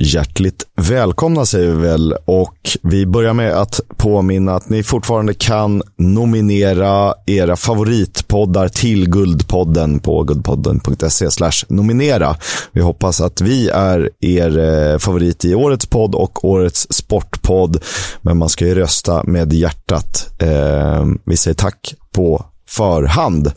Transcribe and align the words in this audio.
Hjärtligt 0.00 0.66
välkomna 0.76 1.46
säger 1.46 1.70
vi 1.70 1.82
väl 1.82 2.14
och 2.24 2.56
vi 2.82 3.06
börjar 3.06 3.34
med 3.34 3.52
att 3.52 3.80
påminna 3.96 4.54
att 4.54 4.68
ni 4.68 4.82
fortfarande 4.82 5.34
kan 5.34 5.82
nominera 5.96 7.14
era 7.26 7.56
favoritpoddar 7.56 8.68
till 8.68 9.10
Guldpodden 9.10 10.00
på 10.00 10.22
guldpodden.se 10.22 11.50
nominera. 11.68 12.36
Vi 12.72 12.80
hoppas 12.80 13.20
att 13.20 13.40
vi 13.40 13.68
är 13.68 14.10
er 14.20 14.58
eh, 14.58 14.98
favorit 14.98 15.44
i 15.44 15.54
årets 15.54 15.86
podd 15.86 16.14
och 16.14 16.44
årets 16.44 16.86
sportpodd. 16.90 17.84
Men 18.22 18.36
man 18.36 18.48
ska 18.48 18.66
ju 18.66 18.74
rösta 18.74 19.22
med 19.24 19.52
hjärtat. 19.52 20.28
Eh, 20.38 21.06
vi 21.24 21.36
säger 21.36 21.54
tack 21.54 21.94
på 22.12 22.44
förhand. 22.68 23.52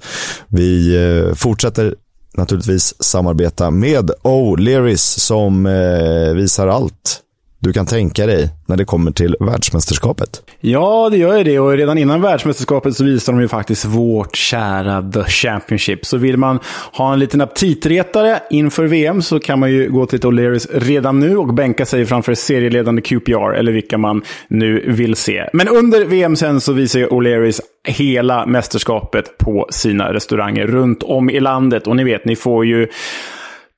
Vi 0.48 0.96
eh, 0.96 1.36
fortsätter 1.36 1.96
naturligtvis 2.38 2.94
samarbeta 3.04 3.72
med 3.72 4.12
O'Learys 4.24 5.20
som 5.20 5.66
eh, 5.66 6.34
visar 6.36 6.68
allt 6.68 7.22
du 7.62 7.74
kan 7.74 7.86
tänka 7.86 8.26
dig 8.26 8.50
när 8.66 8.78
det 8.78 8.86
kommer 8.86 9.12
till 9.12 9.36
världsmästerskapet. 9.40 10.44
Ja, 10.60 11.10
det 11.12 11.18
gör 11.18 11.38
ju 11.38 11.44
det. 11.44 11.60
Och 11.60 11.72
redan 11.72 11.98
innan 11.98 12.22
världsmästerskapet 12.22 12.96
så 12.96 13.04
visar 13.04 13.34
de 13.34 13.42
ju 13.42 13.48
faktiskt 13.48 13.86
vårt 13.86 14.36
kära 14.36 15.12
The 15.12 15.24
Championship. 15.24 16.06
Så 16.06 16.18
vill 16.18 16.38
man 16.38 16.60
ha 16.94 17.14
en 17.14 17.20
liten 17.20 17.42
aptitretare 17.42 18.40
inför 18.50 18.86
VM 18.86 19.22
så 19.22 19.40
kan 19.40 19.60
man 19.60 19.72
ju 19.72 19.92
gå 19.92 20.06
till 20.06 20.20
O'Learys 20.20 20.68
redan 20.74 21.20
nu 21.20 21.38
och 21.38 21.54
bänka 21.54 21.86
sig 21.86 22.06
framför 22.06 22.34
serieledande 22.34 23.02
QPR, 23.02 23.54
eller 23.54 23.72
vilka 23.72 23.98
man 23.98 24.22
nu 24.48 24.84
vill 24.88 25.16
se. 25.16 25.50
Men 25.54 25.68
under 25.68 26.06
VM 26.06 26.36
sen 26.36 26.62
så 26.62 26.74
visar 26.74 27.00
ju 27.00 27.08
O'Learys 27.08 27.60
hela 27.88 28.46
mästerskapet 28.46 29.38
på 29.38 29.68
sina 29.70 30.14
restauranger 30.14 30.68
runt 30.68 31.04
om 31.04 31.30
i 31.30 31.40
landet. 31.40 31.88
Och 31.88 31.96
ni 31.96 32.04
vet, 32.04 32.26
ni 32.26 32.36
får 32.36 32.66
ju 32.66 32.88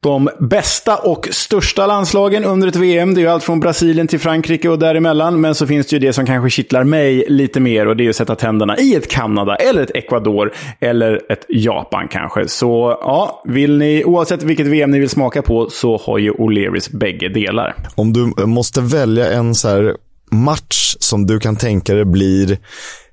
de 0.04 0.30
bästa 0.40 0.98
och 0.98 1.28
största 1.32 1.88
landslagen 1.88 2.46
under 2.46 2.68
ett 2.68 2.76
VM. 2.76 3.14
Det 3.14 3.22
är 3.22 3.24
ju 3.24 3.30
allt 3.30 3.44
från 3.44 3.60
Brasilien 3.60 4.08
till 4.08 4.20
Frankrike 4.20 4.70
och 4.70 4.80
däremellan. 4.80 5.42
Men 5.42 5.56
så 5.56 5.68
finns 5.68 5.88
det 5.88 5.96
ju 5.96 6.00
det 6.00 6.14
som 6.14 6.26
kanske 6.26 6.50
kittlar 6.50 6.84
mig 6.84 7.26
lite 7.28 7.60
mer 7.60 7.88
och 7.88 7.98
det 7.98 8.06
är 8.06 8.10
att 8.10 8.16
sätta 8.16 8.36
tänderna 8.36 8.78
i 8.78 8.96
ett 8.96 9.08
Kanada, 9.08 9.56
eller 9.56 9.82
ett 9.82 9.96
Ecuador, 9.96 10.54
eller 10.80 11.32
ett 11.32 11.46
Japan 11.50 12.08
kanske. 12.08 12.48
Så 12.48 12.98
ja, 13.02 13.42
vill 13.46 13.78
ni, 13.78 14.04
oavsett 14.06 14.44
vilket 14.44 14.68
VM 14.68 14.92
ni 14.92 15.00
vill 15.00 15.10
smaka 15.10 15.42
på, 15.42 15.70
så 15.70 15.98
har 15.98 16.18
ju 16.18 16.32
O'Learys 16.32 16.98
bägge 16.98 17.30
delar. 17.30 17.76
Om 17.96 18.14
du 18.14 18.46
måste 18.46 18.82
välja 18.82 19.32
en 19.32 19.56
så 19.56 19.68
här 19.68 19.96
match 20.32 20.96
som 21.00 21.28
du 21.28 21.40
kan 21.40 21.56
tänka 21.56 21.94
dig 21.94 22.06
blir 22.06 22.58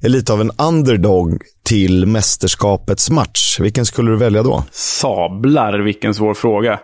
lite 0.00 0.32
av 0.32 0.40
en 0.40 0.50
underdog 0.58 1.42
till 1.70 2.06
mästerskapets 2.06 3.10
match. 3.10 3.60
Vilken 3.60 3.86
skulle 3.86 4.10
du 4.10 4.16
välja 4.16 4.42
då? 4.42 4.64
Sablar, 4.72 5.78
vilken 5.78 6.14
svår 6.14 6.34
fråga. 6.34 6.80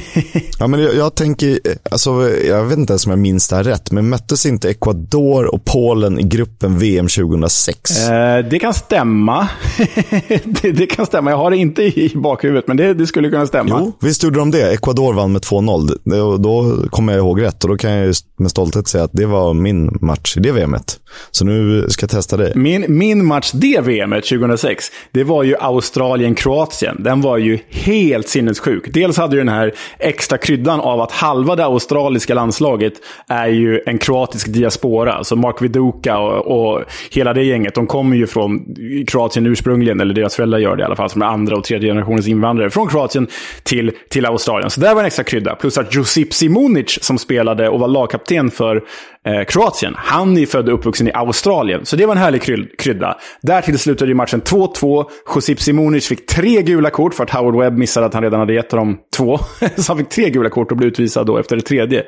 ja, 0.58 0.66
men 0.66 0.80
jag, 0.80 0.94
jag, 0.94 1.14
tänker, 1.14 1.58
alltså, 1.90 2.30
jag 2.48 2.64
vet 2.64 2.78
inte 2.78 2.92
ens 2.92 3.06
om 3.06 3.10
jag 3.10 3.18
minns 3.18 3.48
det 3.48 3.56
här 3.56 3.64
rätt, 3.64 3.90
men 3.90 4.08
möttes 4.08 4.46
inte 4.46 4.70
Ecuador 4.70 5.54
och 5.54 5.64
Polen 5.64 6.18
i 6.18 6.22
gruppen 6.22 6.78
VM 6.78 7.08
2006? 7.08 8.08
Eh, 8.08 8.38
det 8.44 8.58
kan 8.58 8.74
stämma. 8.74 9.48
det, 10.44 10.72
det, 10.72 10.86
kan 10.86 11.06
stämma. 11.06 11.30
Jag 11.30 11.38
har 11.38 11.50
det 11.50 11.56
inte 11.56 11.82
i 11.82 12.12
bakhuvudet, 12.14 12.68
men 12.68 12.76
det, 12.76 12.94
det 12.94 13.06
skulle 13.06 13.30
kunna 13.30 13.46
stämma. 13.46 13.76
Jo, 13.80 13.92
visst 14.00 14.22
gjorde 14.22 14.38
de 14.38 14.50
det. 14.50 14.72
Ecuador 14.72 15.12
vann 15.12 15.32
med 15.32 15.42
2-0. 15.42 15.90
Då, 16.04 16.36
då 16.36 16.76
kommer 16.90 17.12
jag 17.12 17.20
ihåg 17.20 17.42
rätt 17.42 17.64
och 17.64 17.70
då 17.70 17.76
kan 17.76 17.90
jag 17.90 18.14
med 18.36 18.50
stolthet 18.50 18.88
säga 18.88 19.04
att 19.04 19.12
det 19.12 19.26
var 19.26 19.54
min 19.54 19.98
match 20.00 20.36
i 20.36 20.40
det 20.40 20.52
VMet. 20.52 20.98
Så 21.30 21.44
nu 21.44 21.86
ska 21.88 22.04
jag 22.04 22.10
testa 22.10 22.36
dig. 22.36 22.52
Min, 22.54 22.84
min 22.88 23.26
match 23.26 23.52
det 23.54 23.80
VMet 23.80 24.21
2006, 24.22 24.92
det 25.10 25.24
var 25.24 25.42
ju 25.42 25.56
Australien-Kroatien. 25.56 27.02
Den 27.02 27.20
var 27.20 27.38
ju 27.38 27.58
helt 27.70 28.28
sinnessjuk. 28.28 28.84
Dels 28.94 29.16
hade 29.16 29.36
ju 29.36 29.40
den 29.40 29.54
här 29.54 29.72
extra 29.98 30.38
kryddan 30.38 30.80
av 30.80 31.00
att 31.00 31.12
halva 31.12 31.56
det 31.56 31.64
australiska 31.64 32.34
landslaget 32.34 32.92
är 33.28 33.46
ju 33.46 33.80
en 33.86 33.98
kroatisk 33.98 34.48
diaspora. 34.48 35.24
Så 35.24 35.36
Mark 35.36 35.62
Viduka 35.62 36.18
och, 36.18 36.74
och 36.74 36.84
hela 37.10 37.32
det 37.32 37.42
gänget, 37.42 37.74
de 37.74 37.86
kommer 37.86 38.16
ju 38.16 38.26
från 38.26 38.74
Kroatien 39.06 39.46
ursprungligen, 39.46 40.00
eller 40.00 40.14
deras 40.14 40.36
föräldrar 40.36 40.58
gör 40.58 40.76
det 40.76 40.82
i 40.82 40.84
alla 40.84 40.96
fall, 40.96 41.10
som 41.10 41.22
är 41.22 41.26
andra 41.26 41.56
och 41.56 41.64
tredje 41.64 41.90
generationens 41.90 42.28
invandrare. 42.28 42.70
Från 42.70 42.88
Kroatien 42.88 43.26
till, 43.62 43.92
till 44.10 44.26
Australien. 44.26 44.70
Så 44.70 44.80
där 44.80 44.94
var 44.94 45.00
en 45.00 45.06
extra 45.06 45.24
krydda. 45.24 45.54
Plus 45.54 45.78
att 45.78 45.94
Josip 45.94 46.34
Simunic 46.34 46.98
som 47.02 47.18
spelade 47.18 47.68
och 47.68 47.80
var 47.80 47.88
lagkapten 47.88 48.50
för 48.50 48.82
eh, 49.26 49.44
Kroatien, 49.44 49.94
han 49.96 50.38
är 50.38 50.46
född 50.46 50.68
och 50.68 50.74
uppvuxen 50.74 51.08
i 51.08 51.12
Australien. 51.12 51.86
Så 51.86 51.96
det 51.96 52.06
var 52.06 52.14
en 52.14 52.20
härlig 52.22 52.42
krydda. 52.78 53.16
Därtill 53.42 53.78
slutade 53.78 54.10
ju 54.10 54.14
matchen 54.14 54.42
2-2. 54.42 55.04
Josip 55.34 55.60
Simunic 55.60 56.08
fick 56.08 56.26
tre 56.26 56.62
gula 56.62 56.90
kort 56.90 57.14
för 57.14 57.24
att 57.24 57.30
Howard 57.30 57.56
Webb 57.56 57.78
missade 57.78 58.06
att 58.06 58.14
han 58.14 58.22
redan 58.22 58.40
hade 58.40 58.54
gett 58.54 58.70
dem 58.70 58.98
två. 59.16 59.38
så 59.76 59.92
han 59.92 59.98
fick 59.98 60.08
tre 60.08 60.30
gula 60.30 60.50
kort 60.50 60.70
och 60.70 60.76
blev 60.76 60.88
utvisad 60.88 61.26
då 61.26 61.38
efter 61.38 61.56
det 61.56 61.62
tredje. 61.62 62.04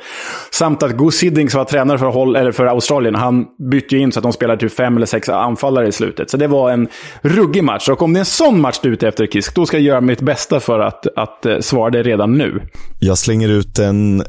Samt 0.50 0.82
att 0.82 0.92
Gus 0.92 1.22
Hiddink 1.22 1.50
som 1.50 1.58
var 1.58 1.64
tränare 1.64 1.98
för, 1.98 2.06
Hol 2.06 2.36
eller 2.36 2.52
för 2.52 2.66
Australien, 2.66 3.14
han 3.14 3.46
bytte 3.70 3.96
ju 3.96 4.02
in 4.02 4.12
så 4.12 4.18
att 4.18 4.22
de 4.22 4.32
spelade 4.32 4.60
typ 4.60 4.72
fem 4.72 4.96
eller 4.96 5.06
sex 5.06 5.28
anfallare 5.28 5.88
i 5.88 5.92
slutet. 5.92 6.30
Så 6.30 6.36
det 6.36 6.46
var 6.46 6.70
en 6.70 6.88
ruggig 7.22 7.64
match. 7.64 7.88
Och 7.88 8.02
om 8.02 8.12
det 8.12 8.16
är 8.18 8.20
en 8.20 8.24
sån 8.24 8.60
match 8.60 8.78
du 8.82 8.88
är 8.88 8.92
ute 8.92 9.08
efter 9.08 9.26
Kisk, 9.26 9.54
då 9.54 9.66
ska 9.66 9.76
jag 9.76 9.84
göra 9.84 10.00
mitt 10.00 10.20
bästa 10.20 10.60
för 10.60 10.80
att, 10.80 11.06
att 11.16 11.46
eh, 11.46 11.58
svara 11.58 11.90
dig 11.90 12.02
redan 12.02 12.38
nu. 12.38 12.62
Jag 13.00 13.18
slänger 13.18 13.48
ut 13.48 13.78
en 13.78 14.22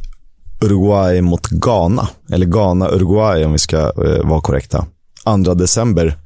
Uruguay 0.65 1.21
mot 1.21 1.47
Ghana. 1.49 2.09
Eller 2.31 2.45
Ghana-Uruguay 2.45 3.45
om 3.45 3.51
vi 3.51 3.57
ska 3.57 3.77
eh, 3.77 4.27
vara 4.29 4.41
korrekta. 4.41 4.85
2 5.45 5.53
december 5.53 6.17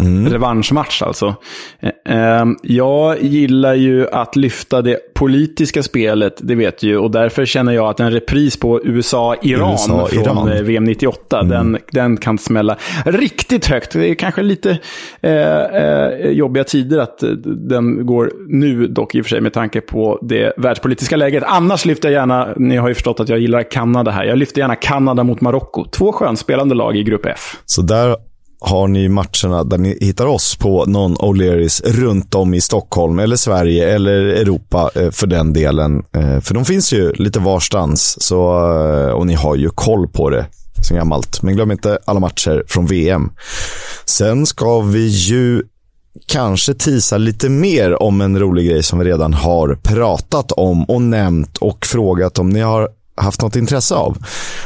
Mm. 0.00 0.28
Revanschmatch 0.32 1.02
alltså. 1.02 1.34
Eh, 1.80 1.90
ehm, 2.04 2.56
jag 2.62 3.22
gillar 3.22 3.74
ju 3.74 4.08
att 4.08 4.36
lyfta 4.36 4.82
det 4.82 5.14
politiska 5.14 5.82
spelet, 5.82 6.40
det 6.42 6.54
vet 6.54 6.78
du 6.78 6.86
ju. 6.86 6.98
Och 6.98 7.10
därför 7.10 7.44
känner 7.44 7.72
jag 7.72 7.88
att 7.88 8.00
en 8.00 8.10
repris 8.10 8.56
på 8.56 8.80
USA-Iran 8.84 9.72
USA, 9.72 10.06
från 10.06 10.22
Iran. 10.22 10.52
Eh, 10.52 10.62
VM 10.62 10.84
98, 10.84 11.40
mm. 11.40 11.48
den, 11.48 11.78
den 11.92 12.16
kan 12.16 12.38
smälla 12.38 12.76
riktigt 13.04 13.66
högt. 13.66 13.92
Det 13.92 14.10
är 14.10 14.14
kanske 14.14 14.42
lite 14.42 14.78
eh, 15.20 15.60
eh, 15.62 16.30
jobbiga 16.30 16.64
tider 16.64 16.98
att 16.98 17.22
den 17.44 18.06
går 18.06 18.32
nu, 18.48 18.86
dock 18.86 19.14
i 19.14 19.20
och 19.20 19.24
för 19.24 19.30
sig 19.30 19.40
med 19.40 19.52
tanke 19.52 19.80
på 19.80 20.18
det 20.22 20.52
världspolitiska 20.56 21.16
läget. 21.16 21.44
Annars 21.46 21.84
lyfter 21.84 22.08
jag 22.08 22.20
gärna, 22.20 22.48
ni 22.56 22.76
har 22.76 22.88
ju 22.88 22.94
förstått 22.94 23.20
att 23.20 23.28
jag 23.28 23.38
gillar 23.38 23.70
Kanada 23.70 24.10
här, 24.10 24.24
jag 24.24 24.38
lyfter 24.38 24.60
gärna 24.60 24.76
Kanada 24.76 25.24
mot 25.24 25.40
Marocko. 25.40 25.84
Två 25.84 26.12
skönspelande 26.12 26.74
lag 26.74 26.96
i 26.96 27.02
grupp 27.02 27.26
F. 27.26 27.56
Så 27.64 27.82
där 27.82 28.16
har 28.60 28.88
ni 28.88 29.08
matcherna 29.08 29.64
där 29.64 29.78
ni 29.78 29.98
hittar 30.00 30.26
oss 30.26 30.56
på 30.56 30.84
någon 30.84 31.16
O'Learys 31.16 31.82
runt 31.84 32.34
om 32.34 32.54
i 32.54 32.60
Stockholm 32.60 33.18
eller 33.18 33.36
Sverige 33.36 33.94
eller 33.94 34.12
Europa 34.12 34.90
eh, 34.94 35.10
för 35.10 35.26
den 35.26 35.52
delen. 35.52 36.02
Eh, 36.12 36.40
för 36.40 36.54
de 36.54 36.64
finns 36.64 36.92
ju 36.92 37.12
lite 37.12 37.38
varstans 37.38 38.22
så, 38.22 38.56
eh, 38.58 39.10
och 39.10 39.26
ni 39.26 39.34
har 39.34 39.56
ju 39.56 39.70
koll 39.70 40.08
på 40.08 40.30
det 40.30 40.46
sen 40.88 40.96
gammalt. 40.96 41.42
Men 41.42 41.54
glöm 41.54 41.70
inte 41.70 41.98
alla 42.04 42.20
matcher 42.20 42.64
från 42.68 42.86
VM. 42.86 43.30
Sen 44.04 44.46
ska 44.46 44.80
vi 44.80 45.06
ju 45.06 45.62
kanske 46.26 46.74
tisa 46.74 47.18
lite 47.18 47.48
mer 47.48 48.02
om 48.02 48.20
en 48.20 48.38
rolig 48.38 48.70
grej 48.70 48.82
som 48.82 48.98
vi 48.98 49.04
redan 49.04 49.34
har 49.34 49.78
pratat 49.82 50.52
om 50.52 50.84
och 50.84 51.02
nämnt 51.02 51.56
och 51.56 51.86
frågat 51.86 52.38
om 52.38 52.50
ni 52.50 52.60
har 52.60 52.88
haft 53.16 53.42
något 53.42 53.56
intresse 53.56 53.94
av. 53.94 54.16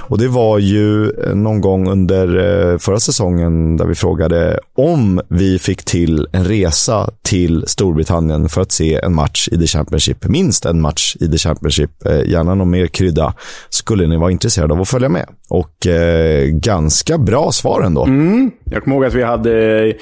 Och 0.01 0.19
det 0.19 0.29
var 0.29 0.59
ju 0.59 1.11
eh, 1.11 1.35
någon 1.35 1.61
gång 1.61 1.89
under 1.89 2.39
eh, 2.73 2.79
förra 2.79 3.01
säsongen 3.01 3.77
där 3.77 3.87
vi 3.87 3.95
frågade 3.95 4.59
om 4.77 5.21
vi 5.29 5.59
fick 5.59 5.85
till 5.85 6.27
en 6.33 6.45
resa 6.45 7.11
till 7.23 7.65
Storbritannien 7.67 8.49
för 8.49 8.61
att 8.61 8.73
se 8.73 9.01
en 9.03 9.15
match 9.15 9.49
i 9.53 9.59
The 9.59 9.67
Championship. 9.67 10.29
Minst 10.29 10.65
en 10.65 10.81
match 10.81 11.17
i 11.21 11.29
The 11.29 11.39
Championship. 11.39 12.07
Eh, 12.07 12.31
gärna 12.31 12.55
någon 12.55 12.71
mer 12.71 12.87
krydda. 12.87 13.35
Skulle 13.69 14.07
ni 14.07 14.17
vara 14.17 14.31
intresserade 14.31 14.75
av 14.75 14.81
att 14.81 14.89
följa 14.89 15.09
med? 15.09 15.27
Och 15.49 15.87
eh, 15.87 16.47
ganska 16.47 17.19
bra 17.19 17.53
svar 17.53 17.83
ändå. 17.83 18.05
Mm. 18.05 18.51
Jag 18.65 18.85
kommer 18.85 18.97
ihåg 18.97 19.05
att 19.05 19.15
vi 19.15 19.23
hade 19.23 19.93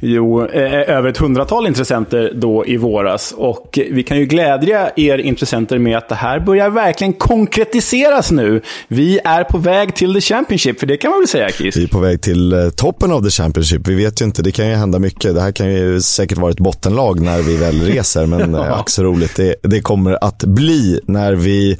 jo, 0.00 0.46
över 0.46 1.08
ett 1.08 1.18
hundratal 1.18 1.66
intressenter 1.66 2.32
då 2.34 2.66
i 2.66 2.76
våras. 2.76 3.34
Och 3.36 3.78
vi 3.90 4.02
kan 4.02 4.18
ju 4.18 4.26
glädja 4.26 4.90
er 4.96 5.18
intressenter 5.18 5.78
med 5.78 5.98
att 5.98 6.08
det 6.08 6.14
här 6.14 6.40
börjar 6.40 6.70
verkligen 6.70 7.12
konkretiseras 7.12 7.97
lanseras 7.98 8.30
nu. 8.30 8.62
Vi 8.88 9.20
är 9.24 9.44
på 9.44 9.58
väg 9.58 9.94
till 9.94 10.14
the 10.14 10.20
Championship, 10.20 10.80
för 10.80 10.86
det 10.86 10.96
kan 10.96 11.10
man 11.10 11.20
väl 11.20 11.28
säga, 11.28 11.48
Chris? 11.50 11.76
Vi 11.76 11.84
är 11.84 11.88
på 11.88 11.98
väg 11.98 12.22
till 12.22 12.52
eh, 12.52 12.70
toppen 12.70 13.12
av 13.12 13.22
the 13.22 13.30
Championship. 13.30 13.88
Vi 13.88 13.94
vet 13.94 14.20
ju 14.20 14.24
inte, 14.24 14.42
det 14.42 14.52
kan 14.52 14.68
ju 14.68 14.74
hända 14.74 14.98
mycket. 14.98 15.34
Det 15.34 15.40
här 15.40 15.52
kan 15.52 15.72
ju 15.72 16.00
säkert 16.00 16.38
vara 16.38 16.50
ett 16.50 16.60
bottenlag 16.60 17.20
när 17.20 17.42
vi 17.42 17.56
väl 17.56 17.80
reser, 17.80 18.26
men 18.26 18.54
ja. 18.54 18.80
ack 18.80 18.90
så 18.90 19.02
roligt 19.02 19.36
det, 19.36 19.54
det 19.62 19.80
kommer 19.80 20.24
att 20.24 20.44
bli 20.44 21.00
när 21.06 21.34
vi 21.34 21.78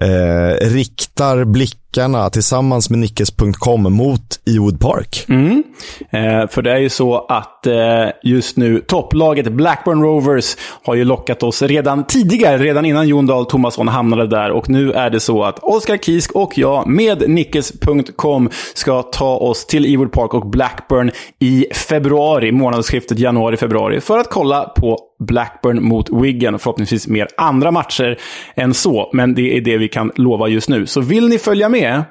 eh, 0.00 0.68
riktar 0.68 1.44
backarna 1.90 2.30
tillsammans 2.30 2.90
med 2.90 2.98
Nickes.com 2.98 3.82
mot 3.82 4.40
Ewood 4.46 4.80
Park. 4.80 5.24
Mm. 5.28 5.62
Eh, 6.10 6.48
för 6.48 6.62
det 6.62 6.72
är 6.72 6.78
ju 6.78 6.88
så 6.88 7.26
att 7.28 7.66
eh, 7.66 7.74
just 8.22 8.56
nu 8.56 8.80
topplaget 8.80 9.52
Blackburn 9.52 10.02
Rovers 10.02 10.56
har 10.84 10.94
ju 10.94 11.04
lockat 11.04 11.42
oss 11.42 11.62
redan 11.62 12.04
tidigare, 12.04 12.58
redan 12.58 12.84
innan 12.84 13.08
Jon 13.08 13.26
Dahl 13.26 13.46
Tomasson 13.46 13.88
hamnade 13.88 14.26
där. 14.26 14.50
Och 14.50 14.70
nu 14.70 14.92
är 14.92 15.10
det 15.10 15.20
så 15.20 15.44
att 15.44 15.58
Oskar 15.58 15.96
Kisk 15.96 16.32
och 16.32 16.58
jag 16.58 16.86
med 16.86 17.30
Nickes.com 17.30 18.50
ska 18.74 19.02
ta 19.02 19.36
oss 19.36 19.66
till 19.66 19.94
Ewood 19.94 20.12
Park 20.12 20.34
och 20.34 20.46
Blackburn 20.46 21.10
i 21.38 21.66
februari, 21.74 22.52
månadsskiftet 22.52 23.18
januari-februari, 23.18 24.00
för 24.00 24.18
att 24.18 24.30
kolla 24.30 24.64
på 24.64 25.09
Blackburn 25.20 25.82
mot 25.82 26.10
Wigan. 26.22 26.58
Förhoppningsvis 26.58 27.08
mer 27.08 27.28
andra 27.36 27.70
matcher 27.70 28.18
än 28.54 28.74
så, 28.74 29.10
men 29.12 29.34
det 29.34 29.56
är 29.56 29.60
det 29.60 29.76
vi 29.76 29.88
kan 29.88 30.12
lova 30.14 30.48
just 30.48 30.68
nu. 30.68 30.86
Så 30.86 31.00
vill 31.00 31.28
ni 31.28 31.38
följa 31.38 31.68
med, 31.68 32.02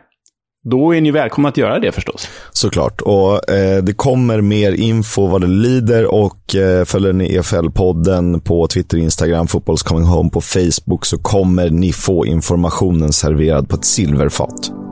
då 0.63 0.95
är 0.95 1.01
ni 1.01 1.11
välkomna 1.11 1.49
att 1.49 1.57
göra 1.57 1.79
det 1.79 1.91
förstås. 1.91 2.27
Såklart. 2.51 3.01
Och 3.01 3.49
eh, 3.49 3.83
Det 3.83 3.93
kommer 3.93 4.41
mer 4.41 4.71
info 4.71 5.27
vad 5.27 5.41
det 5.41 5.47
lider 5.47 6.05
och 6.05 6.55
eh, 6.55 6.85
följer 6.85 7.13
ni 7.13 7.37
EFL-podden 7.37 8.39
på 8.39 8.67
Twitter, 8.67 8.97
Instagram, 8.97 9.47
Fotbolls 9.47 9.83
Coming 9.83 10.07
Home 10.07 10.29
på 10.29 10.41
Facebook 10.41 11.05
så 11.05 11.17
kommer 11.17 11.69
ni 11.69 11.93
få 11.93 12.25
informationen 12.25 13.13
serverad 13.13 13.69
på 13.69 13.75
ett 13.75 13.85
silverfat. 13.85 14.88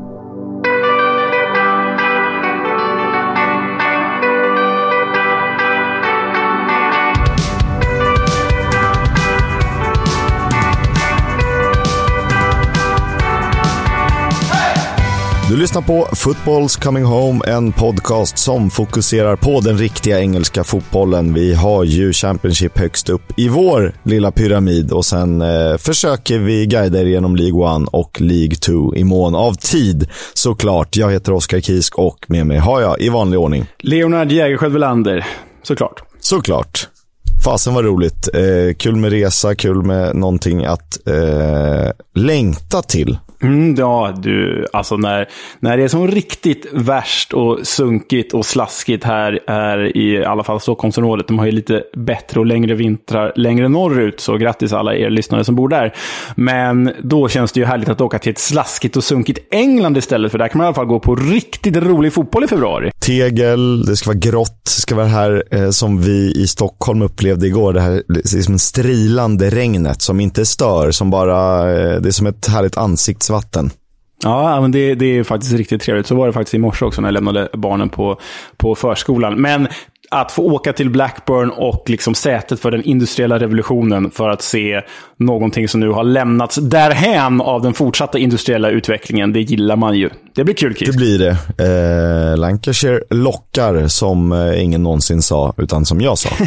Du 15.50 15.58
lyssnar 15.58 15.82
på 15.82 16.08
Footballs 16.16 16.76
Coming 16.76 17.04
Home, 17.04 17.46
en 17.48 17.72
podcast 17.72 18.38
som 18.38 18.70
fokuserar 18.70 19.36
på 19.36 19.60
den 19.60 19.78
riktiga 19.78 20.20
engelska 20.20 20.64
fotbollen. 20.64 21.34
Vi 21.34 21.54
har 21.54 21.84
ju 21.84 22.14
Championship 22.14 22.78
högst 22.78 23.10
upp 23.10 23.22
i 23.38 23.50
vår 23.50 23.94
lilla 24.04 24.32
pyramid 24.32 24.92
och 24.92 25.06
sen 25.06 25.42
eh, 25.42 25.78
försöker 25.78 26.40
vi 26.40 26.66
guida 26.66 27.00
er 27.00 27.06
genom 27.06 27.36
League 27.36 27.82
1 27.84 27.90
och 27.92 28.22
League 28.22 28.56
2 28.56 28.96
i 28.96 29.04
mån 29.04 29.36
av 29.36 29.54
tid. 29.54 30.10
Såklart, 30.34 30.96
jag 30.96 31.12
heter 31.12 31.34
Oskar 31.34 31.60
Kisk 31.60 31.96
och 31.96 32.26
med 32.28 32.48
mig 32.48 32.58
har 32.58 32.82
jag 32.82 33.02
i 33.02 33.10
vanlig 33.10 33.40
ordning 33.40 33.66
Leonard 33.80 34.32
Jägerskiöld 34.32 34.74
Welander, 34.74 35.28
såklart. 35.64 36.04
Såklart. 36.20 36.88
Fasen 37.46 37.74
var 37.74 37.84
roligt. 37.84 38.30
Eh, 38.34 38.76
kul 38.78 38.96
med 38.96 39.12
resa, 39.12 39.56
kul 39.56 39.84
med 39.84 40.16
någonting 40.16 40.66
att 40.66 41.08
eh, 41.08 41.92
längta 42.16 42.82
till. 42.82 43.18
Mm, 43.42 43.76
ja, 43.76 44.14
du, 44.18 44.66
alltså 44.74 44.98
när, 44.98 45.28
när 45.60 45.78
det 45.78 45.84
är 45.84 45.88
som 45.88 46.08
riktigt 46.08 46.66
värst 46.74 47.34
och 47.34 47.60
sunkigt 47.64 48.34
och 48.34 48.46
slaskigt 48.46 49.04
här, 49.04 49.40
här 49.48 49.98
i 49.98 50.26
alla 50.26 50.44
fall 50.44 50.60
Stockholmsområdet. 50.60 51.28
De 51.28 51.40
har 51.40 51.46
ju 51.46 51.52
lite 51.52 51.84
bättre 51.98 52.40
och 52.40 52.46
längre 52.46 52.76
vintrar 52.76 53.34
längre 53.36 53.70
norrut, 53.70 54.20
så 54.20 54.38
grattis 54.38 54.74
alla 54.74 54.96
er 54.96 55.10
lyssnare 55.10 55.44
som 55.44 55.56
bor 55.56 55.70
där. 55.70 55.94
Men 56.36 56.92
då 57.04 57.30
känns 57.30 57.52
det 57.52 57.60
ju 57.60 57.66
härligt 57.66 57.90
att 57.90 58.02
åka 58.02 58.20
till 58.20 58.32
ett 58.32 58.40
slaskigt 58.40 58.98
och 58.98 59.04
sunkigt 59.04 59.40
England 59.52 59.98
istället, 59.98 60.32
för 60.32 60.38
där 60.38 60.48
kan 60.48 60.58
man 60.58 60.66
i 60.66 60.68
alla 60.68 60.76
fall 60.76 60.86
gå 60.86 61.00
på 61.00 61.16
riktigt 61.16 61.78
rolig 61.78 62.14
fotboll 62.14 62.44
i 62.44 62.48
februari. 62.48 62.92
Tegel, 63.00 63.86
det 63.86 63.96
ska 63.96 64.10
vara 64.10 64.20
grått, 64.20 64.62
det 64.64 64.82
ska 64.82 64.96
vara 64.96 65.06
det 65.06 65.12
här 65.12 65.44
eh, 65.52 65.70
som 65.70 66.02
vi 66.02 66.32
i 66.36 66.48
Stockholm 66.48 67.02
upplevde 67.02 67.48
igår. 67.48 67.74
Det 67.74 67.82
här 67.82 68.04
liksom 68.08 68.60
strilande 68.60 69.50
regnet 69.50 70.02
som 70.02 70.20
inte 70.20 70.46
stör, 70.46 70.92
som 70.92 71.10
bara, 71.10 71.72
eh, 71.72 72.02
det 72.02 72.10
är 72.10 72.12
som 72.12 72.28
ett 72.28 72.48
härligt 72.48 72.78
dricksvatten. 73.28 73.70
Ja, 74.24 74.62
men 74.62 74.72
det, 74.72 74.96
det 74.96 75.06
är 75.06 75.24
faktiskt 75.24 75.54
riktigt 75.54 75.82
trevligt. 75.82 76.08
Så 76.08 76.16
var 76.16 76.28
det 76.28 76.34
faktiskt 76.34 76.54
i 76.54 76.58
morse 76.58 76.86
också 76.86 77.02
när 77.02 77.08
jag 77.08 77.14
lämnade 77.14 77.50
barnen 77.54 77.90
på, 77.90 78.20
på 78.58 78.76
förskolan. 78.76 79.42
Men 79.42 79.68
att 80.12 80.32
få 80.32 80.44
åka 80.44 80.74
till 80.74 80.90
Blackburn 80.90 81.50
och 81.50 81.84
liksom 81.90 82.16
sätet 82.16 82.60
för 82.60 82.72
den 82.72 82.84
industriella 82.84 83.40
revolutionen 83.40 84.12
för 84.12 84.30
att 84.30 84.42
se 84.42 84.82
någonting 85.18 85.68
som 85.68 85.80
nu 85.80 85.90
har 85.90 86.04
lämnats 86.04 86.56
därhän 86.56 87.42
av 87.42 87.62
den 87.62 87.74
fortsatta 87.74 88.18
industriella 88.18 88.70
utvecklingen, 88.70 89.34
det 89.34 89.42
gillar 89.42 89.76
man 89.76 89.98
ju. 89.98 90.10
Det 90.36 90.44
blir 90.44 90.56
kul, 90.56 90.76
Chris. 90.76 90.90
Det 90.90 90.98
blir 90.98 91.20
det. 91.20 92.32
Eh, 92.32 92.38
Lancashire 92.38 93.02
lockar, 93.10 93.88
som 93.88 94.32
eh, 94.32 94.64
ingen 94.64 94.84
någonsin 94.84 95.22
sa, 95.22 95.54
utan 95.58 95.86
som 95.86 96.02
jag 96.02 96.18
sa. 96.18 96.30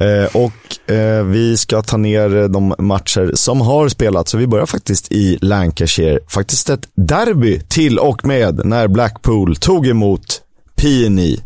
eh, 0.00 0.36
och 0.36 0.90
eh, 0.94 1.24
vi 1.24 1.56
ska 1.56 1.82
ta 1.82 1.96
ner 1.96 2.48
de 2.48 2.74
matcher 2.78 3.30
som 3.34 3.60
har 3.60 3.88
spelats, 3.88 4.30
så 4.30 4.38
vi 4.38 4.46
börjar 4.46 4.66
faktiskt 4.66 5.12
i 5.12 5.38
Lancashire. 5.40 6.18
Faktiskt 6.28 6.70
ett 6.70 6.88
derby 6.94 7.60
till 7.60 7.98
och 7.98 8.26
med 8.26 8.60
när 8.64 8.88
Blackpool 8.88 9.56
tog 9.56 9.86
emot 9.86 10.42
PNI. 10.76 11.45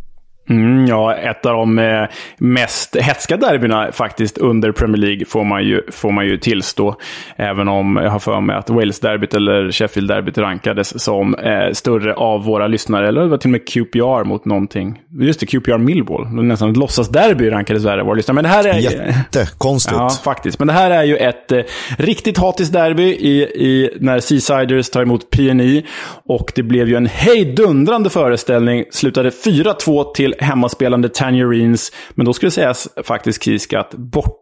Mm, 0.51 0.87
ja, 0.87 1.15
ett 1.15 1.47
av 1.47 1.53
de 1.53 1.79
eh, 1.79 2.05
mest 2.39 2.97
hetska 2.97 3.37
derbyna 3.37 3.93
faktiskt 3.93 4.39
under 4.39 4.73
Premier 4.73 4.97
League 4.97 5.25
får 5.25 5.45
man 5.45 5.65
ju, 5.65 5.83
får 5.91 6.11
man 6.11 6.27
ju 6.27 6.39
tillstå. 6.39 6.97
Även 7.37 7.69
om 7.69 7.97
jag 7.97 8.11
har 8.11 8.19
för 8.19 8.41
mig 8.41 8.57
att 8.57 8.71
Wales-derbyt 8.71 9.35
eller 9.35 9.71
Sheffield-derbyt 9.71 10.39
rankades 10.39 11.03
som 11.03 11.35
eh, 11.35 11.73
större 11.73 12.15
av 12.15 12.45
våra 12.45 12.67
lyssnare. 12.67 13.09
Eller 13.09 13.21
det 13.21 13.29
var 13.29 13.39
till 13.39 13.49
och 13.49 13.53
med 13.53 13.69
QPR 13.69 14.25
mot 14.25 14.45
någonting. 14.45 15.03
Just 15.21 15.41
det, 15.41 15.47
QPR 15.47 15.79
Millwall. 15.79 16.27
Nästan 16.29 16.71
ett 16.71 16.77
låtsasderby 16.77 17.51
rankades 17.51 17.85
värre 17.85 18.01
av 18.01 18.07
våra 18.07 18.17
lyssnare. 18.17 18.35
Men 18.35 18.45
det 18.45 18.51
här 18.51 18.65
är... 18.65 18.79
Jättekonstigt. 18.79 19.97
Ja, 19.99 20.11
faktiskt. 20.25 20.59
Men 20.59 20.69
det 20.69 20.75
här 20.75 20.91
är 20.91 21.05
ju 21.05 21.17
ett 21.17 21.53
eh, 21.53 21.61
riktigt 21.99 22.39
hatiskt 22.39 22.73
derby 22.73 23.03
i, 23.03 23.43
i, 23.43 23.91
när 24.01 24.21
Seasiders 24.21 24.91
tar 24.91 25.03
emot 25.03 25.31
PNI. 25.31 25.87
Och 26.27 26.53
det 26.55 26.63
blev 26.63 26.89
ju 26.89 26.97
en 26.97 27.07
hejdundrande 27.07 28.11
föreställning. 28.11 28.85
Slutade 28.91 29.31
4-2 29.31 30.13
till 30.15 30.35
hemmaspelande 30.41 31.09
Tangerines. 31.09 31.93
Men 32.11 32.27
då 32.27 32.33
skulle 32.33 32.51
sägas 32.51 32.89
faktiskt 33.05 33.43
Kisk 33.43 33.73
att 33.73 33.95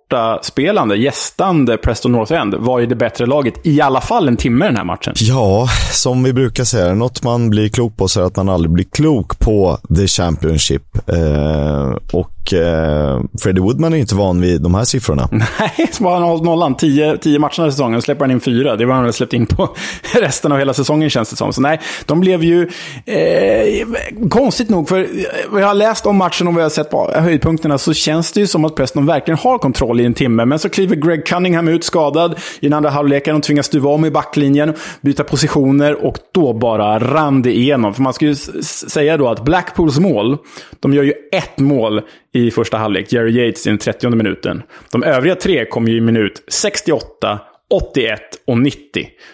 bortaspelande, 0.08 0.96
gästande 0.96 1.76
Preston 1.76 2.12
North 2.12 2.32
End 2.32 2.54
var 2.54 2.78
ju 2.78 2.86
det 2.86 2.94
bättre 2.94 3.26
laget 3.26 3.54
i 3.62 3.80
alla 3.80 4.00
fall 4.00 4.28
en 4.28 4.36
timme 4.36 4.66
den 4.66 4.76
här 4.76 4.84
matchen. 4.84 5.14
Ja, 5.16 5.68
som 5.92 6.22
vi 6.22 6.32
brukar 6.32 6.64
säga, 6.64 6.94
något 6.94 7.22
man 7.22 7.50
blir 7.50 7.68
klok 7.68 7.96
på 7.96 8.08
så 8.08 8.20
är 8.20 8.24
att 8.24 8.36
man 8.36 8.48
aldrig 8.48 8.70
blir 8.70 8.84
klok 8.84 9.38
på 9.38 9.78
The 9.96 10.06
Championship. 10.06 10.82
Eh, 11.08 11.96
och 12.12 12.52
eh, 12.52 13.20
Freddie 13.42 13.60
Woodman 13.60 13.92
är 13.92 13.96
inte 13.96 14.14
van 14.14 14.40
vid 14.40 14.62
de 14.62 14.74
här 14.74 14.84
siffrorna. 14.84 15.28
Nej, 15.32 15.90
så 15.92 16.10
han 16.10 16.22
hållit 16.22 16.44
nollan. 16.44 16.74
Tio, 16.74 17.16
tio 17.16 17.38
matcher 17.38 17.56
den 17.56 17.64
här 17.64 17.70
säsongen, 17.70 18.02
släpper 18.02 18.20
han 18.24 18.30
in 18.30 18.40
fyra. 18.40 18.76
Det 18.76 18.86
var 18.86 18.94
han 18.94 19.12
släppt 19.12 19.32
in 19.32 19.46
på 19.46 19.68
resten 20.14 20.52
av 20.52 20.58
hela 20.58 20.74
säsongen 20.74 21.10
känns 21.10 21.30
det 21.30 21.36
som. 21.36 21.52
Så 21.52 21.60
nej, 21.60 21.80
de 22.06 22.20
blev 22.20 22.44
ju 22.44 22.68
eh, 23.04 23.86
konstigt 24.30 24.68
nog, 24.68 24.88
för 24.88 25.06
jag 25.52 25.66
har 25.66 25.74
läst 25.74 26.06
om 26.06 26.16
matchen 26.16 26.48
och 26.48 26.54
vad 26.54 26.60
jag 26.60 26.64
har 26.64 26.70
sett 26.70 26.90
på 26.90 27.12
höjdpunkterna 27.14 27.78
så 27.78 27.92
känns 27.92 28.32
det 28.32 28.40
ju 28.40 28.46
som 28.46 28.64
att 28.64 28.74
Preston 28.74 29.06
verkligen 29.06 29.38
har 29.38 29.58
kontroll 29.58 29.97
i 30.00 30.04
en 30.04 30.14
timme. 30.14 30.44
Men 30.44 30.58
så 30.58 30.68
kliver 30.68 30.96
Greg 30.96 31.26
Cunningham 31.26 31.68
ut 31.68 31.84
skadad 31.84 32.38
i 32.60 32.66
den 32.66 32.72
andra 32.72 32.90
halvleken 32.90 33.36
och 33.36 33.42
tvingas 33.42 33.66
stuva 33.66 33.90
om 33.90 34.04
i 34.04 34.10
backlinjen, 34.10 34.74
byta 35.00 35.24
positioner 35.24 36.04
och 36.04 36.18
då 36.32 36.52
bara 36.52 36.98
rann 36.98 37.42
det 37.42 37.56
igenom. 37.56 37.94
För 37.94 38.02
man 38.02 38.14
skulle 38.14 38.34
säga 38.34 39.16
då 39.16 39.28
att 39.28 39.44
Blackpools 39.44 39.98
mål, 39.98 40.38
de 40.80 40.94
gör 40.94 41.02
ju 41.02 41.12
ett 41.32 41.58
mål 41.58 42.00
i 42.32 42.50
första 42.50 42.76
halvlek. 42.76 43.12
Jerry 43.12 43.46
Yates 43.46 43.66
i 43.66 43.70
den 43.70 43.78
30 43.78 44.10
minuten. 44.10 44.62
De 44.92 45.02
övriga 45.02 45.34
tre 45.34 45.64
kom 45.64 45.88
ju 45.88 45.96
i 45.96 46.00
minut 46.00 46.42
68, 46.48 47.40
81 47.70 48.20
och 48.46 48.58
90. 48.58 48.80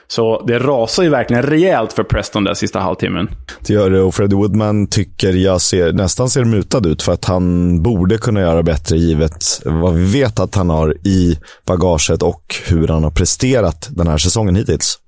Så 0.08 0.44
det 0.46 0.58
rasar 0.58 1.02
ju 1.02 1.08
verkligen 1.08 1.42
rejält 1.42 1.92
för 1.92 2.04
Preston 2.04 2.44
där 2.44 2.54
sista 2.54 2.78
halvtimmen. 2.78 3.30
Det 3.66 3.72
gör 3.72 3.90
det 3.90 4.00
och 4.00 4.14
Freddie 4.14 4.36
Woodman 4.36 4.86
tycker 4.86 5.32
jag 5.32 5.60
ser, 5.60 5.92
nästan 5.92 6.30
ser 6.30 6.44
mutad 6.44 6.88
ut 6.88 7.02
för 7.02 7.12
att 7.12 7.24
han 7.24 7.82
borde 7.82 8.18
kunna 8.18 8.40
göra 8.40 8.62
bättre 8.62 8.96
givet 8.96 9.62
vad 9.64 9.94
vi 9.94 10.04
vet 10.20 10.40
att 10.40 10.54
han 10.54 10.70
har 10.70 11.06
i 11.06 11.38
bagaget 11.66 12.22
och 12.22 12.56
hur 12.66 12.88
han 12.88 13.04
har 13.04 13.10
presterat 13.10 13.88
den 13.90 14.06
här 14.06 14.18
säsongen 14.18 14.56
hittills. 14.56 14.98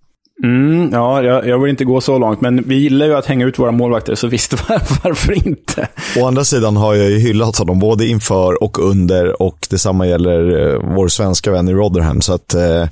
Mm, 0.42 0.90
ja, 0.92 1.22
jag, 1.22 1.46
jag, 1.46 1.58
vill 1.58 1.70
inte 1.70 1.84
gå 1.84 2.00
så 2.00 2.18
långt, 2.18 2.40
men 2.40 2.68
vi 2.68 2.74
gillar 2.74 3.06
ju 3.06 3.14
att 3.14 3.26
hänga 3.26 3.46
ut 3.46 3.58
våra 3.58 3.70
målvakter, 3.70 4.14
så 4.14 4.26
visst, 4.26 4.68
varför 5.04 5.46
inte? 5.46 5.88
Å 6.18 6.26
andra 6.26 6.44
sidan 6.44 6.76
har 6.76 6.94
jag 6.94 7.10
ju 7.10 7.18
hyllat 7.18 7.58
honom 7.58 7.78
både 7.78 8.06
inför 8.06 8.62
och 8.62 8.78
under 8.78 9.42
och 9.42 9.66
detsamma 9.70 10.06
gäller 10.06 10.72
eh, 10.74 10.94
vår 10.96 11.08
svenska 11.08 11.50
vän 11.50 11.68
i 11.68 11.72
Rotherham. 11.72 12.20
Så 12.20 12.32
att 12.32 12.54
eh, 12.54 12.88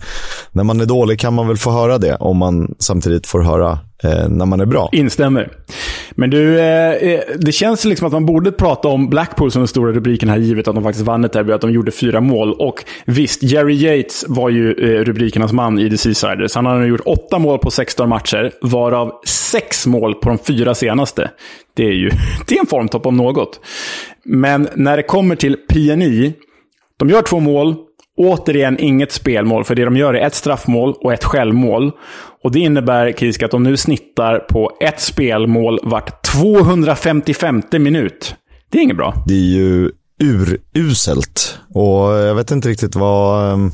när 0.53 0.65
man 0.65 0.81
är 0.81 0.87
dålig 0.87 1.21
kan 1.21 1.35
man 1.35 1.49
väl 1.49 1.57
få 1.57 1.71
höra 1.71 1.99
det, 1.99 2.17
om 2.17 2.37
man 2.37 2.75
samtidigt 2.79 3.27
får 3.27 3.41
höra 3.41 3.79
Eh, 4.05 4.29
när 4.29 4.47
man 4.47 4.61
är 4.61 4.67
bra. 4.67 4.89
Instämmer. 4.93 5.49
Men 6.11 6.31
du, 6.31 6.61
eh, 6.61 6.93
eh, 6.93 7.21
det 7.39 7.53
känns 7.53 7.85
liksom 7.85 8.07
att 8.07 8.13
man 8.13 8.27
borde 8.27 8.53
prata 8.53 8.89
om 8.89 9.09
Blackpool 9.09 9.51
som 9.51 9.61
den 9.61 9.69
stora 9.69 9.93
rubriken 9.93 10.29
här, 10.29 10.39
givet 10.39 10.69
att 10.69 10.75
de 10.75 10.85
faktiskt 10.85 11.07
vann 11.07 11.25
ett 11.25 11.33
derby, 11.33 11.53
att 11.53 11.61
de 11.61 11.71
gjorde 11.71 11.91
fyra 11.91 12.21
mål. 12.21 12.53
Och 12.53 12.85
visst, 13.07 13.43
Jerry 13.43 13.75
Yates 13.75 14.25
var 14.29 14.51
ju 14.51 14.73
eh, 14.73 15.05
rubrikernas 15.05 15.53
man 15.53 15.79
i 15.79 15.91
The 15.91 15.97
Seasiders. 15.97 16.55
Han 16.55 16.67
har 16.67 16.79
nu 16.79 16.87
gjort 16.87 17.01
åtta 17.05 17.39
mål 17.39 17.59
på 17.59 17.71
16 17.71 18.09
matcher, 18.09 18.53
varav 18.63 19.13
sex 19.27 19.87
mål 19.87 20.15
på 20.15 20.29
de 20.29 20.39
fyra 20.39 20.75
senaste. 20.75 21.31
Det 21.75 21.85
är 21.85 21.95
ju 21.95 22.11
det 22.47 22.55
är 22.55 22.61
en 22.61 22.67
formtopp 22.67 23.07
om 23.07 23.17
något. 23.17 23.61
Men 24.25 24.69
när 24.75 24.97
det 24.97 25.03
kommer 25.03 25.37
till 25.37 25.57
PNI, 25.69 26.33
de 26.97 27.09
gör 27.09 27.23
två 27.23 27.41
mål, 27.41 27.75
Återigen 28.17 28.81
inget 28.81 29.13
spelmål, 29.13 29.65
för 29.65 29.75
det 29.75 29.85
de 29.85 29.97
gör 29.97 30.15
är 30.15 30.27
ett 30.27 30.35
straffmål 30.35 30.95
och 31.01 31.13
ett 31.13 31.25
självmål. 31.25 31.93
Och 32.45 32.53
det 32.53 32.59
innebär, 32.59 33.13
Kisk, 33.13 33.43
att 33.43 33.51
de 33.51 33.63
nu 33.63 33.77
snittar 33.77 34.39
på 34.39 34.71
ett 34.81 35.01
spelmål 35.01 35.81
vart 35.83 36.23
255 36.23 37.63
minut. 37.73 38.35
Det 38.71 38.79
är 38.79 38.83
inget 38.83 38.97
bra. 38.97 39.15
Det 39.27 39.35
är 39.35 39.39
ju 39.39 39.91
uruselt. 40.75 41.59
Och 41.75 42.11
jag 42.11 42.35
vet 42.35 42.51
inte 42.51 42.69
riktigt 42.69 42.97
vad, 42.97 43.53
ehm, 43.53 43.71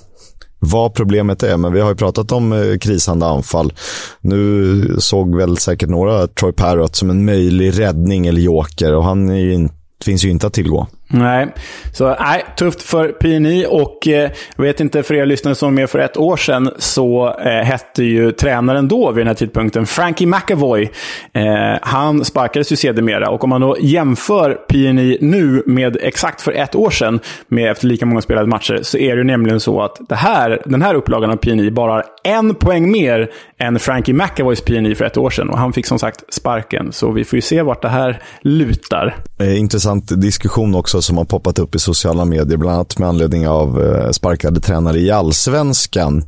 vad 0.58 0.94
problemet 0.94 1.42
är, 1.42 1.56
men 1.56 1.72
vi 1.72 1.80
har 1.80 1.88
ju 1.88 1.96
pratat 1.96 2.32
om 2.32 2.52
eh, 2.52 2.78
krisande 2.78 3.26
anfall. 3.26 3.72
Nu 4.20 4.96
såg 4.98 5.36
väl 5.36 5.56
säkert 5.56 5.88
några 5.88 6.26
Troy 6.26 6.52
Parrott 6.52 6.96
som 6.96 7.10
en 7.10 7.24
möjlig 7.24 7.80
räddning 7.80 8.26
eller 8.26 8.40
joker 8.40 8.94
och 8.94 9.04
han 9.04 9.30
är 9.30 9.38
ju 9.38 9.68
finns 10.04 10.24
ju 10.24 10.30
inte 10.30 10.46
att 10.46 10.52
tillgå. 10.52 10.86
Nej, 11.12 11.46
så 11.92 12.16
nej, 12.20 12.44
tufft 12.56 12.82
för 12.82 13.08
PNI 13.08 13.66
och 13.68 14.08
eh, 14.08 14.30
jag 14.56 14.64
vet 14.64 14.80
inte 14.80 15.02
för 15.02 15.14
er 15.14 15.26
lyssnare 15.26 15.54
som 15.54 15.66
var 15.66 15.72
med 15.72 15.90
för 15.90 15.98
ett 15.98 16.16
år 16.16 16.36
sedan 16.36 16.70
så 16.78 17.36
eh, 17.38 17.64
hette 17.64 18.04
ju 18.04 18.32
tränaren 18.32 18.88
då 18.88 19.10
vid 19.10 19.20
den 19.20 19.26
här 19.26 19.34
tidpunkten 19.34 19.86
Frankie 19.86 20.26
McAvoy. 20.26 20.90
Eh, 21.32 21.78
han 21.82 22.24
sparkades 22.24 22.72
ju 22.72 22.76
sedermera 22.76 23.30
och 23.30 23.44
om 23.44 23.50
man 23.50 23.60
då 23.60 23.76
jämför 23.80 24.54
PNI 24.54 25.18
nu 25.20 25.62
med 25.66 25.96
exakt 26.00 26.42
för 26.42 26.52
ett 26.52 26.74
år 26.74 26.90
sedan 26.90 27.20
med 27.48 27.70
efter 27.70 27.86
lika 27.86 28.06
många 28.06 28.20
spelade 28.20 28.46
matcher 28.46 28.78
så 28.82 28.98
är 28.98 29.16
det 29.16 29.18
ju 29.18 29.24
nämligen 29.24 29.60
så 29.60 29.82
att 29.82 29.96
det 30.08 30.14
här, 30.14 30.62
den 30.64 30.82
här 30.82 30.94
upplagan 30.94 31.30
av 31.30 31.36
PNI 31.36 31.70
bara 31.70 31.92
har 31.92 32.04
en 32.24 32.54
poäng 32.54 32.90
mer 32.90 33.30
än 33.58 33.78
Frankie 33.78 34.14
McAvoys 34.14 34.60
PNI 34.60 34.94
för 34.94 35.04
ett 35.04 35.16
år 35.16 35.30
sedan 35.30 35.50
och 35.50 35.58
han 35.58 35.72
fick 35.72 35.86
som 35.86 35.98
sagt 35.98 36.34
sparken. 36.34 36.92
Så 36.92 37.12
vi 37.12 37.24
får 37.24 37.36
ju 37.36 37.40
se 37.40 37.62
vart 37.62 37.82
det 37.82 37.88
här 37.88 38.22
lutar. 38.40 39.16
Eh, 39.38 39.58
intressant 39.58 40.20
diskussion 40.20 40.74
också 40.74 40.99
som 41.00 41.16
har 41.16 41.24
poppat 41.24 41.58
upp 41.58 41.74
i 41.74 41.78
sociala 41.78 42.24
medier, 42.24 42.56
bland 42.56 42.74
annat 42.74 42.98
med 42.98 43.08
anledning 43.08 43.48
av 43.48 43.82
eh, 43.82 44.10
sparkade 44.10 44.60
tränare 44.60 44.98
i 44.98 45.10
allsvenskan. 45.10 46.24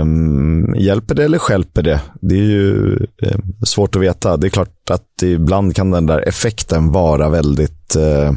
Um, 0.00 0.74
hjälper 0.74 1.14
det 1.14 1.24
eller 1.24 1.38
skälper 1.38 1.82
det? 1.82 2.00
Det 2.20 2.34
är 2.34 2.44
ju 2.44 2.96
eh, 3.22 3.38
svårt 3.64 3.96
att 3.96 4.02
veta. 4.02 4.36
Det 4.36 4.46
är 4.46 4.50
klart 4.50 4.90
att 4.90 5.22
ibland 5.22 5.76
kan 5.76 5.90
den 5.90 6.06
där 6.06 6.28
effekten 6.28 6.92
vara 6.92 7.28
väldigt 7.28 7.96
eh, 7.96 8.32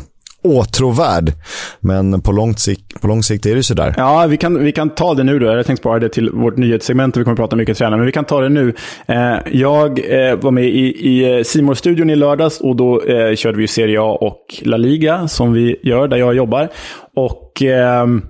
åtråvärd. 0.46 1.34
Men 1.80 2.22
på 2.22 2.32
lång, 2.32 2.56
sikt, 2.56 3.02
på 3.02 3.08
lång 3.08 3.24
sikt 3.24 3.46
är 3.46 3.50
det 3.50 3.56
ju 3.56 3.64
sådär. 3.64 3.94
Ja, 3.98 4.26
vi 4.28 4.38
kan, 4.38 4.64
vi 4.64 4.72
kan 4.72 4.90
ta 4.90 5.14
det 5.14 5.24
nu 5.24 5.40
då. 5.40 5.46
Jag 5.46 5.66
tänkte 5.66 5.82
spara 5.82 6.00
det 6.00 6.10
till 6.10 6.30
vårt 6.30 6.58
nyhetssegment. 6.58 7.18
Vi 7.18 7.24
kommer 7.24 7.34
att 7.34 7.38
prata 7.38 7.56
mycket 7.56 7.78
tränare, 7.78 7.98
men 7.98 8.06
vi 8.06 8.12
kan 8.12 8.26
ta 8.26 8.42
det 8.42 8.50
nu. 8.50 8.74
Eh, 9.06 9.36
jag 9.52 10.00
eh, 10.00 10.36
var 10.36 10.52
med 10.52 10.66
i, 10.66 11.38
eh, 11.38 11.44
simor 11.44 11.74
studion 11.74 12.10
i 12.10 12.16
lördags 12.16 12.62
och 12.62 12.76
då 12.76 13.02
eh, 13.02 13.36
körde 13.36 13.58
vi 13.58 13.68
Serie 13.68 14.02
A 14.02 14.18
och 14.22 14.62
La 14.62 14.78
Liga, 14.78 15.28
som 15.28 15.54
vi 15.54 15.80
gör 15.84 16.08
där 16.08 16.18
jag 16.18 16.36
jobbar. 16.36 16.70
Och... 17.16 17.62
Ehm, 17.62 18.22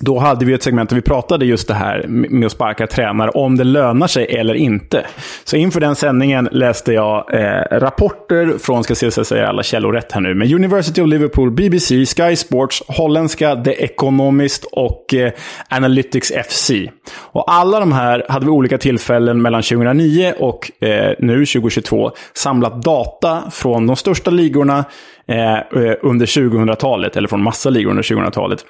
då 0.00 0.18
hade 0.18 0.44
vi 0.44 0.52
ett 0.52 0.62
segment 0.62 0.90
där 0.90 0.96
vi 0.96 1.02
pratade 1.02 1.46
just 1.46 1.68
det 1.68 1.74
här 1.74 2.04
med 2.08 2.46
att 2.46 2.52
sparka 2.52 2.86
tränare, 2.86 3.30
om 3.30 3.56
det 3.56 3.64
lönar 3.64 4.06
sig 4.06 4.36
eller 4.36 4.54
inte. 4.54 5.06
Så 5.44 5.56
inför 5.56 5.80
den 5.80 5.96
sändningen 5.96 6.48
läste 6.52 6.92
jag 6.92 7.34
eh, 7.34 7.78
rapporter 7.78 8.58
från, 8.58 8.84
ska 8.84 8.94
se 8.94 9.10
så 9.10 9.20
jag 9.20 9.26
säger 9.26 9.44
alla 9.44 9.62
källor 9.62 9.92
rätt 9.92 10.12
här 10.12 10.20
nu, 10.20 10.34
men 10.34 10.54
University 10.54 11.02
of 11.02 11.08
Liverpool, 11.08 11.50
BBC, 11.50 12.06
Sky 12.06 12.36
Sports, 12.36 12.82
holländska 12.88 13.56
The 13.56 13.84
Economist 13.84 14.64
och 14.72 15.14
eh, 15.14 15.32
Analytics 15.68 16.32
FC. 16.48 16.70
Och 17.18 17.52
alla 17.52 17.80
de 17.80 17.92
här 17.92 18.26
hade 18.28 18.46
vid 18.46 18.52
olika 18.52 18.78
tillfällen 18.78 19.42
mellan 19.42 19.62
2009 19.62 20.34
och 20.38 20.82
eh, 20.82 21.14
nu, 21.18 21.46
2022, 21.46 22.10
samlat 22.34 22.82
data 22.82 23.42
från 23.50 23.86
de 23.86 23.96
största 23.96 24.30
ligorna 24.30 24.84
eh, 25.28 25.54
eh 25.54 25.94
under 26.02 26.26
2000-talet, 26.26 27.16
eller 27.16 27.28
från 27.28 27.42
massa 27.42 27.70
ligor 27.70 27.90
under 27.90 28.02
2000-talet. 28.02 28.64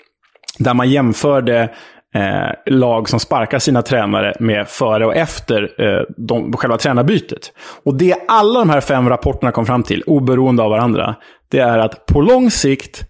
Där 0.58 0.74
man 0.74 0.90
jämförde 0.90 1.70
eh, 2.14 2.74
lag 2.74 3.08
som 3.08 3.20
sparkar 3.20 3.58
sina 3.58 3.82
tränare 3.82 4.34
med 4.40 4.68
före 4.68 5.06
och 5.06 5.16
efter 5.16 5.62
eh, 5.62 6.02
de, 6.16 6.52
själva 6.52 6.78
tränarbytet. 6.78 7.52
Och 7.84 7.94
det 7.94 8.14
alla 8.28 8.58
de 8.58 8.70
här 8.70 8.80
fem 8.80 9.08
rapporterna 9.08 9.52
kom 9.52 9.66
fram 9.66 9.82
till, 9.82 10.02
oberoende 10.06 10.62
av 10.62 10.70
varandra, 10.70 11.14
det 11.50 11.58
är 11.58 11.78
att 11.78 12.06
på 12.06 12.20
lång 12.20 12.50
sikt 12.50 13.04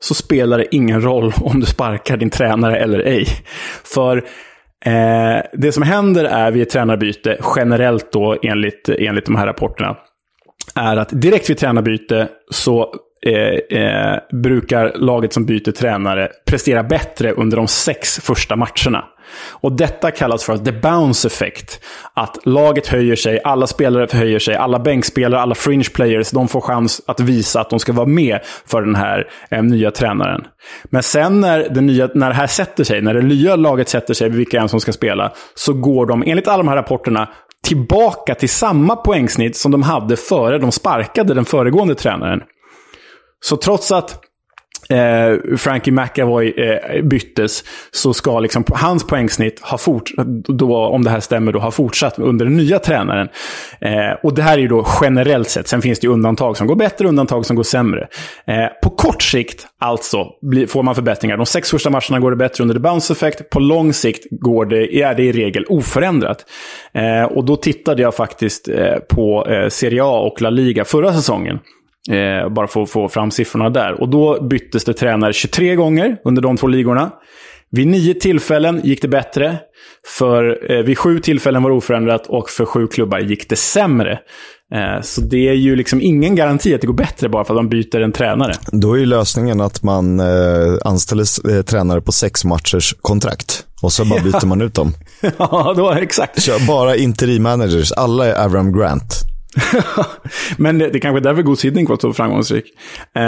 så 0.00 0.14
spelar 0.14 0.58
det 0.58 0.74
ingen 0.74 1.02
roll 1.02 1.32
om 1.40 1.60
du 1.60 1.66
sparkar 1.66 2.16
din 2.16 2.30
tränare 2.30 2.76
eller 2.76 2.98
ej. 2.98 3.26
För 3.84 4.16
eh, 4.84 5.42
det 5.52 5.72
som 5.72 5.82
händer 5.82 6.24
är 6.24 6.50
vid 6.50 6.62
ett 6.62 6.70
tränarbyte, 6.70 7.38
generellt 7.56 8.12
då 8.12 8.36
enligt, 8.42 8.88
enligt 8.88 9.26
de 9.26 9.36
här 9.36 9.46
rapporterna, 9.46 9.96
är 10.74 10.96
att 10.96 11.08
direkt 11.20 11.50
vid 11.50 11.58
tränarbyte 11.58 12.28
så 12.50 12.94
eh, 13.26 13.78
eh, 13.80 14.18
brukar 14.32 14.92
laget 14.94 15.32
som 15.32 15.46
byter 15.46 15.72
tränare 15.72 16.28
prestera 16.44 16.82
bättre 16.82 17.32
under 17.32 17.56
de 17.56 17.68
sex 17.68 18.20
första 18.20 18.56
matcherna. 18.56 19.04
Och 19.50 19.72
detta 19.72 20.10
kallas 20.10 20.44
för 20.44 20.58
the 20.58 20.72
bounce 20.72 21.28
effect. 21.28 21.80
Att 22.14 22.38
laget 22.46 22.86
höjer 22.86 23.16
sig, 23.16 23.40
alla 23.44 23.66
spelare 23.66 24.08
höjer 24.12 24.38
sig, 24.38 24.54
alla 24.54 24.78
bänkspelare, 24.78 25.40
alla 25.40 25.54
fringe 25.54 25.88
players, 25.94 26.30
de 26.30 26.48
får 26.48 26.60
chans 26.60 27.00
att 27.06 27.20
visa 27.20 27.60
att 27.60 27.70
de 27.70 27.78
ska 27.78 27.92
vara 27.92 28.06
med 28.06 28.40
för 28.66 28.82
den 28.82 28.94
här 28.94 29.28
eh, 29.50 29.62
nya 29.62 29.90
tränaren. 29.90 30.44
Men 30.84 31.02
sen 31.02 31.40
när 31.40 31.68
det, 31.68 31.80
nya, 31.80 32.08
när 32.14 32.28
det 32.28 32.34
här 32.34 32.46
sätter 32.46 32.84
sig, 32.84 33.02
när 33.02 33.14
det 33.14 33.22
nya 33.22 33.56
laget 33.56 33.88
sätter 33.88 34.14
sig, 34.14 34.28
vilka 34.28 34.60
än 34.60 34.68
som 34.68 34.80
ska 34.80 34.92
spela, 34.92 35.32
så 35.54 35.72
går 35.72 36.06
de, 36.06 36.22
enligt 36.26 36.48
alla 36.48 36.58
de 36.58 36.68
här 36.68 36.76
rapporterna, 36.76 37.28
tillbaka 37.62 38.34
till 38.34 38.48
samma 38.48 38.96
poängsnitt 38.96 39.56
som 39.56 39.72
de 39.72 39.82
hade 39.82 40.16
före 40.16 40.58
de 40.58 40.72
sparkade 40.72 41.34
den 41.34 41.44
föregående 41.44 41.94
tränaren. 41.94 42.40
Så 43.46 43.56
trots 43.56 43.92
att 43.92 44.10
eh, 44.90 45.56
Frankie 45.56 45.92
McAvoy 45.92 46.50
eh, 46.50 47.02
byttes 47.02 47.64
så 47.90 48.14
ska 48.14 48.40
liksom 48.40 48.64
hans 48.74 49.06
poängsnitt 49.06 49.60
ha 49.60 49.78
fortsatt, 49.78 50.26
då, 50.48 50.76
om 50.76 51.04
det 51.04 51.10
här 51.10 51.20
stämmer, 51.20 51.52
då 51.52 51.58
ha 51.58 51.70
fortsatt 51.70 52.18
under 52.18 52.44
den 52.44 52.56
nya 52.56 52.78
tränaren. 52.78 53.28
Eh, 53.80 54.12
och 54.22 54.34
det 54.34 54.42
här 54.42 54.52
är 54.52 54.62
ju 54.62 54.68
då 54.68 54.86
generellt 55.02 55.50
sett. 55.50 55.68
Sen 55.68 55.82
finns 55.82 55.98
det 55.98 56.06
ju 56.06 56.12
undantag 56.12 56.56
som 56.56 56.66
går 56.66 56.76
bättre, 56.76 57.04
och 57.04 57.08
undantag 57.08 57.46
som 57.46 57.56
går 57.56 57.62
sämre. 57.62 58.08
Eh, 58.46 58.66
på 58.82 58.90
kort 58.90 59.22
sikt, 59.22 59.66
alltså, 59.80 60.26
blir, 60.42 60.66
får 60.66 60.82
man 60.82 60.94
förbättringar. 60.94 61.36
De 61.36 61.46
sex 61.46 61.70
första 61.70 61.90
matcherna 61.90 62.18
går 62.20 62.30
det 62.30 62.36
bättre 62.36 62.62
under 62.62 62.74
the 62.74 62.80
bounce 62.80 63.12
effect. 63.12 63.50
På 63.50 63.60
lång 63.60 63.92
sikt 63.92 64.26
går 64.30 64.64
det, 64.64 64.94
är 64.94 65.14
det 65.14 65.22
i 65.22 65.32
regel 65.32 65.64
oförändrat. 65.68 66.44
Eh, 66.94 67.24
och 67.24 67.44
då 67.44 67.56
tittade 67.56 68.02
jag 68.02 68.14
faktiskt 68.14 68.68
eh, 68.68 68.96
på 69.08 69.46
eh, 69.46 69.68
Serie 69.68 70.04
A 70.04 70.18
och 70.18 70.42
La 70.42 70.50
Liga 70.50 70.84
förra 70.84 71.12
säsongen. 71.12 71.58
Eh, 72.10 72.48
bara 72.48 72.66
för 72.66 72.82
att 72.82 72.90
få 72.90 73.08
fram 73.08 73.30
siffrorna 73.30 73.70
där. 73.70 74.00
Och 74.00 74.08
då 74.08 74.42
byttes 74.42 74.84
det 74.84 74.94
tränare 74.94 75.32
23 75.32 75.74
gånger 75.74 76.16
under 76.24 76.42
de 76.42 76.56
två 76.56 76.66
ligorna. 76.66 77.10
Vid 77.70 77.86
nio 77.86 78.14
tillfällen 78.14 78.80
gick 78.84 79.02
det 79.02 79.08
bättre. 79.08 79.58
För, 80.18 80.72
eh, 80.72 80.82
vid 80.82 80.98
sju 80.98 81.20
tillfällen 81.20 81.62
var 81.62 81.70
det 81.70 81.76
oförändrat 81.76 82.26
och 82.26 82.50
för 82.50 82.64
sju 82.64 82.86
klubbar 82.86 83.18
gick 83.18 83.48
det 83.48 83.56
sämre. 83.56 84.18
Eh, 84.74 85.02
så 85.02 85.20
det 85.20 85.48
är 85.48 85.52
ju 85.52 85.76
liksom 85.76 86.00
ingen 86.02 86.34
garanti 86.34 86.74
att 86.74 86.80
det 86.80 86.86
går 86.86 86.94
bättre 86.94 87.28
bara 87.28 87.44
för 87.44 87.54
att 87.54 87.58
man 87.58 87.68
byter 87.68 88.00
en 88.00 88.12
tränare. 88.12 88.52
Då 88.72 88.94
är 88.94 88.98
ju 88.98 89.06
lösningen 89.06 89.60
att 89.60 89.82
man 89.82 90.20
eh, 90.20 90.26
anställer 90.84 91.56
eh, 91.56 91.62
tränare 91.62 92.00
på 92.00 92.12
sex 92.12 92.44
matchers 92.44 92.94
kontrakt. 93.00 93.64
Och 93.82 93.92
så 93.92 94.04
bara 94.04 94.22
byter 94.22 94.46
man 94.46 94.60
ut 94.60 94.74
dem. 94.74 94.92
ja, 95.38 95.74
då, 95.76 95.90
exakt. 95.90 96.42
Kör 96.42 96.66
bara 96.66 96.96
interim 96.96 97.42
managers. 97.42 97.92
Alla 97.92 98.26
är 98.26 98.44
Avram 98.44 98.72
Grant. 98.78 99.35
men 100.56 100.78
det, 100.78 100.88
det 100.88 101.00
kanske 101.00 101.18
är 101.18 101.22
därför 101.22 101.42
God 101.42 101.58
Sidning 101.58 101.86
var 101.86 101.96
så 101.96 102.12
framgångsrik. 102.12 102.64
Eh, 103.14 103.22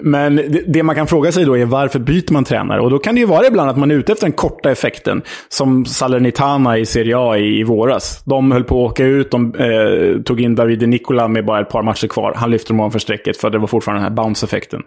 men 0.00 0.36
det, 0.36 0.62
det, 0.66 0.82
man 0.82 0.94
kan 0.94 1.06
fråga 1.06 1.32
sig 1.32 1.44
då 1.44 1.58
är 1.58 1.64
varför 1.64 1.98
byter 1.98 2.32
man 2.32 2.44
tränare? 2.44 2.80
Och 2.80 2.90
då 2.90 2.98
kan 2.98 3.14
det 3.14 3.20
ju 3.20 3.26
vara 3.26 3.46
ibland 3.46 3.70
att 3.70 3.76
man 3.76 3.90
är 3.90 3.94
ute 3.94 4.12
efter 4.12 4.26
den 4.26 4.32
korta 4.32 4.70
effekten. 4.70 5.22
Som 5.48 5.86
Salernitana 5.86 6.78
i 6.78 6.86
Serie 6.86 7.18
A 7.18 7.38
i, 7.38 7.60
i 7.60 7.64
våras. 7.64 8.22
De 8.24 8.52
höll 8.52 8.64
på 8.64 8.84
att 8.84 8.90
åka 8.90 9.04
ut, 9.04 9.30
de 9.30 9.54
eh, 9.54 10.22
tog 10.22 10.40
in 10.40 10.54
Davide 10.54 10.86
Nicola 10.86 11.28
med 11.28 11.44
bara 11.44 11.60
ett 11.60 11.68
par 11.68 11.82
matcher 11.82 12.06
kvar. 12.06 12.32
Han 12.36 12.50
lyfte 12.50 12.68
dem 12.68 12.80
ovanför 12.80 12.98
strecket 12.98 13.36
för 13.36 13.50
det 13.50 13.58
var 13.58 13.66
fortfarande 13.66 14.04
den 14.04 14.12
här 14.12 14.24
bounce-effekten. 14.24 14.82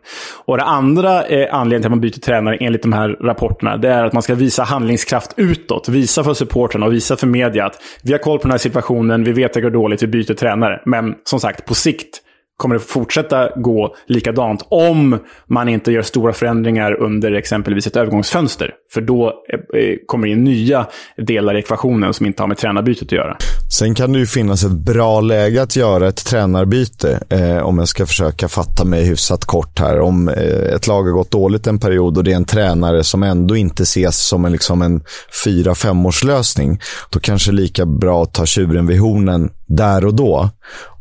Och 0.46 0.58
det 0.58 0.64
andra 0.64 1.24
eh, 1.24 1.56
anledningen 1.56 1.82
till 1.82 1.88
att 1.88 1.92
man 1.92 2.02
byter 2.02 2.20
tränare 2.20 2.58
enligt 2.58 2.82
de 2.82 2.94
här 2.94 3.10
rapporterna, 3.10 3.78
det 3.78 3.90
är 3.90 4.04
att 4.04 4.14
man 4.14 4.24
ska 4.24 4.36
visa 4.36 4.64
handlingskraft 4.64 5.34
utåt. 5.38 5.90
Visa 5.90 6.24
för 6.24 6.34
supportrarna 6.34 6.86
och 6.86 6.94
visa 6.94 7.18
för 7.18 7.28
media 7.28 7.66
att 7.66 7.82
vi 8.04 8.12
har 8.12 8.20
koll 8.20 8.38
på 8.38 8.44
den 8.44 8.52
här 8.52 8.58
situationen, 8.58 9.24
vi 9.24 9.32
vet 9.32 9.46
att 9.46 9.54
det 9.54 9.62
går 9.62 9.70
dåligt, 9.70 10.04
vi 10.04 10.08
byter 10.08 10.34
tränare 10.34 10.53
tränare. 10.54 10.82
Men 10.86 11.16
som 11.24 11.40
sagt, 11.40 11.66
på 11.66 11.76
sikt 11.76 12.20
kommer 12.58 12.76
det 12.76 12.82
fortsätta 12.82 13.50
gå 13.56 13.96
likadant 14.06 14.68
om 14.70 15.20
man 15.48 15.70
inte 15.70 15.92
gör 15.92 16.02
stora 16.02 16.34
förändringar 16.34 16.94
under 16.94 17.32
exempelvis 17.32 17.88
ett 17.88 17.96
övergångsfönster. 17.96 18.72
För 18.94 19.02
då 19.02 19.44
eh, 19.50 19.82
eh, 19.82 19.96
kommer 20.06 20.28
det 20.28 20.34
in 20.34 20.44
nya 20.44 20.88
delar 21.18 21.56
i 21.56 21.60
ekvationen 21.60 22.14
som 22.14 22.26
inte 22.26 22.44
har 22.44 22.48
med 22.48 22.58
tränarbytet 22.58 23.04
att 23.04 23.12
göra. 23.12 23.38
Sen 23.74 23.96
kan 23.96 24.14
det 24.14 24.20
ju 24.20 24.28
finnas 24.28 24.64
ett 24.64 24.72
bra 24.72 25.22
läge 25.22 25.62
att 25.62 25.76
göra 25.76 26.08
ett 26.08 26.26
tränarbyte, 26.26 27.24
eh, 27.30 27.58
om 27.58 27.78
jag 27.78 27.88
ska 27.88 28.06
försöka 28.06 28.48
fatta 28.48 28.86
mig 28.86 29.04
hyfsat 29.04 29.46
kort 29.46 29.80
här. 29.80 30.00
Om 30.00 30.30
eh, 30.30 30.76
ett 30.76 30.88
lag 30.88 31.04
har 31.04 31.12
gått 31.12 31.32
dåligt 31.32 31.68
en 31.68 31.80
period 31.80 32.18
och 32.18 32.24
det 32.24 32.32
är 32.32 32.36
en 32.36 32.46
tränare 32.46 33.04
som 33.04 33.24
ändå 33.24 33.56
inte 33.56 33.84
ses 33.84 34.18
som 34.18 34.46
en, 34.46 34.52
liksom 34.52 34.82
en 34.82 35.04
fyra 35.46 35.76
femårslösning, 35.76 36.80
då 37.10 37.20
kanske 37.20 37.52
det 37.52 37.56
är 37.56 37.62
lika 37.62 37.86
bra 37.86 38.24
att 38.24 38.34
ta 38.34 38.46
tjuren 38.46 38.88
vid 38.88 39.00
hornen 39.00 39.50
där 39.66 40.06
och 40.06 40.14
då 40.14 40.50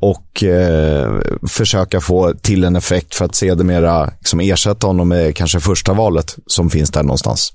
och 0.00 0.45
eh, 0.45 1.21
försöka 1.49 2.00
få 2.00 2.35
till 2.43 2.64
en 2.64 2.76
effekt 2.76 3.14
för 3.14 3.25
att 3.25 3.35
sedermera 3.35 4.05
liksom 4.19 4.41
ersätta 4.41 4.87
honom 4.87 5.09
med 5.09 5.37
kanske 5.37 5.61
första 5.61 5.93
valet 5.93 6.37
som 6.47 6.71
finns 6.71 6.91
där 6.91 7.02
någonstans. 7.02 7.52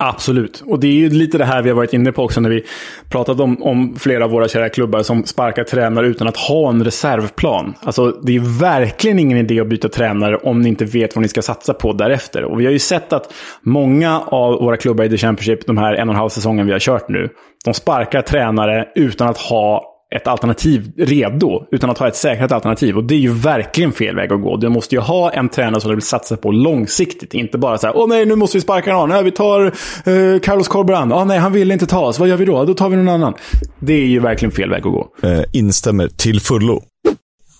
Absolut. 0.00 0.62
Och 0.66 0.80
det 0.80 0.86
är 0.86 0.92
ju 0.92 1.10
lite 1.10 1.38
det 1.38 1.44
här 1.44 1.62
vi 1.62 1.68
har 1.68 1.76
varit 1.76 1.92
inne 1.92 2.12
på 2.12 2.22
också 2.22 2.40
när 2.40 2.50
vi 2.50 2.64
pratat 3.08 3.40
om, 3.40 3.62
om 3.62 3.96
flera 3.96 4.24
av 4.24 4.30
våra 4.30 4.48
kära 4.48 4.68
klubbar 4.68 5.02
som 5.02 5.24
sparkar 5.24 5.64
tränare 5.64 6.06
utan 6.06 6.28
att 6.28 6.36
ha 6.36 6.68
en 6.68 6.84
reservplan. 6.84 7.74
Alltså, 7.80 8.10
det 8.10 8.36
är 8.36 8.60
verkligen 8.60 9.18
ingen 9.18 9.38
idé 9.38 9.60
att 9.60 9.68
byta 9.68 9.88
tränare 9.88 10.36
om 10.36 10.60
ni 10.60 10.68
inte 10.68 10.84
vet 10.84 11.16
vad 11.16 11.22
ni 11.22 11.28
ska 11.28 11.42
satsa 11.42 11.74
på 11.74 11.92
därefter. 11.92 12.44
Och 12.44 12.60
vi 12.60 12.64
har 12.64 12.72
ju 12.72 12.78
sett 12.78 13.12
att 13.12 13.34
många 13.62 14.20
av 14.20 14.52
våra 14.52 14.76
klubbar 14.76 15.04
i 15.04 15.10
The 15.10 15.16
Championship, 15.16 15.66
de 15.66 15.78
här 15.78 15.94
en 15.94 16.08
och 16.08 16.14
en 16.14 16.20
halv 16.20 16.28
säsongen 16.28 16.66
vi 16.66 16.72
har 16.72 16.78
kört 16.78 17.08
nu, 17.08 17.28
de 17.64 17.74
sparkar 17.74 18.22
tränare 18.22 18.88
utan 18.94 19.28
att 19.28 19.38
ha 19.38 19.97
ett 20.16 20.26
alternativ 20.26 20.92
redo, 20.96 21.66
utan 21.70 21.90
att 21.90 21.98
ha 21.98 22.08
ett 22.08 22.16
säkrat 22.16 22.52
alternativ. 22.52 22.96
Och 22.96 23.04
det 23.04 23.14
är 23.14 23.18
ju 23.18 23.32
verkligen 23.32 23.92
fel 23.92 24.16
väg 24.16 24.32
att 24.32 24.42
gå. 24.42 24.56
Du 24.56 24.68
måste 24.68 24.94
ju 24.94 25.00
ha 25.00 25.30
en 25.30 25.48
tränare 25.48 25.80
som 25.80 25.90
du 25.90 25.94
vill 25.94 26.02
satsa 26.02 26.36
på 26.36 26.50
långsiktigt. 26.50 27.34
Inte 27.34 27.58
bara 27.58 27.78
så 27.78 27.86
här, 27.86 27.96
åh 27.96 28.08
nej, 28.08 28.26
nu 28.26 28.36
måste 28.36 28.56
vi 28.56 28.60
sparka 28.60 28.92
någon. 28.92 29.08
Nej, 29.08 29.24
vi 29.24 29.30
tar 29.30 29.66
eh, 29.66 30.40
Carlos 30.42 30.68
Corberan. 30.68 31.12
Åh 31.12 31.18
ah, 31.18 31.24
nej, 31.24 31.38
han 31.38 31.52
vill 31.52 31.70
inte 31.70 31.86
ta 31.86 32.06
oss. 32.06 32.18
Vad 32.18 32.28
gör 32.28 32.36
vi 32.36 32.44
då? 32.44 32.64
Då 32.64 32.74
tar 32.74 32.88
vi 32.88 32.96
någon 32.96 33.08
annan. 33.08 33.34
Det 33.78 33.92
är 33.92 34.06
ju 34.06 34.20
verkligen 34.20 34.52
fel 34.52 34.70
väg 34.70 34.86
att 34.86 34.92
gå. 34.92 35.08
Eh, 35.22 35.40
instämmer 35.52 36.08
till 36.08 36.40
fullo. 36.40 36.82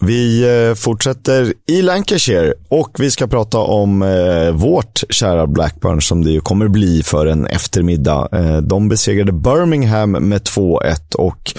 Vi 0.00 0.42
eh, 0.68 0.74
fortsätter 0.74 1.54
i 1.66 1.82
Lancashire 1.82 2.54
och 2.68 2.90
vi 2.98 3.10
ska 3.10 3.26
prata 3.26 3.58
om 3.58 4.02
eh, 4.02 4.50
vårt 4.52 5.02
kära 5.10 5.46
Blackburn 5.46 6.02
som 6.02 6.24
det 6.24 6.30
ju 6.30 6.40
kommer 6.40 6.68
bli 6.68 7.02
för 7.02 7.26
en 7.26 7.46
eftermiddag. 7.46 8.28
Eh, 8.32 8.56
de 8.56 8.88
besegrade 8.88 9.32
Birmingham 9.32 10.10
med 10.10 10.42
2-1 10.42 11.14
och 11.14 11.52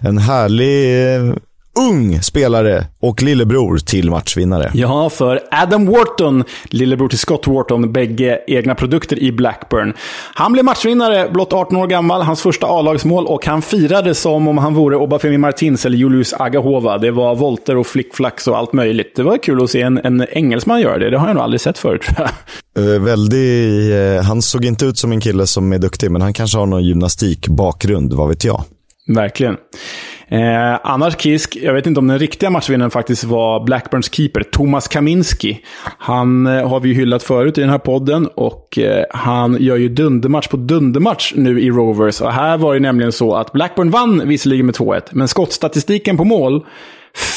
en 0.00 0.18
härlig 0.18 1.38
ung 1.78 2.22
spelare 2.22 2.84
och 3.00 3.22
lillebror 3.22 3.78
till 3.78 4.10
matchvinnare. 4.10 4.70
Ja, 4.74 5.10
för 5.10 5.40
Adam 5.50 5.86
Wharton, 5.86 6.44
lillebror 6.64 7.08
till 7.08 7.18
Scott 7.18 7.46
Wharton, 7.46 7.92
bägge 7.92 8.40
egna 8.46 8.74
produkter 8.74 9.18
i 9.18 9.32
Blackburn. 9.32 9.94
Han 10.34 10.52
blev 10.52 10.64
matchvinnare, 10.64 11.28
blott 11.32 11.52
18 11.52 11.76
år 11.76 11.86
gammal, 11.86 12.22
hans 12.22 12.42
första 12.42 12.66
A-lagsmål 12.66 13.26
och 13.26 13.46
han 13.46 13.62
firade 13.62 14.14
som 14.14 14.48
om 14.48 14.58
han 14.58 14.74
vore 14.74 14.96
Obafemi 14.96 15.38
Martins 15.38 15.86
eller 15.86 15.96
Julius 15.96 16.34
Agahova. 16.38 16.98
Det 16.98 17.10
var 17.10 17.34
volter 17.34 17.76
och 17.76 17.86
flickflacks 17.86 18.48
och 18.48 18.58
allt 18.58 18.72
möjligt. 18.72 19.16
Det 19.16 19.22
var 19.22 19.36
kul 19.36 19.62
att 19.62 19.70
se 19.70 19.82
en, 19.82 19.98
en 19.98 20.26
engelsman 20.30 20.80
göra 20.80 20.98
det. 20.98 21.10
Det 21.10 21.18
har 21.18 21.26
jag 21.26 21.34
nog 21.34 21.44
aldrig 21.44 21.60
sett 21.60 21.78
förut, 21.78 22.02
tror 22.02 22.28
jag. 22.74 22.84
Uh, 22.84 23.02
väldigt, 23.02 23.94
uh, 23.94 24.22
han 24.22 24.42
såg 24.42 24.64
inte 24.64 24.84
ut 24.86 24.98
som 24.98 25.12
en 25.12 25.20
kille 25.20 25.46
som 25.46 25.72
är 25.72 25.78
duktig, 25.78 26.10
men 26.10 26.22
han 26.22 26.32
kanske 26.32 26.58
har 26.58 26.66
någon 26.66 26.84
gymnastikbakgrund, 26.84 28.12
vad 28.12 28.28
vet 28.28 28.44
jag. 28.44 28.64
Verkligen. 29.14 29.56
Eh, 30.30 30.78
annars 30.82 31.16
Kisk, 31.16 31.56
jag 31.62 31.74
vet 31.74 31.86
inte 31.86 32.00
om 32.00 32.06
den 32.06 32.18
riktiga 32.18 32.50
matchvinnaren 32.50 32.90
faktiskt 32.90 33.24
var 33.24 33.64
Blackburns 33.64 34.14
keeper, 34.14 34.42
Thomas 34.42 34.88
Kaminski. 34.88 35.60
Han 35.98 36.46
eh, 36.46 36.68
har 36.68 36.80
vi 36.80 36.88
ju 36.88 36.94
hyllat 36.94 37.22
förut 37.22 37.58
i 37.58 37.60
den 37.60 37.70
här 37.70 37.78
podden 37.78 38.26
och 38.26 38.78
eh, 38.78 39.04
han 39.10 39.56
gör 39.60 39.76
ju 39.76 39.88
dundermatch 39.88 40.48
på 40.48 40.56
dundermatch 40.56 41.32
nu 41.36 41.60
i 41.60 41.70
Rovers. 41.70 42.20
Och 42.20 42.32
här 42.32 42.58
var 42.58 42.74
det 42.74 42.80
nämligen 42.80 43.12
så 43.12 43.34
att 43.34 43.52
Blackburn 43.52 43.90
vann 43.90 44.28
visserligen 44.28 44.66
med 44.66 44.74
2-1, 44.74 45.02
men 45.12 45.28
skottstatistiken 45.28 46.16
på 46.16 46.24
mål 46.24 46.64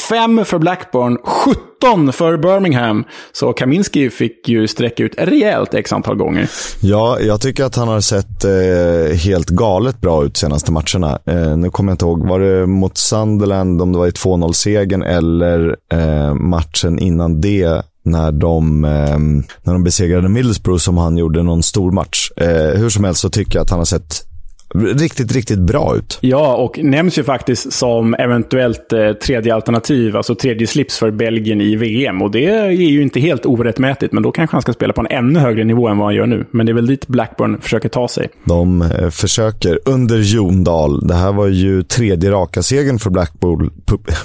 Fem 0.08 0.44
för 0.44 0.58
Blackburn, 0.58 1.18
17 1.24 2.12
för 2.12 2.36
Birmingham. 2.36 3.04
Så 3.32 3.52
Kaminski 3.52 4.10
fick 4.10 4.48
ju 4.48 4.68
sträcka 4.68 5.02
ut 5.02 5.14
rejält 5.18 5.74
x 5.74 5.92
antal 5.92 6.16
gånger. 6.16 6.50
Ja, 6.80 7.20
jag 7.20 7.40
tycker 7.40 7.64
att 7.64 7.76
han 7.76 7.88
har 7.88 8.00
sett 8.00 8.44
eh, 8.44 9.16
helt 9.16 9.48
galet 9.48 10.00
bra 10.00 10.24
ut 10.24 10.36
senaste 10.36 10.72
matcherna. 10.72 11.18
Eh, 11.26 11.56
nu 11.56 11.70
kommer 11.70 11.90
jag 11.90 11.94
inte 11.94 12.04
ihåg, 12.04 12.28
var 12.28 12.40
det 12.40 12.66
mot 12.66 12.98
Sunderland, 12.98 13.82
om 13.82 13.92
det 13.92 13.98
var 13.98 14.06
i 14.06 14.10
2-0-segern 14.10 15.02
eller 15.02 15.76
eh, 15.92 16.34
matchen 16.34 16.98
innan 16.98 17.40
det 17.40 17.82
när 18.04 18.32
de, 18.32 18.84
eh, 18.84 19.18
när 19.62 19.72
de 19.72 19.84
besegrade 19.84 20.28
Middlesbrough 20.28 20.80
som 20.80 20.98
han 20.98 21.16
gjorde 21.16 21.42
någon 21.42 21.62
stor 21.62 21.92
match. 21.92 22.30
Eh, 22.36 22.78
hur 22.78 22.88
som 22.88 23.04
helst 23.04 23.20
så 23.20 23.30
tycker 23.30 23.58
jag 23.58 23.62
att 23.62 23.70
han 23.70 23.78
har 23.78 23.84
sett 23.86 24.31
riktigt, 24.74 25.32
riktigt 25.32 25.58
bra 25.58 25.96
ut. 25.96 26.18
Ja, 26.20 26.56
och 26.56 26.78
nämns 26.78 27.18
ju 27.18 27.24
faktiskt 27.24 27.72
som 27.72 28.14
eventuellt 28.14 28.92
eh, 28.92 29.12
tredje 29.12 29.54
alternativ, 29.54 30.16
alltså 30.16 30.34
tredje 30.34 30.66
slips 30.66 30.98
för 30.98 31.10
Belgien 31.10 31.60
i 31.60 31.76
VM. 31.76 32.22
Och 32.22 32.30
det 32.30 32.46
är 32.46 32.70
ju 32.70 33.02
inte 33.02 33.20
helt 33.20 33.46
orättmätigt, 33.46 34.12
men 34.12 34.22
då 34.22 34.32
kanske 34.32 34.54
han 34.54 34.62
ska 34.62 34.72
spela 34.72 34.92
på 34.92 35.00
en 35.00 35.06
ännu 35.06 35.38
högre 35.38 35.64
nivå 35.64 35.88
än 35.88 35.98
vad 35.98 36.06
han 36.06 36.14
gör 36.14 36.26
nu. 36.26 36.46
Men 36.50 36.66
det 36.66 36.72
är 36.72 36.74
väl 36.74 36.86
dit 36.86 37.06
Blackburn 37.06 37.60
försöker 37.60 37.88
ta 37.88 38.08
sig. 38.08 38.28
De 38.44 38.82
eh, 38.82 39.10
försöker 39.10 39.78
under 39.84 40.18
Jondal. 40.18 41.06
Det 41.06 41.14
här 41.14 41.32
var 41.32 41.46
ju 41.46 41.82
tredje 41.82 42.30
raka 42.30 42.62
segern 42.62 42.98
för 42.98 43.10
Blackpool, 43.10 43.70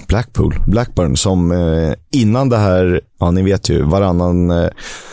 Blackpool, 0.08 0.56
Blackburn, 0.68 1.18
som 1.18 1.52
eh, 1.52 1.94
innan 2.22 2.50
det 2.50 2.58
här, 2.58 3.02
ja 3.20 3.32
ni 3.32 3.44
vet 3.44 3.70
ju, 3.70 3.82
varannan 3.82 4.52
eh, 4.52 4.70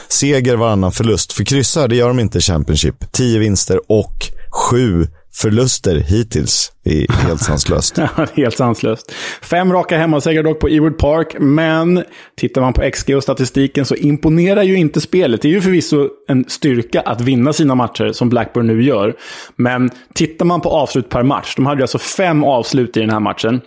seger, 0.08 0.56
varannan 0.56 0.92
förlust. 0.92 1.32
För 1.32 1.44
kryssar, 1.44 1.88
det 1.88 1.96
gör 1.96 2.08
de 2.08 2.20
inte 2.20 2.38
i 2.38 2.40
Championship. 2.40 3.12
Tio 3.12 3.38
vinster 3.38 3.80
och 3.88 4.30
sju 4.50 5.06
förluster 5.34 5.96
hittills 5.96 6.72
är 6.84 7.12
helt 7.26 7.40
sanslöst. 7.40 7.98
ja, 7.98 8.26
helt 8.34 8.56
sanslöst. 8.56 9.12
Fem 9.42 9.72
raka 9.72 9.98
hemmasegrar 9.98 10.42
dock 10.42 10.60
på 10.60 10.68
Ewood 10.68 10.98
Park, 10.98 11.36
men 11.40 12.04
tittar 12.36 12.60
man 12.60 12.72
på 12.72 12.90
XG 12.90 13.16
och 13.16 13.22
statistiken 13.22 13.86
så 13.86 13.94
imponerar 13.94 14.62
ju 14.62 14.76
inte 14.76 15.00
spelet. 15.00 15.42
Det 15.42 15.48
är 15.48 15.52
ju 15.52 15.60
förvisso 15.60 16.08
en 16.28 16.44
styrka 16.48 17.00
att 17.00 17.20
vinna 17.20 17.52
sina 17.52 17.74
matcher, 17.74 18.12
som 18.12 18.28
Blackburn 18.28 18.66
nu 18.66 18.82
gör. 18.82 19.14
Men 19.56 19.90
tittar 20.14 20.44
man 20.44 20.60
på 20.60 20.70
avslut 20.70 21.08
per 21.08 21.22
match, 21.22 21.54
de 21.56 21.66
hade 21.66 21.82
alltså 21.82 21.98
fem 21.98 22.44
avslut 22.44 22.96
i 22.96 23.00
den 23.00 23.10
här 23.10 23.20
matchen. 23.20 23.60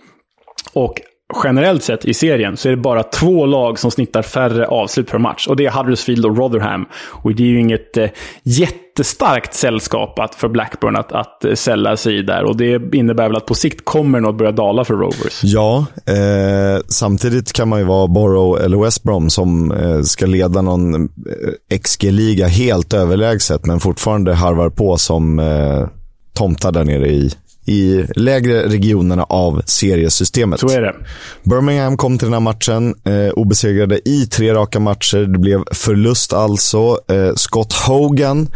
Och 0.72 1.00
generellt 1.44 1.82
sett 1.82 2.04
i 2.04 2.14
serien 2.14 2.56
så 2.56 2.68
är 2.68 2.70
det 2.70 2.76
bara 2.76 3.02
två 3.02 3.46
lag 3.46 3.78
som 3.78 3.90
snittar 3.90 4.22
färre 4.22 4.66
avslut 4.66 5.10
per 5.10 5.18
match. 5.18 5.46
Och 5.46 5.56
det 5.56 5.66
är 5.66 5.70
Huddersfield 5.70 6.26
och 6.26 6.36
Rotherham. 6.36 6.86
Och 7.10 7.34
det 7.34 7.42
är 7.42 7.46
ju 7.46 7.60
inget 7.60 7.96
eh, 7.96 8.08
jättestarkt 8.42 9.54
sällskap 9.54 10.18
att, 10.18 10.34
för 10.34 10.48
Blackburn 10.48 10.96
att, 10.96 11.12
att 11.12 11.44
eh, 11.44 11.54
sälja 11.54 11.96
sig 11.96 12.18
i 12.18 12.22
där. 12.22 12.44
Och 12.44 12.56
det 12.56 12.94
innebär 12.94 13.28
väl 13.28 13.36
att 13.36 13.46
på 13.46 13.54
sikt 13.54 13.84
kommer 13.84 14.20
något 14.20 14.38
börja 14.38 14.52
dala 14.52 14.84
för 14.84 14.94
Rovers. 14.94 15.40
Ja, 15.44 15.86
eh, 16.06 16.82
samtidigt 16.88 17.52
kan 17.52 17.68
man 17.68 17.78
ju 17.78 17.84
vara 17.84 18.06
Borough 18.06 18.64
eller 18.64 18.78
West 18.84 19.02
Brom 19.02 19.30
som 19.30 19.72
eh, 19.72 20.02
ska 20.02 20.26
leda 20.26 20.62
någon 20.62 20.94
eh, 21.04 21.78
XG-liga 21.78 22.46
helt 22.46 22.94
överlägset, 22.94 23.66
men 23.66 23.80
fortfarande 23.80 24.34
harvar 24.34 24.70
på 24.70 24.96
som 24.96 25.38
eh, 25.38 25.88
tomtar 26.34 26.72
där 26.72 26.84
nere 26.84 27.08
i, 27.08 27.30
i 27.68 28.04
lägre 28.16 28.68
regionerna 28.68 29.24
av 29.24 29.62
seriesystemet. 29.66 30.60
Så 30.60 30.68
är 30.68 30.82
det. 30.82 30.94
Birmingham 31.42 31.96
kom 31.96 32.18
till 32.18 32.26
den 32.26 32.32
här 32.32 32.40
matchen 32.40 32.94
eh, 33.04 33.32
obesegrade 33.32 34.08
i 34.08 34.26
tre 34.26 34.54
raka 34.54 34.80
matcher. 34.80 35.18
Det 35.18 35.38
blev 35.38 35.62
förlust 35.72 36.32
alltså. 36.32 36.98
Eh, 37.10 37.34
Scott 37.34 37.72
Hogan 37.72 38.48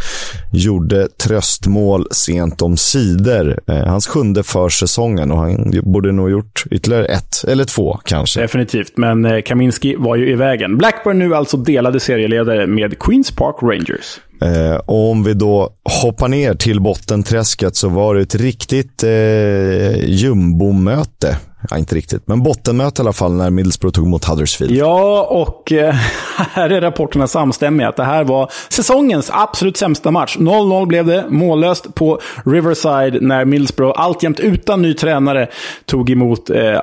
gjorde 0.53 1.09
tröstmål 1.09 2.07
sent 2.11 2.63
om 2.63 2.77
sidor. 2.77 3.61
Eh, 3.67 3.87
hans 3.87 4.07
sjunde 4.07 4.43
för 4.43 4.69
säsongen 4.69 5.31
och 5.31 5.39
han 5.39 5.73
borde 5.83 6.13
nog 6.13 6.31
gjort 6.31 6.65
ytterligare 6.71 7.05
ett 7.05 7.45
eller 7.49 7.65
två 7.65 7.99
kanske. 8.05 8.41
Definitivt, 8.41 8.97
men 8.97 9.25
eh, 9.25 9.43
Kaminski 9.43 9.97
var 9.99 10.17
ju 10.17 10.31
i 10.31 10.35
vägen. 10.35 10.79
Blackburn 10.79 11.19
nu 11.19 11.35
alltså 11.35 11.57
delade 11.57 12.01
serieledare 12.01 12.67
med 12.67 12.99
Queens 12.99 13.31
Park 13.31 13.57
Rangers. 13.63 14.21
Eh, 14.43 14.75
och 14.75 15.11
om 15.11 15.25
vi 15.25 15.35
då 15.35 15.71
hoppar 16.03 16.29
ner 16.29 16.55
till 16.55 16.81
bottenträsket 16.81 17.77
så 17.77 17.89
var 17.89 18.15
det 18.15 18.21
ett 18.21 18.35
riktigt 18.35 19.03
eh, 19.03 20.09
jumbomöte. 20.11 21.37
Ja, 21.71 21.79
inte 21.79 21.95
riktigt, 21.95 22.29
men 22.29 22.43
bottenmöte 22.43 23.03
i 23.03 23.05
alla 23.05 23.13
fall 23.13 23.33
när 23.33 23.51
Middlesbrough 23.51 23.95
tog 23.95 24.07
emot 24.07 24.25
Huddersfield. 24.25 24.73
Ja, 24.73 25.23
och 25.31 25.73
eh, 25.73 25.95
här 26.53 26.71
är 26.71 26.81
rapporterna 26.81 27.27
samstämmiga. 27.27 27.89
Att 27.89 27.97
det 27.97 28.05
här 28.05 28.25
var 28.25 28.51
säsongens 28.69 29.31
absolut 29.35 29.77
sämsta 29.77 30.11
match. 30.11 30.37
0-0 30.39 30.87
blev 30.87 31.07
det, 31.07 31.25
mållöst 31.29 31.95
på 31.95 32.21
Riverside 32.45 33.19
när 33.21 33.45
Middlesbrough, 33.45 34.01
alltjämt 34.01 34.41
utan 34.41 34.83
ny 34.83 34.95
tränare, 34.95 35.49
tog 35.87 36.11
emot 36.11 36.51
eh, 36.51 36.81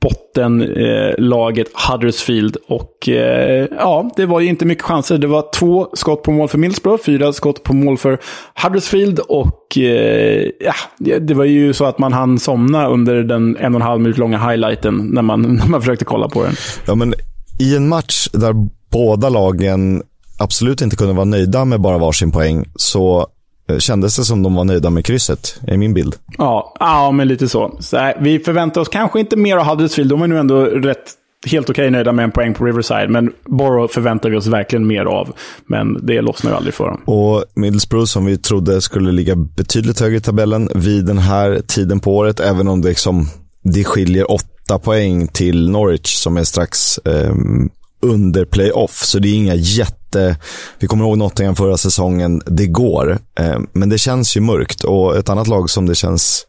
bottenlaget 0.00 1.68
eh, 1.74 1.90
Huddersfield. 1.90 2.56
Och 2.68 3.08
eh, 3.08 3.66
ja, 3.78 4.10
det 4.16 4.26
var 4.26 4.40
ju 4.40 4.48
inte 4.48 4.64
mycket 4.64 4.84
chanser. 4.84 5.18
Det 5.18 5.26
var 5.26 5.44
två 5.54 5.88
skott 5.92 6.22
på 6.22 6.30
mål 6.30 6.48
för 6.48 6.58
Middlesbrough, 6.58 7.02
fyra 7.02 7.32
skott 7.32 7.62
på 7.62 7.72
mål 7.72 7.98
för 7.98 8.18
Huddersfield 8.62 9.18
och 9.18 9.61
eh, 9.76 10.50
ja, 10.60 11.18
det 11.20 11.34
var 11.34 11.44
ju 11.44 11.72
så 11.72 11.84
att 11.84 11.98
man 11.98 12.12
hann 12.12 12.38
somna 12.38 12.88
under 12.88 13.22
den 13.22 13.56
en 13.56 13.74
och 13.74 13.80
en 13.80 13.86
halv 13.86 14.00
minut 14.00 14.18
långa 14.18 14.50
highlighten 14.50 15.10
när 15.12 15.22
man, 15.22 15.42
när 15.60 15.66
man 15.66 15.80
försökte 15.80 16.04
kolla 16.04 16.28
på 16.28 16.42
den. 16.44 16.54
Ja, 16.86 16.94
men 16.94 17.14
i 17.60 17.76
en 17.76 17.88
match 17.88 18.28
där 18.32 18.54
båda 18.90 19.28
lagen 19.28 20.02
absolut 20.38 20.80
inte 20.80 20.96
kunde 20.96 21.14
vara 21.14 21.24
nöjda 21.24 21.64
med 21.64 21.80
bara 21.80 21.98
varsin 21.98 22.32
poäng 22.32 22.64
så 22.76 23.26
eh, 23.70 23.78
kändes 23.78 24.16
det 24.16 24.24
som 24.24 24.42
de 24.42 24.54
var 24.54 24.64
nöjda 24.64 24.90
med 24.90 25.04
krysset, 25.04 25.60
är 25.66 25.76
min 25.76 25.94
bild. 25.94 26.14
Ja, 26.38 26.74
ja 26.80 27.10
men 27.10 27.28
lite 27.28 27.48
så. 27.48 27.76
så 27.80 27.96
här, 27.96 28.16
vi 28.20 28.38
förväntar 28.38 28.80
oss 28.80 28.88
kanske 28.88 29.20
inte 29.20 29.36
mer 29.36 29.56
av 29.56 29.64
Huddersfield. 29.64 30.10
De 30.10 30.22
är 30.22 30.26
nu 30.26 30.38
ändå 30.38 30.64
rätt 30.64 31.12
helt 31.46 31.70
okej 31.70 31.82
okay, 31.82 31.90
nöjda 31.90 32.12
med 32.12 32.24
en 32.24 32.30
poäng 32.30 32.54
på 32.54 32.64
Riverside. 32.64 33.08
Men 33.08 33.32
Borough 33.44 33.92
förväntar 33.92 34.30
vi 34.30 34.36
oss 34.36 34.46
verkligen 34.46 34.86
mer 34.86 35.04
av. 35.04 35.32
Men 35.66 36.06
det 36.06 36.20
lossnar 36.20 36.50
ju 36.50 36.56
aldrig 36.56 36.74
för 36.74 36.84
dem. 36.84 37.00
Och 37.04 37.44
Middlesbrough 37.54 38.06
som 38.06 38.24
vi 38.24 38.38
trodde 38.38 38.80
skulle 38.80 39.12
ligga 39.12 39.36
betydligt 39.36 40.00
högre 40.00 40.16
i 40.16 40.20
tabellen 40.20 40.68
vid 40.74 41.04
den 41.06 41.18
här 41.18 41.62
tiden 41.66 42.00
på 42.00 42.16
året. 42.16 42.40
Även 42.40 42.68
om 42.68 42.80
det, 42.80 42.88
liksom, 42.88 43.26
det 43.62 43.84
skiljer 43.84 44.30
åtta 44.30 44.78
poäng 44.78 45.28
till 45.28 45.70
Norwich 45.70 46.14
som 46.14 46.36
är 46.36 46.44
strax 46.44 46.98
eh, 46.98 47.34
under 48.02 48.44
playoff. 48.44 49.04
Så 49.04 49.18
det 49.18 49.28
är 49.28 49.34
inga 49.34 49.54
jätte... 49.54 50.36
Vi 50.78 50.86
kommer 50.86 51.04
ihåg 51.04 51.18
Nottingham 51.18 51.56
förra 51.56 51.76
säsongen. 51.76 52.42
Det 52.46 52.66
går. 52.66 53.18
Eh, 53.40 53.58
men 53.72 53.88
det 53.88 53.98
känns 53.98 54.36
ju 54.36 54.40
mörkt. 54.40 54.84
Och 54.84 55.16
ett 55.16 55.28
annat 55.28 55.48
lag 55.48 55.70
som 55.70 55.86
det 55.86 55.94
känns 55.94 56.46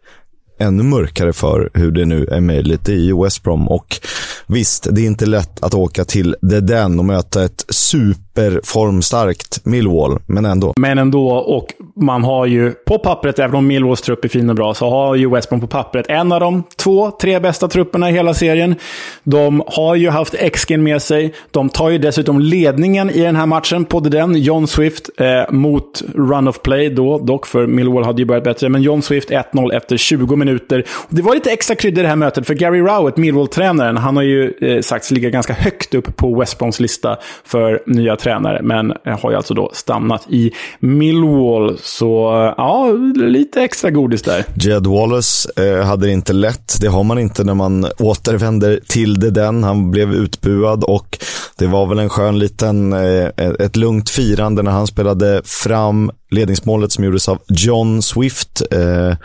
ännu 0.60 0.84
mörkare 0.84 1.34
för 1.34 1.70
hur 1.74 1.92
det 1.92 2.06
nu 2.06 2.26
är 2.26 2.42
möjligt. 2.42 2.86
Det 2.86 2.94
är 2.94 2.98
ju 2.98 3.24
West 3.24 3.44
Brom. 3.44 3.68
Och 3.68 4.00
visst, 4.48 4.88
det 4.92 5.02
är 5.02 5.06
inte 5.06 5.26
lätt 5.26 5.64
att 5.64 5.74
åka 5.74 6.06
till 6.06 6.36
The 6.50 6.60
Den 6.60 7.00
och 7.00 7.06
möta 7.06 7.44
ett 7.44 7.66
super 7.70 8.33
Formstarkt 8.64 9.66
Millwall, 9.66 10.20
men 10.26 10.46
ändå. 10.46 10.74
Men 10.78 10.98
ändå, 10.98 11.30
och 11.30 11.68
man 11.96 12.24
har 12.24 12.46
ju 12.46 12.72
på 12.72 13.00
pappret, 13.00 13.40
även 13.40 13.56
om 13.56 13.68
Millwalls 13.68 14.02
trupp 14.02 14.26
är 14.26 14.30
fin 14.30 14.50
och 14.50 14.56
bra, 14.56 14.74
så 14.74 14.90
har 14.90 15.16
ju 15.16 15.30
West 15.30 15.50
Brom 15.50 15.62
på 15.62 15.68
pappret 15.68 16.06
en 16.10 16.32
av 16.32 16.40
de 16.40 16.64
två, 16.78 17.12
tre 17.12 17.40
bästa 17.40 17.68
trupperna 17.68 18.10
i 18.10 18.14
hela 18.14 18.34
serien. 18.34 18.76
De 19.24 19.64
har 19.68 19.96
ju 19.96 20.10
haft 20.10 20.36
XG 20.54 20.80
med 20.80 21.02
sig. 21.02 21.34
De 21.52 21.70
tar 21.70 21.90
ju 21.90 21.98
dessutom 21.98 22.40
ledningen 22.40 23.10
i 23.10 23.22
den 23.22 23.36
här 23.36 23.46
matchen, 23.46 23.86
på 23.86 24.00
den. 24.00 24.36
John 24.36 24.68
Swift 24.68 25.10
eh, 25.18 25.52
mot 25.52 26.02
Run 26.16 26.48
of 26.48 26.62
Play 26.62 26.90
då, 26.90 27.20
dock 27.20 27.46
för 27.46 27.68
Millwall 27.68 28.04
hade 28.04 28.22
ju 28.22 28.26
börjat 28.26 28.44
bättre. 28.44 28.70
Men 28.70 28.82
John 28.82 29.02
Swift 29.02 29.30
1-0 29.30 29.74
efter 29.74 29.98
20 29.98 30.36
minuter. 30.36 30.86
Det 31.10 31.22
var 31.22 31.36
lite 31.36 31.52
extra 31.52 31.76
krydda 31.76 32.02
i 32.02 32.04
det 32.04 32.10
här 32.10 32.16
mötet, 32.16 32.48
för 32.48 32.54
Gary 32.54 32.80
Rowett, 32.80 33.18
Millwall-tränaren, 33.18 33.98
han 33.98 34.16
har 34.16 34.24
ju 34.24 34.54
eh, 34.62 34.82
sagts 34.82 35.12
ligga 35.12 35.30
ganska 35.30 35.54
högt 35.54 35.94
upp 35.94 36.18
på 36.18 36.40
West 36.40 36.60
Broms 36.60 36.80
lista 36.80 37.18
för 37.46 37.84
nya 37.86 38.16
tränare, 38.24 38.62
men 38.64 38.94
har 39.06 39.32
ju 39.32 39.38
alltså 39.38 39.54
då 39.54 39.72
stannat 39.74 40.26
i 40.30 40.52
Millwall. 40.80 41.78
Så 41.82 42.44
eh, 42.44 42.54
ja, 42.58 42.92
lite 43.16 43.62
extra 43.62 43.90
godis 43.92 44.22
där. 44.22 44.46
Jed 44.56 44.88
Wallace 44.88 45.50
eh, 45.56 45.86
hade 45.86 46.06
det 46.06 46.12
inte 46.12 46.34
lätt. 46.34 46.78
Det 46.82 46.88
har 46.88 47.04
man 47.04 47.20
inte 47.20 47.44
när 47.44 47.54
man 47.54 47.88
återvänder 48.00 48.80
till 48.88 49.20
det 49.20 49.30
den. 49.32 49.64
Han 49.64 49.92
blev 49.92 50.14
utbuad 50.14 50.84
och 50.84 51.18
det 51.58 51.68
var 51.68 51.86
väl 51.86 52.00
en 52.00 52.10
skön 52.10 52.40
liten, 52.40 52.94
eh, 52.94 53.28
ett 53.60 53.76
lugnt 53.76 54.10
firande 54.10 54.64
när 54.64 54.72
han 54.72 54.88
spelade 54.88 55.42
fram 55.46 56.12
ledningsmålet 56.34 56.92
som 56.92 57.04
gjordes 57.04 57.30
av 57.30 57.42
John 57.48 58.02
Swift. 58.02 58.62
Eh, 58.72 59.18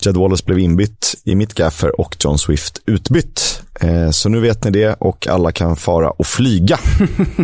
Jed 0.00 0.16
Wallace 0.16 0.44
blev 0.46 0.58
inbytt 0.58 1.14
i 1.24 1.34
mitt 1.34 1.54
gaffer 1.54 2.00
och 2.00 2.16
John 2.24 2.38
Swift 2.38 2.82
utbytt. 2.86 3.62
Eh, 3.80 4.10
så 4.10 4.28
nu 4.28 4.40
vet 4.40 4.64
ni 4.64 4.70
det 4.70 4.96
och 4.98 5.28
alla 5.28 5.52
kan 5.52 5.76
fara 5.76 6.10
och 6.10 6.26
flyga. 6.26 6.78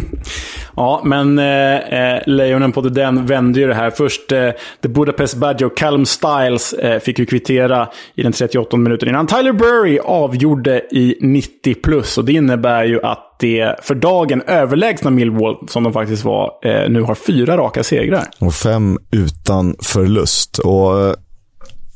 ja, 0.76 1.02
men 1.04 1.38
eh, 1.38 1.76
eh 1.76 2.22
lejonen 2.26 2.72
på 2.72 2.80
den 2.80 3.26
vände 3.26 3.60
ju 3.60 3.66
det 3.66 3.74
här. 3.74 3.90
Först 3.90 4.32
eh, 4.32 4.50
The 4.82 4.88
Budapest 4.88 5.36
Badger 5.36 5.66
och 5.66 5.76
Calum 5.76 6.06
Styles 6.06 6.72
eh, 6.72 7.00
fick 7.00 7.18
ju 7.18 7.26
kvittera 7.26 7.88
i 8.14 8.22
den 8.22 8.32
38 8.32 8.76
minuten 8.76 9.08
innan 9.08 9.26
Tyler 9.26 9.52
Burry 9.52 9.98
avgjorde 9.98 10.78
i 10.90 11.16
90 11.20 11.74
plus. 11.74 12.18
Och 12.18 12.24
det 12.24 12.32
innebär 12.32 12.84
ju 12.84 13.02
att 13.02 13.33
det 13.38 13.76
för 13.82 13.94
dagen 13.94 14.42
överlägsna 14.46 15.10
Millwall, 15.10 15.68
som 15.68 15.82
de 15.82 15.92
faktiskt 15.92 16.24
var, 16.24 16.52
eh, 16.62 16.90
nu 16.90 17.02
har 17.02 17.14
fyra 17.14 17.56
raka 17.56 17.84
segrar. 17.84 18.24
Och 18.40 18.54
fem 18.54 18.98
utan 19.10 19.76
förlust. 19.82 20.58
Och 20.58 21.00
eh, 21.00 21.14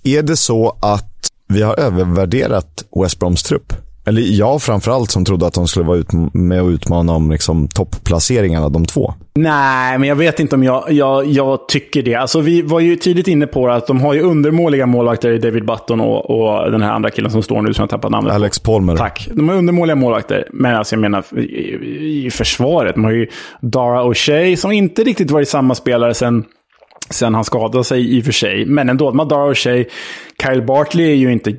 är 0.04 0.22
det 0.22 0.36
så 0.36 0.78
att 0.80 1.28
vi 1.48 1.62
har 1.62 1.80
övervärderat 1.80 2.84
West 3.02 3.18
Broms 3.18 3.42
trupp? 3.42 3.72
Eller 4.08 4.22
jag 4.22 4.62
framförallt 4.62 5.10
som 5.10 5.24
trodde 5.24 5.46
att 5.46 5.54
de 5.54 5.68
skulle 5.68 5.86
vara 5.86 5.98
ut 5.98 6.12
med 6.32 6.62
och 6.62 6.68
utmana 6.68 7.12
om 7.12 7.30
liksom, 7.30 7.68
topplaceringarna, 7.68 8.68
de 8.68 8.86
två. 8.86 9.14
Nej, 9.34 9.98
men 9.98 10.08
jag 10.08 10.16
vet 10.16 10.40
inte 10.40 10.56
om 10.56 10.62
jag, 10.62 10.84
jag, 10.92 11.26
jag 11.26 11.68
tycker 11.68 12.02
det. 12.02 12.14
Alltså, 12.14 12.40
vi 12.40 12.62
var 12.62 12.80
ju 12.80 12.96
tidigt 12.96 13.28
inne 13.28 13.46
på 13.46 13.68
att 13.68 13.86
de 13.86 14.00
har 14.00 14.14
ju 14.14 14.20
undermåliga 14.22 14.86
målvakter 14.86 15.30
i 15.30 15.38
David 15.38 15.66
Button 15.66 16.00
och, 16.00 16.30
och 16.30 16.70
den 16.70 16.82
här 16.82 16.92
andra 16.92 17.10
killen 17.10 17.30
som 17.30 17.42
står 17.42 17.62
nu 17.62 17.74
som 17.74 17.82
jag 17.82 17.90
tappat 17.90 18.10
namnet 18.10 18.32
Alex 18.32 18.58
Palmer. 18.58 18.96
Tack. 18.96 19.28
De 19.34 19.48
har 19.48 19.56
undermåliga 19.56 19.96
målvakter. 19.96 20.48
Men 20.52 20.74
alltså, 20.74 20.94
jag 20.94 21.00
menar 21.00 21.38
i, 21.38 22.26
i 22.26 22.30
försvaret. 22.30 22.94
De 22.94 23.04
har 23.04 23.12
ju 23.12 23.26
Dara 23.60 24.02
O'Shea 24.02 24.56
som 24.56 24.72
inte 24.72 25.04
riktigt 25.04 25.30
varit 25.30 25.48
samma 25.48 25.74
spelare 25.74 26.14
sen 26.14 26.44
Sen 27.10 27.34
han 27.34 27.44
skadade 27.44 27.84
sig 27.84 28.16
i 28.16 28.20
och 28.20 28.24
för 28.24 28.32
sig. 28.32 28.66
Men 28.66 28.88
ändå, 28.88 29.12
Madara 29.12 29.52
O'Shea, 29.52 29.84
Kyle 30.42 30.62
Bartley 30.62 31.10
är 31.10 31.14
ju 31.14 31.32
inte 31.32 31.50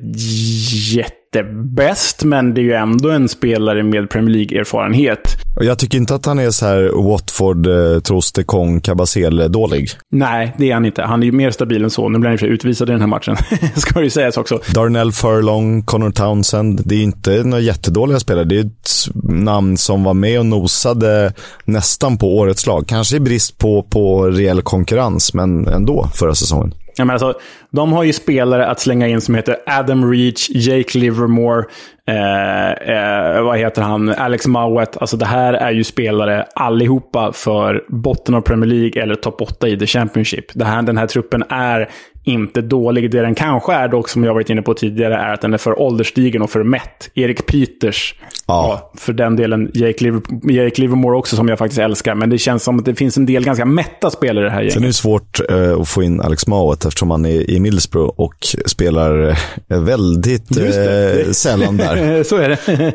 jätte 0.96 1.19
jättebäst, 1.34 2.24
men 2.24 2.54
det 2.54 2.60
är 2.60 2.62
ju 2.62 2.72
ändå 2.72 3.10
en 3.10 3.28
spelare 3.28 3.82
med 3.82 4.10
Premier 4.10 4.34
League-erfarenhet. 4.36 5.36
Jag 5.60 5.78
tycker 5.78 5.98
inte 5.98 6.14
att 6.14 6.26
han 6.26 6.38
är 6.38 6.50
så 6.50 6.66
här 6.66 7.08
Watford, 7.10 7.66
eh, 7.66 8.00
Troste, 8.00 8.44
Kong, 8.44 8.80
Kabasele-dålig. 8.80 9.90
Nej, 10.12 10.54
det 10.58 10.70
är 10.70 10.74
han 10.74 10.84
inte. 10.84 11.02
Han 11.02 11.22
är 11.22 11.26
ju 11.26 11.32
mer 11.32 11.50
stabil 11.50 11.84
än 11.84 11.90
så. 11.90 12.08
Nu 12.08 12.18
blir 12.18 12.30
han 12.30 12.38
ju 12.38 12.46
utvisad 12.46 12.88
i 12.88 12.92
den 12.92 13.00
här 13.00 13.08
matchen, 13.08 13.36
ska 13.76 13.98
det 13.98 14.04
ju 14.04 14.10
sägas 14.10 14.36
också. 14.36 14.60
Darnell 14.74 15.12
Furlong, 15.12 15.82
Connor 15.82 16.10
Townsend. 16.10 16.80
Det 16.84 16.94
är 16.94 17.02
inte 17.02 17.44
några 17.44 17.60
jättedåliga 17.60 18.20
spelare. 18.20 18.44
Det 18.44 18.56
är 18.56 18.64
ett 18.64 18.90
namn 19.24 19.76
som 19.76 20.04
var 20.04 20.14
med 20.14 20.38
och 20.38 20.46
nosade 20.46 21.32
nästan 21.64 22.18
på 22.18 22.38
årets 22.38 22.66
lag. 22.66 22.84
Kanske 22.86 23.16
i 23.16 23.20
brist 23.20 23.58
på, 23.58 23.82
på 23.82 24.26
reell 24.26 24.62
konkurrens, 24.62 25.34
men 25.34 25.66
ändå 25.66 26.08
förra 26.14 26.34
säsongen. 26.34 26.74
Jag 26.96 27.06
menar, 27.06 27.26
alltså, 27.26 27.40
de 27.70 27.92
har 27.92 28.04
ju 28.04 28.12
spelare 28.12 28.66
att 28.66 28.80
slänga 28.80 29.08
in 29.08 29.20
som 29.20 29.34
heter 29.34 29.56
Adam 29.66 30.12
Reach, 30.12 30.50
Jake 30.50 30.98
Livermore, 30.98 31.64
eh, 32.06 32.70
eh, 32.70 33.42
vad 33.42 33.58
heter 33.58 33.82
han, 33.82 34.08
Alex 34.08 34.46
Mowat. 34.46 34.96
Alltså 34.96 35.16
det 35.16 35.26
här 35.26 35.52
är 35.52 35.70
ju 35.70 35.84
spelare 35.84 36.46
allihopa 36.54 37.32
för 37.32 37.84
botten 37.88 38.34
av 38.34 38.40
Premier 38.40 38.70
League 38.70 39.02
eller 39.02 39.14
topp 39.14 39.40
8 39.40 39.68
i 39.68 39.78
The 39.78 39.86
Championship. 39.86 40.44
Det 40.54 40.64
här, 40.64 40.82
den 40.82 40.98
här 40.98 41.06
truppen 41.06 41.44
är 41.48 41.88
inte 42.24 42.60
dålig. 42.60 43.10
Det 43.10 43.22
den 43.22 43.34
kanske 43.34 43.72
är 43.72 43.88
dock, 43.88 44.08
som 44.08 44.24
jag 44.24 44.34
varit 44.34 44.50
inne 44.50 44.62
på 44.62 44.74
tidigare, 44.74 45.14
är 45.14 45.34
att 45.34 45.40
den 45.40 45.54
är 45.54 45.58
för 45.58 45.80
ålderstigen 45.80 46.42
och 46.42 46.50
för 46.50 46.62
mätt. 46.62 47.10
Erik 47.14 47.46
Peters, 47.46 48.14
ja. 48.20 48.32
ja 48.46 48.90
för 49.00 49.12
den 49.12 49.36
delen 49.36 49.70
Jake, 49.74 50.04
Liver 50.04 50.22
Jake 50.52 50.80
Livermore 50.80 51.16
också, 51.16 51.36
som 51.36 51.48
jag 51.48 51.58
faktiskt 51.58 51.80
älskar. 51.80 52.14
Men 52.14 52.30
det 52.30 52.38
känns 52.38 52.62
som 52.62 52.78
att 52.78 52.84
det 52.84 52.94
finns 52.94 53.16
en 53.16 53.26
del 53.26 53.44
ganska 53.44 53.64
mätta 53.64 54.10
spelare 54.10 54.44
i 54.44 54.48
det 54.48 54.50
här 54.50 54.60
gänget. 54.60 54.74
Sen 54.74 54.82
är 54.82 54.86
det 54.86 54.92
svårt 54.92 55.40
uh, 55.50 55.80
att 55.80 55.88
få 55.88 56.02
in 56.02 56.20
Alex 56.20 56.46
Mowat 56.46 56.84
eftersom 56.84 57.10
han 57.10 57.26
är 57.26 57.50
i 57.50 57.60
Middlesbrough 57.60 58.12
och 58.16 58.46
spelar 58.66 59.28
uh, 59.28 59.36
väldigt 59.68 60.58
uh, 60.58 61.32
sällan 61.32 61.76
där. 61.76 62.22
Så 62.24 62.36
är 62.36 62.48
det. 62.48 62.92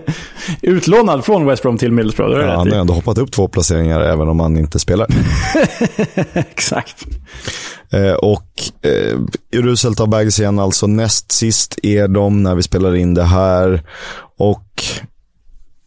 Utlånad 0.61 1.25
från 1.25 1.45
West 1.45 1.63
Brom 1.63 1.77
till 1.77 1.91
Middlesbrough. 1.91 2.39
Ja, 2.39 2.55
han 2.55 2.71
har 2.71 2.79
ändå 2.79 2.93
hoppat 2.93 3.17
upp 3.17 3.31
två 3.31 3.47
placeringar 3.47 4.01
även 4.01 4.29
om 4.29 4.39
han 4.39 4.57
inte 4.57 4.79
spelar. 4.79 5.07
Exakt. 6.33 7.05
Eh, 7.95 8.13
och 8.13 8.47
eh, 8.81 9.19
uruselt 9.51 9.99
av 9.99 10.07
Bags 10.07 10.39
igen, 10.39 10.59
alltså 10.59 10.87
näst 10.87 11.31
sist 11.31 11.79
är 11.83 12.07
de 12.07 12.43
när 12.43 12.55
vi 12.55 12.63
spelar 12.63 12.95
in 12.95 13.13
det 13.13 13.23
här. 13.23 13.83
Och 14.37 14.83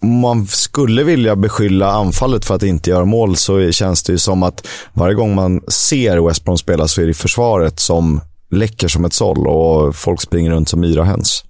man 0.03 0.47
skulle 0.47 1.05
vilja 1.05 1.37
beskylla 1.37 1.91
anfallet 1.93 2.45
för 2.45 2.55
att 2.55 2.63
inte 2.63 2.91
göra 2.91 3.05
mål 3.05 3.37
så 3.37 3.73
känns 3.73 4.03
det 4.03 4.13
ju 4.13 4.19
som 4.19 4.43
att 4.43 4.67
varje 4.93 5.15
gång 5.15 5.35
man 5.35 5.61
ser 5.69 6.29
West 6.29 6.45
Brom 6.45 6.59
spela 6.59 6.89
så 6.89 7.03
är 7.03 7.07
det 7.07 7.15
försvaret 7.15 7.81
som 7.81 8.21
läcker 8.51 8.89
som 8.89 9.05
ett 9.05 9.13
såll 9.13 9.47
och 9.47 9.97
folk 9.97 10.21
springer 10.21 10.51
runt 10.51 10.69
som 10.69 10.85
yra 10.85 11.05
höns. 11.05 11.45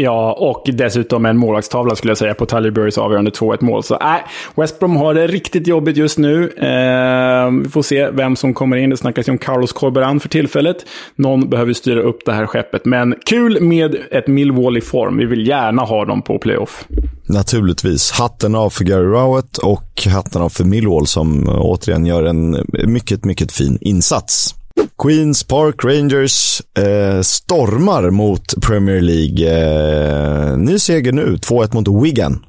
Ja, 0.00 0.32
och 0.32 0.62
dessutom 0.72 1.26
en 1.26 1.36
målvaktstavla 1.36 1.96
skulle 1.96 2.10
jag 2.10 2.18
säga 2.18 2.34
på 2.34 2.46
Tallyburys 2.46 2.98
avgörande 2.98 3.30
2-1 3.30 3.64
mål. 3.64 3.82
Så 3.82 3.94
äh, 3.94 4.16
West 4.54 4.78
Brom 4.78 4.96
har 4.96 5.14
det 5.14 5.26
riktigt 5.26 5.66
jobbigt 5.66 5.96
just 5.96 6.18
nu. 6.18 6.42
Eh, 6.42 7.50
vi 7.62 7.68
får 7.68 7.82
se 7.82 8.10
vem 8.10 8.36
som 8.36 8.54
kommer 8.54 8.76
in. 8.76 8.90
Det 8.90 8.96
snackas 8.96 9.28
ju 9.28 9.32
om 9.32 9.38
Carlos 9.38 9.72
Corberan 9.72 10.20
för 10.20 10.28
tillfället. 10.28 10.76
Någon 11.16 11.50
behöver 11.50 11.72
styra 11.72 12.00
upp 12.00 12.18
det 12.26 12.32
här 12.32 12.46
skeppet. 12.46 12.84
Men 12.84 13.14
kul 13.26 13.60
med 13.60 13.96
ett 14.10 14.26
Millwall 14.26 14.76
i 14.76 14.80
form. 14.80 15.16
Vi 15.16 15.26
vill 15.26 15.48
gärna 15.48 15.82
ha 15.82 16.04
dem 16.04 16.22
på 16.22 16.38
playoff. 16.38 16.84
Naturligtvis. 17.28 18.10
Hatten 18.10 18.54
av 18.54 18.70
för 18.70 18.84
Gary 18.84 19.06
Rowett 19.06 19.58
och 19.58 20.06
hatten 20.06 20.42
av 20.42 20.48
för 20.48 20.64
Millwall 20.64 21.06
som 21.06 21.48
eh, 21.48 21.60
återigen 21.60 22.06
gör 22.06 22.22
en 22.22 22.66
mycket, 22.86 23.24
mycket 23.24 23.52
fin 23.52 23.78
insats. 23.80 24.54
Queens 25.02 25.44
Park 25.44 25.84
Rangers 25.84 26.62
eh, 26.78 27.20
stormar 27.20 28.10
mot 28.10 28.54
Premier 28.66 29.00
League. 29.00 29.46
Eh, 29.48 30.58
ny 30.58 30.78
seger 30.78 31.12
nu, 31.12 31.36
2-1 31.36 31.74
mot 31.74 32.04
Wigan. 32.04 32.44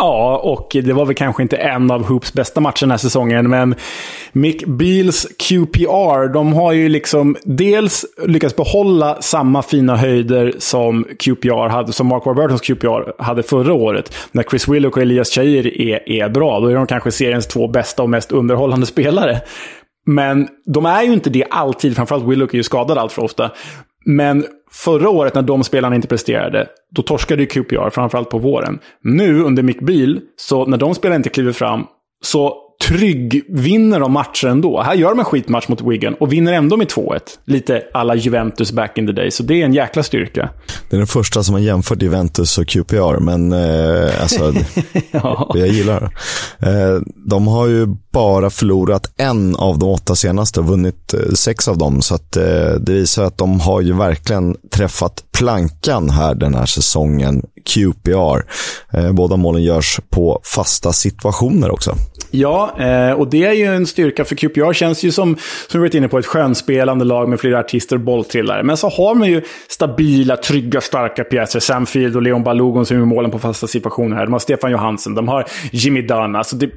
Ja, 0.00 0.40
och 0.44 0.68
det 0.72 0.92
var 0.92 1.04
väl 1.04 1.14
kanske 1.14 1.42
inte 1.42 1.56
en 1.56 1.90
av 1.90 2.04
Hoops 2.04 2.32
bästa 2.32 2.60
matcher 2.60 2.80
den 2.80 2.90
här 2.90 2.98
säsongen, 2.98 3.50
men 3.50 3.74
Mick 4.32 4.66
Beals 4.66 5.26
QPR, 5.38 6.32
de 6.32 6.52
har 6.52 6.72
ju 6.72 6.88
liksom 6.88 7.36
dels 7.44 8.04
lyckats 8.26 8.56
behålla 8.56 9.22
samma 9.22 9.62
fina 9.62 9.96
höjder 9.96 10.54
som 10.58 11.04
QPR 11.18 11.68
hade, 11.68 11.92
som 11.92 12.06
Mark 12.06 12.26
Warburtons 12.26 12.60
QPR 12.60 13.22
hade 13.22 13.42
förra 13.42 13.74
året. 13.74 14.14
När 14.32 14.42
Chris 14.42 14.68
Willock 14.68 14.96
och 14.96 15.02
Elias 15.02 15.30
Cheir 15.30 15.80
är, 15.80 16.08
är 16.08 16.28
bra, 16.28 16.60
då 16.60 16.66
är 16.66 16.74
de 16.74 16.86
kanske 16.86 17.12
seriens 17.12 17.46
två 17.46 17.68
bästa 17.68 18.02
och 18.02 18.10
mest 18.10 18.32
underhållande 18.32 18.86
spelare. 18.86 19.40
Men 20.08 20.48
de 20.64 20.86
är 20.86 21.02
ju 21.02 21.12
inte 21.12 21.30
det 21.30 21.44
alltid, 21.50 21.96
framförallt 21.96 22.24
Willock 22.24 22.54
är 22.54 22.58
ju 22.58 22.62
skadad 22.62 22.98
allt 22.98 23.12
för 23.12 23.22
ofta. 23.22 23.50
Men 24.04 24.46
förra 24.70 25.08
året 25.08 25.34
när 25.34 25.42
de 25.42 25.64
spelarna 25.64 25.96
inte 25.96 26.08
presterade, 26.08 26.66
då 26.90 27.02
torskade 27.02 27.42
ju 27.42 27.46
QPR, 27.46 27.90
framförallt 27.90 28.30
på 28.30 28.38
våren. 28.38 28.78
Nu 29.02 29.42
under 29.42 29.62
Mick 29.62 29.80
Beal, 29.80 30.20
så 30.36 30.66
när 30.66 30.78
de 30.78 30.94
spelarna 30.94 31.16
inte 31.16 31.28
kliver 31.28 31.52
fram, 31.52 31.86
så 32.22 32.67
trygg 32.84 33.44
vinner 33.48 34.00
de 34.00 34.12
matcher 34.12 34.46
ändå. 34.46 34.82
Här 34.82 34.94
gör 34.94 35.08
de 35.08 35.18
en 35.18 35.24
skitmatch 35.24 35.68
mot 35.68 35.80
Wigan 35.80 36.14
och 36.14 36.32
vinner 36.32 36.52
ändå 36.52 36.76
med 36.76 36.86
2-1. 36.86 37.20
Lite 37.44 37.82
alla 37.94 38.14
Juventus 38.14 38.72
back 38.72 38.98
in 38.98 39.06
the 39.06 39.12
day, 39.12 39.30
så 39.30 39.42
det 39.42 39.60
är 39.60 39.64
en 39.64 39.72
jäkla 39.72 40.02
styrka. 40.02 40.50
Det 40.90 40.96
är 40.96 40.98
den 40.98 41.06
första 41.06 41.42
som 41.42 41.54
har 41.54 41.60
jämfört 41.60 42.02
Juventus 42.02 42.58
och 42.58 42.66
QPR, 42.66 43.20
men 43.20 43.52
eh, 43.52 44.22
alltså, 44.22 44.52
ja. 45.10 45.50
det 45.54 45.58
jag 45.58 45.68
gillar. 45.68 46.02
Eh, 46.58 47.00
de 47.26 47.46
har 47.46 47.66
ju 47.66 47.86
bara 48.12 48.50
förlorat 48.50 49.12
en 49.16 49.56
av 49.56 49.78
de 49.78 49.88
åtta 49.88 50.14
senaste 50.14 50.60
och 50.60 50.66
vunnit 50.66 51.14
eh, 51.14 51.32
sex 51.34 51.68
av 51.68 51.78
dem, 51.78 52.02
så 52.02 52.14
att, 52.14 52.36
eh, 52.36 52.44
det 52.80 52.92
visar 52.92 53.24
att 53.24 53.38
de 53.38 53.60
har 53.60 53.80
ju 53.80 53.92
verkligen 53.92 54.56
träffat 54.70 55.24
plankan 55.32 56.10
här 56.10 56.34
den 56.34 56.54
här 56.54 56.66
säsongen, 56.66 57.42
QPR. 57.68 58.44
Eh, 58.92 59.12
båda 59.12 59.36
målen 59.36 59.62
görs 59.62 60.00
på 60.10 60.40
fasta 60.54 60.92
situationer 60.92 61.70
också. 61.70 61.94
Ja, 62.30 62.76
eh, 62.78 63.12
och 63.12 63.30
det 63.30 63.44
är 63.44 63.52
ju 63.52 63.64
en 63.64 63.86
styrka 63.86 64.24
för 64.24 64.34
QPR. 64.34 64.72
Känns 64.72 65.02
ju 65.02 65.12
som, 65.12 65.36
som 65.68 65.80
vi 65.80 65.88
varit 65.88 65.94
inne 65.94 66.08
på, 66.08 66.18
ett 66.18 66.26
skönspelande 66.26 67.04
lag 67.04 67.28
med 67.28 67.40
flera 67.40 67.58
artister 67.58 67.96
och 67.96 68.02
bolltrillare. 68.02 68.62
Men 68.62 68.76
så 68.76 68.88
har 68.88 69.14
man 69.14 69.28
ju 69.28 69.42
stabila, 69.68 70.36
trygga, 70.36 70.80
starka 70.80 71.24
pjäser. 71.24 71.60
Sam 71.60 71.86
Field 71.86 72.16
och 72.16 72.22
Leon 72.22 72.44
Balogun 72.44 72.86
som 72.86 72.96
är 72.96 73.04
målen 73.04 73.30
på 73.30 73.38
fasta 73.38 73.66
situationer 73.66 74.16
här. 74.16 74.24
De 74.24 74.32
har 74.32 74.40
Stefan 74.40 74.70
Johansen, 74.70 75.14
de 75.14 75.28
har 75.28 75.46
Jimmy 75.72 76.02
Dunn. 76.02 76.36
Alltså 76.36 76.56
det, 76.56 76.70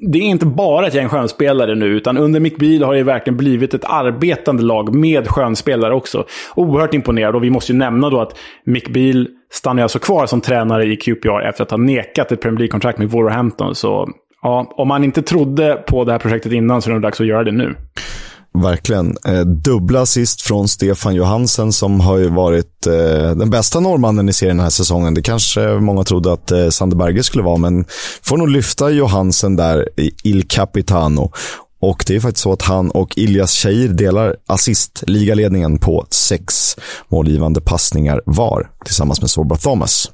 det 0.00 0.18
är 0.18 0.22
inte 0.22 0.46
bara 0.46 0.86
ett 0.86 0.94
gäng 0.94 1.08
skönspelare 1.08 1.74
nu, 1.74 1.86
utan 1.86 2.18
under 2.18 2.40
Mick 2.40 2.56
Beal 2.56 2.82
har 2.82 2.94
det 2.94 3.02
verkligen 3.02 3.36
blivit 3.36 3.74
ett 3.74 3.84
arbetande 3.84 4.62
lag 4.62 4.94
med 4.94 5.28
skönspelare 5.28 5.94
också. 5.94 6.24
Oerhört 6.54 6.94
imponerad 6.94 7.36
och 7.36 7.44
vi 7.44 7.50
måste 7.50 7.72
ju 7.72 7.78
nämna 7.78 8.10
då 8.10 8.20
att 8.20 8.38
Mick 8.64 8.88
Beal 8.88 9.28
stannar 9.52 9.82
alltså 9.82 9.98
kvar 9.98 10.26
som 10.26 10.40
tränare 10.40 10.84
i 10.84 10.96
QPR 10.96 11.48
efter 11.48 11.64
att 11.64 11.70
ha 11.70 11.78
nekat 11.78 12.32
ett 12.32 12.40
Premier 12.40 12.58
League-kontrakt 12.58 12.98
med 12.98 13.10
Wolverhampton. 13.10 13.74
Så 13.74 14.10
ja, 14.42 14.74
om 14.76 14.88
man 14.88 15.04
inte 15.04 15.22
trodde 15.22 15.82
på 15.86 16.04
det 16.04 16.12
här 16.12 16.18
projektet 16.18 16.52
innan 16.52 16.82
så 16.82 16.90
är 16.90 16.94
det 16.94 17.00
dags 17.00 17.20
att 17.20 17.26
göra 17.26 17.44
det 17.44 17.52
nu. 17.52 17.74
Verkligen. 18.54 19.16
Eh, 19.24 19.40
dubbla 19.40 20.00
assist 20.00 20.42
från 20.42 20.68
Stefan 20.68 21.14
Johansen 21.14 21.72
som 21.72 22.00
har 22.00 22.18
ju 22.18 22.28
varit 22.28 22.86
eh, 22.86 23.36
den 23.36 23.50
bästa 23.50 23.80
norrmannen 23.80 24.28
i 24.28 24.32
serien 24.32 24.56
den 24.56 24.64
här 24.64 24.70
säsongen. 24.70 25.14
Det 25.14 25.22
kanske 25.22 25.68
många 25.68 26.04
trodde 26.04 26.32
att 26.32 26.50
eh, 26.50 26.68
Sander 26.68 26.96
Berge 26.96 27.22
skulle 27.22 27.44
vara, 27.44 27.56
men 27.56 27.84
får 28.22 28.36
nog 28.36 28.48
lyfta 28.48 28.90
Johansen 28.90 29.56
där 29.56 29.88
i 29.96 30.10
Il 30.22 30.48
Capitano. 30.48 31.32
Och 31.80 32.04
det 32.06 32.16
är 32.16 32.20
faktiskt 32.20 32.42
så 32.42 32.52
att 32.52 32.62
han 32.62 32.90
och 32.90 33.18
Ilias 33.18 33.52
Shair 33.52 33.88
delar 33.88 34.36
assist-ligaledningen 34.46 35.78
på 35.78 36.06
sex 36.10 36.76
målgivande 37.08 37.60
passningar 37.60 38.22
var, 38.26 38.70
tillsammans 38.84 39.20
med 39.20 39.30
Sorba 39.30 39.56
Thomas. 39.56 40.10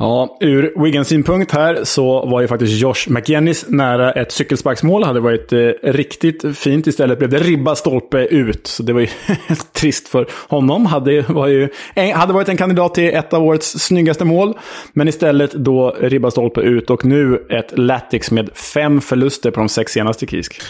Ja, 0.00 0.36
ur 0.40 0.82
Wiggins 0.84 1.08
synpunkt 1.08 1.52
här 1.52 1.84
så 1.84 2.26
var 2.26 2.40
ju 2.40 2.48
faktiskt 2.48 2.82
Josh 2.82 3.08
McGinnis 3.08 3.64
nära 3.68 4.12
ett 4.12 4.32
cykelsparksmål. 4.32 5.04
Hade 5.04 5.20
varit 5.20 5.52
eh, 5.52 5.58
riktigt 5.82 6.58
fint. 6.58 6.86
Istället 6.86 7.18
blev 7.18 7.30
det 7.30 7.38
ribba 7.38 7.74
stolpe 7.74 8.18
ut. 8.18 8.66
Så 8.66 8.82
det 8.82 8.92
var 8.92 9.00
ju 9.00 9.08
trist 9.72 10.08
för 10.08 10.28
honom. 10.48 10.86
Hade, 10.86 11.22
var 11.22 11.46
ju, 11.46 11.68
hade 12.14 12.32
varit 12.32 12.48
en 12.48 12.56
kandidat 12.56 12.94
till 12.94 13.14
ett 13.14 13.32
av 13.32 13.42
årets 13.42 13.78
snyggaste 13.78 14.24
mål. 14.24 14.58
Men 14.92 15.08
istället 15.08 15.52
då 15.52 15.96
ribba 16.00 16.30
stolpe 16.30 16.60
ut 16.60 16.90
och 16.90 17.04
nu 17.04 17.46
ett 17.50 17.78
Latix 17.78 18.30
med 18.30 18.50
fem 18.54 19.00
förluster 19.00 19.50
på 19.50 19.60
de 19.60 19.68
sex 19.68 19.92
senaste 19.92 20.26
Kisk. 20.26 20.60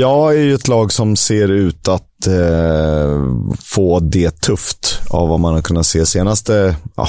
Jag 0.00 0.34
är 0.34 0.40
ju 0.40 0.54
ett 0.54 0.68
lag 0.68 0.92
som 0.92 1.16
ser 1.16 1.50
ut 1.50 1.88
att 1.88 2.26
eh, 2.26 3.24
få 3.64 4.00
det 4.00 4.30
tufft 4.30 5.00
av 5.10 5.28
vad 5.28 5.40
man 5.40 5.54
har 5.54 5.62
kunnat 5.62 5.86
se 5.86 6.06
senaste 6.06 6.76
ja, 6.96 7.08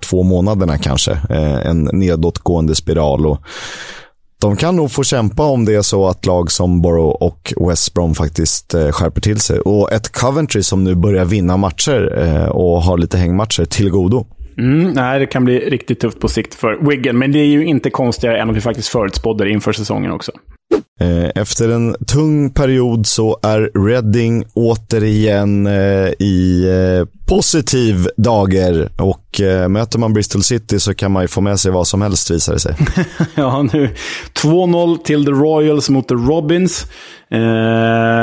två 0.00 0.22
månaderna 0.22 0.78
kanske. 0.78 1.12
Eh, 1.12 1.66
en 1.66 1.88
nedåtgående 1.92 2.74
spiral. 2.74 3.26
Och 3.26 3.38
de 4.40 4.56
kan 4.56 4.76
nog 4.76 4.92
få 4.92 5.04
kämpa 5.04 5.44
om 5.44 5.64
det 5.64 5.74
är 5.74 5.82
så 5.82 6.06
att 6.06 6.26
lag 6.26 6.50
som 6.50 6.82
Borough 6.82 7.16
och 7.22 7.54
West 7.68 7.94
Brom 7.94 8.14
faktiskt 8.14 8.74
eh, 8.74 8.90
skärper 8.90 9.20
till 9.20 9.40
sig. 9.40 9.60
Och 9.60 9.92
ett 9.92 10.12
Coventry 10.12 10.62
som 10.62 10.84
nu 10.84 10.94
börjar 10.94 11.24
vinna 11.24 11.56
matcher 11.56 12.18
eh, 12.18 12.48
och 12.48 12.82
har 12.82 12.98
lite 12.98 13.18
hängmatcher 13.18 13.64
till 13.64 13.90
godo. 13.90 14.26
Mm, 14.58 14.92
nej, 14.92 15.18
det 15.18 15.26
kan 15.26 15.44
bli 15.44 15.58
riktigt 15.58 16.00
tufft 16.00 16.20
på 16.20 16.28
sikt 16.28 16.54
för 16.54 16.88
Wiggen, 16.88 17.18
men 17.18 17.32
det 17.32 17.38
är 17.38 17.46
ju 17.46 17.64
inte 17.64 17.90
konstigare 17.90 18.40
än 18.40 18.50
att 18.50 18.56
vi 18.56 18.60
faktiskt 18.60 18.88
förutspådde 18.88 19.44
det 19.44 19.50
inför 19.50 19.72
säsongen 19.72 20.12
också. 20.12 20.32
Eh, 21.00 21.30
efter 21.34 21.68
en 21.68 21.96
tung 22.06 22.50
period 22.50 23.06
så 23.06 23.38
är 23.42 23.88
Reading 23.88 24.44
återigen 24.54 25.66
eh, 25.66 26.12
i 26.18 26.64
eh, 26.64 27.06
positiv 27.26 28.08
dager 28.16 28.90
och 28.96 29.40
möter 29.68 29.98
man 29.98 30.12
Bristol 30.12 30.42
City 30.42 30.80
så 30.80 30.94
kan 30.94 31.12
man 31.12 31.22
ju 31.22 31.28
få 31.28 31.40
med 31.40 31.60
sig 31.60 31.72
vad 31.72 31.86
som 31.86 32.02
helst 32.02 32.30
visar 32.30 32.52
det 32.52 32.58
sig. 32.58 32.76
ja, 33.34 33.62
nu 33.72 33.90
2-0 34.42 34.98
till 34.98 35.24
The 35.24 35.30
Royals 35.30 35.90
mot 35.90 36.08
The 36.08 36.14
Robins. 36.14 36.86
Eh, 37.30 37.40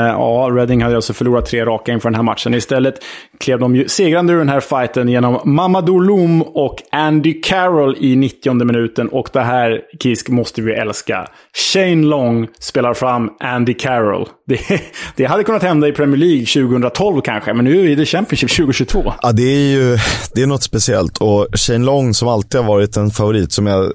ja, 0.08 0.48
Reading 0.52 0.82
hade 0.82 0.96
alltså 0.96 1.12
förlorat 1.12 1.46
tre 1.46 1.64
raka 1.64 1.92
inför 1.92 2.08
den 2.08 2.14
här 2.14 2.22
matchen. 2.22 2.54
Istället 2.54 2.94
klev 3.40 3.58
de 3.58 3.76
ju 3.76 3.88
segrande 3.88 4.32
ur 4.32 4.38
den 4.38 4.48
här 4.48 4.60
fighten 4.60 5.08
genom 5.08 5.40
Mamadou 5.44 6.00
Loom 6.00 6.42
och 6.42 6.82
Andy 6.92 7.40
Carroll 7.40 7.96
i 8.00 8.16
90 8.16 8.64
minuten. 8.64 9.08
Och 9.08 9.28
det 9.32 9.40
här, 9.40 9.80
Kisk, 10.02 10.28
måste 10.28 10.62
vi 10.62 10.72
älska. 10.72 11.28
Shane 11.74 12.06
Long 12.06 12.48
spelar 12.60 12.94
fram 12.94 13.30
Andy 13.40 13.74
Carroll. 13.74 14.28
Det, 14.48 14.82
det 15.16 15.24
hade 15.24 15.44
kunnat 15.44 15.62
hända 15.62 15.88
i 15.88 15.92
Premier 15.92 16.16
League 16.16 16.46
2012 16.46 17.20
kanske, 17.20 17.52
men 17.52 17.64
nu 17.64 17.92
är 17.92 17.96
det 17.96 18.06
Championship 18.06 18.50
2022. 18.50 19.12
Ja, 19.22 19.32
det 19.32 19.42
är 19.42 19.72
ju 19.72 19.98
det 20.34 20.42
är 20.42 20.46
något 20.46 20.62
speciellt. 20.62 21.18
Och 21.18 21.46
Shane 21.54 21.84
Long 21.84 22.14
som 22.14 22.28
alltid 22.28 22.60
har 22.60 22.68
varit 22.68 22.96
en 22.96 23.10
favorit, 23.10 23.52
som 23.52 23.66
jag 23.66 23.92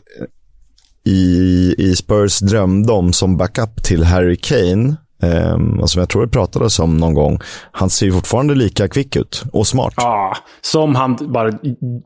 i, 1.05 1.75
i 1.77 1.95
Spurs 1.95 2.39
drömde 2.39 2.93
om 2.93 3.13
som 3.13 3.37
backup 3.37 3.83
till 3.83 4.03
Harry 4.03 4.37
Kane. 4.37 4.95
eh, 5.23 5.79
och 5.81 5.89
som 5.89 5.99
jag 5.99 6.09
tror 6.09 6.21
vi 6.21 6.31
pratade 6.31 6.69
om 6.79 6.97
någon 6.97 7.13
gång. 7.13 7.39
Han 7.71 7.89
ser 7.89 8.05
ju 8.05 8.11
fortfarande 8.11 8.55
lika 8.55 8.87
kvick 8.87 9.15
ut 9.15 9.43
och 9.53 9.67
smart. 9.67 9.93
Ja, 9.97 10.37
som 10.61 10.95
han 10.95 11.17
bara 11.33 11.51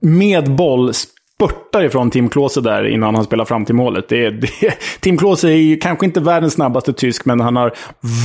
med 0.02 0.56
boll 0.56 0.92
spurtar 1.40 1.84
ifrån 1.84 2.12
Tim 2.12 2.30
Klose 2.30 2.62
där 2.62 2.88
innan 2.88 3.16
han 3.16 3.24
spelar 3.24 3.46
fram 3.46 3.66
till 3.66 3.76
målet. 3.76 4.10
Det, 4.10 4.30
det, 4.30 4.50
Tim 5.00 5.18
Klose 5.18 5.50
är 5.50 5.82
kanske 5.82 6.06
inte 6.06 6.20
världens 6.20 6.54
snabbaste 6.54 6.94
tysk, 6.94 7.26
men 7.26 7.40
han 7.40 7.56
har 7.56 7.74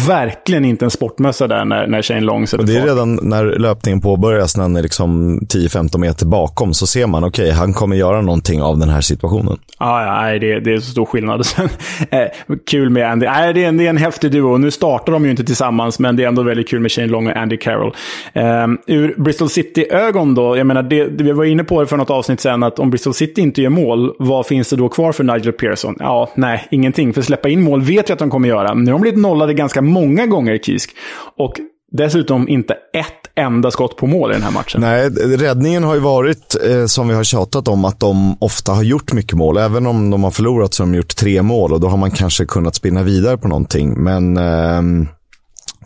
verkligen 0.09 0.64
inte 0.64 0.85
en 0.85 0.90
sportmössa 0.90 1.46
där 1.46 1.64
när, 1.64 1.87
när 1.87 2.03
Shane 2.03 2.20
Long 2.20 2.46
sätter 2.46 2.64
Det 2.64 2.77
är 2.77 2.87
redan 2.87 3.18
när 3.23 3.44
löpningen 3.44 4.01
påbörjas, 4.01 4.57
när 4.57 4.62
han 4.62 4.77
är 4.77 4.83
liksom 4.83 5.40
10-15 5.40 5.99
meter 5.99 6.27
bakom, 6.27 6.75
så 6.75 6.87
ser 6.87 7.07
man 7.07 7.25
okej, 7.25 7.44
okay, 7.44 7.57
han 7.57 7.73
kommer 7.73 7.96
göra 7.96 8.20
någonting 8.20 8.62
av 8.62 8.79
den 8.79 8.88
här 8.88 9.01
situationen. 9.01 9.59
Ah, 9.79 10.05
ja, 10.05 10.20
nej, 10.20 10.38
det, 10.38 10.61
det 10.61 10.75
är 10.75 10.79
så 10.79 10.90
stor 10.90 11.05
skillnad. 11.05 11.40
eh, 12.11 12.27
kul 12.66 12.90
med 12.90 13.11
Andy. 13.11 13.27
Nej, 13.27 13.55
det, 13.55 13.64
är 13.64 13.68
en, 13.68 13.77
det 13.77 13.87
är 13.87 13.90
en 13.90 13.96
häftig 13.96 14.33
duo. 14.33 14.57
Nu 14.57 14.70
startar 14.70 15.12
de 15.12 15.25
ju 15.25 15.31
inte 15.31 15.44
tillsammans, 15.44 15.99
men 15.99 16.16
det 16.16 16.25
är 16.25 16.29
ändå 16.29 16.42
väldigt 16.42 16.68
kul 16.68 16.81
med 16.81 16.92
Shane 16.92 17.09
Long 17.09 17.27
och 17.27 17.37
Andy 17.37 17.57
Carroll. 17.57 17.94
Eh, 18.33 18.66
ur 18.87 19.14
Bristol 19.23 19.49
City-ögon 19.49 20.35
då, 20.35 20.57
jag 20.57 20.66
menar, 20.66 20.83
det, 20.83 21.05
vi 21.05 21.33
var 21.33 21.44
inne 21.44 21.64
på 21.64 21.81
det 21.81 21.87
för 21.87 21.96
något 21.96 22.11
avsnitt 22.11 22.40
sen, 22.40 22.62
att 22.62 22.79
om 22.79 22.90
Bristol 23.01 23.15
City 23.15 23.41
inte 23.41 23.63
gör 23.63 23.71
mål, 23.71 24.15
vad 24.19 24.47
finns 24.47 24.71
det 24.71 24.77
då 24.77 24.89
kvar 24.89 25.13
för 25.13 25.25
Nigel 25.25 25.53
Pearson? 25.53 25.97
Ja, 25.99 26.31
nej, 26.35 26.69
ingenting. 26.71 27.13
För 27.13 27.23
släppa 27.23 27.49
in 27.49 27.63
mål 27.63 27.83
vet 27.83 28.11
vi 28.11 28.13
att 28.13 28.19
de 28.19 28.31
kommer 28.31 28.49
göra. 28.49 28.75
Nu 28.75 28.91
har 28.91 28.99
de 28.99 29.01
blivit 29.01 29.21
nollade 29.21 29.55
ganska 29.55 29.83
många 29.83 30.27
gånger 30.27 30.55
i 30.55 30.59
Kisk. 30.59 30.91
Och 31.39 31.53
Dessutom 31.93 32.49
inte 32.49 32.75
ett 32.75 33.31
enda 33.37 33.71
skott 33.71 33.97
på 33.97 34.07
mål 34.07 34.31
i 34.31 34.35
den 34.35 34.43
här 34.43 34.51
matchen. 34.51 34.81
Nej, 34.81 35.09
räddningen 35.37 35.85
har 35.85 35.95
ju 35.95 36.01
varit, 36.01 36.57
eh, 36.69 36.87
som 36.87 37.09
vi 37.09 37.15
har 37.15 37.25
tjatat 37.25 37.69
om, 37.69 37.85
att 37.85 38.01
de 38.01 38.37
ofta 38.41 38.73
har 38.73 38.83
gjort 38.83 39.13
mycket 39.13 39.39
mål. 39.39 39.57
Även 39.57 39.87
om 39.87 40.11
de 40.11 40.25
har 40.25 40.31
förlorat 40.31 40.75
så 40.75 40.83
har 40.83 40.87
de 40.87 40.97
gjort 40.97 41.17
tre 41.17 41.43
mål 41.43 41.73
och 41.73 41.81
då 41.81 41.89
har 41.89 41.97
man 41.97 42.11
kanske 42.11 42.47
kunnat 42.47 42.75
spinna 42.75 43.03
vidare 43.03 43.39
på 43.39 43.49
någonting. 43.49 44.03
Men 44.03 44.37
eh, 44.37 44.83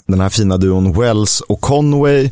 den 0.07 0.21
här 0.21 0.29
fina 0.29 0.57
duon 0.57 0.93
Wells 0.93 1.41
och 1.41 1.61
Conway 1.61 2.31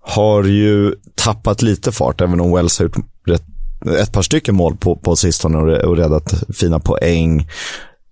har 0.00 0.44
ju 0.44 0.94
tappat 1.24 1.62
lite 1.62 1.92
fart, 1.92 2.20
även 2.20 2.40
om 2.40 2.52
Wells 2.52 2.78
har 2.78 2.86
gjort 2.86 2.96
rätt 3.26 3.44
ett 3.86 4.12
par 4.12 4.22
stycken 4.22 4.54
mål 4.54 4.76
på, 4.76 4.96
på 4.96 5.16
sistone 5.16 5.58
och 5.58 5.96
räddat 5.96 6.34
fina 6.54 6.80
poäng. 6.80 7.48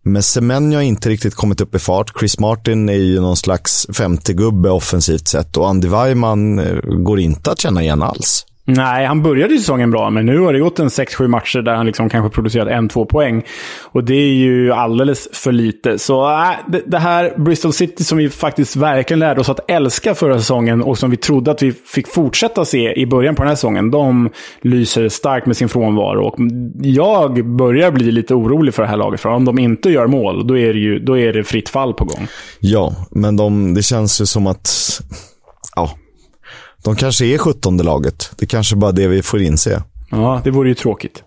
Men 0.02 0.22
Semenyo 0.22 0.76
har 0.76 0.82
inte 0.82 1.08
riktigt 1.08 1.34
kommit 1.34 1.60
upp 1.60 1.74
i 1.74 1.78
fart. 1.78 2.12
Chris 2.18 2.38
Martin 2.38 2.88
är 2.88 2.92
ju 2.92 3.20
någon 3.20 3.36
slags 3.36 3.86
femte 3.92 4.32
gubbe 4.32 4.70
offensivt 4.70 5.28
sett 5.28 5.56
och 5.56 5.68
Andy 5.68 5.88
Weimann 5.88 6.58
eh, 6.58 6.74
går 6.82 7.20
inte 7.20 7.50
att 7.50 7.60
känna 7.60 7.82
igen 7.82 8.02
alls. 8.02 8.46
Nej, 8.70 9.06
han 9.06 9.22
började 9.22 9.58
säsongen 9.58 9.90
bra, 9.90 10.10
men 10.10 10.26
nu 10.26 10.38
har 10.38 10.52
det 10.52 10.58
gått 10.58 10.78
en 10.78 10.88
6-7 10.88 11.28
matcher 11.28 11.58
där 11.58 11.74
han 11.74 11.86
liksom 11.86 12.08
kanske 12.08 12.34
producerat 12.34 12.68
en, 12.68 12.88
två 12.88 13.04
poäng. 13.04 13.42
Och 13.82 14.04
det 14.04 14.14
är 14.14 14.32
ju 14.34 14.72
alldeles 14.72 15.28
för 15.32 15.52
lite. 15.52 15.98
Så 15.98 16.30
äh, 16.30 16.50
det, 16.68 16.82
det, 16.86 16.98
här 16.98 17.34
Bristol 17.38 17.72
City 17.72 18.04
som 18.04 18.18
vi 18.18 18.30
faktiskt 18.30 18.76
verkligen 18.76 19.18
lärde 19.18 19.40
oss 19.40 19.48
att 19.48 19.70
älska 19.70 20.14
förra 20.14 20.38
säsongen 20.38 20.82
och 20.82 20.98
som 20.98 21.10
vi 21.10 21.16
trodde 21.16 21.50
att 21.50 21.62
vi 21.62 21.72
fick 21.72 22.08
fortsätta 22.08 22.64
se 22.64 22.92
i 23.00 23.06
början 23.06 23.34
på 23.34 23.42
den 23.42 23.48
här 23.48 23.56
säsongen, 23.56 23.90
de 23.90 24.30
lyser 24.60 25.08
starkt 25.08 25.46
med 25.46 25.56
sin 25.56 25.68
frånvaro. 25.68 26.26
Och 26.26 26.36
jag 26.82 27.46
börjar 27.46 27.90
bli 27.90 28.10
lite 28.10 28.34
orolig 28.34 28.74
för 28.74 28.82
det 28.82 28.88
här 28.88 28.96
laget, 28.96 29.20
för 29.20 29.28
om 29.28 29.44
de 29.44 29.58
inte 29.58 29.90
gör 29.90 30.06
mål, 30.06 30.46
då 30.46 30.58
är 30.58 30.72
det, 30.72 30.80
ju, 30.80 30.98
då 30.98 31.18
är 31.18 31.32
det 31.32 31.44
fritt 31.44 31.68
fall 31.68 31.94
på 31.94 32.04
gång. 32.04 32.26
Ja, 32.60 32.92
men 33.10 33.36
de, 33.36 33.74
det 33.74 33.82
känns 33.82 34.20
ju 34.20 34.26
som 34.26 34.46
att... 34.46 35.00
De 36.84 36.96
kanske 36.96 37.26
är 37.26 37.38
17 37.38 37.76
laget. 37.76 38.30
Det 38.36 38.46
kanske 38.46 38.76
bara 38.76 38.92
det 38.92 39.08
vi 39.08 39.22
får 39.22 39.42
inse. 39.42 39.82
Ja, 40.10 40.40
det 40.44 40.50
vore 40.50 40.68
ju 40.68 40.74
tråkigt. 40.74 41.22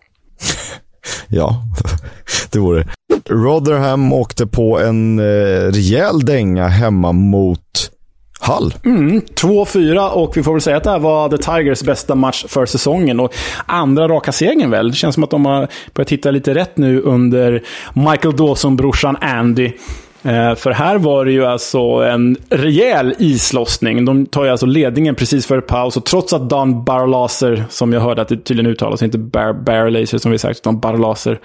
ja, 1.27 1.63
det 2.51 2.59
vore 2.59 2.87
Rotherham 3.29 4.13
åkte 4.13 4.47
på 4.47 4.79
en 4.79 5.19
eh, 5.19 5.23
rejäl 5.71 6.19
dänga 6.19 6.67
hemma 6.67 7.11
mot 7.11 7.91
Hall. 8.39 8.73
Mm, 8.85 9.21
2-4 9.21 10.09
och 10.09 10.37
vi 10.37 10.43
får 10.43 10.51
väl 10.51 10.61
säga 10.61 10.77
att 10.77 10.83
det 10.83 10.91
här 10.91 10.99
var 10.99 11.29
The 11.29 11.37
Tigers 11.37 11.83
bästa 11.83 12.15
match 12.15 12.45
för 12.47 12.65
säsongen. 12.65 13.19
Och 13.19 13.33
andra 13.65 14.07
raka 14.07 14.31
segern 14.31 14.69
väl. 14.69 14.87
Det 14.87 14.95
känns 14.95 15.15
som 15.15 15.23
att 15.23 15.29
de 15.29 15.45
har 15.45 15.67
börjat 15.93 16.09
hitta 16.09 16.31
lite 16.31 16.53
rätt 16.53 16.77
nu 16.77 17.01
under 17.01 17.63
Michael 17.93 18.35
Dawson-brorsan 18.35 19.17
Andy. 19.21 19.71
Eh, 20.23 20.55
för 20.55 20.71
här 20.71 20.97
var 20.97 21.25
det 21.25 21.31
ju 21.31 21.45
alltså 21.45 21.79
en 21.79 22.37
rejäl 22.49 23.15
islossning. 23.19 24.05
De 24.05 24.25
tar 24.25 24.43
ju 24.43 24.49
alltså 24.49 24.65
ledningen 24.65 25.15
precis 25.15 25.45
före 25.45 25.61
paus. 25.61 25.97
Och 25.97 26.05
trots 26.05 26.33
att 26.33 26.49
Dan 26.49 26.83
Barlaser, 26.83 27.63
som 27.69 27.93
jag 27.93 28.01
hörde 28.01 28.21
att 28.21 28.27
det 28.27 28.37
tydligen 28.37 28.71
uttalas, 28.71 29.03
inte 29.03 29.17
Bar 29.17 29.53
Barlaser 29.53 30.17
som 30.17 30.31
vi 30.31 30.37
sagt, 30.37 30.59
utan 30.59 30.79
Barlaser, 30.79 31.39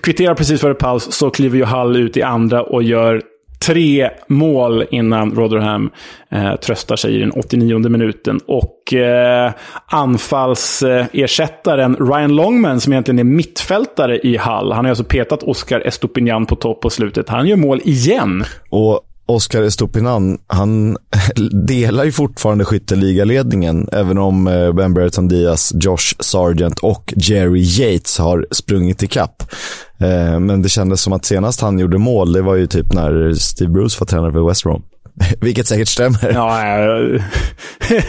kvitterar 0.00 0.34
precis 0.34 0.60
före 0.60 0.74
paus, 0.74 1.12
så 1.12 1.30
kliver 1.30 1.58
ju 1.58 1.64
Hall 1.64 1.96
ut 1.96 2.16
i 2.16 2.22
andra 2.22 2.62
och 2.62 2.82
gör 2.82 3.22
tre 3.58 4.10
mål 4.28 4.84
innan 4.90 5.30
Rotherham 5.30 5.90
eh, 6.30 6.56
tröstar 6.56 6.96
sig 6.96 7.14
i 7.14 7.18
den 7.18 7.32
89 7.32 7.88
minuten. 7.88 8.40
Och 8.46 8.94
eh, 8.94 9.52
anfallsersättaren 9.86 11.96
Ryan 11.96 12.36
Longman, 12.36 12.80
som 12.80 12.92
egentligen 12.92 13.18
är 13.18 13.24
mittfältare 13.24 14.18
i 14.18 14.36
Hall, 14.36 14.72
han 14.72 14.84
har 14.84 14.90
alltså 14.90 15.04
petat 15.04 15.42
Oscar 15.42 15.80
Estopignan 15.80 16.46
på 16.46 16.56
topp 16.56 16.80
på 16.80 16.90
slutet. 16.90 17.28
Han 17.28 17.46
gör 17.46 17.56
mål 17.56 17.80
igen. 17.84 18.44
Och 18.70 19.00
Oscar 19.26 19.62
Estopinan, 19.62 20.38
han 20.46 20.96
delar 21.66 22.04
ju 22.04 22.12
fortfarande 22.12 22.64
skytteligaledningen, 22.64 23.88
även 23.92 24.18
om 24.18 24.46
eh, 24.46 24.72
Ben 24.72 24.94
Brereton 24.94 25.28
Diaz, 25.28 25.72
Josh 25.74 26.14
Sargent 26.20 26.78
och 26.78 27.14
Jerry 27.16 27.60
Yates 27.60 28.18
har 28.18 28.46
sprungit 28.50 29.02
ikapp. 29.02 29.42
Eh, 29.98 30.40
men 30.40 30.62
det 30.62 30.68
kändes 30.68 31.00
som 31.00 31.12
att 31.12 31.24
senast 31.24 31.60
han 31.60 31.78
gjorde 31.78 31.98
mål, 31.98 32.32
det 32.32 32.42
var 32.42 32.54
ju 32.54 32.66
typ 32.66 32.92
när 32.92 33.32
Steve 33.32 33.70
Bruce 33.70 33.96
var 34.00 34.06
tränare 34.06 34.32
för 34.32 34.48
West 34.48 34.62
Brom. 34.62 34.82
Vilket 35.40 35.66
säkert 35.66 35.88
stämmer. 35.88 36.32
Ja, 36.34 36.58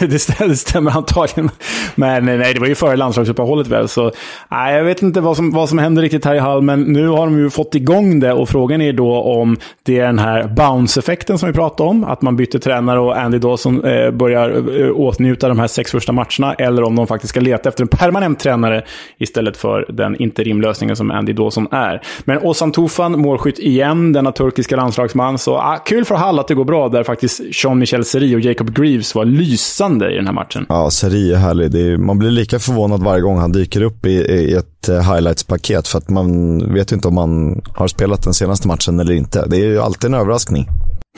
det 0.00 0.18
stämmer, 0.18 0.48
det 0.48 0.56
stämmer 0.56 0.90
antagligen. 0.90 1.50
Men 1.94 2.24
nej, 2.24 2.54
det 2.54 2.60
var 2.60 2.66
ju 2.66 2.74
före 2.74 2.96
landslagsuppehållet 2.96 3.66
väl. 3.66 3.88
Så 3.88 4.12
nej, 4.50 4.76
jag 4.76 4.84
vet 4.84 5.02
inte 5.02 5.20
vad 5.20 5.36
som, 5.36 5.50
vad 5.50 5.68
som 5.68 5.78
händer 5.78 6.02
riktigt 6.02 6.24
här 6.24 6.34
i 6.34 6.38
Hall, 6.38 6.62
men 6.62 6.82
nu 6.82 7.08
har 7.08 7.26
de 7.26 7.38
ju 7.38 7.50
fått 7.50 7.74
igång 7.74 8.20
det. 8.20 8.32
Och 8.32 8.48
frågan 8.48 8.80
är 8.80 8.92
då 8.92 9.22
om 9.22 9.56
det 9.82 9.98
är 9.98 10.06
den 10.06 10.18
här 10.18 10.48
bounce-effekten 10.48 11.38
som 11.38 11.46
vi 11.46 11.52
pratade 11.52 11.90
om. 11.90 12.04
Att 12.04 12.22
man 12.22 12.36
byter 12.36 12.58
tränare 12.58 13.00
och 13.00 13.18
Andy 13.18 13.38
Dawson 13.38 13.84
eh, 13.84 14.10
börjar 14.10 14.80
eh, 14.80 14.90
åtnjuta 14.90 15.48
de 15.48 15.58
här 15.58 15.66
sex 15.66 15.90
första 15.90 16.12
matcherna. 16.12 16.54
Eller 16.54 16.82
om 16.82 16.96
de 16.96 17.06
faktiskt 17.06 17.30
ska 17.30 17.40
leta 17.40 17.68
efter 17.68 17.82
en 17.82 17.88
permanent 17.88 18.40
tränare 18.40 18.84
istället 19.18 19.56
för 19.56 19.86
den 19.88 20.22
interimlösningen 20.22 20.96
som 20.96 21.10
Andy 21.10 21.32
Dawson 21.32 21.68
är. 21.70 22.02
Men 22.24 22.38
Ozan 22.38 22.72
Tufan, 22.72 23.20
målskytt 23.20 23.58
igen, 23.58 24.12
denna 24.12 24.32
turkiska 24.32 24.76
landslagsman. 24.76 25.38
Så 25.38 25.56
ah, 25.56 25.76
kul 25.76 26.04
för 26.04 26.14
Hall 26.14 26.38
att 26.38 26.48
det 26.48 26.54
går 26.54 26.64
bra 26.64 26.88
där 26.88 26.97
faktiskt 27.04 27.40
Jean-Michel 27.64 28.04
Seri 28.04 28.36
och 28.36 28.40
Jacob 28.40 28.74
Greaves 28.74 29.14
var 29.14 29.24
lysande 29.24 30.12
i 30.12 30.16
den 30.16 30.26
här 30.26 30.32
matchen. 30.32 30.66
Ja, 30.68 30.90
Seri 30.90 31.32
är 31.32 31.36
härlig. 31.36 31.74
Är, 31.74 31.96
man 31.96 32.18
blir 32.18 32.30
lika 32.30 32.58
förvånad 32.58 33.02
varje 33.02 33.20
gång 33.20 33.38
han 33.38 33.52
dyker 33.52 33.82
upp 33.82 34.06
i, 34.06 34.10
i 34.10 34.54
ett 34.54 34.88
eh, 34.88 35.12
highlights-paket. 35.12 35.88
För 35.88 35.98
att 35.98 36.10
man 36.10 36.58
vet 36.74 36.92
ju 36.92 36.94
inte 36.96 37.08
om 37.08 37.14
man 37.14 37.62
har 37.74 37.88
spelat 37.88 38.22
den 38.22 38.34
senaste 38.34 38.68
matchen 38.68 39.00
eller 39.00 39.12
inte. 39.12 39.46
Det 39.46 39.56
är 39.56 39.64
ju 39.64 39.80
alltid 39.80 40.08
en 40.08 40.14
överraskning. 40.14 40.68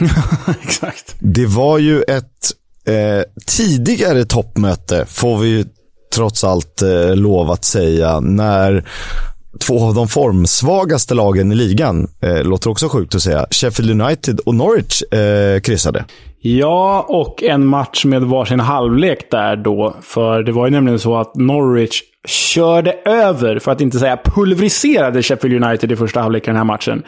Exakt. 0.62 1.14
Det 1.18 1.46
var 1.46 1.78
ju 1.78 2.02
ett 2.02 2.52
eh, 2.86 3.22
tidigare 3.46 4.24
toppmöte, 4.24 5.04
får 5.08 5.38
vi 5.38 5.48
ju 5.48 5.64
trots 6.14 6.44
allt 6.44 6.82
eh, 6.82 7.16
lov 7.16 7.50
att 7.50 7.64
säga, 7.64 8.20
när 8.20 8.84
två 9.58 9.84
av 9.84 9.94
de 9.94 10.08
formsvagaste 10.08 11.14
lagen 11.14 11.52
i 11.52 11.54
ligan, 11.54 12.08
eh, 12.22 12.42
låter 12.42 12.70
också 12.70 12.88
sjukt 12.88 13.14
att 13.14 13.22
säga, 13.22 13.46
Sheffield 13.50 14.02
United 14.02 14.40
och 14.40 14.54
Norwich 14.54 15.02
eh, 15.02 15.60
kryssade. 15.60 16.04
Ja, 16.42 17.06
och 17.08 17.42
en 17.42 17.66
match 17.66 18.04
med 18.04 18.22
varsin 18.22 18.60
halvlek 18.60 19.30
där 19.30 19.56
då. 19.56 19.96
För 20.02 20.42
det 20.42 20.52
var 20.52 20.66
ju 20.66 20.70
nämligen 20.70 20.98
så 20.98 21.16
att 21.16 21.34
Norwich 21.34 22.02
körde 22.28 22.92
över, 23.04 23.58
för 23.58 23.72
att 23.72 23.80
inte 23.80 23.98
säga 23.98 24.18
pulveriserade 24.24 25.22
Sheffield 25.22 25.64
United 25.64 25.92
i 25.92 25.96
första 25.96 26.20
halvlek 26.20 26.42
i 26.42 26.46
den 26.46 26.56
här 26.56 26.64
matchen. 26.64 27.02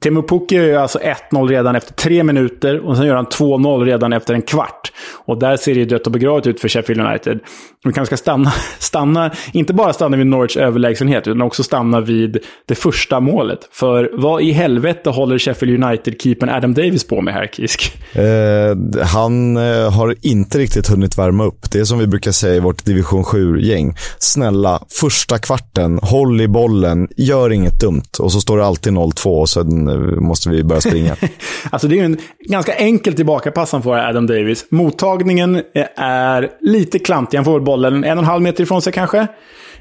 Temu 0.00 0.22
Pukki 0.22 0.54
gör 0.54 0.78
alltså 0.78 0.98
1-0 1.30 1.48
redan 1.48 1.76
efter 1.76 1.94
tre 1.94 2.22
minuter 2.22 2.86
och 2.86 2.96
sen 2.96 3.06
gör 3.06 3.14
han 3.14 3.26
2-0 3.26 3.84
redan 3.84 4.12
efter 4.12 4.34
en 4.34 4.42
kvart. 4.42 4.92
Och 5.24 5.38
där 5.38 5.56
ser 5.56 5.74
det 5.74 5.80
ju 5.80 5.86
dött 5.86 6.06
och 6.06 6.12
begravet 6.12 6.46
ut 6.46 6.60
för 6.60 6.68
Sheffield 6.68 7.00
United. 7.00 7.40
Vi 7.86 7.92
kanske 7.92 8.16
ska 8.16 8.22
stanna, 8.22 8.52
stanna, 8.78 9.30
inte 9.52 9.74
bara 9.74 9.92
stanna 9.92 10.16
vid 10.16 10.26
Norwich 10.26 10.56
överlägsenhet, 10.56 11.26
utan 11.26 11.42
också 11.42 11.62
stanna 11.62 12.00
vid 12.00 12.38
det 12.66 12.74
första 12.74 13.20
målet. 13.20 13.58
För 13.70 14.10
vad 14.12 14.42
i 14.42 14.52
helvete 14.52 15.10
håller 15.10 15.38
Sheffield 15.38 15.84
United-keepern 15.84 16.48
Adam 16.48 16.74
Davis 16.74 17.06
på 17.06 17.20
med 17.20 17.34
här, 17.34 17.46
Kisk? 17.46 17.98
Eh, 18.12 19.02
han 19.06 19.56
eh, 19.56 19.92
har 19.92 20.14
inte 20.22 20.58
riktigt 20.58 20.88
hunnit 20.88 21.18
värma 21.18 21.44
upp. 21.44 21.70
Det 21.70 21.78
är 21.78 21.84
som 21.84 21.98
vi 21.98 22.06
brukar 22.06 22.32
säga 22.32 22.54
i 22.54 22.60
vårt 22.60 22.84
division 22.84 23.24
7-gäng. 23.24 23.94
Snälla, 24.18 24.82
första 25.00 25.38
kvarten, 25.38 25.98
håll 26.02 26.40
i 26.40 26.48
bollen, 26.48 27.08
gör 27.16 27.52
inget 27.52 27.80
dumt. 27.80 28.02
Och 28.18 28.32
så 28.32 28.40
står 28.40 28.58
det 28.58 28.66
alltid 28.66 28.92
0-2 28.92 29.40
och 29.40 29.48
sen 29.48 29.88
eh, 29.88 30.20
måste 30.20 30.50
vi 30.50 30.64
börja 30.64 30.80
springa. 30.80 31.16
alltså 31.70 31.88
det 31.88 31.98
är 31.98 32.04
en 32.04 32.18
ganska 32.48 32.74
enkel 32.74 33.14
tillbakapass 33.14 33.72
han 33.72 33.82
får, 33.82 33.96
Adam 33.96 34.26
Davis. 34.26 34.66
Mottagningen 34.70 35.62
är 35.96 36.50
lite 36.60 36.98
klantig. 36.98 37.38
Han 37.38 37.44
får 37.44 37.60
bollen 37.76 38.04
en 38.04 38.18
och 38.18 38.24
en 38.24 38.30
halv 38.30 38.42
meter 38.42 38.62
ifrån 38.62 38.82
sig 38.82 38.92
kanske. 38.92 39.18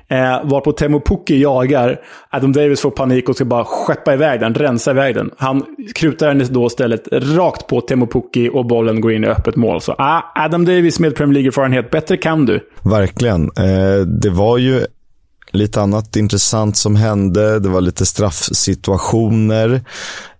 Eh, 0.08 0.44
varpå 0.44 0.72
Temo 0.72 1.00
Pukki 1.00 1.42
jagar. 1.42 2.00
Adam 2.30 2.54
Davis 2.54 2.82
får 2.82 2.92
panik 2.92 3.30
och 3.30 3.36
ska 3.36 3.46
bara 3.46 3.66
skeppa 3.66 4.14
iväg 4.14 4.40
den, 4.40 4.54
rensa 4.54 4.92
iväg 4.92 5.16
den. 5.16 5.32
Han 5.38 5.64
krutar 5.96 6.28
den 6.28 6.54
då 6.54 6.68
istället 6.68 7.08
rakt 7.12 7.68
på 7.68 7.82
Temo 7.82 8.08
Pukki 8.08 8.50
och 8.54 8.66
bollen 8.66 9.02
går 9.02 9.14
in 9.14 9.24
i 9.24 9.28
öppet 9.28 9.56
mål. 9.56 9.82
Så 9.82 9.96
ah, 9.98 10.22
Adam 10.36 10.66
Davis 10.66 11.00
med 11.00 11.16
Premier 11.16 11.34
League-erfarenhet, 11.34 11.92
bättre 11.92 12.18
kan 12.18 12.46
du. 12.46 12.70
Verkligen. 12.84 13.44
Eh, 13.44 14.06
det 14.22 14.30
var 14.30 14.58
ju 14.58 14.86
lite 15.52 15.82
annat 15.82 16.16
intressant 16.16 16.78
som 16.78 16.96
hände. 16.96 17.60
Det 17.60 17.70
var 17.70 17.82
lite 17.82 18.06
straffsituationer. 18.06 19.82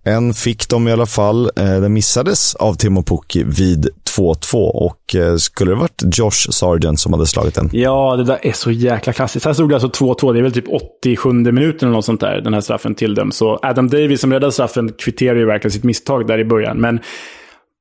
En 0.06 0.34
fick 0.34 0.68
de 0.68 0.88
i 0.88 0.92
alla 0.92 1.06
fall. 1.06 1.50
Eh, 1.56 1.80
den 1.80 1.92
missades 1.92 2.54
av 2.54 2.74
Timo 2.74 3.02
Pukki 3.02 3.44
vid 3.44 3.88
2-2 4.16 4.56
och 4.56 5.14
eh, 5.14 5.36
skulle 5.36 5.70
det 5.70 5.74
varit 5.74 6.02
Josh 6.18 6.50
Sargent 6.50 7.00
som 7.00 7.12
hade 7.12 7.26
slagit 7.26 7.54
den? 7.54 7.70
Ja, 7.72 8.16
det 8.16 8.24
där 8.24 8.38
är 8.42 8.52
så 8.52 8.70
jäkla 8.70 9.12
klassiskt. 9.12 9.46
Här 9.46 9.52
stod 9.52 9.68
det 9.68 9.74
alltså 9.74 10.04
2-2. 10.04 10.32
Det 10.32 10.38
är 10.38 10.42
väl 10.42 10.52
typ 10.52 10.68
87 11.02 11.32
minuten 11.32 11.88
eller 11.88 11.96
något 11.96 12.04
sånt 12.04 12.20
där, 12.20 12.40
den 12.40 12.54
här 12.54 12.60
straffen 12.60 12.94
till 12.94 13.14
dem. 13.14 13.32
Så 13.32 13.58
Adam 13.62 13.88
Davis 13.88 14.20
som 14.20 14.32
räddade 14.32 14.52
straffen 14.52 14.92
kvitterade 14.92 15.40
ju 15.40 15.46
verkligen 15.46 15.72
sitt 15.72 15.84
misstag 15.84 16.26
där 16.26 16.38
i 16.38 16.44
början. 16.44 16.80
Men 16.80 17.00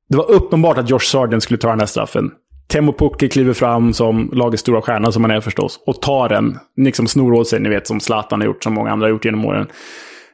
det 0.09 0.17
var 0.17 0.31
uppenbart 0.31 0.77
att 0.77 0.89
Josh 0.89 0.99
Sargent 0.99 1.43
skulle 1.43 1.57
ta 1.57 1.69
den 1.69 1.79
här 1.79 1.87
straffen. 1.87 2.31
Temo 2.67 2.93
Pukki 2.93 3.29
kliver 3.29 3.53
fram 3.53 3.93
som 3.93 4.29
lagets 4.33 4.61
stora 4.61 4.81
stjärna, 4.81 5.11
som 5.11 5.23
han 5.23 5.31
är 5.31 5.41
förstås, 5.41 5.79
och 5.87 6.01
tar 6.01 6.29
den. 6.29 6.59
Liksom 6.77 7.07
snor 7.07 7.33
åt 7.33 7.47
sig, 7.47 7.59
ni 7.59 7.69
vet, 7.69 7.87
som 7.87 7.99
Zlatan 7.99 8.41
har 8.41 8.47
gjort, 8.47 8.63
som 8.63 8.73
många 8.73 8.91
andra 8.91 9.05
har 9.05 9.11
gjort 9.11 9.25
genom 9.25 9.45
åren. 9.45 9.67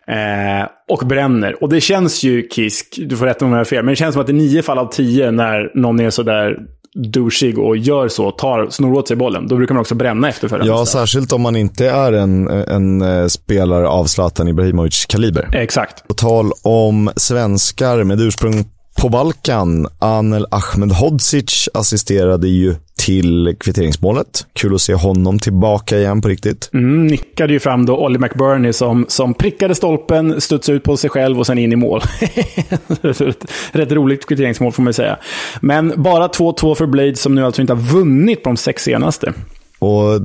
Eh, 0.07 0.67
och 0.89 1.07
bränner. 1.07 1.63
Och 1.63 1.69
det 1.69 1.81
känns 1.81 2.23
ju, 2.23 2.47
Kisk, 2.49 2.99
du 3.07 3.17
får 3.17 3.25
rätta 3.25 3.45
om 3.45 3.51
jag 3.51 3.57
har 3.57 3.65
fel, 3.65 3.83
men 3.85 3.91
det 3.91 3.95
känns 3.95 4.13
som 4.13 4.23
att 4.23 4.29
i 4.29 4.33
nio 4.33 4.61
fall 4.61 4.77
av 4.77 4.91
tio 4.91 5.31
när 5.31 5.71
någon 5.75 5.99
är 5.99 6.09
sådär 6.09 6.57
douchig 6.93 7.59
och 7.59 7.77
gör 7.77 8.07
så, 8.07 8.31
tar, 8.31 8.69
snor 8.69 8.93
åt 8.93 9.07
sig 9.07 9.17
bollen, 9.17 9.47
då 9.47 9.55
brukar 9.55 9.73
man 9.73 9.81
också 9.81 9.95
bränna 9.95 10.29
efterföljande. 10.29 10.73
Ja, 10.73 10.85
särskilt 10.85 11.33
om 11.33 11.41
man 11.41 11.55
inte 11.55 11.89
är 11.89 12.13
en, 12.13 12.47
en 12.47 13.01
eh, 13.01 13.27
spelare 13.27 13.87
av 13.87 14.05
Zlatan 14.05 14.47
Ibrahimovic 14.47 15.05
kaliber. 15.05 15.49
Exakt. 15.53 16.07
På 16.07 16.13
tal 16.13 16.51
om 16.63 17.11
svenskar 17.15 18.03
med 18.03 18.21
ursprung 18.21 18.65
på 18.97 19.09
Balkan, 19.09 19.87
Anel 19.99 20.45
Ahmedhodzic 20.51 21.69
assisterade 21.73 22.47
ju 22.47 22.75
till 22.97 23.55
kvitteringsmålet. 23.59 24.45
Kul 24.53 24.75
att 24.75 24.81
se 24.81 24.93
honom 24.93 25.39
tillbaka 25.39 25.97
igen 25.97 26.21
på 26.21 26.27
riktigt. 26.27 26.69
Mm, 26.73 27.07
nickade 27.07 27.53
ju 27.53 27.59
fram 27.59 27.85
då 27.85 27.97
Ollie 27.97 28.19
McBurney 28.19 28.73
som, 28.73 29.05
som 29.09 29.33
prickade 29.33 29.75
stolpen, 29.75 30.41
studsade 30.41 30.75
ut 30.75 30.83
på 30.83 30.97
sig 30.97 31.09
själv 31.09 31.39
och 31.39 31.47
sen 31.47 31.57
in 31.57 31.73
i 31.73 31.75
mål. 31.75 32.01
Rätt 33.71 33.91
roligt 33.91 34.25
kvitteringsmål 34.25 34.71
får 34.71 34.83
man 34.83 34.93
säga. 34.93 35.19
Men 35.61 35.93
bara 35.97 36.27
2-2 36.27 36.75
för 36.75 36.85
Blade 36.85 37.15
som 37.15 37.35
nu 37.35 37.45
alltså 37.45 37.61
inte 37.61 37.73
har 37.73 37.81
vunnit 37.81 38.43
på 38.43 38.49
de 38.49 38.57
sex 38.57 38.83
senaste. 38.83 39.33
Och 39.79 40.21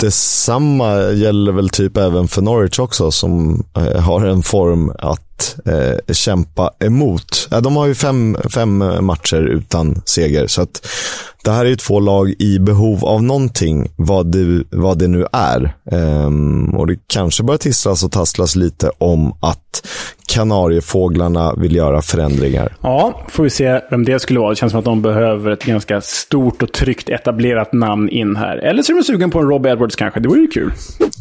detsamma 0.00 1.10
gäller 1.10 1.52
väl 1.52 1.68
typ 1.68 1.96
även 1.96 2.28
för 2.28 2.42
Norwich 2.42 2.78
också 2.78 3.10
som 3.10 3.64
eh, 3.76 4.00
har 4.00 4.26
en 4.26 4.42
form 4.42 4.92
att 4.98 5.35
eh, 5.66 6.14
kämpa 6.14 6.70
emot. 6.80 7.48
De 7.62 7.76
har 7.76 7.86
ju 7.86 7.94
fem, 7.94 8.36
fem 8.54 8.78
matcher 9.00 9.42
utan 9.42 10.02
seger 10.04 10.46
så 10.46 10.62
att 10.62 10.86
det 11.46 11.52
här 11.52 11.64
är 11.64 11.68
ju 11.68 11.76
två 11.76 12.00
lag 12.00 12.34
i 12.38 12.58
behov 12.58 13.04
av 13.04 13.22
någonting, 13.22 13.88
vad 13.96 14.32
det, 14.32 14.64
vad 14.70 14.98
det 14.98 15.08
nu 15.08 15.26
är. 15.32 15.74
Um, 15.92 16.74
och 16.74 16.86
det 16.86 16.96
kanske 17.06 17.42
börjar 17.42 17.58
tisslas 17.58 18.04
och 18.04 18.12
tasslas 18.12 18.56
lite 18.56 18.90
om 18.98 19.36
att 19.40 19.86
Kanariefåglarna 20.28 21.54
vill 21.54 21.76
göra 21.76 22.02
förändringar. 22.02 22.76
Ja, 22.80 23.24
får 23.28 23.42
vi 23.42 23.50
se 23.50 23.80
vem 23.90 24.04
det 24.04 24.18
skulle 24.18 24.40
vara. 24.40 24.50
Det 24.50 24.56
känns 24.56 24.70
som 24.70 24.78
att 24.78 24.84
de 24.84 25.02
behöver 25.02 25.50
ett 25.50 25.64
ganska 25.64 26.00
stort 26.00 26.62
och 26.62 26.72
tryggt 26.72 27.08
etablerat 27.08 27.72
namn 27.72 28.08
in 28.08 28.36
här. 28.36 28.56
Eller 28.56 28.82
så 28.82 28.92
är 28.92 28.96
de 28.96 29.02
sugen 29.02 29.30
på 29.30 29.38
en 29.38 29.48
Rob 29.48 29.66
Edwards 29.66 29.96
kanske. 29.96 30.20
Det 30.20 30.28
vore 30.28 30.40
ju 30.40 30.46
kul. 30.46 30.72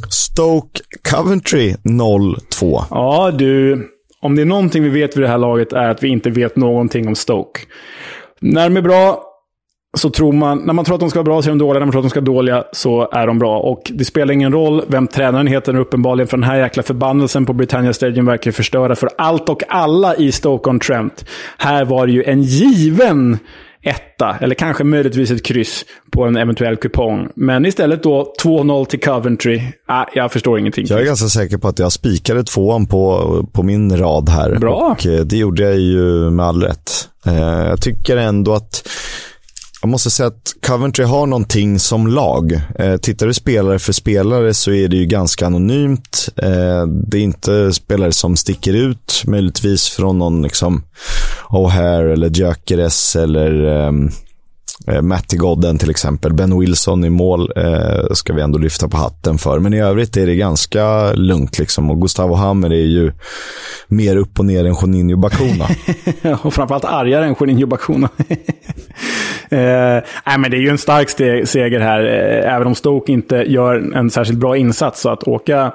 Stoke 0.09 0.81
Coventry 1.09 1.75
0-2. 1.83 2.83
Ja, 2.89 3.31
du. 3.31 3.87
Om 4.25 4.35
det 4.35 4.41
är 4.41 4.45
någonting 4.45 4.83
vi 4.83 4.89
vet 4.89 5.17
vid 5.17 5.23
det 5.23 5.27
här 5.27 5.37
laget 5.37 5.73
är 5.73 5.89
att 5.89 6.03
vi 6.03 6.07
inte 6.07 6.29
vet 6.29 6.55
någonting 6.55 7.07
om 7.07 7.15
Stoke. 7.15 7.61
När 8.41 8.69
de 8.69 8.77
är 8.77 8.81
bra 8.81 9.23
så 9.97 10.09
tror 10.09 10.33
man, 10.33 10.57
när 10.65 10.73
man 10.73 10.85
tror 10.85 10.95
att 10.95 10.99
de 10.99 11.09
ska 11.09 11.19
vara 11.19 11.23
bra 11.23 11.41
så 11.41 11.49
är 11.49 11.51
de 11.51 11.57
dåliga, 11.57 11.79
när 11.79 11.85
man 11.85 11.91
tror 11.91 11.99
att 11.99 12.05
de 12.05 12.09
ska 12.09 12.19
vara 12.19 12.35
dåliga 12.35 12.63
så 12.71 13.09
är 13.11 13.27
de 13.27 13.39
bra. 13.39 13.59
Och 13.59 13.91
det 13.93 14.05
spelar 14.05 14.33
ingen 14.33 14.51
roll 14.51 14.83
vem 14.87 15.07
tränaren 15.07 15.47
heter 15.47 15.75
uppenbarligen, 15.75 16.27
för 16.27 16.37
den 16.37 16.43
här 16.43 16.57
jäkla 16.57 16.83
förbannelsen 16.83 17.45
på 17.45 17.53
Britannia 17.53 17.93
Stadium 17.93 18.25
verkar 18.25 18.51
förstöra 18.51 18.95
för 18.95 19.09
allt 19.17 19.49
och 19.49 19.63
alla 19.67 20.15
i 20.15 20.31
Stoke-on-Trent. 20.31 21.25
Här 21.57 21.85
var 21.85 22.07
det 22.07 22.13
ju 22.13 22.23
en 22.23 22.41
given 22.41 23.37
etta, 23.85 24.37
eller 24.41 24.55
kanske 24.55 24.83
möjligtvis 24.83 25.31
ett 25.31 25.45
kryss 25.45 25.85
på 26.11 26.23
en 26.23 26.37
eventuell 26.37 26.75
kupong. 26.75 27.29
Men 27.35 27.65
istället 27.65 28.03
då 28.03 28.33
2-0 28.43 28.85
till 28.85 28.99
Coventry. 28.99 29.61
Ah, 29.87 30.05
jag 30.13 30.31
förstår 30.31 30.59
ingenting. 30.59 30.85
Jag 30.89 31.01
är 31.01 31.05
ganska 31.05 31.27
säker 31.27 31.57
på 31.57 31.67
att 31.67 31.79
jag 31.79 31.91
spikade 31.91 32.43
tvåan 32.43 32.85
på, 32.87 33.47
på 33.53 33.63
min 33.63 33.97
rad 33.97 34.29
här. 34.29 34.55
Bra. 34.55 34.95
Och 34.99 35.05
eh, 35.05 35.19
det 35.19 35.37
gjorde 35.37 35.63
jag 35.63 35.79
ju 35.79 36.29
med 36.29 36.45
all 36.45 36.63
rätt. 36.63 37.09
Eh, 37.25 37.35
jag 37.43 37.81
tycker 37.81 38.17
ändå 38.17 38.53
att 38.53 38.87
jag 39.81 39.89
måste 39.89 40.09
säga 40.09 40.27
att 40.27 40.55
Coventry 40.67 41.05
har 41.05 41.27
någonting 41.27 41.79
som 41.79 42.07
lag. 42.07 42.61
Eh, 42.79 42.97
tittar 42.97 43.27
du 43.27 43.33
spelare 43.33 43.79
för 43.79 43.93
spelare 43.93 44.53
så 44.53 44.71
är 44.71 44.87
det 44.87 44.97
ju 44.97 45.05
ganska 45.05 45.45
anonymt. 45.45 46.29
Eh, 46.35 46.87
det 46.87 47.17
är 47.17 47.21
inte 47.21 47.73
spelare 47.73 48.11
som 48.11 48.37
sticker 48.37 48.73
ut, 48.73 49.23
möjligtvis 49.27 49.89
från 49.89 50.17
någon 50.17 50.41
liksom 50.41 50.83
O'Hare 51.49 52.13
eller 52.13 52.29
Gyökeres 52.29 53.15
eller 53.15 53.63
ehm, 53.63 54.09
eh, 54.87 55.01
Matty 55.01 55.37
Godden 55.37 55.77
till 55.77 55.89
exempel. 55.89 56.33
Ben 56.33 56.59
Wilson 56.59 57.05
i 57.05 57.09
mål 57.09 57.51
eh, 57.55 58.13
ska 58.13 58.33
vi 58.33 58.41
ändå 58.41 58.59
lyfta 58.59 58.87
på 58.87 58.97
hatten 58.97 59.37
för. 59.37 59.59
Men 59.59 59.73
i 59.73 59.81
övrigt 59.81 60.17
är 60.17 60.25
det 60.25 60.35
ganska 60.35 61.13
lugnt. 61.13 61.59
Liksom. 61.59 61.91
Och 61.91 62.01
Gustavo 62.01 62.33
Hammer 62.33 62.69
är 62.69 62.85
ju 62.85 63.11
mer 63.87 64.17
upp 64.17 64.39
och 64.39 64.45
ner 64.45 64.65
än 64.65 64.75
Juninho 64.81 65.17
Bacuna. 65.17 65.67
och 66.43 66.53
framförallt 66.53 66.85
argare 66.85 67.25
än 67.25 67.35
Juninho 67.39 67.67
Bacuna. 67.67 68.09
eh, 69.49 70.03
nej, 70.25 70.37
men 70.37 70.51
det 70.51 70.57
är 70.57 70.61
ju 70.61 70.69
en 70.69 70.77
stark 70.77 71.09
seger 71.47 71.79
här, 71.79 72.03
eh, 72.03 72.53
även 72.55 72.67
om 72.67 72.75
Stoke 72.75 73.11
inte 73.11 73.35
gör 73.35 73.95
en 73.95 74.11
särskilt 74.11 74.39
bra 74.39 74.57
insats. 74.57 75.01
Så 75.01 75.09
att 75.09 75.23
åka 75.23 75.73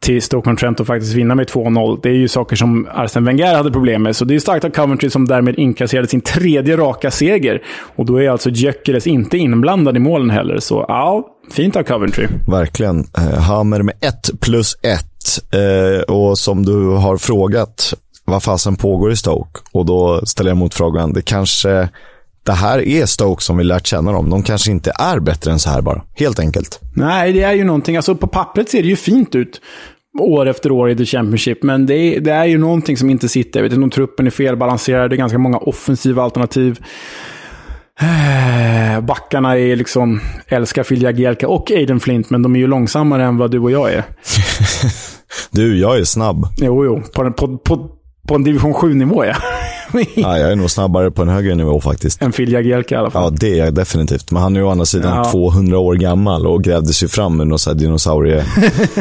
till 0.00 0.22
Stoke-on-Trent 0.22 0.80
och 0.80 0.86
faktiskt 0.86 1.14
vinna 1.14 1.34
med 1.34 1.46
2-0. 1.46 2.00
Det 2.02 2.08
är 2.08 2.12
ju 2.12 2.28
saker 2.28 2.56
som 2.56 2.88
Arsene 2.94 3.26
Wenger 3.26 3.54
hade 3.54 3.70
problem 3.70 4.02
med. 4.02 4.16
Så 4.16 4.24
det 4.24 4.34
är 4.34 4.38
starkt 4.38 4.64
av 4.64 4.70
Coventry 4.70 5.10
som 5.10 5.28
därmed 5.28 5.58
inkasserade 5.58 6.08
sin 6.08 6.20
tredje 6.20 6.76
raka 6.76 7.10
seger. 7.10 7.62
Och 7.96 8.06
då 8.06 8.22
är 8.22 8.30
alltså 8.30 8.50
Gyökeres 8.50 9.06
inte 9.06 9.38
inblandad 9.38 9.96
i 9.96 10.00
målen 10.00 10.30
heller. 10.30 10.58
Så 10.58 10.84
ja, 10.88 11.26
fint 11.52 11.76
av 11.76 11.82
Coventry. 11.82 12.26
Verkligen. 12.48 13.04
Eh, 13.18 13.40
Hammer 13.40 13.82
med 13.82 13.94
1 14.00 14.40
plus 14.40 14.76
1. 14.82 15.04
Eh, 15.54 16.14
och 16.14 16.38
som 16.38 16.64
du 16.64 16.86
har 16.86 17.16
frågat, 17.16 17.94
vad 18.24 18.42
fasen 18.42 18.76
pågår 18.76 19.12
i 19.12 19.16
Stoke? 19.16 19.60
Och 19.72 19.86
då 19.86 20.26
ställer 20.26 20.50
jag 20.50 20.56
motfrågan, 20.56 21.12
det 21.12 21.22
kanske 21.22 21.88
det 22.48 22.54
här 22.54 22.88
är 22.88 23.06
Stoke 23.06 23.42
som 23.42 23.56
vi 23.56 23.64
lärt 23.64 23.86
känna 23.86 24.12
dem. 24.12 24.30
De 24.30 24.42
kanske 24.42 24.70
inte 24.70 24.92
är 24.98 25.20
bättre 25.20 25.52
än 25.52 25.58
så 25.58 25.70
här 25.70 25.82
bara. 25.82 26.02
Helt 26.14 26.38
enkelt. 26.38 26.80
Nej, 26.94 27.32
det 27.32 27.42
är 27.42 27.52
ju 27.52 27.64
någonting. 27.64 27.96
Alltså 27.96 28.14
på 28.14 28.26
pappret 28.26 28.70
ser 28.70 28.82
det 28.82 28.88
ju 28.88 28.96
fint 28.96 29.34
ut 29.34 29.60
år 30.20 30.48
efter 30.48 30.72
år 30.72 30.90
i 30.90 30.96
The 30.96 31.04
Championship. 31.04 31.62
Men 31.62 31.86
det 31.86 31.94
är, 31.94 32.20
det 32.20 32.32
är 32.32 32.44
ju 32.44 32.58
någonting 32.58 32.96
som 32.96 33.10
inte 33.10 33.28
sitter. 33.28 33.60
Jag 33.60 33.62
vet 33.64 33.72
inte 33.72 33.84
om 33.84 33.90
truppen 33.90 34.26
är 34.26 34.30
felbalanserad. 34.30 35.10
Det 35.10 35.14
är 35.14 35.18
ganska 35.18 35.38
många 35.38 35.58
offensiva 35.58 36.22
alternativ. 36.22 36.78
Eh, 38.00 39.00
backarna 39.00 39.58
är 39.58 39.76
liksom, 39.76 40.20
älskar 40.46 40.82
Phil 40.82 41.02
Jagielka 41.02 41.48
och 41.48 41.70
Aiden 41.70 42.00
Flint, 42.00 42.30
men 42.30 42.42
de 42.42 42.54
är 42.54 42.60
ju 42.60 42.66
långsammare 42.66 43.24
än 43.24 43.36
vad 43.36 43.50
du 43.50 43.58
och 43.58 43.70
jag 43.70 43.92
är. 43.92 44.04
du, 45.50 45.78
jag 45.78 45.98
är 45.98 46.04
snabb. 46.04 46.46
Jo, 46.56 46.84
jo. 46.84 47.02
På, 47.14 47.32
på, 47.32 47.58
på, 47.58 47.90
på 48.28 48.34
en 48.34 48.44
division 48.44 48.74
7-nivå, 48.74 49.24
ja. 49.24 49.36
Ja, 50.14 50.38
jag 50.38 50.52
är 50.52 50.56
nog 50.56 50.70
snabbare 50.70 51.10
på 51.10 51.22
en 51.22 51.28
högre 51.28 51.54
nivå 51.54 51.80
faktiskt. 51.80 52.22
En 52.22 52.32
Phil 52.32 52.52
Jagielka 52.52 52.94
i 52.94 52.98
alla 52.98 53.10
fall. 53.10 53.22
Ja, 53.22 53.30
det 53.40 53.58
är 53.58 53.64
jag 53.64 53.74
definitivt. 53.74 54.30
Men 54.30 54.42
han 54.42 54.56
är 54.56 54.60
ju 54.60 54.66
å 54.66 54.70
andra 54.70 54.84
sidan 54.84 55.16
ja. 55.16 55.30
200 55.32 55.78
år 55.78 55.94
gammal 55.94 56.46
och 56.46 56.64
grävde 56.64 56.92
sig 56.92 57.08
fram 57.08 57.40
ur 57.40 57.44
någon 57.44 57.76
dinosaurie... 57.76 58.44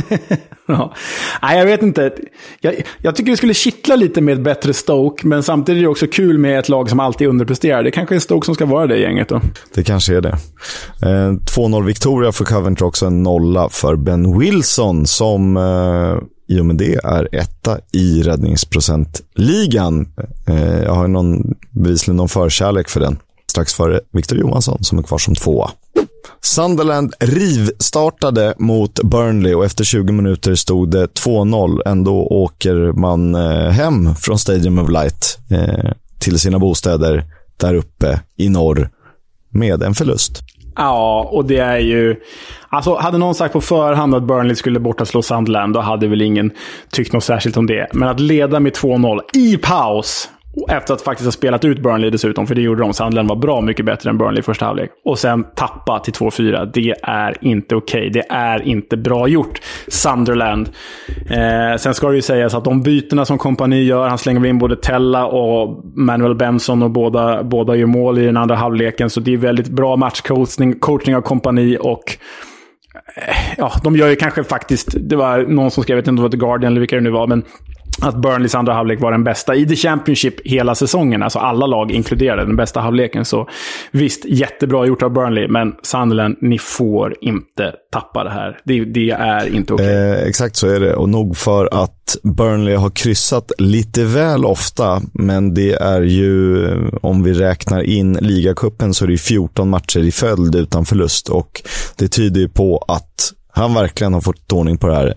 ja. 0.67 0.93
Nej, 1.41 1.57
jag 1.57 1.65
vet 1.65 1.83
inte. 1.83 2.11
Jag, 2.59 2.81
jag, 3.01 3.15
tycker 3.15 3.31
det 3.31 3.37
skulle 3.37 3.53
kittla 3.53 3.95
lite 3.95 4.21
med 4.21 4.33
ett 4.33 4.43
bättre 4.43 4.73
Stoke, 4.73 5.27
men 5.27 5.43
samtidigt 5.43 5.79
är 5.79 5.83
det 5.83 5.89
också 5.89 6.07
kul 6.07 6.37
med 6.37 6.59
ett 6.59 6.69
lag 6.69 6.89
som 6.89 6.99
alltid 6.99 7.27
underpresterar. 7.27 7.83
Det 7.83 7.91
kanske 7.91 8.15
är 8.15 8.19
Stoke 8.19 8.45
som 8.45 8.55
ska 8.55 8.65
vara 8.65 8.87
det 8.87 8.97
gänget 8.97 9.29
då. 9.29 9.41
Det 9.73 9.83
kanske 9.83 10.15
är 10.15 10.21
det. 10.21 10.37
Eh, 11.01 11.31
2-0 11.31 11.85
Victoria 11.85 12.31
för 12.31 12.45
Coventry, 12.45 12.87
också 12.87 13.05
en 13.05 13.23
nolla 13.23 13.69
för 13.69 13.95
Ben 13.95 14.39
Wilson 14.39 15.07
som 15.07 15.57
eh, 15.57 16.36
i 16.47 16.59
och 16.59 16.65
med 16.65 16.75
det 16.75 16.95
är 16.95 17.35
etta 17.35 17.79
i 17.91 18.21
räddningsprocentligan. 18.21 20.07
Eh, 20.47 20.79
jag 20.83 20.93
har 20.93 21.07
någon, 21.07 21.55
bevisligen 21.71 22.17
någon 22.17 22.29
förkärlek 22.29 22.89
för 22.89 22.99
den. 22.99 23.17
Strax 23.51 23.73
före 23.73 23.99
Victor 24.11 24.37
Johansson 24.37 24.83
som 24.83 24.99
är 24.99 25.03
kvar 25.03 25.17
som 25.17 25.35
tvåa. 25.35 25.71
Sunderland 26.41 27.13
rivstartade 27.19 28.53
mot 28.57 29.03
Burnley 29.03 29.53
och 29.53 29.65
efter 29.65 29.83
20 29.83 30.13
minuter 30.13 30.55
stod 30.55 30.91
det 30.91 31.05
2-0. 31.05 31.81
Ändå 31.85 32.27
åker 32.27 32.75
man 32.99 33.35
eh, 33.35 33.69
hem 33.69 34.15
från 34.15 34.39
Stadium 34.39 34.79
of 34.79 34.89
Light 34.89 35.39
eh, 35.49 35.91
till 36.19 36.39
sina 36.39 36.59
bostäder 36.59 37.25
där 37.57 37.73
uppe 37.73 38.19
i 38.37 38.49
norr 38.49 38.89
med 39.49 39.83
en 39.83 39.95
förlust. 39.95 40.41
Ja, 40.77 41.29
och 41.31 41.45
det 41.45 41.57
är 41.57 41.77
ju... 41.77 42.15
Alltså, 42.69 42.95
hade 42.95 43.17
någon 43.17 43.35
sagt 43.35 43.53
på 43.53 43.61
förhand 43.61 44.15
att 44.15 44.23
Burnley 44.23 44.55
skulle 44.55 44.79
borta 44.79 45.05
slå 45.05 45.21
Sunderland, 45.21 45.73
då 45.73 45.79
hade 45.79 46.07
väl 46.07 46.21
ingen 46.21 46.51
tyckt 46.91 47.13
något 47.13 47.23
särskilt 47.23 47.57
om 47.57 47.67
det. 47.67 47.87
Men 47.93 48.09
att 48.09 48.19
leda 48.19 48.59
med 48.59 48.73
2-0 48.73 49.19
i 49.33 49.57
paus 49.57 50.29
efter 50.69 50.93
att 50.93 51.01
faktiskt 51.01 51.27
ha 51.27 51.31
spelat 51.31 51.65
ut 51.65 51.79
Burnley 51.79 52.09
dessutom, 52.09 52.47
för 52.47 52.55
det 52.55 52.61
gjorde 52.61 52.81
de. 52.81 52.93
Sunderland 52.93 53.29
var 53.29 53.35
bra 53.35 53.61
mycket 53.61 53.85
bättre 53.85 54.09
än 54.09 54.17
Burnley 54.17 54.39
i 54.39 54.43
första 54.43 54.65
halvlek. 54.65 54.91
Och 55.05 55.19
sen 55.19 55.43
tappa 55.55 55.99
till 55.99 56.13
2-4. 56.13 56.71
Det 56.73 56.95
är 57.03 57.37
inte 57.41 57.75
okej. 57.75 57.99
Okay. 57.99 58.09
Det 58.09 58.25
är 58.29 58.67
inte 58.67 58.97
bra 58.97 59.27
gjort. 59.27 59.61
Sunderland. 59.87 60.69
Eh, 61.29 61.77
sen 61.77 61.93
ska 61.93 62.09
det 62.09 62.15
ju 62.15 62.21
sägas 62.21 62.53
att 62.53 62.63
de 62.63 62.81
bytena 62.81 63.25
som 63.25 63.37
kompani 63.37 63.83
gör, 63.83 64.07
han 64.07 64.17
slänger 64.17 64.45
in 64.45 64.59
både 64.59 64.75
Tella 64.75 65.25
och 65.25 65.85
Manuel 65.95 66.35
Benson 66.35 66.83
och 66.83 66.91
båda, 66.91 67.43
båda 67.43 67.75
gör 67.75 67.87
mål 67.87 68.19
i 68.19 68.25
den 68.25 68.37
andra 68.37 68.55
halvleken. 68.55 69.09
Så 69.09 69.19
det 69.19 69.33
är 69.33 69.37
väldigt 69.37 69.69
bra 69.69 69.95
matchcoachning 69.95 70.79
coachning 70.79 71.15
av 71.15 71.21
kompani 71.21 71.77
och 71.79 72.17
eh, 73.15 73.35
Ja, 73.57 73.71
de 73.83 73.95
gör 73.95 74.09
ju 74.09 74.15
kanske 74.15 74.43
faktiskt, 74.43 74.95
det 74.99 75.15
var 75.15 75.37
någon 75.39 75.71
som 75.71 75.83
skrev, 75.83 75.97
jag 75.97 76.01
vet 76.01 76.07
inte 76.07 76.09
om 76.09 76.15
det 76.15 76.21
var 76.21 76.29
The 76.29 76.37
Guardian 76.37 76.71
eller 76.71 76.79
vilka 76.79 76.95
det 76.95 77.01
nu 77.01 77.09
var, 77.09 77.27
men 77.27 77.43
att 78.01 78.15
Burnleys 78.15 78.55
andra 78.55 78.73
halvlek 78.73 79.01
var 79.01 79.11
den 79.11 79.23
bästa 79.23 79.55
i 79.55 79.67
The 79.67 79.75
Championship 79.75 80.47
hela 80.47 80.75
säsongen. 80.75 81.23
Alltså 81.23 81.39
alla 81.39 81.65
lag 81.65 81.91
inkluderade 81.91 82.45
den 82.45 82.55
bästa 82.55 82.79
halvleken. 82.79 83.25
Så 83.25 83.49
visst, 83.91 84.25
jättebra 84.25 84.85
gjort 84.85 85.03
av 85.03 85.13
Burnley, 85.13 85.47
men 85.47 85.73
Sunderland, 85.83 86.37
ni 86.41 86.59
får 86.59 87.15
inte 87.21 87.73
tappa 87.91 88.23
det 88.23 88.29
här. 88.29 88.59
Det, 88.63 88.85
det 88.85 89.09
är 89.11 89.55
inte 89.55 89.73
okej. 89.73 89.85
Okay. 89.85 90.21
Eh, 90.21 90.27
exakt 90.27 90.55
så 90.55 90.67
är 90.67 90.79
det. 90.79 90.95
Och 90.95 91.09
nog 91.09 91.37
för 91.37 91.83
att 91.83 92.17
Burnley 92.23 92.75
har 92.75 92.89
kryssat 92.89 93.51
lite 93.57 94.03
väl 94.03 94.45
ofta, 94.45 95.01
men 95.13 95.53
det 95.53 95.73
är 95.73 96.01
ju, 96.01 96.65
eh, 96.65 96.77
om 97.01 97.23
vi 97.23 97.33
räknar 97.33 97.81
in 97.81 98.13
ligacupen, 98.13 98.93
så 98.93 99.05
är 99.05 99.09
det 99.09 99.17
14 99.17 99.69
matcher 99.69 99.99
i 99.99 100.11
följd 100.11 100.55
utan 100.55 100.85
förlust. 100.85 101.29
Och 101.29 101.61
det 101.97 102.07
tyder 102.07 102.41
ju 102.41 102.49
på 102.49 102.85
att 102.87 103.33
han 103.51 103.73
verkligen 103.73 104.13
har 104.13 104.21
fått 104.21 104.51
ordning 104.51 104.77
på 104.77 104.87
det 104.87 104.95
här 104.95 105.13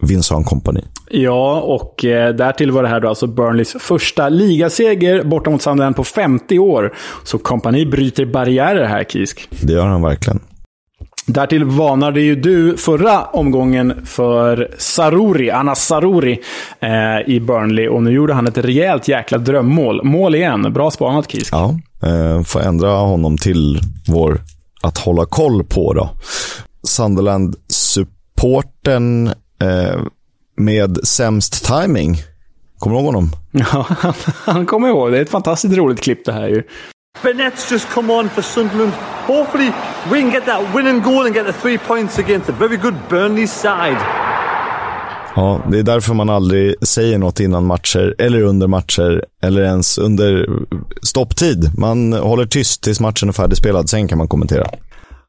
Vincent 0.00 0.46
Company. 0.46 0.80
Ja, 1.10 1.60
och 1.60 2.04
eh, 2.04 2.34
därtill 2.34 2.70
var 2.70 2.82
det 2.82 2.88
här 2.88 3.00
då 3.00 3.08
alltså 3.08 3.26
Burnleys 3.26 3.76
första 3.80 4.28
ligaseger 4.28 5.24
borta 5.24 5.50
mot 5.50 5.62
Sunderland 5.62 5.96
på 5.96 6.04
50 6.04 6.58
år. 6.58 6.94
Så 7.24 7.38
Company 7.38 7.86
bryter 7.86 8.26
barriärer 8.26 8.84
här, 8.84 9.04
Kisk. 9.04 9.48
Det 9.60 9.72
gör 9.72 9.86
han 9.86 10.02
verkligen. 10.02 10.40
Därtill 11.26 11.64
varnade 11.64 12.20
ju 12.20 12.34
du 12.34 12.76
förra 12.76 13.24
omgången 13.24 14.06
för 14.06 14.74
Saruri, 14.78 15.50
Anna 15.50 15.74
Saruri 15.74 16.40
eh, 16.80 17.34
i 17.34 17.40
Burnley. 17.40 17.88
Och 17.88 18.02
nu 18.02 18.10
gjorde 18.10 18.34
han 18.34 18.46
ett 18.46 18.58
rejält 18.58 19.08
jäkla 19.08 19.38
drömmål. 19.38 20.04
Mål 20.04 20.34
igen. 20.34 20.72
Bra 20.72 20.90
spanat, 20.90 21.30
Kisk. 21.30 21.52
Ja, 21.52 21.74
eh, 22.02 22.42
får 22.42 22.60
ändra 22.60 22.90
honom 22.90 23.38
till 23.38 23.80
vår 24.08 24.40
att 24.82 24.98
hålla 24.98 25.26
koll 25.26 25.64
på 25.64 25.92
då. 25.92 26.10
Sunderland-supporten 26.82 29.30
eh, 29.62 30.00
med 30.56 30.98
sämst 31.04 31.64
timing. 31.64 32.16
Kommer 32.78 32.96
du 32.96 33.02
ihåg 33.02 33.14
honom? 33.14 33.30
Ja, 33.50 33.86
han 34.44 34.66
kommer 34.66 34.88
ihåg. 34.88 35.12
Det 35.12 35.18
är 35.18 35.22
ett 35.22 35.30
fantastiskt 35.30 35.76
roligt 35.76 36.00
klipp 36.00 36.24
det 36.24 36.32
här 36.32 36.48
ju. 36.48 36.62
Bennett's 37.22 37.72
just 37.72 37.88
come 37.88 38.12
on 38.12 38.28
for 38.28 38.42
Sunderland. 38.42 38.92
Hopefully 39.26 39.70
we 40.10 40.20
can 40.20 40.30
get 40.30 40.44
that 40.44 40.74
winning 40.74 41.02
goal 41.02 41.26
and 41.26 41.34
get 41.34 41.46
the 41.46 41.52
three 41.52 41.78
points 41.78 42.18
against 42.18 42.48
a 42.48 42.54
very 42.58 42.76
good 42.76 42.94
Burnley 43.08 43.46
side. 43.46 43.98
Ja, 45.36 45.60
det 45.70 45.78
är 45.78 45.82
därför 45.82 46.14
man 46.14 46.30
aldrig 46.30 46.74
säger 46.86 47.18
något 47.18 47.40
innan 47.40 47.66
matcher, 47.66 48.14
eller 48.18 48.42
under 48.42 48.66
matcher, 48.66 49.24
eller 49.42 49.62
ens 49.62 49.98
under 49.98 50.46
stopptid. 51.02 51.70
Man 51.78 52.12
håller 52.12 52.46
tyst 52.46 52.82
tills 52.82 53.00
matchen 53.00 53.28
är 53.28 53.32
färdigspelad, 53.32 53.88
sen 53.88 54.08
kan 54.08 54.18
man 54.18 54.28
kommentera. 54.28 54.66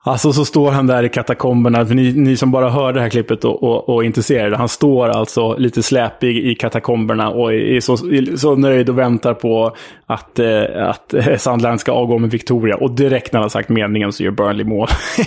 Alltså 0.03 0.33
så 0.33 0.45
står 0.45 0.71
han 0.71 0.87
där 0.87 1.03
i 1.03 1.09
katakomberna. 1.09 1.85
För 1.85 1.95
ni, 1.95 2.13
ni 2.13 2.37
som 2.37 2.51
bara 2.51 2.69
hör 2.69 2.93
det 2.93 3.01
här 3.01 3.09
klippet 3.09 3.45
och, 3.45 3.63
och, 3.63 3.89
och 3.89 4.03
är 4.03 4.05
intresserade. 4.05 4.57
Han 4.57 4.69
står 4.69 5.09
alltså 5.09 5.57
lite 5.57 5.83
släpig 5.83 6.37
i 6.37 6.55
katakomberna 6.55 7.29
och 7.29 7.53
är 7.53 7.79
så, 7.79 7.97
så 8.37 8.55
nöjd 8.55 8.89
och 8.89 8.99
väntar 8.99 9.33
på 9.33 9.75
att, 10.05 10.39
eh, 10.39 10.63
att 10.89 11.13
Sandland 11.37 11.79
ska 11.79 11.91
avgå 11.91 12.17
med 12.17 12.31
Victoria. 12.31 12.75
Och 12.75 12.91
direkt 12.91 13.33
när 13.33 13.39
han 13.39 13.43
har 13.43 13.49
sagt 13.49 13.69
meningen 13.69 14.11
så 14.11 14.23
gör 14.23 14.31
Burnley 14.31 14.65
mål. 14.65 14.87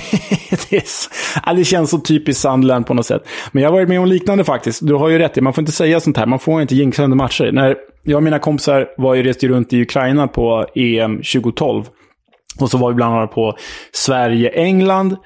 det, 0.70 0.76
är, 0.76 0.82
ja, 1.46 1.52
det 1.52 1.64
känns 1.64 1.90
så 1.90 1.98
typiskt 1.98 2.42
Sandland 2.42 2.86
på 2.86 2.94
något 2.94 3.06
sätt. 3.06 3.28
Men 3.52 3.62
jag 3.62 3.70
har 3.70 3.74
varit 3.74 3.88
med 3.88 4.00
om 4.00 4.06
liknande 4.06 4.44
faktiskt. 4.44 4.86
Du 4.86 4.94
har 4.94 5.08
ju 5.08 5.18
rätt, 5.18 5.38
i, 5.38 5.40
man 5.40 5.52
får 5.52 5.62
inte 5.62 5.72
säga 5.72 6.00
sånt 6.00 6.16
här. 6.16 6.26
Man 6.26 6.38
får 6.38 6.62
inte 6.62 6.74
jinxa 6.74 7.04
under 7.04 7.16
matcher. 7.16 7.52
När 7.52 7.76
jag 8.02 8.16
och 8.16 8.22
mina 8.22 8.38
kompisar 8.38 8.88
var 8.96 9.14
ju 9.14 9.22
reste 9.22 9.48
runt 9.48 9.72
i 9.72 9.82
Ukraina 9.82 10.28
på 10.28 10.66
EM 10.74 11.16
2012. 11.16 11.84
Och 12.60 12.70
så 12.70 12.78
var 12.78 12.88
vi 12.88 12.94
bland 12.94 13.14
annat 13.14 13.32
på 13.32 13.56
Sverige-England. 13.92 15.16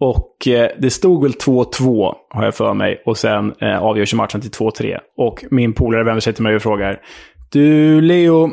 Och 0.00 0.48
eh, 0.48 0.68
det 0.78 0.90
stod 0.90 1.22
väl 1.22 1.32
2-2, 1.32 2.14
har 2.30 2.44
jag 2.44 2.54
för 2.54 2.74
mig. 2.74 3.02
Och 3.06 3.18
sen 3.18 3.52
eh, 3.60 3.78
avgörs 3.78 4.14
matchen 4.14 4.40
till 4.40 4.50
2-3. 4.50 4.98
Och 5.16 5.44
min 5.50 5.72
polare 5.72 6.04
vänder 6.04 6.20
sig 6.20 6.32
till 6.32 6.42
mig 6.42 6.56
och 6.56 6.62
frågar. 6.62 7.00
Du, 7.52 8.00
Leo, 8.00 8.50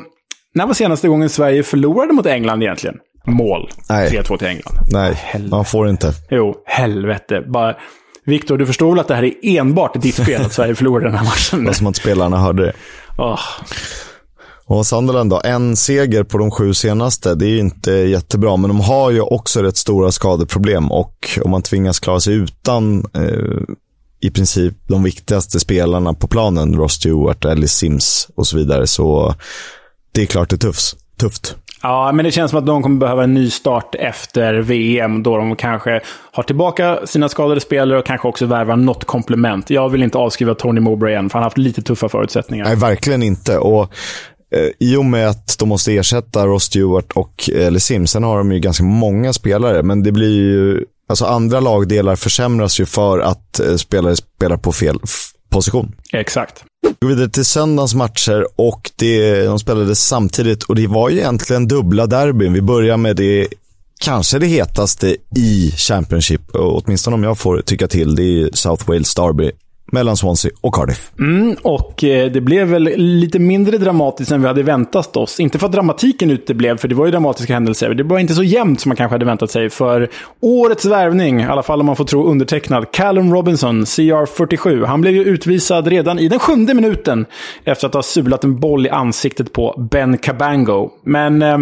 när 0.53 0.67
var 0.67 0.73
senaste 0.73 1.07
gången 1.07 1.29
Sverige 1.29 1.63
förlorade 1.63 2.13
mot 2.13 2.25
England 2.25 2.63
egentligen? 2.63 2.95
Mål. 3.25 3.69
3-2 3.89 4.37
till 4.37 4.47
England. 4.47 4.75
Nej, 4.91 5.13
helvete. 5.15 5.55
man 5.55 5.65
får 5.65 5.89
inte. 5.89 6.13
Jo, 6.29 6.55
helvete. 6.65 7.41
Bara... 7.47 7.75
Viktor, 8.25 8.57
du 8.57 8.65
förstår 8.65 8.89
väl 8.89 8.99
att 8.99 9.07
det 9.07 9.15
här 9.15 9.23
är 9.23 9.59
enbart 9.59 10.01
ditt 10.01 10.15
fel 10.15 10.41
att 10.41 10.53
Sverige 10.53 10.75
förlorade 10.75 11.05
den 11.05 11.15
här 11.15 11.25
matchen? 11.25 11.59
Det 11.59 11.65
var 11.65 11.73
som 11.73 11.87
att 11.87 11.95
spelarna 11.95 12.37
hörde 12.37 12.63
det. 12.63 12.73
Oh. 13.17 13.39
Och 14.71 14.85
Sunderland 14.85 15.29
då, 15.29 15.41
en 15.43 15.75
seger 15.75 16.23
på 16.23 16.37
de 16.37 16.51
sju 16.51 16.73
senaste, 16.73 17.35
det 17.35 17.45
är 17.45 17.59
inte 17.59 17.91
jättebra. 17.91 18.57
Men 18.57 18.67
de 18.67 18.79
har 18.79 19.11
ju 19.11 19.21
också 19.21 19.61
rätt 19.61 19.77
stora 19.77 20.11
skadeproblem 20.11 20.91
och 20.91 21.39
om 21.43 21.51
man 21.51 21.61
tvingas 21.61 21.99
klara 21.99 22.19
sig 22.19 22.33
utan 22.33 23.05
eh, 23.13 23.75
i 24.21 24.31
princip 24.31 24.73
de 24.87 25.03
viktigaste 25.03 25.59
spelarna 25.59 26.13
på 26.13 26.27
planen, 26.27 26.75
Ross 26.75 26.93
Stewart, 26.93 27.45
Ellis 27.45 27.73
Sims 27.73 28.29
och 28.35 28.47
så 28.47 28.57
vidare, 28.57 28.87
så 28.87 29.35
det 30.11 30.21
är 30.21 30.25
klart 30.25 30.49
det 30.49 30.55
är 30.55 30.57
tufft. 30.57 30.97
tufft. 31.17 31.55
Ja, 31.83 32.11
men 32.11 32.25
det 32.25 32.31
känns 32.31 32.51
som 32.51 32.59
att 32.59 32.65
de 32.65 32.83
kommer 32.83 32.99
behöva 32.99 33.23
en 33.23 33.33
ny 33.33 33.49
start 33.49 33.95
efter 33.95 34.53
VM, 34.53 35.23
då 35.23 35.37
de 35.37 35.55
kanske 35.55 36.01
har 36.31 36.43
tillbaka 36.43 36.99
sina 37.05 37.29
skadade 37.29 37.61
spelare 37.61 37.99
och 37.99 38.05
kanske 38.05 38.27
också 38.27 38.45
värvar 38.45 38.75
något 38.75 39.05
komplement. 39.05 39.69
Jag 39.69 39.89
vill 39.89 40.03
inte 40.03 40.17
avskriva 40.17 40.55
Tony 40.55 40.81
Mowbray 40.81 41.13
än, 41.13 41.29
för 41.29 41.33
han 41.33 41.43
har 41.43 41.45
haft 41.45 41.57
lite 41.57 41.81
tuffa 41.81 42.09
förutsättningar. 42.09 42.65
Nej, 42.65 42.75
verkligen 42.75 43.23
inte. 43.23 43.57
Och 43.57 43.93
I 44.79 44.95
och 44.95 45.05
med 45.05 45.29
att 45.29 45.55
de 45.59 45.69
måste 45.69 45.93
ersätta 45.95 46.47
Ross 46.47 46.63
Stewart 46.63 47.11
och 47.11 47.49
eller 47.55 47.79
Sims, 47.79 48.11
sen 48.11 48.23
har 48.23 48.37
de 48.37 48.51
ju 48.51 48.59
ganska 48.59 48.83
många 48.83 49.33
spelare, 49.33 49.83
men 49.83 50.03
det 50.03 50.11
blir 50.11 50.35
ju, 50.35 50.85
alltså 51.09 51.25
andra 51.25 51.59
lagdelar 51.59 52.15
försämras 52.15 52.79
ju 52.79 52.85
för 52.85 53.19
att 53.19 53.59
eh, 53.59 53.75
spelare 53.75 54.15
spelar 54.15 54.57
på 54.57 54.71
fel 54.71 54.99
position. 55.49 55.95
Exakt. 56.13 56.63
Går 57.01 57.09
vidare 57.09 57.29
till 57.29 57.45
söndagens 57.45 57.95
matcher 57.95 58.47
och 58.55 58.91
det, 58.95 59.43
de 59.45 59.59
spelade 59.59 59.95
samtidigt 59.95 60.63
och 60.63 60.75
det 60.75 60.87
var 60.87 61.09
ju 61.09 61.17
egentligen 61.17 61.67
dubbla 61.67 62.07
derbyn. 62.07 62.53
Vi 62.53 62.61
börjar 62.61 62.97
med 62.97 63.15
det 63.15 63.47
kanske 64.01 64.39
det 64.39 64.47
hetaste 64.47 65.15
i 65.35 65.71
Championship, 65.77 66.41
åtminstone 66.53 67.13
om 67.13 67.23
jag 67.23 67.37
får 67.37 67.61
tycka 67.61 67.87
till. 67.87 68.15
Det 68.15 68.23
är 68.23 68.49
South 68.53 68.87
Wales 68.87 69.15
Derby 69.15 69.51
mellan 69.91 70.17
Swansea 70.17 70.51
och 70.61 70.75
Cardiff. 70.75 71.11
Mm, 71.19 71.55
och 71.61 72.03
eh, 72.03 72.31
det 72.31 72.41
blev 72.41 72.67
väl 72.67 72.83
lite 72.97 73.39
mindre 73.39 73.77
dramatiskt 73.77 74.31
än 74.31 74.41
vi 74.41 74.47
hade 74.47 74.63
väntat 74.63 75.17
oss. 75.17 75.39
Inte 75.39 75.59
för 75.59 75.65
att 75.65 75.71
dramatiken 75.71 76.31
uteblev, 76.31 76.77
för 76.77 76.87
det 76.87 76.95
var 76.95 77.05
ju 77.05 77.11
dramatiska 77.11 77.53
händelser. 77.53 77.93
Det 77.93 78.03
var 78.03 78.19
inte 78.19 78.33
så 78.33 78.43
jämnt 78.43 78.81
som 78.81 78.89
man 78.89 78.95
kanske 78.95 79.13
hade 79.13 79.25
väntat 79.25 79.51
sig. 79.51 79.69
För 79.69 80.09
årets 80.39 80.85
värvning, 80.85 81.41
i 81.41 81.45
alla 81.45 81.63
fall 81.63 81.79
om 81.79 81.85
man 81.85 81.95
får 81.95 82.05
tro 82.05 82.27
undertecknad, 82.27 82.91
Callum 82.91 83.33
Robinson, 83.33 83.83
CR47. 83.83 84.85
Han 84.85 85.01
blev 85.01 85.13
ju 85.13 85.23
utvisad 85.23 85.87
redan 85.87 86.19
i 86.19 86.27
den 86.27 86.39
sjunde 86.39 86.73
minuten 86.73 87.25
efter 87.63 87.87
att 87.87 87.93
ha 87.93 88.03
sulat 88.03 88.43
en 88.43 88.59
boll 88.59 88.85
i 88.85 88.89
ansiktet 88.89 89.53
på 89.53 89.87
Ben 89.91 90.17
Cabango. 90.17 90.89
Men... 91.03 91.41
Eh, 91.41 91.57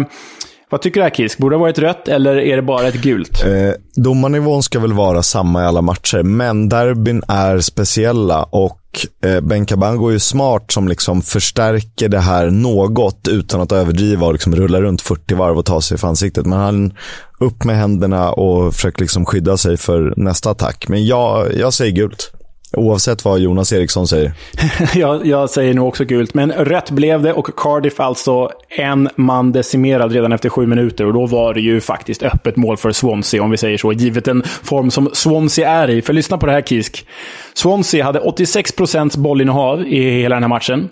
vad 0.70 0.82
tycker 0.82 1.00
du 1.00 1.04
här 1.04 1.10
Kisk? 1.10 1.38
Borde 1.38 1.54
det 1.54 1.58
ha 1.58 1.64
varit 1.64 1.78
rött 1.78 2.08
eller 2.08 2.36
är 2.36 2.56
det 2.56 2.62
bara 2.62 2.88
ett 2.88 3.02
gult? 3.02 3.44
Eh, 3.44 3.72
domarnivån 3.94 4.62
ska 4.62 4.80
väl 4.80 4.92
vara 4.92 5.22
samma 5.22 5.62
i 5.62 5.66
alla 5.66 5.82
matcher, 5.82 6.22
men 6.22 6.68
derbyn 6.68 7.22
är 7.28 7.60
speciella 7.60 8.42
och 8.42 8.80
eh, 9.24 9.40
Ben 9.40 9.66
Cabango 9.66 10.08
är 10.08 10.12
ju 10.12 10.18
smart 10.18 10.72
som 10.72 10.88
liksom 10.88 11.22
förstärker 11.22 12.08
det 12.08 12.18
här 12.18 12.50
något 12.50 13.28
utan 13.28 13.60
att 13.60 13.72
överdriva 13.72 14.26
och 14.26 14.32
liksom 14.32 14.56
rulla 14.56 14.80
runt 14.80 15.02
40 15.02 15.34
varv 15.34 15.58
och 15.58 15.64
ta 15.66 15.80
sig 15.80 15.98
för 15.98 16.08
ansiktet. 16.08 16.46
Men 16.46 16.58
han 16.58 16.92
upp 17.38 17.64
med 17.64 17.76
händerna 17.76 18.32
och 18.32 18.74
försöker 18.74 19.00
liksom 19.00 19.24
skydda 19.24 19.56
sig 19.56 19.76
för 19.76 20.14
nästa 20.16 20.50
attack. 20.50 20.88
Men 20.88 21.06
jag, 21.06 21.54
jag 21.54 21.72
säger 21.72 21.92
gult. 21.92 22.32
Oavsett 22.72 23.24
vad 23.24 23.40
Jonas 23.40 23.72
Eriksson 23.72 24.08
säger. 24.08 24.32
jag, 24.94 25.26
jag, 25.26 25.50
säger 25.50 25.74
nog 25.74 25.88
också 25.88 26.04
gult, 26.04 26.34
men 26.34 26.52
rött 26.52 26.90
blev 26.90 27.22
det 27.22 27.32
och 27.32 27.56
Cardiff 27.56 28.00
alltså 28.00 28.50
en 28.68 29.08
man 29.16 29.52
decimerad 29.52 30.12
redan 30.12 30.32
efter 30.32 30.48
sju 30.48 30.66
minuter. 30.66 31.06
Och 31.06 31.12
då 31.12 31.26
var 31.26 31.54
det 31.54 31.60
ju 31.60 31.80
faktiskt 31.80 32.22
öppet 32.22 32.56
mål 32.56 32.76
för 32.76 32.92
Swansea, 32.92 33.42
om 33.42 33.50
vi 33.50 33.56
säger 33.56 33.78
så, 33.78 33.92
givet 33.92 34.24
den 34.24 34.42
form 34.62 34.90
som 34.90 35.10
Swansea 35.12 35.70
är 35.70 35.90
i. 35.90 36.02
För 36.02 36.12
lyssna 36.12 36.38
på 36.38 36.46
det 36.46 36.52
här 36.52 36.62
Kisk. 36.62 37.06
Swansea 37.54 38.04
hade 38.04 38.20
86 38.20 38.72
procents 38.72 39.16
bollinnehav 39.16 39.86
i 39.86 40.10
hela 40.10 40.36
den 40.36 40.42
här 40.42 40.48
matchen. 40.48 40.88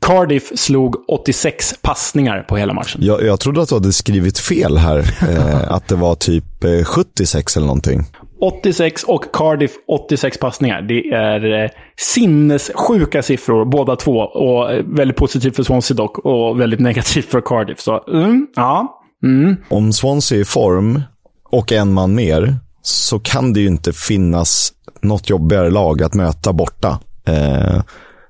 Cardiff 0.00 0.52
slog 0.54 1.04
86 1.08 1.74
passningar 1.82 2.42
på 2.48 2.56
hela 2.56 2.72
matchen. 2.72 3.00
Jag, 3.04 3.22
jag 3.22 3.40
trodde 3.40 3.62
att 3.62 3.68
du 3.68 3.74
hade 3.74 3.92
skrivit 3.92 4.38
fel 4.38 4.78
här. 4.78 4.98
eh, 5.28 5.72
att 5.72 5.88
det 5.88 5.96
var 5.96 6.14
typ 6.14 6.64
eh, 6.64 6.84
76 6.84 7.56
eller 7.56 7.66
någonting. 7.66 8.06
86 8.42 9.04
och 9.04 9.24
Cardiff 9.32 9.70
86 9.88 10.38
passningar. 10.38 10.82
Det 10.82 11.10
är 11.10 11.64
eh, 11.64 11.70
sinnessjuka 11.96 13.22
siffror 13.22 13.64
båda 13.64 13.96
två. 13.96 14.18
Och 14.18 14.72
eh, 14.72 14.84
väldigt 14.86 15.16
positivt 15.16 15.56
för 15.56 15.62
Swansea 15.62 15.96
dock 15.96 16.18
och 16.18 16.60
väldigt 16.60 16.80
negativt 16.90 17.30
för 17.30 17.40
Cardiff. 17.40 17.80
Så, 17.80 18.04
mm, 18.08 18.46
ja. 18.56 19.00
Mm. 19.22 19.56
Om 19.68 19.92
Swansea 19.92 20.38
är 20.38 20.42
i 20.42 20.44
form 20.44 21.02
och 21.50 21.72
en 21.72 21.92
man 21.92 22.14
mer 22.14 22.56
så 22.82 23.18
kan 23.18 23.52
det 23.52 23.60
ju 23.60 23.66
inte 23.66 23.92
finnas 23.92 24.72
något 25.00 25.30
jobbigare 25.30 25.70
lag 25.70 26.02
att 26.02 26.14
möta 26.14 26.52
borta. 26.52 26.98
Eh, 27.26 27.82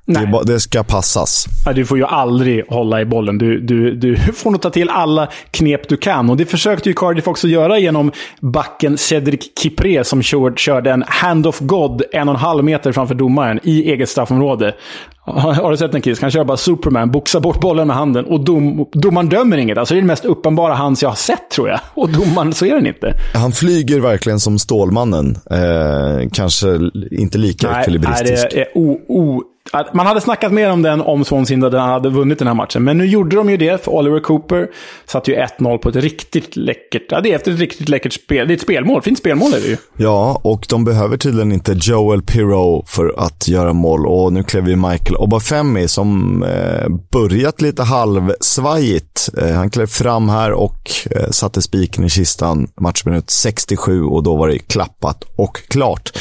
det, 0.06 0.42
det, 0.44 0.60
ska 0.60 0.82
passas. 0.82 1.46
Ja, 1.66 1.72
du 1.72 1.86
får 1.86 1.98
ju 1.98 2.04
aldrig 2.04 2.66
hålla 2.68 3.00
i 3.00 3.04
bollen. 3.04 3.38
Du, 3.38 3.60
du, 3.60 3.94
du 3.94 4.16
får 4.34 4.50
nog 4.50 4.60
ta 4.60 4.70
till 4.70 4.88
alla 4.88 5.28
knep 5.50 5.88
du 5.88 5.96
kan. 5.96 6.30
Och 6.30 6.36
det 6.36 6.46
försökte 6.46 6.88
ju 6.88 6.94
Cardiff 6.94 7.28
också 7.28 7.48
göra 7.48 7.78
genom 7.78 8.12
backen 8.40 8.98
Cedric 8.98 9.40
Kipré 9.58 10.04
som 10.04 10.22
körde 10.22 10.90
en 10.90 11.04
hand 11.06 11.46
of 11.46 11.58
God 11.58 12.02
en 12.12 12.28
och 12.28 12.34
en 12.34 12.40
halv 12.40 12.64
meter 12.64 12.92
framför 12.92 13.14
domaren 13.14 13.60
i 13.62 13.90
eget 13.90 14.08
straffområde. 14.08 14.74
Har 15.24 15.70
du 15.70 15.76
sett 15.76 15.92
den 15.92 16.00
Kiss? 16.00 16.20
Han 16.20 16.30
kör 16.30 16.44
bara 16.44 16.56
Superman, 16.56 17.10
boxar 17.10 17.40
bort 17.40 17.60
bollen 17.60 17.86
med 17.86 17.96
handen 17.96 18.24
och 18.24 18.44
dom, 18.44 18.86
domaren 18.92 19.28
dömer 19.28 19.56
inget. 19.56 19.78
Alltså 19.78 19.94
det 19.94 19.98
är 19.98 20.00
den 20.00 20.06
mest 20.06 20.24
uppenbara 20.24 20.74
hands 20.74 21.02
jag 21.02 21.08
har 21.08 21.16
sett 21.16 21.50
tror 21.50 21.68
jag. 21.68 21.80
Och 21.94 22.08
domaren 22.10 22.52
ser 22.52 22.74
den 22.74 22.86
inte. 22.86 23.14
Han 23.34 23.52
flyger 23.52 24.00
verkligen 24.00 24.40
som 24.40 24.58
Stålmannen. 24.58 25.38
Eh, 25.50 26.28
kanske 26.32 26.68
inte 27.10 27.38
lika 27.38 27.70
nej, 27.70 27.80
ekvilibristisk. 27.80 28.42
Nej, 28.42 28.50
det 28.54 28.60
är 28.60 28.68
o, 28.74 29.00
o, 29.08 29.42
man 29.92 30.06
hade 30.06 30.20
snackat 30.20 30.52
mer 30.52 30.70
om 30.70 30.82
den 30.82 31.00
om 31.00 31.24
Swansea 31.24 31.80
hade 31.80 32.10
vunnit 32.10 32.38
den 32.38 32.48
här 32.48 32.54
matchen. 32.54 32.84
Men 32.84 32.98
nu 32.98 33.06
gjorde 33.06 33.36
de 33.36 33.50
ju 33.50 33.56
det, 33.56 33.84
för 33.84 33.92
Oliver 33.92 34.20
Cooper 34.20 34.68
satte 35.06 35.30
ju 35.30 35.36
1-0 35.36 35.78
på 35.78 35.88
ett 35.88 35.96
riktigt 35.96 36.56
läckert... 36.56 37.02
Ja, 37.08 37.20
det 37.20 37.32
är 37.32 37.36
efter 37.36 37.52
ett 37.52 37.58
riktigt 37.58 37.88
läckert 37.88 38.12
spel. 38.12 38.48
Det 38.48 38.52
är 38.52 38.56
ett 38.56 38.62
spelmål. 38.62 39.02
Fint 39.02 39.18
spelmål 39.18 39.54
är 39.54 39.60
det 39.60 39.66
ju. 39.66 39.76
Ja, 39.96 40.40
och 40.44 40.66
de 40.68 40.84
behöver 40.84 41.16
tydligen 41.16 41.52
inte 41.52 41.76
Joel 41.82 42.22
Pirou 42.22 42.84
för 42.86 43.14
att 43.16 43.48
göra 43.48 43.72
mål. 43.72 44.06
Och 44.06 44.32
nu 44.32 44.42
klev 44.42 44.68
ju 44.68 44.76
Michael 44.76 45.16
Obafemi 45.16 45.88
som 45.88 46.42
eh, 46.42 46.88
börjat 47.10 47.60
lite 47.60 47.82
halvsvajigt. 47.82 49.28
Eh, 49.38 49.50
han 49.50 49.70
klev 49.70 49.86
fram 49.86 50.28
här 50.28 50.52
och 50.52 50.90
eh, 51.10 51.30
satte 51.30 51.62
spiken 51.62 52.04
i 52.04 52.10
kistan 52.10 52.68
matchminut 52.80 53.30
67 53.30 54.04
och 54.04 54.22
då 54.22 54.36
var 54.36 54.48
det 54.48 54.58
klappat 54.58 55.24
och 55.36 55.68
klart. 55.68 56.12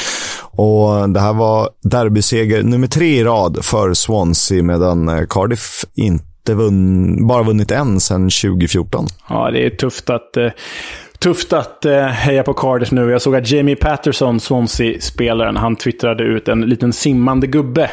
Och 0.56 1.10
det 1.10 1.20
här 1.20 1.32
var 1.32 1.68
derbyseger 1.82 2.62
nummer 2.62 2.86
tre 2.86 3.20
i 3.20 3.24
rad 3.24 3.64
för 3.64 3.94
Swansea 3.94 4.62
medan 4.62 5.08
eh, 5.08 5.22
Cardiff 5.28 5.84
inte 5.94 6.54
vunn, 6.54 7.26
bara 7.26 7.42
vunnit 7.42 7.70
en 7.70 8.00
sedan 8.00 8.30
2014. 8.30 9.06
Ja, 9.28 9.50
det 9.50 9.66
är 9.66 9.70
tufft 9.70 10.10
att 10.10 10.36
eh, 10.36 10.50
tufft 11.18 11.52
att 11.52 11.84
eh, 11.84 12.06
heja 12.06 12.42
på 12.42 12.54
Cardiff 12.54 12.90
nu. 12.92 13.10
Jag 13.10 13.22
såg 13.22 13.36
att 13.36 13.50
Jamie 13.50 13.76
Patterson, 13.76 14.40
Swansea-spelaren, 14.40 15.56
han 15.56 15.76
twittrade 15.76 16.24
ut 16.24 16.48
en 16.48 16.60
liten 16.60 16.92
simmande 16.92 17.46
gubbe 17.46 17.90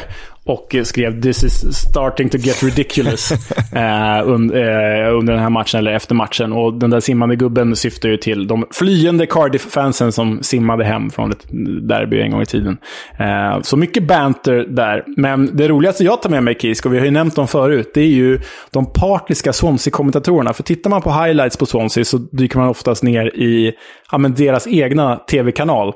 och 0.50 0.76
skrev 0.82 1.20
“This 1.20 1.44
is 1.44 1.74
starting 1.74 2.28
to 2.28 2.38
get 2.38 2.62
ridiculous” 2.62 3.32
eh, 3.72 4.28
un, 4.28 4.50
eh, 4.50 5.16
under 5.18 5.32
den 5.32 5.38
här 5.42 5.50
matchen, 5.50 5.78
eller 5.78 5.92
efter 5.92 6.14
matchen. 6.14 6.52
Och 6.52 6.74
den 6.74 6.90
där 6.90 7.00
simmande 7.00 7.36
gubben 7.36 7.76
syftar 7.76 8.08
ju 8.08 8.16
till 8.16 8.46
de 8.46 8.66
flyende 8.70 9.26
Cardiff-fansen 9.26 10.12
som 10.12 10.42
simmade 10.42 10.84
hem 10.84 11.10
från 11.10 11.30
ett 11.30 11.46
derby 11.88 12.20
en 12.20 12.30
gång 12.30 12.42
i 12.42 12.46
tiden. 12.46 12.78
Eh, 13.18 13.60
så 13.62 13.76
mycket 13.76 14.06
banter 14.06 14.66
där. 14.68 15.04
Men 15.16 15.56
det 15.56 15.68
roligaste 15.68 16.04
jag 16.04 16.22
tar 16.22 16.30
med 16.30 16.44
mig, 16.44 16.54
Kisk, 16.60 16.86
och 16.86 16.94
vi 16.94 16.98
har 16.98 17.04
ju 17.04 17.10
nämnt 17.10 17.36
dem 17.36 17.48
förut, 17.48 17.90
det 17.94 18.00
är 18.00 18.06
ju 18.06 18.40
de 18.70 18.92
partiska 18.92 19.52
Swansea-kommentatorerna. 19.52 20.52
För 20.52 20.62
tittar 20.62 20.90
man 20.90 21.02
på 21.02 21.10
highlights 21.12 21.56
på 21.56 21.66
Swansea 21.66 22.04
så 22.04 22.18
dyker 22.18 22.58
man 22.58 22.68
oftast 22.68 23.02
ner 23.02 23.36
i 23.36 23.72
ja, 24.12 24.18
men 24.18 24.34
deras 24.34 24.66
egna 24.66 25.16
tv-kanal. 25.16 25.92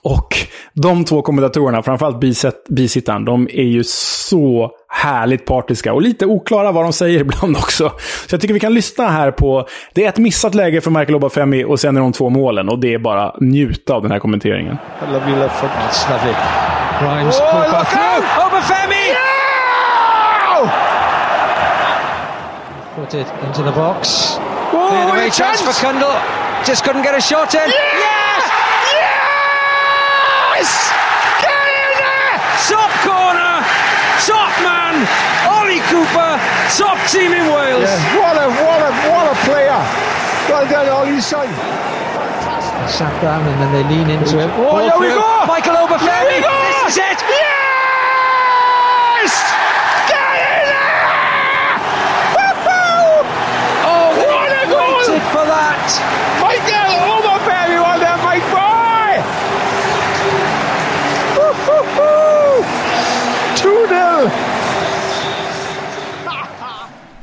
Och 0.00 0.36
de 0.74 1.04
två 1.04 1.22
kommentatorerna, 1.22 1.82
framförallt 1.82 2.16
bisittaren, 2.68 3.24
de 3.24 3.48
är 3.52 3.62
ju 3.62 3.84
så 3.84 4.70
härligt 4.88 5.46
partiska 5.46 5.92
och 5.92 6.02
lite 6.02 6.26
oklara 6.26 6.72
vad 6.72 6.84
de 6.84 6.92
säger 6.92 7.20
ibland 7.24 7.56
också. 7.56 7.88
Så 8.28 8.34
jag 8.34 8.40
tycker 8.40 8.54
vi 8.54 8.60
kan 8.60 8.74
lyssna 8.74 9.08
här 9.08 9.30
på... 9.30 9.68
Det 9.94 10.04
är 10.04 10.08
ett 10.08 10.18
missat 10.18 10.54
läge 10.54 10.80
för 10.80 10.90
Michael 10.90 11.14
Obafemi 11.14 11.64
och 11.64 11.80
sen 11.80 11.96
är 11.96 12.00
de 12.00 12.12
två 12.12 12.28
målen 12.30 12.68
och 12.68 12.78
det 12.78 12.94
är 12.94 12.98
bara 12.98 13.34
njuta 13.40 13.94
av 13.94 14.02
den 14.02 14.10
här 14.10 14.18
kommenteringen. 14.18 14.76
Lovely 15.12 15.36
left 15.36 15.56
foot. 15.60 15.70
That's 15.70 16.10
lovely. 16.10 16.34
Grimes, 17.00 17.40
oh, 17.40 17.44
look 17.44 17.86
through! 17.88 18.46
Obafemi! 18.46 19.08
Yeah! 19.08 21.02
Put 22.96 23.14
it 23.14 23.26
into 23.46 23.62
the 23.64 23.72
box. 23.72 24.36
Oh, 24.72 24.88
Cleared 24.88 25.10
away 25.10 25.30
chance 25.30 25.62
for 25.62 25.72
Kundle. 25.86 26.14
Just 26.68 26.84
couldn't 26.84 27.02
get 27.02 27.14
a 27.14 27.20
shot 27.20 27.54
in. 27.54 27.60
Yeah! 27.60 27.98
Yes! 27.98 28.21
Top! 35.06 35.62
Ollie 35.62 35.82
Cooper! 35.90 36.38
Top 36.78 36.98
team 37.10 37.32
in 37.32 37.46
Wales! 37.50 37.82
Yeah, 37.82 38.18
what 38.18 38.36
a, 38.38 38.46
what 38.50 38.80
a, 38.82 38.90
what 39.10 39.26
a 39.30 39.34
player! 39.46 39.82
Well 40.48 40.66
done, 40.70 40.88
Ollie, 40.88 41.20
son. 41.20 41.48
Sat 42.88 43.12
down 43.22 43.46
and 43.46 43.60
then 43.62 43.72
they 43.72 43.84
lean 43.88 44.10
into 44.10 44.38
it. 44.40 44.50
Oh, 44.54 44.78
here 44.78 44.98
we 44.98 45.06
go! 45.08 45.44
Michael 45.46 45.76
Oberfemi! 45.76 46.40
This 46.42 46.82
is 46.92 46.98
it! 46.98 47.22
Yes! 47.22 49.32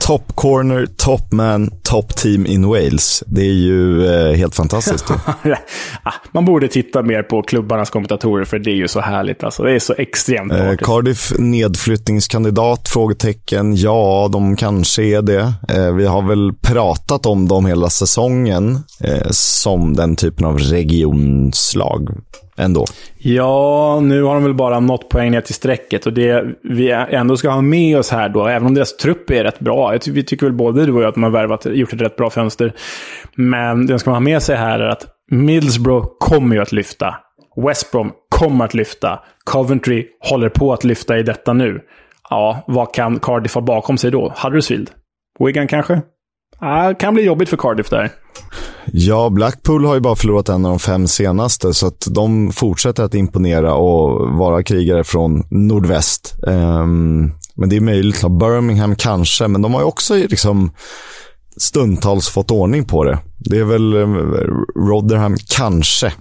Top 0.09 0.35
corner, 0.35 0.85
top 0.97 1.31
man, 1.31 1.71
top 1.83 2.15
team 2.15 2.45
in 2.45 2.67
Wales. 2.67 3.23
Det 3.27 3.41
är 3.41 3.53
ju 3.53 4.07
eh, 4.07 4.35
helt 4.37 4.55
fantastiskt. 4.55 5.05
Man 6.31 6.45
borde 6.45 6.67
titta 6.67 7.03
mer 7.03 7.23
på 7.23 7.41
klubbarnas 7.41 7.89
kommentatorer, 7.89 8.45
för 8.45 8.59
det 8.59 8.71
är 8.71 8.75
ju 8.75 8.87
så 8.87 8.99
härligt. 8.99 9.43
Alltså. 9.43 9.63
Det 9.63 9.71
är 9.71 9.79
så 9.79 9.93
extremt 9.93 10.51
eh, 10.51 10.75
Cardiff 10.75 11.33
nedflyttningskandidat? 11.39 12.89
Frågetecken. 12.89 13.75
Ja, 13.75 14.29
de 14.31 14.55
kanske 14.55 15.03
är 15.03 15.21
det. 15.21 15.53
Eh, 15.69 15.93
vi 15.93 16.05
har 16.05 16.21
väl 16.21 16.53
pratat 16.61 17.25
om 17.25 17.47
dem 17.47 17.65
hela 17.65 17.89
säsongen 17.89 18.79
eh, 19.03 19.29
som 19.31 19.95
den 19.95 20.15
typen 20.15 20.45
av 20.45 20.57
regionslag 20.57 22.09
ändå. 22.59 22.85
Ja, 23.17 23.99
nu 24.03 24.23
har 24.23 24.33
de 24.33 24.43
väl 24.43 24.53
bara 24.53 24.79
nått 24.79 25.09
poäng 25.09 25.31
ner 25.31 25.41
till 25.41 25.55
strecket. 25.55 26.05
Och 26.05 26.13
det 26.13 26.45
vi 26.63 26.91
ändå 26.91 27.37
ska 27.37 27.49
ha 27.49 27.61
med 27.61 27.97
oss 27.97 28.11
här 28.11 28.29
då, 28.29 28.47
även 28.47 28.67
om 28.67 28.73
deras 28.73 28.97
trupp 28.97 29.29
är 29.29 29.43
rätt 29.43 29.59
bra. 29.59 29.97
Vi 30.07 30.23
tycker 30.23 30.45
väl 30.45 30.55
både 30.55 30.85
du 30.85 30.93
och 30.93 31.01
jag 31.01 31.07
att 31.07 31.13
de 31.13 31.23
har 31.23 31.29
värvat, 31.29 31.65
gjort 31.65 31.93
ett 31.93 32.01
rätt 32.01 32.15
bra 32.15 32.29
fönster. 32.29 32.73
Men 33.35 33.85
det 33.85 33.99
ska 33.99 34.11
ha 34.11 34.19
med 34.19 34.43
sig 34.43 34.55
här 34.55 34.79
är 34.79 34.89
att 34.89 35.05
Middlesbrough 35.31 36.07
kommer 36.19 36.55
ju 36.55 36.61
att 36.61 36.71
lyfta. 36.71 37.15
West 37.67 37.91
Brom 37.91 38.11
kommer 38.29 38.65
att 38.65 38.73
lyfta. 38.73 39.19
Coventry 39.43 40.05
håller 40.29 40.49
på 40.49 40.73
att 40.73 40.83
lyfta 40.83 41.17
i 41.17 41.23
detta 41.23 41.53
nu. 41.53 41.81
Ja, 42.29 42.63
vad 42.67 42.93
kan 42.93 43.19
Cardiff 43.19 43.53
ha 43.53 43.61
bakom 43.61 43.97
sig 43.97 44.11
då? 44.11 44.33
Huddersfield? 44.43 44.91
Wigan 45.39 45.67
kanske? 45.67 46.01
Det 46.59 46.95
kan 46.99 47.13
bli 47.13 47.23
jobbigt 47.23 47.49
för 47.49 47.57
Cardiff 47.57 47.89
där. 47.89 48.11
Ja, 48.85 49.29
Blackpool 49.29 49.85
har 49.85 49.95
ju 49.95 50.01
bara 50.01 50.15
förlorat 50.15 50.49
en 50.49 50.65
av 50.65 50.71
de 50.71 50.79
fem 50.79 51.07
senaste, 51.07 51.73
så 51.73 51.87
att 51.87 52.07
de 52.09 52.51
fortsätter 52.51 53.03
att 53.03 53.15
imponera 53.15 53.73
och 53.73 54.29
vara 54.29 54.63
krigare 54.63 55.03
från 55.03 55.43
nordväst. 55.49 56.35
Um, 56.41 57.31
men 57.55 57.69
det 57.69 57.75
är 57.75 57.81
möjligt. 57.81 58.21
Birmingham 58.21 58.95
kanske, 58.95 59.47
men 59.47 59.61
de 59.61 59.73
har 59.73 59.81
ju 59.81 59.87
också 59.87 60.15
liksom 60.15 60.71
stundtals 61.57 62.29
fått 62.29 62.51
ordning 62.51 62.85
på 62.85 63.03
det. 63.03 63.19
Det 63.37 63.59
är 63.59 63.63
väl 63.63 63.93
eh, 63.93 64.07
Rotherham 64.75 65.37
kanske. 65.57 66.13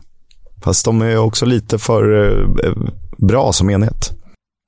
Fast 0.64 0.84
de 0.84 1.02
är 1.02 1.16
också 1.18 1.46
lite 1.46 1.78
för 1.78 2.28
eh, 2.64 2.72
bra 3.18 3.52
som 3.52 3.70
enhet. 3.70 4.17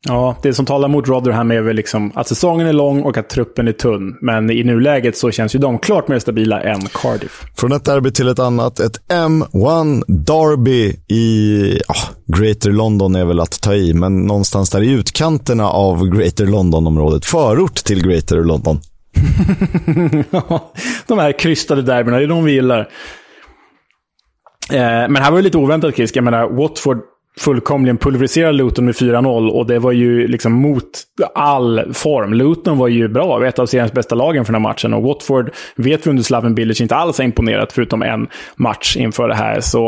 Ja, 0.09 0.37
det 0.43 0.55
som 0.55 0.67
talar 0.67 0.89
mot 0.89 1.09
Rotherham 1.09 1.51
är 1.51 1.61
väl 1.61 1.77
liksom 1.77 2.13
att 2.15 2.29
säsongen 2.29 2.67
är 2.67 2.73
lång 2.73 3.03
och 3.03 3.17
att 3.17 3.29
truppen 3.29 3.69
är 3.69 3.73
tunn. 3.73 4.17
Men 4.21 4.51
i 4.51 4.65
nuläget 4.65 5.17
så 5.17 5.31
känns 5.31 5.55
ju 5.55 5.59
de 5.59 5.79
klart 5.79 6.09
mer 6.09 6.19
stabila 6.19 6.61
än 6.61 6.81
Cardiff. 6.81 7.45
Från 7.57 7.73
ett 7.73 7.85
derby 7.85 8.11
till 8.11 8.29
ett 8.29 8.39
annat. 8.39 8.81
Ett 8.81 9.01
M1 9.09 10.05
Derby 10.09 10.97
i 11.09 11.81
ja, 11.89 11.95
Greater 12.27 12.71
London 12.71 13.15
är 13.15 13.25
väl 13.25 13.41
att 13.41 13.61
ta 13.63 13.75
i, 13.75 13.95
men 13.95 14.27
någonstans 14.27 14.71
där 14.71 14.83
i 14.83 14.91
utkanterna 14.91 15.71
av 15.71 16.09
Greater 16.09 16.47
London-området. 16.47 17.25
Förort 17.25 17.75
till 17.75 18.03
Greater 18.03 18.37
London. 18.37 18.81
de 21.07 21.19
här 21.19 21.39
krystade 21.39 21.83
derbyna, 21.83 22.17
det 22.17 22.25
är 22.25 22.29
de 22.29 22.45
vi 22.45 22.53
gillar. 22.53 22.81
Eh, 24.73 25.09
men 25.09 25.17
här 25.17 25.31
var 25.31 25.39
det 25.39 25.45
lite 25.45 25.59
oväntat, 25.59 25.97
Kisk. 25.97 26.17
Jag 26.17 26.25
menar, 26.25 26.49
Watford 26.49 26.99
fullkomligen 27.39 27.99
pulveriserade 27.99 28.53
Luton 28.53 28.85
med 28.85 28.95
4-0 28.95 29.49
och 29.49 29.67
det 29.67 29.79
var 29.79 29.93
ju 29.93 30.29
liksom 30.29 30.53
mot 30.53 30.85
all 31.35 31.95
form. 31.95 32.33
Luton 32.33 32.79
var 32.79 32.89
ju 32.89 33.09
bra, 33.09 33.47
ett 33.47 33.59
av 33.59 33.67
seriens 33.67 33.93
bästa 33.93 34.15
lagen 34.15 34.45
för 34.45 34.53
den 34.53 34.63
här 34.63 34.69
matchen 34.71 34.95
och 34.95 35.03
Watford 35.03 35.51
vet 35.77 36.07
vi 36.07 36.11
under 36.11 36.23
Slaven 36.23 36.55
Bilic 36.55 36.81
inte 36.81 36.97
alls 36.97 37.19
har 37.19 37.25
imponerat 37.25 37.73
förutom 37.73 38.03
en 38.03 38.27
match 38.57 38.97
inför 38.97 39.29
det 39.29 39.35
här. 39.35 39.61
Så 39.61 39.79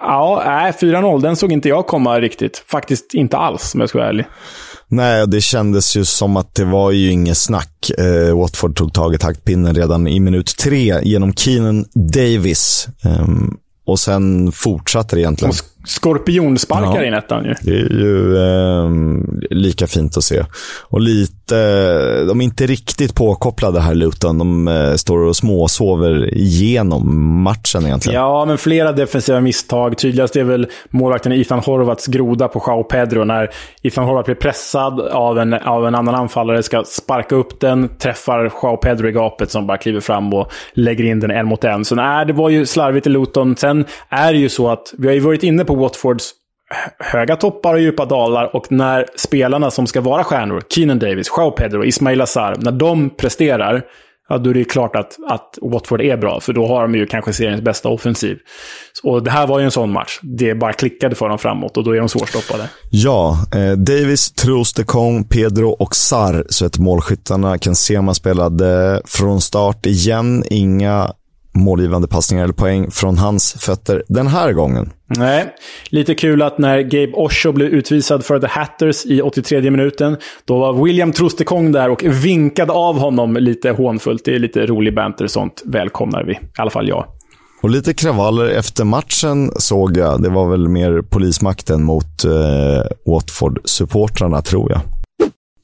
ja, 0.00 0.42
4-0, 0.80 1.22
den 1.22 1.36
såg 1.36 1.52
inte 1.52 1.68
jag 1.68 1.86
komma 1.86 2.20
riktigt. 2.20 2.64
Faktiskt 2.66 3.14
inte 3.14 3.36
alls 3.36 3.74
om 3.74 3.80
jag 3.80 3.88
ska 3.88 3.98
vara 3.98 4.08
ärlig. 4.08 4.26
Nej, 4.90 5.26
det 5.26 5.40
kändes 5.40 5.96
ju 5.96 6.04
som 6.04 6.36
att 6.36 6.54
det 6.54 6.64
var 6.64 6.90
ju 6.90 7.10
inget 7.10 7.38
snack. 7.38 7.90
Eh, 7.98 8.38
Watford 8.38 8.76
tog 8.76 8.92
tag 8.94 9.14
i 9.14 9.18
taktpinnen 9.18 9.74
redan 9.74 10.08
i 10.08 10.20
minut 10.20 10.56
tre 10.56 11.00
genom 11.02 11.34
Keenan 11.34 11.84
Davis. 12.14 12.88
Um, 13.04 13.58
och 13.86 14.00
sen 14.00 14.52
fortsatte 14.52 15.16
det 15.16 15.20
egentligen. 15.20 15.54
Skorpionsparkar 15.88 17.02
ja. 17.02 17.04
i 17.04 17.10
nettan 17.10 17.44
ju. 17.44 17.54
Det 17.62 17.70
är 17.70 17.90
ju 17.90 18.36
eh, 18.36 18.90
lika 19.50 19.86
fint 19.86 20.16
att 20.16 20.24
se. 20.24 20.44
Och 20.82 21.00
lite, 21.00 22.24
de 22.24 22.40
är 22.40 22.44
inte 22.44 22.66
riktigt 22.66 23.14
påkopplade 23.14 23.80
här 23.80 23.94
Luton. 23.94 24.38
De 24.38 24.68
eh, 24.68 24.94
står 24.94 25.18
och 25.18 25.36
småsover 25.36 26.34
igenom 26.34 27.42
matchen 27.42 27.86
egentligen. 27.86 28.20
Ja, 28.20 28.44
men 28.44 28.58
flera 28.58 28.92
defensiva 28.92 29.40
misstag. 29.40 29.98
Tydligast 29.98 30.36
är 30.36 30.44
väl 30.44 30.66
målvakten 30.90 31.32
Ethan 31.32 31.58
Horvats 31.58 32.06
groda 32.06 32.48
på 32.48 32.62
Jao 32.66 32.84
Pedro. 32.84 33.24
När 33.24 33.50
Ethan 33.82 34.04
Horvat 34.04 34.24
blir 34.24 34.34
pressad 34.34 35.00
av 35.00 35.38
en, 35.38 35.54
av 35.54 35.86
en 35.86 35.94
annan 35.94 36.14
anfallare, 36.14 36.62
ska 36.62 36.84
sparka 36.86 37.34
upp 37.34 37.60
den, 37.60 37.88
träffar 37.98 38.52
Jao 38.62 38.76
Pedro 38.76 39.08
i 39.08 39.12
gapet 39.12 39.50
som 39.50 39.66
bara 39.66 39.78
kliver 39.78 40.00
fram 40.00 40.34
och 40.34 40.52
lägger 40.72 41.04
in 41.04 41.20
den 41.20 41.30
en 41.30 41.46
mot 41.46 41.64
en. 41.64 41.84
Så 41.84 41.94
nej, 41.94 42.26
det 42.26 42.32
var 42.32 42.48
ju 42.48 42.66
slarvigt 42.66 43.06
i 43.06 43.10
Luton. 43.10 43.56
Sen 43.56 43.84
är 44.08 44.32
det 44.32 44.38
ju 44.38 44.48
så 44.48 44.68
att, 44.68 44.94
vi 44.98 45.06
har 45.06 45.14
ju 45.14 45.20
varit 45.20 45.42
inne 45.42 45.64
på 45.64 45.77
Watfords 45.78 46.34
höga 46.98 47.36
toppar 47.36 47.74
och 47.74 47.80
djupa 47.80 48.04
dalar. 48.04 48.56
Och 48.56 48.72
när 48.72 49.06
spelarna 49.16 49.70
som 49.70 49.86
ska 49.86 50.00
vara 50.00 50.24
stjärnor, 50.24 50.62
Keenan 50.68 50.98
Davis, 50.98 51.30
Joao 51.36 51.50
Pedro, 51.50 51.84
Ismail 51.84 52.20
Azar, 52.20 52.56
när 52.58 52.72
de 52.72 53.10
presterar, 53.10 53.82
ja, 54.28 54.38
då 54.38 54.50
är 54.50 54.54
det 54.54 54.64
klart 54.64 54.96
att, 54.96 55.16
att 55.28 55.58
Watford 55.62 56.00
är 56.00 56.16
bra. 56.16 56.40
För 56.40 56.52
då 56.52 56.66
har 56.66 56.82
de 56.82 56.94
ju 56.94 57.06
kanske 57.06 57.32
seriens 57.32 57.60
bästa 57.60 57.88
offensiv. 57.88 58.38
Och 59.02 59.22
det 59.22 59.30
här 59.30 59.46
var 59.46 59.58
ju 59.58 59.64
en 59.64 59.70
sån 59.70 59.92
match. 59.92 60.20
Det 60.22 60.54
bara 60.54 60.72
klickade 60.72 61.14
för 61.14 61.28
dem 61.28 61.38
framåt 61.38 61.76
och 61.76 61.84
då 61.84 61.96
är 61.96 61.98
de 61.98 62.08
svårstoppade. 62.08 62.68
Ja, 62.90 63.46
eh, 63.54 63.72
Davis, 63.72 64.32
Trous, 64.32 64.72
de 64.72 64.84
Kong, 64.84 65.24
Pedro 65.24 65.70
och 65.70 65.96
Sar, 65.96 66.44
så 66.48 66.66
att 66.66 66.78
målskyttarna 66.78 67.58
kan 67.58 67.74
se 67.74 67.98
om 67.98 68.04
man 68.04 68.14
spelade 68.14 69.02
från 69.04 69.40
start 69.40 69.86
igen. 69.86 70.44
Inga 70.50 71.12
målgivande 71.58 72.08
passningar 72.08 72.44
eller 72.44 72.54
poäng 72.54 72.90
från 72.90 73.18
hans 73.18 73.52
fötter 73.58 74.02
den 74.08 74.26
här 74.26 74.52
gången. 74.52 74.92
Nej, 75.16 75.54
lite 75.90 76.14
kul 76.14 76.42
att 76.42 76.58
när 76.58 76.80
Gabe 76.80 77.12
Osho 77.12 77.52
blev 77.52 77.68
utvisad 77.68 78.24
för 78.24 78.38
The 78.38 78.46
Hatters 78.46 79.06
i 79.06 79.22
83 79.22 79.70
minuten, 79.70 80.16
då 80.44 80.58
var 80.58 80.84
William 80.84 81.12
Trostekong 81.12 81.72
där 81.72 81.90
och 81.90 82.04
vinkade 82.04 82.72
av 82.72 82.98
honom 82.98 83.36
lite 83.36 83.70
hånfullt. 83.70 84.24
Det 84.24 84.34
är 84.34 84.38
lite 84.38 84.66
rolig 84.66 84.94
banter, 84.94 85.26
sånt 85.26 85.62
välkomnar 85.64 86.24
vi. 86.24 86.32
I 86.32 86.38
alla 86.56 86.70
fall 86.70 86.88
jag. 86.88 87.04
Och 87.62 87.70
lite 87.70 87.94
kravaller 87.94 88.48
efter 88.48 88.84
matchen 88.84 89.50
såg 89.56 89.96
jag. 89.96 90.22
Det 90.22 90.28
var 90.28 90.50
väl 90.50 90.68
mer 90.68 91.02
polismakten 91.02 91.82
mot 91.82 92.24
eh, 92.24 92.30
Watford-supportrarna, 93.06 94.42
tror 94.42 94.70
jag. 94.72 94.80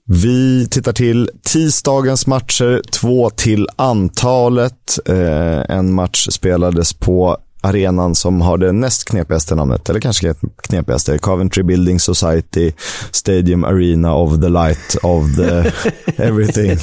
Vi 0.09 0.67
tittar 0.71 0.93
till 0.93 1.31
tisdagens 1.43 2.27
matcher, 2.27 2.83
två 2.93 3.31
till 3.31 3.69
antalet. 3.77 4.99
Eh, 5.07 5.77
en 5.77 5.95
match 5.95 6.29
spelades 6.31 6.93
på 6.93 7.37
arenan 7.61 8.15
som 8.15 8.41
har 8.41 8.59
det 8.59 8.73
näst 8.73 9.05
knepigaste 9.05 9.55
namnet, 9.55 9.91
eller 9.91 10.01
kanske 10.01 10.35
knepigaste, 10.63 11.19
Coventry 11.19 11.63
Building 11.63 12.01
Society 12.01 12.73
Stadium 13.11 13.65
Arena 13.65 14.15
of 14.15 14.41
the 14.41 14.49
Light 14.49 14.97
of 15.03 15.37
the 15.37 15.73
Everything. 16.23 16.79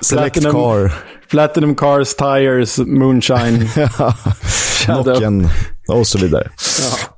Select 0.00 0.34
Platinum, 0.34 0.52
Car. 0.52 0.92
Platinum 1.30 1.74
Cars, 1.74 2.14
Tires, 2.14 2.78
Moonshine. 2.78 3.68
Nocken 4.88 5.48
och 5.88 6.06
så 6.06 6.18
vidare. 6.18 6.50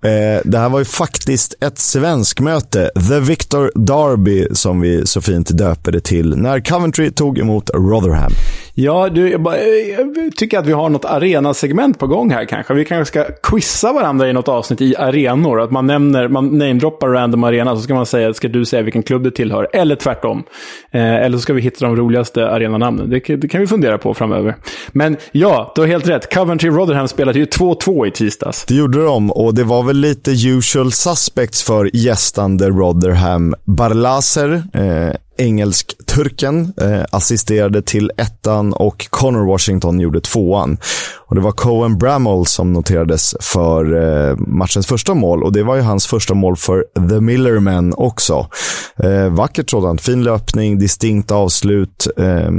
Ja. 0.02 0.08
Eh, 0.08 0.40
det 0.44 0.58
här 0.58 0.68
var 0.68 0.78
ju 0.78 0.84
faktiskt 0.84 1.54
ett 1.60 1.78
svensk 1.78 2.40
möte. 2.40 2.90
The 3.08 3.20
Victor 3.20 3.72
Derby, 3.74 4.46
som 4.52 4.80
vi 4.80 5.06
så 5.06 5.20
fint 5.20 5.48
döper 5.48 5.92
det 5.92 6.00
till, 6.00 6.36
när 6.36 6.60
Coventry 6.60 7.10
tog 7.10 7.38
emot 7.38 7.70
Rotherham. 7.74 8.32
Ja, 8.74 9.08
du, 9.08 9.30
jag, 9.30 9.42
bara, 9.42 9.58
jag 9.58 10.36
tycker 10.36 10.58
att 10.58 10.66
vi 10.66 10.72
har 10.72 10.88
något 10.88 11.04
arenasegment 11.04 11.98
på 11.98 12.06
gång 12.06 12.30
här 12.30 12.44
kanske. 12.44 12.74
Vi 12.74 12.84
kanske 12.84 13.12
ska 13.12 13.32
quizza 13.42 13.92
varandra 13.92 14.30
i 14.30 14.32
något 14.32 14.48
avsnitt 14.48 14.80
i 14.80 14.96
arenor. 14.96 15.60
Att 15.60 15.70
man 15.70 15.86
nämner, 15.86 16.28
man 16.28 16.58
namedroppar 16.58 17.08
random 17.08 17.44
arena, 17.44 17.76
så 17.76 17.82
ska 17.82 17.94
man 17.94 18.06
säga, 18.06 18.34
ska 18.34 18.48
du 18.48 18.64
säga 18.64 18.82
vilken 18.82 19.02
klubb 19.02 19.22
du 19.22 19.30
tillhör? 19.30 19.68
Eller 19.72 19.96
tvärtom. 19.96 20.42
Eh, 20.90 21.14
eller 21.14 21.38
så 21.38 21.42
ska 21.42 21.52
vi 21.52 21.60
hitta 21.60 21.86
de 21.86 21.96
roligaste 21.96 22.50
arenanamnen. 22.50 23.10
Det, 23.10 23.36
det 23.36 23.48
kan 23.48 23.60
vi 23.60 23.66
fundera 23.66 23.98
på 23.98 24.14
framöver. 24.14 24.56
Men 24.92 25.16
ja, 25.32 25.72
du 25.74 25.80
har 25.80 25.88
helt 25.88 26.08
rätt. 26.08 26.34
Coventry 26.34 26.70
Rotherham 26.70 27.08
spelade 27.08 27.38
ju 27.38 27.44
2-2 27.44 28.06
i 28.06 28.10
tisdags. 28.10 28.64
Det 28.64 28.74
gjorde 28.74 29.04
de 29.04 29.30
och 29.30 29.54
det 29.54 29.64
var 29.64 29.82
väl 29.82 29.96
lite 29.96 30.30
usual 30.30 30.92
suspects 30.92 31.62
för 31.62 31.96
gästande 31.96 32.68
Rotherham. 32.68 33.54
Barlaser, 33.64 34.62
eh, 34.74 35.14
engelsk-turken, 35.41 36.72
eh, 36.80 37.05
assisterade 37.11 37.82
till 37.82 38.11
ettan 38.16 38.72
och 38.72 39.07
Connor 39.11 39.47
Washington 39.47 40.01
gjorde 40.01 40.20
tvåan. 40.20 40.78
Och 41.26 41.34
det 41.34 41.41
var 41.41 41.53
Cohen 41.53 41.99
Bramall 41.99 42.47
som 42.47 42.72
noterades 42.72 43.34
för 43.41 43.84
eh, 44.30 44.36
matchens 44.36 44.86
första 44.86 45.14
mål 45.14 45.43
och 45.43 45.53
det 45.53 45.62
var 45.62 45.76
ju 45.76 45.82
hans 45.82 46.07
första 46.07 46.34
mål 46.34 46.57
för 46.57 46.84
The 47.09 47.20
Millermen 47.20 47.95
också. 47.97 48.47
Eh, 48.97 49.28
vackert 49.28 49.70
sådant, 49.70 50.01
fin 50.01 50.22
löpning, 50.22 50.78
distinkt 50.78 51.30
avslut. 51.30 52.07
Eh, 52.16 52.51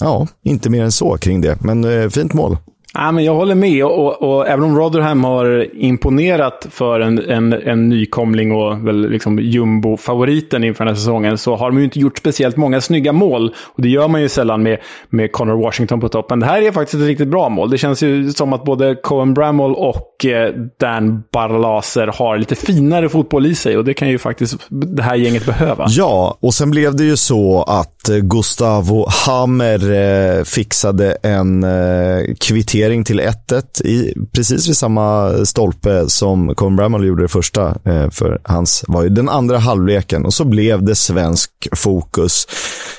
ja, 0.00 0.26
inte 0.44 0.70
mer 0.70 0.84
än 0.84 0.92
så 0.92 1.16
kring 1.16 1.40
det, 1.40 1.60
men 1.60 1.84
eh, 1.84 2.08
fint 2.08 2.32
mål. 2.32 2.56
Ja, 2.94 3.12
men 3.12 3.24
jag 3.24 3.34
håller 3.34 3.54
med. 3.54 3.84
Och, 3.84 4.22
och, 4.22 4.48
även 4.48 4.64
om 4.64 4.76
Rotherham 4.76 5.24
har 5.24 5.66
imponerat 5.74 6.66
för 6.70 7.00
en, 7.00 7.18
en, 7.30 7.52
en 7.52 7.88
nykomling 7.88 8.52
och 8.52 8.86
väl 8.86 9.10
liksom 9.10 9.38
jumbo-favoriten 9.38 10.64
inför 10.64 10.84
den 10.84 10.94
här 10.94 10.98
säsongen 10.98 11.38
så 11.38 11.56
har 11.56 11.70
de 11.70 11.78
ju 11.78 11.84
inte 11.84 11.98
gjort 11.98 12.18
speciellt 12.18 12.56
många 12.56 12.80
snygga 12.80 13.12
mål. 13.12 13.54
Och 13.64 13.82
det 13.82 13.88
gör 13.88 14.08
man 14.08 14.22
ju 14.22 14.28
sällan 14.28 14.62
med, 14.62 14.78
med 15.08 15.32
Connor 15.32 15.62
Washington 15.62 16.00
på 16.00 16.08
toppen. 16.08 16.40
Det 16.40 16.46
här 16.46 16.62
är 16.62 16.72
faktiskt 16.72 17.02
ett 17.02 17.06
riktigt 17.06 17.28
bra 17.28 17.48
mål. 17.48 17.70
Det 17.70 17.78
känns 17.78 18.02
ju 18.02 18.30
som 18.30 18.52
att 18.52 18.64
både 18.64 18.94
Cohen 18.94 19.34
Bramall 19.34 19.74
och 19.74 20.24
eh, 20.24 20.54
Dan 20.80 21.22
Barlaser 21.32 22.06
har 22.06 22.38
lite 22.38 22.54
finare 22.54 23.08
fotboll 23.08 23.46
i 23.46 23.54
sig. 23.54 23.76
Och 23.76 23.84
det 23.84 23.94
kan 23.94 24.08
ju 24.08 24.18
faktiskt 24.18 24.66
det 24.68 25.02
här 25.02 25.16
gänget 25.16 25.46
behöva. 25.46 25.86
Ja, 25.88 26.38
och 26.40 26.54
sen 26.54 26.70
blev 26.70 26.96
det 26.96 27.04
ju 27.04 27.16
så 27.16 27.62
att 27.62 28.08
eh, 28.08 28.16
Gustavo 28.16 29.06
Hammer 29.26 29.92
eh, 29.92 30.44
fixade 30.44 31.12
en 31.22 31.64
eh, 31.64 32.34
kvittering 32.40 32.77
till 33.04 33.20
1-1 33.20 33.86
i 33.86 34.14
precis 34.32 34.68
vid 34.68 34.76
samma 34.76 35.32
stolpe 35.44 36.08
som 36.08 36.54
Colin 36.54 36.76
Bramall 36.76 37.06
gjorde 37.06 37.22
det 37.22 37.28
första. 37.28 37.66
Eh, 37.84 38.10
för 38.10 38.40
hans 38.44 38.84
var 38.88 39.02
ju 39.02 39.08
den 39.08 39.28
andra 39.28 39.58
halvleken 39.58 40.24
och 40.24 40.34
så 40.34 40.44
blev 40.44 40.84
det 40.84 40.94
svensk 40.94 41.50
fokus. 41.72 42.48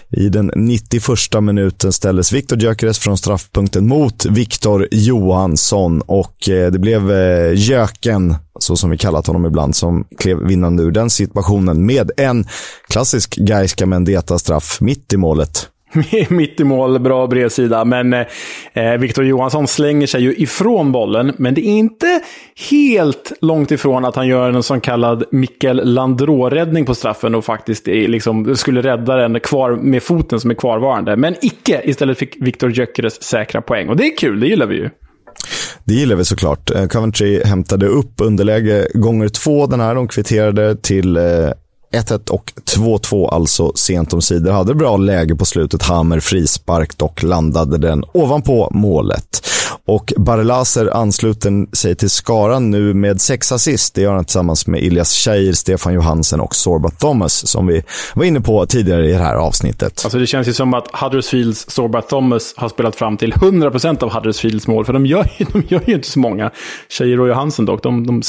I 0.09 0.29
den 0.29 0.51
91 0.55 1.41
minuten 1.41 1.93
ställdes 1.93 2.31
Viktor 2.31 2.59
Gyökeres 2.59 2.99
från 2.99 3.17
straffpunkten 3.17 3.87
mot 3.87 4.25
Viktor 4.25 4.87
Johansson 4.91 6.01
och 6.01 6.49
eh, 6.49 6.71
det 6.71 6.79
blev 6.79 7.11
eh, 7.11 7.53
Jöken 7.53 8.35
så 8.59 8.75
som 8.75 8.89
vi 8.89 8.97
kallat 8.97 9.27
honom 9.27 9.45
ibland, 9.45 9.75
som 9.75 10.05
klev 10.17 10.37
vinnande 10.37 10.83
ur 10.83 10.91
den 10.91 11.09
situationen 11.09 11.85
med 11.85 12.11
en 12.17 12.45
klassisk 12.87 13.35
Gaiska 13.35 13.85
Mendeta-straff 13.85 14.81
mitt 14.81 15.13
i 15.13 15.17
målet. 15.17 15.69
mitt 16.29 16.59
i 16.59 16.63
mål, 16.63 16.99
bra 16.99 17.27
bredsida. 17.27 17.85
Men 17.85 18.13
eh, 18.13 18.25
eh, 18.73 18.93
Victor 18.93 19.25
Johansson 19.25 19.67
slänger 19.67 20.07
sig 20.07 20.21
ju 20.21 20.35
ifrån 20.35 20.91
bollen. 20.91 21.33
Men 21.37 21.53
det 21.53 21.61
är 21.61 21.77
inte 21.77 22.21
helt 22.69 23.31
långt 23.41 23.71
ifrån 23.71 24.05
att 24.05 24.15
han 24.15 24.27
gör 24.27 24.51
en 24.51 24.63
så 24.63 24.79
kallad 24.79 25.23
Mikkel 25.31 25.81
Landrå-räddning 25.83 26.85
på 26.85 26.95
straffen 26.95 27.35
och 27.35 27.45
faktiskt 27.45 27.87
är, 27.87 28.07
liksom, 28.07 28.55
skulle 28.55 28.81
rädda 28.81 29.15
den 29.15 29.39
kvar 29.39 29.71
med 29.71 30.03
foten 30.03 30.39
som 30.39 30.51
är 30.51 30.55
kvarvarande. 30.55 31.15
Men 31.15 31.35
icke. 31.41 31.81
Istället 31.83 32.17
fick 32.17 32.35
Victor 32.41 32.71
Gyökeres 32.71 33.23
säkra 33.23 33.61
poäng. 33.61 33.89
Och 33.89 33.97
det 33.97 34.03
är 34.03 34.17
kul, 34.17 34.39
det 34.39 34.47
gillar 34.47 34.65
vi 34.65 34.75
ju. 34.75 34.89
Det 35.83 35.93
gillar 35.93 36.15
vi 36.15 36.25
såklart. 36.25 36.71
Eh, 36.71 36.87
Coventry 36.87 37.43
hämtade 37.43 37.87
upp 37.87 38.13
underläge 38.21 38.87
gånger 38.93 39.29
två 39.29 39.67
den 39.67 39.79
här. 39.79 39.95
De 39.95 40.07
kvitterade 40.07 40.75
till 40.75 41.17
eh, 41.17 41.23
1-1 41.91 42.29
och 42.29 42.53
2-2 42.75 43.29
alltså 43.29 43.71
sent 43.75 44.13
om 44.13 44.21
sidor. 44.21 44.51
Hade 44.51 44.75
bra 44.75 44.97
läge 44.97 45.35
på 45.35 45.45
slutet. 45.45 45.83
Hammer 45.83 46.19
frispark 46.19 46.97
dock 46.97 47.23
landade 47.23 47.77
den 47.77 48.03
ovanpå 48.11 48.69
målet. 48.71 49.45
Och 49.89 50.13
Barlaser 50.17 50.97
ansluter 50.97 51.75
sig 51.75 51.95
till 51.95 52.09
skaran 52.09 52.71
nu 52.71 52.93
med 52.93 53.21
sex 53.21 53.51
assist. 53.51 53.95
Det 53.95 54.01
gör 54.01 54.13
han 54.13 54.25
tillsammans 54.25 54.67
med 54.67 54.83
Ilias 54.83 55.13
Scheir, 55.13 55.53
Stefan 55.53 55.93
Johansen 55.93 56.39
och 56.39 56.55
Sorba 56.55 56.89
Thomas 56.89 57.47
som 57.47 57.67
vi 57.67 57.83
var 58.15 58.25
inne 58.25 58.41
på 58.41 58.65
tidigare 58.65 59.09
i 59.09 59.11
det 59.11 59.17
här 59.17 59.35
avsnittet. 59.35 60.01
Alltså 60.03 60.19
det 60.19 60.27
känns 60.27 60.47
ju 60.47 60.53
som 60.53 60.73
att 60.73 60.87
Huddersfields 60.93 61.69
Sorba 61.69 62.01
Thomas 62.01 62.53
har 62.57 62.69
spelat 62.69 62.95
fram 62.95 63.17
till 63.17 63.33
100% 63.33 64.03
av 64.03 64.13
Huddersfields 64.13 64.67
mål. 64.67 64.85
För 64.85 64.93
de 64.93 65.05
gör, 65.05 65.27
de 65.53 65.63
gör 65.67 65.81
ju 65.85 65.93
inte 65.93 66.09
så 66.09 66.19
många. 66.19 66.51
Scheir 66.89 67.19
och 67.19 67.27
Johansen 67.27 67.65
dock. 67.65 67.83
De, 67.83 68.07
de 68.07 68.21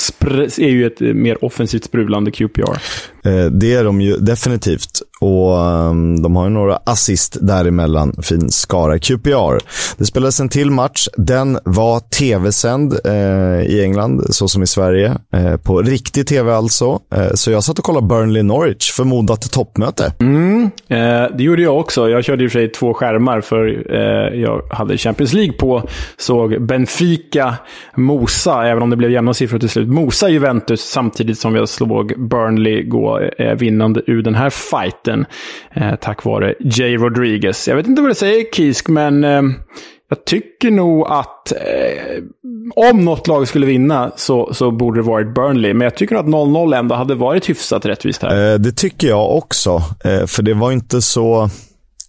är 0.59 0.71
ju 0.71 0.87
ett 0.87 1.01
mer 1.01 1.45
offensivt 1.45 1.85
sprudlande 1.85 2.31
QPR. 2.31 2.79
Eh, 3.25 3.45
det 3.45 3.75
är 3.75 3.85
de 3.85 4.01
ju 4.01 4.17
definitivt. 4.17 5.03
Och 5.21 5.57
um, 5.57 6.23
de 6.23 6.37
har 6.37 6.45
ju 6.45 6.51
några 6.51 6.77
assist 6.87 7.37
däremellan. 7.41 8.15
Fin 8.23 8.51
skara 8.51 8.99
QPR. 8.99 9.59
Det 9.97 10.05
spelades 10.05 10.41
en 10.41 10.49
till 10.49 10.71
match. 10.71 11.09
Den 11.17 11.50
var 11.65 12.01
tv-sänd 12.01 12.95
eh, 13.05 13.63
i 13.63 13.83
England, 13.85 14.35
så 14.35 14.49
som 14.49 14.63
i 14.63 14.67
Sverige. 14.67 15.17
Eh, 15.33 15.57
på 15.57 15.83
riktig 15.83 16.27
tv 16.27 16.53
alltså. 16.55 17.01
Eh, 17.15 17.29
så 17.35 17.51
jag 17.51 17.65
satt 17.65 17.79
och 17.79 17.85
kollade 17.85 18.07
Burnley-Norwich, 18.07 18.93
förmodat 18.93 19.53
toppmöte. 19.53 20.13
Mm, 20.21 20.71
eh, 20.89 21.37
det 21.37 21.43
gjorde 21.43 21.63
jag 21.63 21.79
också. 21.79 22.09
Jag 22.09 22.25
körde 22.25 22.45
i 22.45 22.47
och 22.47 22.53
för 22.53 22.59
sig 22.59 22.73
två 22.73 22.95
skärmar, 22.95 23.41
för 23.41 23.95
eh, 23.95 24.41
jag 24.41 24.63
hade 24.71 24.99
Champions 24.99 25.33
League 25.33 25.53
på. 25.53 25.83
Såg 26.17 26.63
Benfica, 26.63 27.55
Mosa, 27.97 28.67
även 28.67 28.83
om 28.83 28.91
det 28.91 28.97
blev 28.97 29.11
jämna 29.11 29.35
siffror 29.35 29.59
till 29.59 29.69
slut. 29.69 29.89
Mosa 29.89 30.29
Juventus, 30.29 30.81
samtidigt 30.81 31.39
som 31.39 31.55
jag 31.55 31.69
slog 31.69 32.29
Burnley 32.29 32.83
gå 32.83 33.21
eh, 33.39 33.55
vinnande 33.55 34.03
ur 34.07 34.23
den 34.23 34.35
här 34.35 34.51
fighten. 34.51 35.27
Eh, 35.75 35.95
tack 36.01 36.25
vare 36.25 36.55
J. 36.61 36.97
Rodriguez. 36.97 37.69
Jag 37.69 37.77
vet 37.77 37.87
inte 37.87 38.03
vad 38.03 38.11
det 38.11 38.15
säger, 38.15 38.45
Kisk, 38.53 38.89
men 38.89 39.25
eh, 39.25 39.43
jag 40.11 40.25
tycker 40.25 40.71
nog 40.71 41.07
att 41.09 41.53
eh, 41.53 42.23
om 42.77 43.05
något 43.05 43.27
lag 43.27 43.49
skulle 43.49 43.67
vinna 43.67 44.13
så, 44.17 44.55
så 44.55 44.71
borde 44.71 44.99
det 44.99 45.03
varit 45.03 45.35
Burnley. 45.35 45.75
Men 45.75 45.85
jag 45.85 45.97
tycker 45.97 46.15
nog 46.15 46.25
att 46.25 46.31
0-0 46.31 46.79
ändå 46.79 46.95
hade 46.95 47.15
varit 47.15 47.49
hyfsat 47.49 47.87
rättvist 47.87 48.23
här. 48.23 48.53
Eh, 48.53 48.59
det 48.59 48.73
tycker 48.73 49.09
jag 49.09 49.37
också. 49.37 49.83
Eh, 50.05 50.27
för 50.27 50.43
det 50.43 50.55
var 50.55 50.73
inte 50.73 51.03
så 51.03 51.51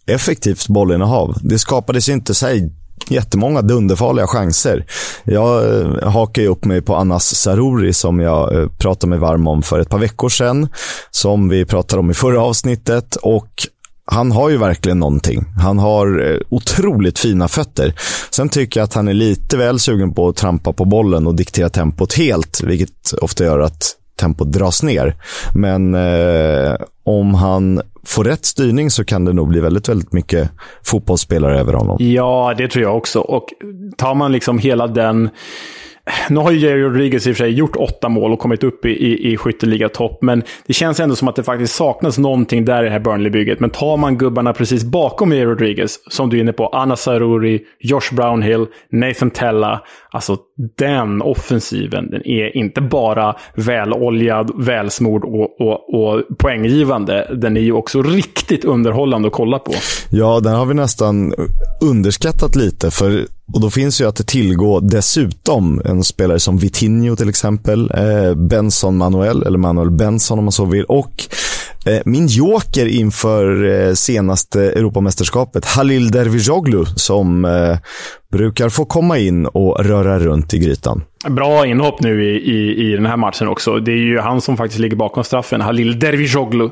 effektivt 0.08 0.68
bollinnehav. 0.68 1.36
Det 1.42 1.60
skapades 1.60 2.10
inte 2.10 2.34
sig 2.34 2.72
jättemånga 3.10 3.62
dunderfarliga 3.62 4.28
chanser. 4.28 4.86
Jag 5.24 5.80
eh, 5.80 6.10
hakar 6.10 6.42
ju 6.42 6.48
upp 6.48 6.66
mig 6.66 6.82
på 6.82 6.96
Anas 6.96 7.36
Saruri 7.36 7.94
som 7.94 8.20
jag 8.20 8.56
eh, 8.56 8.70
pratade 8.70 9.10
mig 9.10 9.20
varm 9.20 9.48
om 9.48 9.64
för 9.64 9.80
ett 9.80 9.90
par 9.90 10.00
veckor 10.00 10.30
sedan. 10.30 10.68
Som 11.12 11.50
vi 11.50 11.66
pratade 11.66 12.00
om 12.00 12.12
i 12.12 12.14
förra 12.14 12.42
avsnittet. 12.42 13.16
Och 13.16 13.68
han 14.06 14.32
har 14.32 14.50
ju 14.50 14.58
verkligen 14.58 15.00
någonting. 15.00 15.46
Han 15.62 15.80
har 15.80 16.32
eh, 16.32 16.38
otroligt 16.50 17.20
fina 17.20 17.48
fötter. 17.48 17.94
Sen 18.30 18.50
tycker 18.50 18.80
jag 18.80 18.86
att 18.86 18.94
han 18.94 19.08
är 19.08 19.14
lite 19.14 19.58
väl 19.58 19.80
sugen 19.80 20.14
på 20.14 20.28
att 20.28 20.36
trampa 20.36 20.74
på 20.74 20.86
bollen 20.86 21.28
och 21.28 21.36
diktera 21.36 21.70
tempot 21.70 22.14
helt, 22.14 22.64
vilket 22.64 23.14
ofta 23.22 23.44
gör 23.44 23.60
att 23.60 23.96
tempot 24.20 24.52
dras 24.52 24.84
ner. 24.84 25.16
Men 25.56 25.94
eh, 25.96 26.76
om 27.04 27.34
han 27.34 27.82
får 28.06 28.24
rätt 28.24 28.46
styrning 28.46 28.92
så 28.92 29.06
kan 29.06 29.26
det 29.26 29.34
nog 29.34 29.48
bli 29.48 29.60
väldigt, 29.60 29.90
väldigt 29.90 30.14
mycket 30.14 30.50
fotbollsspelare 30.84 31.60
över 31.60 31.74
honom. 31.74 31.98
Ja, 32.00 32.54
det 32.58 32.68
tror 32.68 32.84
jag 32.84 32.98
också. 32.98 33.20
Och 33.20 33.46
tar 33.98 34.16
man 34.16 34.32
liksom 34.32 34.60
hela 34.60 34.88
den 34.88 35.30
nu 36.30 36.40
har 36.40 36.52
ju 36.52 36.58
Jerry 36.58 36.84
Rodriguez 36.84 37.28
i 37.28 37.32
och 37.32 37.38
för 37.38 37.44
sig 37.44 37.52
gjort 37.52 37.76
åtta 37.76 38.10
mål 38.10 38.34
och 38.34 38.40
kommit 38.40 38.64
upp 38.64 38.86
i, 38.86 38.90
i, 38.90 39.34
i 39.34 39.90
topp 39.94 40.18
men 40.22 40.44
det 40.68 40.74
känns 40.74 41.00
ändå 41.00 41.16
som 41.16 41.28
att 41.28 41.36
det 41.36 41.44
faktiskt 41.44 41.76
saknas 41.76 42.18
någonting 42.18 42.66
där 42.66 42.84
i 42.84 42.86
det 42.86 42.92
här 42.92 43.00
Burnley-bygget. 43.00 43.60
Men 43.60 43.70
tar 43.70 43.98
man 43.98 44.18
gubbarna 44.18 44.54
precis 44.54 44.84
bakom 44.84 45.32
Jerry 45.32 45.46
Rodriguez, 45.46 46.00
som 46.14 46.30
du 46.30 46.38
är 46.38 46.42
inne 46.42 46.54
på, 46.54 46.68
Anna 46.68 46.96
Saruri, 46.96 47.62
Josh 47.80 48.16
Brownhill, 48.16 48.66
Nathan 48.92 49.32
Tella, 49.32 49.82
alltså 50.12 50.38
den 50.78 51.22
offensiven, 51.22 52.10
den 52.12 52.28
är 52.28 52.58
inte 52.58 52.82
bara 52.82 53.36
väloljad, 53.56 54.52
välsmord 54.56 55.24
och, 55.26 55.62
och, 55.62 55.94
och 55.94 56.24
poänggivande. 56.38 57.36
Den 57.36 57.58
är 57.58 57.62
ju 57.62 57.72
också 57.72 58.02
riktigt 58.02 58.66
underhållande 58.66 59.28
att 59.28 59.34
kolla 59.34 59.60
på. 59.60 59.74
Ja, 60.10 60.40
den 60.40 60.54
har 60.54 60.66
vi 60.66 60.74
nästan 60.74 61.34
underskattat 61.82 62.56
lite. 62.56 62.92
för 62.92 63.26
och 63.54 63.62
Då 63.62 63.70
finns 63.70 64.02
ju 64.02 64.06
att 64.06 64.28
tillgå 64.28 64.80
dessutom 64.80 65.82
en 65.86 66.04
spelare 66.04 66.40
som 66.40 66.58
Vitinho 66.58 67.16
till 67.16 67.30
exempel, 67.30 67.92
eh, 67.92 68.36
Benson 68.36 68.98
Manuel, 68.98 69.44
eller 69.44 69.58
Manuel 69.58 69.92
Benson 69.92 70.40
om 70.40 70.46
man 70.46 70.52
så 70.52 70.66
vill, 70.66 70.84
och 70.84 71.24
min 72.06 72.28
joker 72.28 72.86
inför 72.86 73.64
eh, 73.64 73.94
senaste 73.94 74.62
Europamästerskapet, 74.62 75.66
Halil 75.66 76.12
Dervijoglu, 76.12 76.86
som 76.86 77.46
eh, 77.46 77.78
brukar 78.32 78.70
få 78.70 78.86
komma 78.86 79.18
in 79.18 79.46
och 79.46 79.86
röra 79.86 80.20
runt 80.20 80.54
i 80.54 80.60
grytan. 80.60 81.04
Bra 81.30 81.66
inhopp 81.66 82.02
nu 82.02 82.24
i, 82.26 82.36
i, 82.36 82.92
i 82.92 82.96
den 82.96 83.06
här 83.06 83.18
matchen 83.18 83.48
också. 83.48 83.80
Det 83.80 83.92
är 83.92 83.98
ju 83.98 84.20
han 84.20 84.42
som 84.42 84.58
faktiskt 84.58 84.80
ligger 84.80 84.96
bakom 84.96 85.24
straffen, 85.24 85.62
Halil 85.62 86.00
Dervijoglu. 86.00 86.70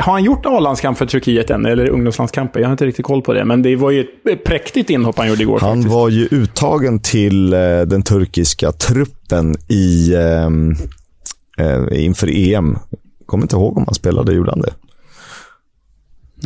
Har 0.00 0.12
han 0.12 0.24
gjort 0.24 0.46
A-landskamp 0.46 0.98
för 0.98 1.06
Turkiet 1.06 1.50
än, 1.50 1.66
eller 1.66 1.88
ungdomslandskamper? 1.88 2.60
Jag 2.60 2.66
har 2.66 2.72
inte 2.72 2.86
riktigt 2.86 3.04
koll 3.04 3.22
på 3.22 3.32
det, 3.32 3.44
men 3.44 3.62
det 3.62 3.76
var 3.76 3.90
ju 3.90 4.00
ett 4.00 4.44
präktigt 4.44 4.90
inhopp 4.90 5.18
han 5.18 5.28
gjorde 5.28 5.42
igår. 5.42 5.58
Han 5.60 5.70
faktiskt. 5.70 5.94
var 5.94 6.08
ju 6.08 6.28
uttagen 6.30 7.00
till 7.00 7.52
eh, 7.52 7.58
den 7.86 8.02
turkiska 8.02 8.72
truppen 8.72 9.54
i, 9.68 10.14
eh, 10.14 10.50
inför 12.04 12.54
EM. 12.54 12.78
Kommer 13.26 13.44
inte 13.44 13.56
ihåg 13.56 13.76
om 13.76 13.84
han 13.86 13.94
spelade, 13.94 14.32
gjorde 14.34 14.50
han 14.50 14.60
det? 14.60 14.72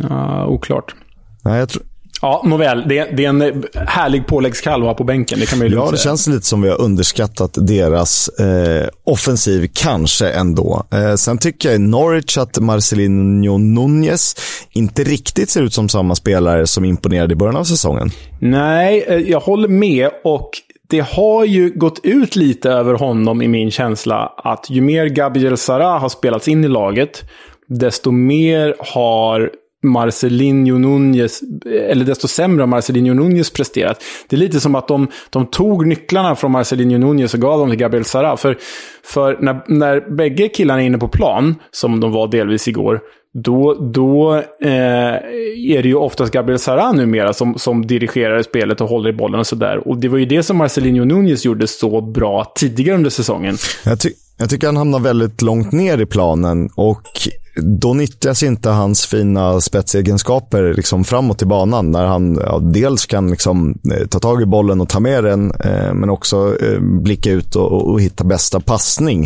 Ja, 0.09 0.45
oklart. 0.47 0.95
Nej, 1.43 1.59
jag 1.59 1.69
tror... 1.69 1.83
Ja, 2.23 2.41
nåväl. 2.45 2.83
Det, 2.89 3.03
det 3.17 3.25
är 3.25 3.29
en 3.29 3.63
härlig 3.87 4.27
påläggskalv 4.27 4.93
på 4.93 5.03
bänken. 5.03 5.39
Det 5.39 5.45
kan 5.45 5.59
man 5.59 5.67
ju 5.67 5.73
Ja, 5.75 5.81
det 5.91 5.97
säga. 5.97 5.97
känns 5.97 6.27
lite 6.27 6.45
som 6.45 6.61
vi 6.61 6.69
har 6.69 6.81
underskattat 6.81 7.57
deras 7.67 8.27
eh, 8.27 8.87
offensiv, 9.03 9.69
kanske 9.73 10.29
ändå. 10.29 10.83
Eh, 10.93 11.15
sen 11.15 11.37
tycker 11.37 11.69
jag 11.69 11.75
i 11.75 11.79
Norwich 11.79 12.37
att 12.37 12.59
Marcelinho 12.59 13.57
Nunez 13.57 14.35
inte 14.71 15.03
riktigt 15.03 15.49
ser 15.49 15.61
ut 15.61 15.73
som 15.73 15.89
samma 15.89 16.15
spelare 16.15 16.67
som 16.67 16.85
imponerade 16.85 17.33
i 17.33 17.35
början 17.35 17.55
av 17.57 17.63
säsongen. 17.63 18.09
Nej, 18.39 19.03
eh, 19.07 19.15
jag 19.17 19.39
håller 19.39 19.67
med. 19.67 20.09
Och 20.23 20.49
det 20.91 20.99
har 20.99 21.45
ju 21.45 21.69
gått 21.69 21.99
ut 22.03 22.35
lite 22.35 22.69
över 22.69 22.93
honom 22.93 23.41
i 23.41 23.47
min 23.47 23.71
känsla 23.71 24.33
att 24.37 24.69
ju 24.69 24.81
mer 24.81 25.05
Gabriel 25.05 25.57
Sara 25.57 25.99
har 25.99 26.09
spelats 26.09 26.47
in 26.47 26.63
i 26.63 26.67
laget, 26.67 27.23
desto 27.67 28.11
mer 28.11 28.75
har 28.79 29.51
Marcelinho 29.83 30.77
Nunez, 30.77 31.41
eller 31.65 32.05
desto 32.05 32.27
sämre 32.27 32.61
har 32.61 32.67
Marcelinho 32.67 33.13
Nunez 33.13 33.53
presterat. 33.53 34.03
Det 34.29 34.35
är 34.35 34.37
lite 34.37 34.59
som 34.59 34.75
att 34.75 34.87
de, 34.87 35.07
de 35.29 35.45
tog 35.45 35.87
nycklarna 35.87 36.35
från 36.35 36.51
Marcelinho 36.51 36.97
Nunez 36.97 37.33
och 37.33 37.39
gav 37.39 37.59
dem 37.59 37.69
till 37.69 37.79
Gabriel 37.79 38.05
Sara. 38.05 38.37
För, 38.37 38.57
för 39.03 39.37
när, 39.41 39.61
när 39.67 40.15
bägge 40.15 40.47
killarna 40.47 40.81
är 40.81 40.85
inne 40.85 40.97
på 40.97 41.07
plan, 41.07 41.55
som 41.71 41.99
de 41.99 42.11
var 42.11 42.27
delvis 42.27 42.67
igår, 42.67 43.01
då, 43.33 43.73
då 43.73 44.35
eh, 44.61 44.69
är 44.69 45.81
det 45.83 45.87
ju 45.87 45.95
oftast 45.95 46.33
Gabriel 46.33 46.59
Sara 46.59 46.91
numera 46.91 47.33
som, 47.33 47.57
som 47.57 47.87
dirigerar 47.87 48.41
spelet 48.41 48.81
och 48.81 48.89
håller 48.89 49.09
i 49.09 49.13
bollen 49.13 49.39
och 49.39 49.47
sådär. 49.47 49.87
Och 49.87 49.97
det 49.97 50.07
var 50.07 50.17
ju 50.17 50.25
det 50.25 50.43
som 50.43 50.57
Marcelinho 50.57 51.05
Nunez 51.05 51.45
gjorde 51.45 51.67
så 51.67 52.01
bra 52.01 52.51
tidigare 52.55 52.95
under 52.95 53.09
säsongen. 53.09 53.57
Jag, 53.85 53.99
ty 53.99 54.09
jag 54.37 54.49
tycker 54.49 54.67
han 54.67 54.77
hamnar 54.77 54.99
väldigt 54.99 55.41
långt 55.41 55.71
ner 55.71 55.97
i 55.97 56.05
planen 56.05 56.69
och 56.75 57.07
då 57.55 57.93
nyttjas 57.93 58.43
inte 58.43 58.69
hans 58.69 59.05
fina 59.05 59.61
spetsegenskaper 59.61 60.73
liksom 60.73 61.03
framåt 61.03 61.41
i 61.41 61.45
banan. 61.45 61.91
När 61.91 62.05
han 62.05 62.39
ja, 62.45 62.59
dels 62.59 63.05
kan 63.05 63.31
liksom, 63.31 63.79
eh, 63.93 64.07
ta 64.07 64.19
tag 64.19 64.41
i 64.41 64.45
bollen 64.45 64.81
och 64.81 64.89
ta 64.89 64.99
med 64.99 65.23
den, 65.23 65.51
eh, 65.51 65.93
men 65.93 66.09
också 66.09 66.57
eh, 66.61 66.79
blicka 66.79 67.31
ut 67.31 67.55
och, 67.55 67.91
och, 67.91 68.01
hitta 68.01 68.23
bästa 68.23 68.59
passning. 68.59 69.25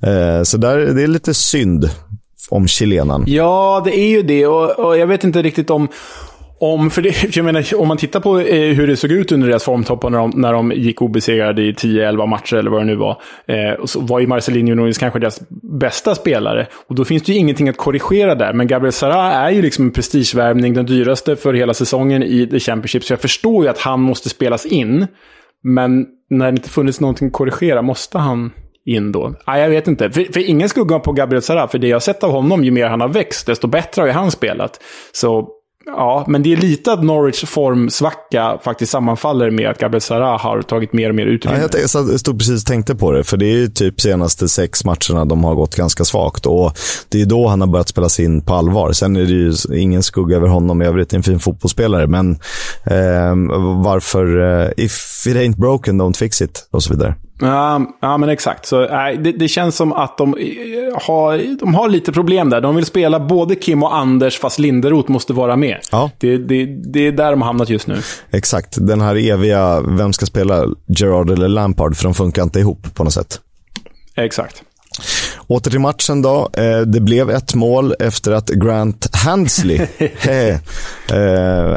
Eh, 0.00 0.42
så 0.42 0.56
där, 0.56 0.78
det 0.78 1.02
är 1.02 1.06
lite 1.06 1.34
synd 1.34 1.90
om 2.48 2.68
chilenaren. 2.68 3.24
Ja, 3.26 3.82
det 3.84 3.98
är 3.98 4.08
ju 4.08 4.22
det. 4.22 4.46
Och, 4.46 4.70
och 4.70 4.98
jag 4.98 5.06
vet 5.06 5.24
inte 5.24 5.42
riktigt 5.42 5.70
om... 5.70 5.88
Om, 6.60 6.90
för 6.90 7.02
det, 7.02 7.36
jag 7.36 7.44
menar, 7.44 7.74
om 7.76 7.88
man 7.88 7.96
tittar 7.96 8.20
på 8.20 8.40
eh, 8.40 8.74
hur 8.74 8.86
det 8.86 8.96
såg 8.96 9.10
ut 9.10 9.32
under 9.32 9.48
deras 9.48 9.64
formtoppar 9.64 10.10
när 10.10 10.18
de, 10.18 10.30
när 10.34 10.52
de 10.52 10.72
gick 10.72 11.02
obesegrade 11.02 11.62
i 11.62 11.72
10-11 11.72 12.26
matcher 12.26 12.56
eller 12.56 12.70
vad 12.70 12.80
det 12.80 12.84
nu 12.84 12.96
var. 12.96 13.22
Eh, 13.46 13.84
så 13.84 14.00
var 14.00 14.20
ju 14.20 14.26
Marcelinho 14.26 14.74
Nunes 14.74 14.98
kanske 14.98 15.18
deras 15.18 15.40
bästa 15.80 16.14
spelare. 16.14 16.66
Och 16.86 16.94
då 16.94 17.04
finns 17.04 17.22
det 17.22 17.32
ju 17.32 17.38
ingenting 17.38 17.68
att 17.68 17.76
korrigera 17.76 18.34
där. 18.34 18.52
Men 18.52 18.66
Gabriel 18.66 18.92
Sara 18.92 19.32
är 19.32 19.50
ju 19.50 19.62
liksom 19.62 19.84
en 19.84 19.90
prestigevärvning, 19.90 20.74
den 20.74 20.86
dyraste 20.86 21.36
för 21.36 21.54
hela 21.54 21.74
säsongen 21.74 22.22
i 22.22 22.46
The 22.46 22.60
Championship. 22.60 23.04
Så 23.04 23.12
jag 23.12 23.20
förstår 23.20 23.64
ju 23.64 23.70
att 23.70 23.78
han 23.78 24.00
måste 24.00 24.28
spelas 24.28 24.66
in. 24.66 25.06
Men 25.62 26.06
när 26.30 26.52
det 26.52 26.56
inte 26.56 26.70
funnits 26.70 27.00
någonting 27.00 27.26
att 27.26 27.32
korrigera, 27.32 27.82
måste 27.82 28.18
han 28.18 28.52
in 28.88 29.12
då? 29.12 29.34
Ah, 29.44 29.58
jag 29.58 29.70
vet 29.70 29.88
inte. 29.88 30.10
För, 30.10 30.32
för 30.32 30.48
ingen 30.48 30.68
skugga 30.68 30.98
på 30.98 31.12
Gabriel 31.12 31.42
Sara, 31.42 31.68
för 31.68 31.78
det 31.78 31.88
jag 31.88 31.94
har 31.94 32.00
sett 32.00 32.24
av 32.24 32.30
honom, 32.30 32.64
ju 32.64 32.70
mer 32.70 32.86
han 32.86 33.00
har 33.00 33.08
växt, 33.08 33.46
desto 33.46 33.66
bättre 33.66 34.02
har 34.02 34.06
ju 34.06 34.12
han 34.12 34.30
spelat. 34.30 34.80
Så 35.12 35.48
Ja, 35.90 36.24
men 36.28 36.42
det 36.42 36.52
är 36.52 36.56
lite 36.56 36.92
att 36.92 37.04
Norwich 37.04 37.44
formsvacka 37.44 38.58
faktiskt 38.64 38.92
sammanfaller 38.92 39.50
med 39.50 39.70
att 39.70 39.78
Gabriel 39.78 40.00
Sara 40.00 40.36
har 40.36 40.62
tagit 40.62 40.92
mer 40.92 41.08
och 41.08 41.14
mer 41.14 41.26
utrymme. 41.26 41.68
Ja, 41.72 41.78
jag 41.78 42.20
stod 42.20 42.38
precis 42.38 42.62
och 42.62 42.66
tänkte 42.66 42.94
på 42.94 43.12
det, 43.12 43.24
för 43.24 43.36
det 43.36 43.46
är 43.46 43.56
ju 43.56 43.68
typ 43.68 44.00
senaste 44.00 44.48
sex 44.48 44.84
matcherna 44.84 45.24
de 45.24 45.44
har 45.44 45.54
gått 45.54 45.74
ganska 45.74 46.04
svagt. 46.04 46.46
Och 46.46 46.72
Det 47.08 47.20
är 47.20 47.26
då 47.26 47.48
han 47.48 47.60
har 47.60 47.68
börjat 47.68 47.88
spelas 47.88 48.20
in 48.20 48.40
på 48.40 48.54
allvar. 48.54 48.92
Sen 48.92 49.16
är 49.16 49.20
det 49.20 49.32
ju 49.32 49.80
ingen 49.80 50.02
skugga 50.02 50.36
över 50.36 50.48
honom 50.48 50.82
i 50.82 50.86
övrigt, 50.86 51.12
en 51.12 51.22
fin 51.22 51.40
fotbollsspelare. 51.40 52.06
Men 52.06 52.30
eh, 52.84 53.34
varför, 53.84 54.40
eh, 54.40 54.70
if 54.76 55.26
it 55.26 55.36
ain't 55.36 55.56
broken, 55.56 56.02
don't 56.02 56.16
fix 56.16 56.42
it, 56.42 56.68
och 56.70 56.82
så 56.82 56.92
vidare. 56.92 57.14
Ja, 57.40 57.86
ja 58.00 58.16
men 58.16 58.28
exakt. 58.28 58.66
Så, 58.66 58.82
äh, 58.82 59.20
det, 59.20 59.32
det, 59.32 59.48
känns 59.48 59.76
som 59.76 59.92
att 59.92 60.18
de 60.18 60.32
har, 60.94 61.58
de 61.58 61.74
har 61.74 61.88
lite 61.88 62.12
problem 62.12 62.50
där. 62.50 62.60
De 62.60 62.76
vill 62.76 62.84
spela 62.84 63.20
både 63.20 63.54
Kim 63.54 63.82
och 63.82 63.96
Anders, 63.96 64.38
fast 64.38 64.58
Linderoth 64.58 65.10
måste 65.10 65.32
vara 65.32 65.56
med. 65.56 65.78
Ja. 65.92 66.10
Det, 66.18 66.38
det, 66.38 66.66
det 66.66 67.06
är 67.06 67.12
där 67.12 67.30
de 67.30 67.40
har 67.40 67.46
hamnat 67.46 67.68
just 67.68 67.86
nu. 67.86 67.96
Exakt. 68.30 68.76
Den 68.86 69.00
här 69.00 69.16
eviga, 69.16 69.80
vem 69.80 70.12
ska 70.12 70.26
spela 70.26 70.64
Gerard 70.86 71.30
eller 71.30 71.48
Lampard? 71.48 71.96
För 71.96 72.04
de 72.04 72.14
funkar 72.14 72.42
inte 72.42 72.60
ihop 72.60 72.94
på 72.94 73.04
något 73.04 73.12
sätt. 73.12 73.40
Exakt. 74.16 74.62
Åter 75.46 75.70
till 75.70 75.80
matchen 75.80 76.22
då. 76.22 76.48
Det 76.86 77.00
blev 77.00 77.30
ett 77.30 77.54
mål 77.54 77.94
efter 78.00 78.32
att 78.32 78.48
Grant 78.48 79.08
Handsley 79.12 79.80
eh, 80.28 80.56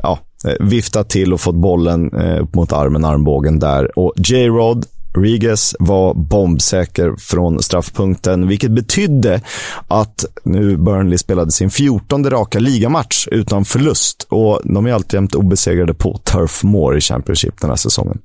ja, 0.03 0.19
viftat 0.59 1.09
till 1.09 1.33
och 1.33 1.41
fått 1.41 1.55
bollen 1.55 2.13
upp 2.13 2.55
mot 2.55 2.73
armen, 2.73 3.05
armbågen 3.05 3.59
där. 3.59 3.99
Och 3.99 4.13
J-Rod 4.17 4.85
Riges 5.13 5.75
var 5.79 6.13
bombsäker 6.13 7.15
från 7.19 7.63
straffpunkten, 7.63 8.47
vilket 8.47 8.71
betydde 8.71 9.41
att 9.87 10.25
nu 10.43 10.77
Burnley 10.77 11.17
spelade 11.17 11.51
sin 11.51 11.69
14 11.69 12.29
raka 12.29 12.59
ligamatch 12.59 13.27
utan 13.31 13.65
förlust. 13.65 14.27
Och 14.29 14.61
de 14.63 14.85
är 14.85 14.93
alltjämt 14.93 15.35
obesegrade 15.35 15.93
på 15.93 16.17
Turf 16.17 16.63
Moor 16.63 16.97
i 16.97 17.01
Championship 17.01 17.61
den 17.61 17.69
här 17.69 17.77
säsongen. 17.77 18.19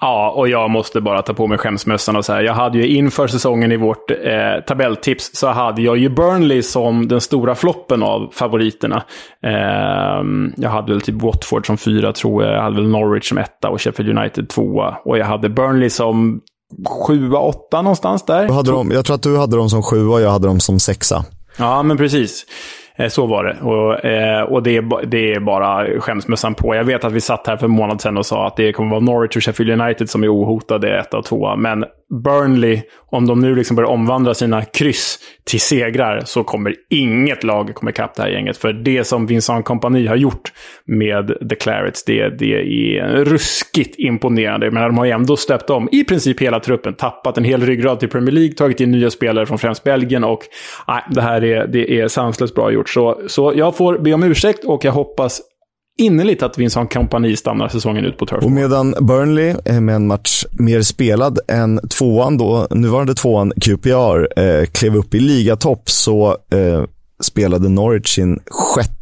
Ja, 0.00 0.30
och 0.36 0.48
jag 0.48 0.70
måste 0.70 1.00
bara 1.00 1.22
ta 1.22 1.34
på 1.34 1.46
mig 1.46 1.58
skämsmössan 1.58 2.16
och 2.16 2.24
säga. 2.24 2.42
Jag 2.42 2.54
hade 2.54 2.78
ju 2.78 2.86
inför 2.86 3.26
säsongen 3.26 3.72
i 3.72 3.76
vårt 3.76 4.10
eh, 4.10 4.64
tabelltips 4.66 5.30
så 5.32 5.48
hade 5.48 5.82
jag 5.82 5.96
ju 5.96 6.08
Burnley 6.08 6.62
som 6.62 7.08
den 7.08 7.20
stora 7.20 7.54
floppen 7.54 8.02
av 8.02 8.30
favoriterna. 8.32 9.02
Eh, 9.44 10.24
jag 10.56 10.70
hade 10.70 10.92
väl 10.92 11.00
typ 11.00 11.22
Watford 11.22 11.66
som 11.66 11.76
fyra 11.76 12.12
tror 12.12 12.44
jag. 12.44 12.54
Jag 12.54 12.62
hade 12.62 12.76
väl 12.76 12.88
Norwich 12.88 13.28
som 13.28 13.38
etta 13.38 13.68
och 13.68 13.82
Sheffield 13.82 14.18
United 14.18 14.48
tvåa. 14.48 14.96
Och 15.04 15.18
jag 15.18 15.26
hade 15.26 15.48
Burnley 15.48 15.90
som 15.90 16.40
sjua, 17.06 17.38
åtta 17.38 17.82
någonstans 17.82 18.24
där. 18.24 18.46
Du 18.46 18.52
hade 18.52 18.70
dem, 18.70 18.90
jag 18.90 19.04
tror 19.04 19.14
att 19.14 19.22
du 19.22 19.38
hade 19.38 19.56
dem 19.56 19.70
som 19.70 19.82
sjua 19.82 20.14
och 20.14 20.20
jag 20.20 20.30
hade 20.30 20.46
dem 20.46 20.60
som 20.60 20.80
sexa. 20.80 21.24
Ja, 21.56 21.82
men 21.82 21.96
precis. 21.96 22.46
Eh, 23.00 23.08
så 23.08 23.26
var 23.26 23.44
det. 23.44 23.56
Och, 23.60 24.04
eh, 24.04 24.42
och 24.42 24.62
det, 24.62 24.76
är, 24.76 25.06
det 25.06 25.32
är 25.32 25.40
bara 25.40 26.00
skämsmössan 26.00 26.54
på. 26.54 26.74
Jag 26.74 26.84
vet 26.84 27.04
att 27.04 27.12
vi 27.12 27.20
satt 27.20 27.46
här 27.46 27.56
för 27.56 27.66
en 27.66 27.72
månad 27.72 28.00
sedan 28.00 28.16
och 28.16 28.26
sa 28.26 28.46
att 28.46 28.56
det 28.56 28.72
kommer 28.72 28.90
vara 28.90 29.00
Norwich 29.00 29.36
och 29.36 29.42
Sheffield 29.42 29.80
United 29.80 30.10
som 30.10 30.24
är 30.24 30.34
ohotade 30.34 30.98
ett 30.98 31.14
och 31.14 31.24
två. 31.24 31.56
Men 31.56 31.84
Burnley, 32.10 32.82
om 33.10 33.26
de 33.26 33.40
nu 33.40 33.54
liksom 33.54 33.76
börjar 33.76 33.90
omvandla 33.90 34.34
sina 34.34 34.64
kryss 34.64 35.18
till 35.44 35.60
segrar 35.60 36.22
så 36.24 36.44
kommer 36.44 36.74
inget 36.90 37.44
lag 37.44 37.74
komma 37.74 37.90
ikapp 37.90 38.14
det 38.14 38.22
här 38.22 38.30
gänget. 38.30 38.56
För 38.56 38.72
det 38.72 39.04
som 39.04 39.26
Vincent 39.26 39.64
Kompani 39.64 40.06
har 40.06 40.16
gjort 40.16 40.52
med 40.84 41.48
The 41.48 41.54
Clarets, 41.54 42.04
det, 42.04 42.38
det 42.38 42.54
är 42.54 43.24
ruskigt 43.24 43.94
imponerande. 43.98 44.70
Men 44.70 44.82
de 44.82 44.98
har 44.98 45.04
ju 45.04 45.10
ändå 45.10 45.36
stöpt 45.36 45.70
om 45.70 45.88
i 45.92 46.04
princip 46.04 46.40
hela 46.40 46.60
truppen. 46.60 46.94
Tappat 46.94 47.38
en 47.38 47.44
hel 47.44 47.62
ryggrad 47.62 48.00
till 48.00 48.08
Premier 48.08 48.32
League, 48.32 48.52
tagit 48.52 48.80
in 48.80 48.90
nya 48.90 49.10
spelare 49.10 49.46
från 49.46 49.58
främst 49.58 49.84
Belgien 49.84 50.24
och 50.24 50.40
nej, 50.88 51.02
det 51.10 51.22
här 51.22 51.44
är, 51.44 51.66
det 51.66 52.00
är 52.00 52.08
sanslöst 52.08 52.54
bra 52.54 52.72
gjort. 52.72 52.88
Så, 52.88 53.20
så 53.26 53.52
jag 53.56 53.76
får 53.76 53.98
be 53.98 54.12
om 54.12 54.22
ursäkt 54.22 54.64
och 54.64 54.84
jag 54.84 54.92
hoppas 54.92 55.40
innerligt 56.00 56.42
att 56.42 56.58
Vincent 56.58 56.92
Kompani 56.92 57.36
stannar 57.36 57.68
säsongen 57.68 58.04
ut 58.04 58.18
på 58.18 58.26
Turf. 58.26 58.44
Och 58.44 58.50
medan 58.50 58.94
Burnley 59.00 59.54
är 59.64 59.80
med 59.80 59.94
en 59.94 60.06
match 60.06 60.44
mer 60.52 60.82
spelad 60.82 61.38
än 61.48 61.88
tvåan, 61.88 62.38
då, 62.38 62.66
nuvarande 62.70 63.14
tvåan 63.14 63.52
QPR, 63.60 64.40
eh, 64.40 64.66
klev 64.66 64.96
upp 64.96 65.14
i 65.14 65.20
ligatopp 65.20 65.90
så 65.90 66.36
eh, 66.52 66.84
spelade 67.22 67.68
Norwich 67.68 68.14
sin 68.14 68.40
sjätte 68.50 68.99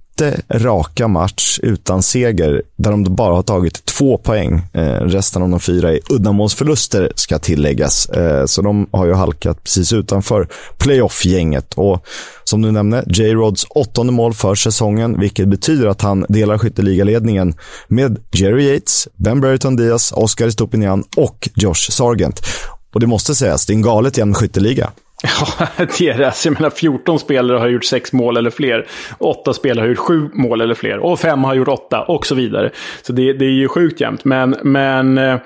raka 0.49 1.09
match 1.09 1.59
utan 1.62 2.03
seger, 2.03 2.62
där 2.77 2.91
de 2.91 3.14
bara 3.14 3.35
har 3.35 3.43
tagit 3.43 3.85
två 3.85 4.19
poäng. 4.19 4.62
Eh, 4.73 4.83
resten 4.83 5.43
av 5.43 5.49
de 5.49 5.61
fyra 5.61 5.93
är 5.93 6.01
uddamålsförluster, 6.11 7.12
ska 7.14 7.39
tilläggas. 7.39 8.09
Eh, 8.09 8.47
så 8.47 8.62
de 8.62 8.87
har 8.93 9.07
ju 9.07 9.12
halkat 9.12 9.64
precis 9.64 9.93
utanför 9.93 10.49
playoff-gänget. 10.79 11.75
Och 11.75 12.07
som 12.45 12.62
du 12.62 12.71
nämnde, 12.71 13.05
J-Rods 13.07 13.66
åttonde 13.71 14.12
mål 14.12 14.35
för 14.35 14.55
säsongen, 14.55 15.21
vilket 15.21 15.49
betyder 15.49 15.87
att 15.87 16.03
han 16.03 16.27
delar 16.29 16.59
skytteligaledningen 16.59 17.55
med 17.89 18.19
Jerry 18.33 18.75
Yates, 18.75 19.09
Ben 19.16 19.41
Brereton 19.41 19.77
Diaz, 19.77 20.12
Oscar 20.16 20.51
Stupinian 20.51 21.05
och 21.16 21.49
Josh 21.55 21.91
Sargent. 21.91 22.43
Och 22.95 23.01
det 23.01 23.07
måste 23.07 23.35
sägas, 23.35 23.66
det 23.66 23.73
är 23.73 23.75
en 23.75 23.83
galet 23.83 24.19
jämn 24.19 24.35
skytteliga. 24.35 24.91
Ja, 25.23 25.66
är 25.79 26.19
det. 26.19 26.45
Jag 26.45 26.53
menar, 26.53 26.71
14 26.71 27.19
spelare 27.19 27.59
har 27.59 27.69
gjort 27.69 27.85
sex 27.85 28.12
mål 28.12 28.37
eller 28.37 28.51
fler. 28.51 28.87
Åtta 29.19 29.55
spelare 29.55 29.83
har 29.83 29.89
gjort 29.89 29.99
sju 29.99 30.29
mål 30.33 30.61
eller 30.61 30.75
fler. 30.75 30.99
Och 30.99 31.21
fem 31.21 31.45
har 31.45 31.55
gjort 31.55 31.69
åtta 31.69 32.03
och 32.03 32.27
så 32.27 32.35
vidare. 32.35 32.71
Så 33.03 33.12
det, 33.12 33.33
det 33.33 33.45
är 33.45 33.51
ju 33.51 33.69
sjukt 33.69 34.01
jämnt. 34.01 34.25
Men, 34.25 34.57
men 34.62 35.19
eh, 35.19 35.37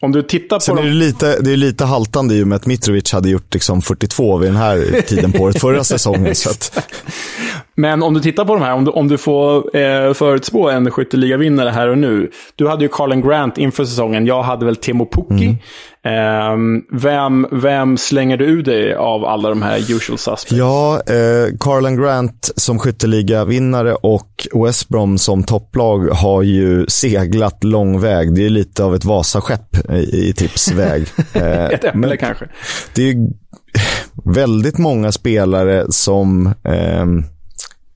om 0.00 0.12
du 0.12 0.22
tittar 0.22 0.56
på... 0.56 0.60
Sen 0.60 0.78
är 0.78 0.82
det, 0.82 0.90
lite, 0.90 1.40
det 1.40 1.52
är 1.52 1.56
lite 1.56 1.84
haltande 1.84 2.34
i 2.34 2.42
och 2.42 2.48
med 2.48 2.56
att 2.56 2.66
Mitrovic 2.66 3.12
hade 3.12 3.28
gjort 3.28 3.54
liksom 3.54 3.82
42 3.82 4.36
vid 4.36 4.48
den 4.48 4.56
här 4.56 5.00
tiden 5.00 5.32
på 5.32 5.42
året 5.42 5.60
förra 5.60 5.84
säsongen. 5.84 6.34
så 6.34 6.50
att... 6.50 6.90
Men 7.78 8.02
om 8.02 8.14
du 8.14 8.20
tittar 8.20 8.44
på 8.44 8.54
de 8.54 8.62
här, 8.62 8.72
om 8.72 8.84
du, 8.84 8.90
om 8.90 9.08
du 9.08 9.18
får 9.18 9.76
eh, 9.76 10.12
förutspå 10.12 10.70
en 10.70 10.90
skytteligavinnare 10.90 11.70
här 11.70 11.88
och 11.88 11.98
nu. 11.98 12.30
Du 12.54 12.68
hade 12.68 12.84
ju 12.84 12.88
Carlen 12.88 13.20
Grant 13.20 13.58
inför 13.58 13.84
säsongen. 13.84 14.26
Jag 14.26 14.42
hade 14.42 14.64
väl 14.64 14.76
Timo 14.76 15.06
Pukki. 15.06 15.44
Mm. 15.44 15.56
Eh, 16.06 16.82
vem, 16.90 17.46
vem 17.52 17.96
slänger 17.96 18.36
du 18.36 18.44
ur 18.44 18.62
dig 18.62 18.94
av 18.94 19.24
alla 19.24 19.48
de 19.48 19.62
här 19.62 19.78
usual 19.78 20.18
suspects? 20.18 20.52
Ja, 20.52 21.02
eh, 21.06 21.56
Carlen 21.60 21.96
Grant 21.96 22.50
som 22.56 22.78
skytteligavinnare 22.78 23.94
och 23.94 24.48
West 24.64 24.88
Brom 24.88 25.18
som 25.18 25.44
topplag 25.44 26.08
har 26.08 26.42
ju 26.42 26.86
seglat 26.86 27.64
lång 27.64 28.00
väg. 28.00 28.34
Det 28.34 28.46
är 28.46 28.50
lite 28.50 28.84
av 28.84 28.94
ett 28.94 29.04
Vasaskepp 29.04 29.90
i, 29.90 30.28
i 30.28 30.32
tipsväg. 30.32 31.06
Eh, 31.34 31.64
ett 31.64 31.84
äpple 31.84 32.16
kanske. 32.16 32.44
Det 32.94 33.10
är 33.10 33.16
väldigt 34.24 34.78
många 34.78 35.12
spelare 35.12 35.86
som 35.88 36.46
eh, 36.46 37.06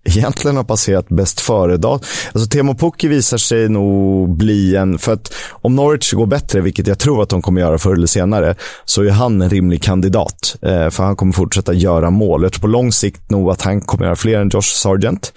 egentligen 0.05 0.57
har 0.57 0.65
passerat 0.65 1.09
bäst 1.09 1.41
före-datum. 1.41 2.09
Alltså 2.33 2.49
Temo 2.49 2.75
Pukki 2.75 3.09
visar 3.09 3.39
sig 3.39 3.69
nog 3.69 4.37
bli 4.37 4.77
en, 4.77 4.99
för 4.99 5.13
att 5.13 5.35
om 5.51 5.77
Norwich 5.77 6.13
går 6.13 6.27
bättre, 6.27 6.61
vilket 6.61 6.87
jag 6.87 6.99
tror 6.99 7.23
att 7.23 7.29
de 7.29 7.43
kommer 7.43 7.61
göra 7.61 7.79
förr 7.79 7.95
eller 7.95 8.07
senare, 8.07 8.55
så 8.85 9.03
är 9.03 9.11
han 9.11 9.43
en 9.43 9.51
rimlig 9.51 9.83
kandidat. 9.83 10.57
Eh, 10.63 10.91
för 10.91 11.03
han 11.03 11.17
kommer 11.17 11.33
fortsätta 11.33 11.73
göra 11.73 12.11
mål. 12.11 12.43
Jag 12.43 12.53
tror 12.53 12.61
på 12.61 12.67
lång 12.67 12.93
sikt 12.93 13.31
nog 13.31 13.51
att 13.51 13.63
han 13.63 13.81
kommer 13.81 14.05
göra 14.05 14.17
fler 14.17 14.39
än 14.39 14.49
Josh 14.49 14.61
Sargent. 14.61 15.33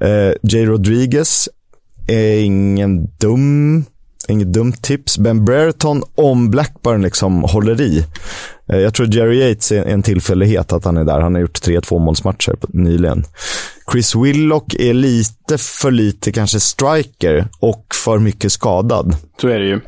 Eh, 0.00 0.32
Jay 0.42 0.66
Rodriguez 0.66 1.48
är 2.08 2.40
ingen 2.40 3.06
dum 3.18 3.84
Inget 4.30 4.52
dumt 4.52 4.82
tips. 4.82 5.18
Ben 5.18 5.44
Brereton 5.44 6.02
om 6.14 6.50
Blackburn 6.50 7.02
liksom 7.02 7.42
håller 7.42 7.80
i. 7.80 8.04
Eh, 8.72 8.78
jag 8.78 8.94
tror 8.94 9.14
Jerry 9.14 9.38
Yates 9.38 9.72
är 9.72 9.84
en 9.84 10.02
tillfällighet 10.02 10.72
att 10.72 10.84
han 10.84 10.96
är 10.96 11.04
där. 11.04 11.20
Han 11.20 11.34
har 11.34 11.40
gjort 11.40 11.62
tre 11.62 11.80
tvåmålsmatcher 11.80 12.56
nyligen. 12.68 13.24
Chris 13.92 14.14
Willock 14.14 14.74
är 14.74 14.94
lite 14.94 15.58
för 15.58 15.90
lite 15.90 16.32
kanske 16.32 16.60
striker 16.60 17.48
och 17.60 17.86
för 18.04 18.18
mycket 18.18 18.52
skadad. 18.52 19.16
Så 19.40 19.48
är 19.48 19.58
det 19.58 19.66
ju. 19.66 19.80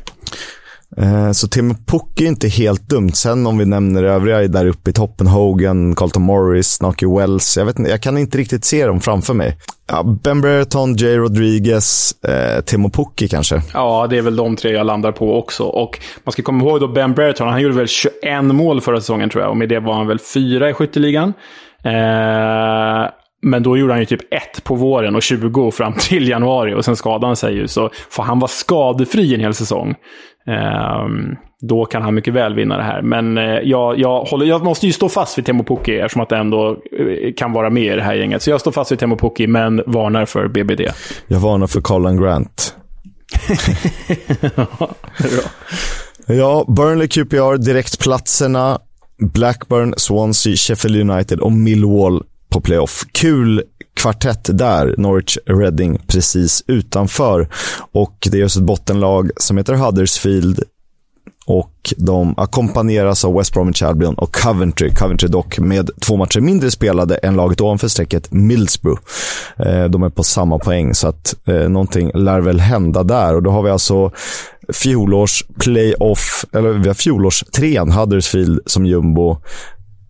Eh, 0.97 1.31
så 1.31 1.47
Tim 1.47 1.75
Puck 1.85 2.21
är 2.21 2.25
inte 2.25 2.47
helt 2.47 2.89
dumt. 2.89 3.11
Sen 3.11 3.47
om 3.47 3.57
vi 3.57 3.65
nämner 3.65 4.03
övriga 4.03 4.47
där 4.47 4.67
uppe 4.67 4.89
i 4.89 4.93
toppen, 4.93 5.27
Hogan, 5.27 5.95
Carlton 5.95 6.23
Morris, 6.23 6.67
Snarky 6.67 7.05
Wells. 7.05 7.57
Jag, 7.57 7.65
vet 7.65 7.79
inte, 7.79 7.91
jag 7.91 8.01
kan 8.01 8.17
inte 8.17 8.37
riktigt 8.37 8.65
se 8.65 8.85
dem 8.85 8.99
framför 8.99 9.33
mig. 9.33 9.57
Ja, 9.87 10.03
ben 10.03 10.41
Brereton, 10.41 10.95
Jay 10.95 11.17
Rodriguez, 11.17 12.13
eh, 12.23 12.63
Timo 12.63 12.89
Pukki 12.89 13.27
kanske. 13.27 13.61
Ja, 13.73 14.07
det 14.09 14.17
är 14.17 14.21
väl 14.21 14.35
de 14.35 14.55
tre 14.55 14.71
jag 14.71 14.85
landar 14.85 15.11
på 15.11 15.39
också. 15.39 15.63
Och 15.63 15.99
man 16.23 16.33
ska 16.33 16.43
komma 16.43 16.63
ihåg 16.63 16.79
då 16.79 16.87
Ben 16.87 17.13
Brereton, 17.13 17.47
han 17.47 17.61
gjorde 17.61 17.75
väl 17.75 17.87
21 17.87 18.43
mål 18.43 18.81
förra 18.81 18.99
säsongen 18.99 19.29
tror 19.29 19.43
jag. 19.43 19.51
Och 19.51 19.57
med 19.57 19.69
det 19.69 19.79
var 19.79 19.93
han 19.93 20.07
väl 20.07 20.19
fyra 20.19 20.69
i 20.69 20.73
skytteligan. 20.73 21.33
Eh, 21.83 23.09
men 23.43 23.63
då 23.63 23.77
gjorde 23.77 23.93
han 23.93 23.99
ju 23.99 24.05
typ 24.05 24.33
ett 24.33 24.63
på 24.63 24.75
våren 24.75 25.15
och 25.15 25.21
20 25.21 25.71
fram 25.71 25.93
till 25.93 26.29
januari 26.29 26.73
och 26.73 26.85
sen 26.85 26.95
skadade 26.95 27.25
han 27.25 27.35
sig 27.35 27.53
ju. 27.55 27.67
Så 27.67 27.89
för 28.09 28.23
han 28.23 28.39
var 28.39 28.47
skadefri 28.47 29.33
en 29.33 29.39
hel 29.39 29.53
säsong, 29.53 29.95
då 31.67 31.85
kan 31.85 32.01
han 32.01 32.15
mycket 32.15 32.33
väl 32.33 32.55
vinna 32.55 32.77
det 32.77 32.83
här. 32.83 33.01
Men 33.01 33.37
eh, 33.37 33.43
jag, 33.43 33.99
jag, 33.99 34.23
håller, 34.23 34.45
jag 34.45 34.63
måste 34.63 34.85
ju 34.85 34.91
stå 34.91 35.09
fast 35.09 35.37
vid 35.37 35.45
Temo 35.45 35.63
Pukki 35.63 35.97
eftersom 35.97 36.21
att 36.21 36.29
det 36.29 36.37
ändå 36.37 36.71
eh, 36.71 37.33
kan 37.37 37.53
vara 37.53 37.69
med 37.69 37.93
i 37.93 37.95
det 37.95 38.03
här 38.03 38.13
gänget. 38.13 38.41
Så 38.41 38.49
jag 38.49 38.61
står 38.61 38.71
fast 38.71 38.91
vid 38.91 38.99
Temo 38.99 39.17
Pukki, 39.17 39.47
men 39.47 39.81
varnar 39.85 40.25
för 40.25 40.47
BBD. 40.47 40.81
Jag 41.27 41.39
varnar 41.39 41.67
för 41.67 41.81
Colin 41.81 42.21
Grant. 42.21 42.75
ja, 46.25 46.65
Burnley 46.67 47.07
QPR, 47.07 47.57
direktplatserna. 47.57 48.79
Blackburn, 49.33 49.93
Swansea, 49.97 50.55
Sheffield 50.55 51.11
United 51.11 51.39
och 51.39 51.51
Millwall 51.51 52.23
på 52.49 52.61
playoff. 52.61 53.03
Kul 53.11 53.63
kvartett 53.93 54.57
där, 54.57 54.95
Norwich 54.97 55.37
Reading 55.45 56.01
precis 56.07 56.63
utanför. 56.67 57.47
Och 57.91 58.27
det 58.31 58.37
är 58.37 58.41
just 58.41 58.57
ett 58.57 58.63
bottenlag 58.63 59.31
som 59.37 59.57
heter 59.57 59.73
Huddersfield 59.73 60.63
och 61.45 61.93
de 61.97 62.33
ackompanjeras 62.37 63.25
av 63.25 63.33
West 63.33 63.53
Bromwich 63.53 63.83
Albion 63.83 64.15
och 64.15 64.35
Coventry. 64.35 64.89
Coventry 64.95 65.29
dock 65.29 65.59
med 65.59 65.89
två 66.01 66.17
matcher 66.17 66.39
mindre 66.39 66.71
spelade 66.71 67.15
än 67.15 67.35
laget 67.35 67.61
ovanför 67.61 67.87
strecket 67.87 68.31
Middlesbrough. 68.31 69.01
Eh, 69.57 69.85
de 69.85 70.03
är 70.03 70.09
på 70.09 70.23
samma 70.23 70.59
poäng, 70.59 70.93
så 70.93 71.07
att 71.07 71.35
eh, 71.47 71.69
någonting 71.69 72.11
lär 72.13 72.41
väl 72.41 72.59
hända 72.59 73.03
där. 73.03 73.35
Och 73.35 73.43
då 73.43 73.51
har 73.51 73.63
vi 73.63 73.69
alltså 73.69 74.11
fjolårs 74.73 75.43
playoff, 75.59 76.45
eller 76.53 76.69
vi 76.69 76.87
har 76.87 76.95
fjolårs 76.95 77.43
trean, 77.43 77.91
Huddersfield 77.91 78.59
som 78.65 78.85
jumbo. 78.85 79.37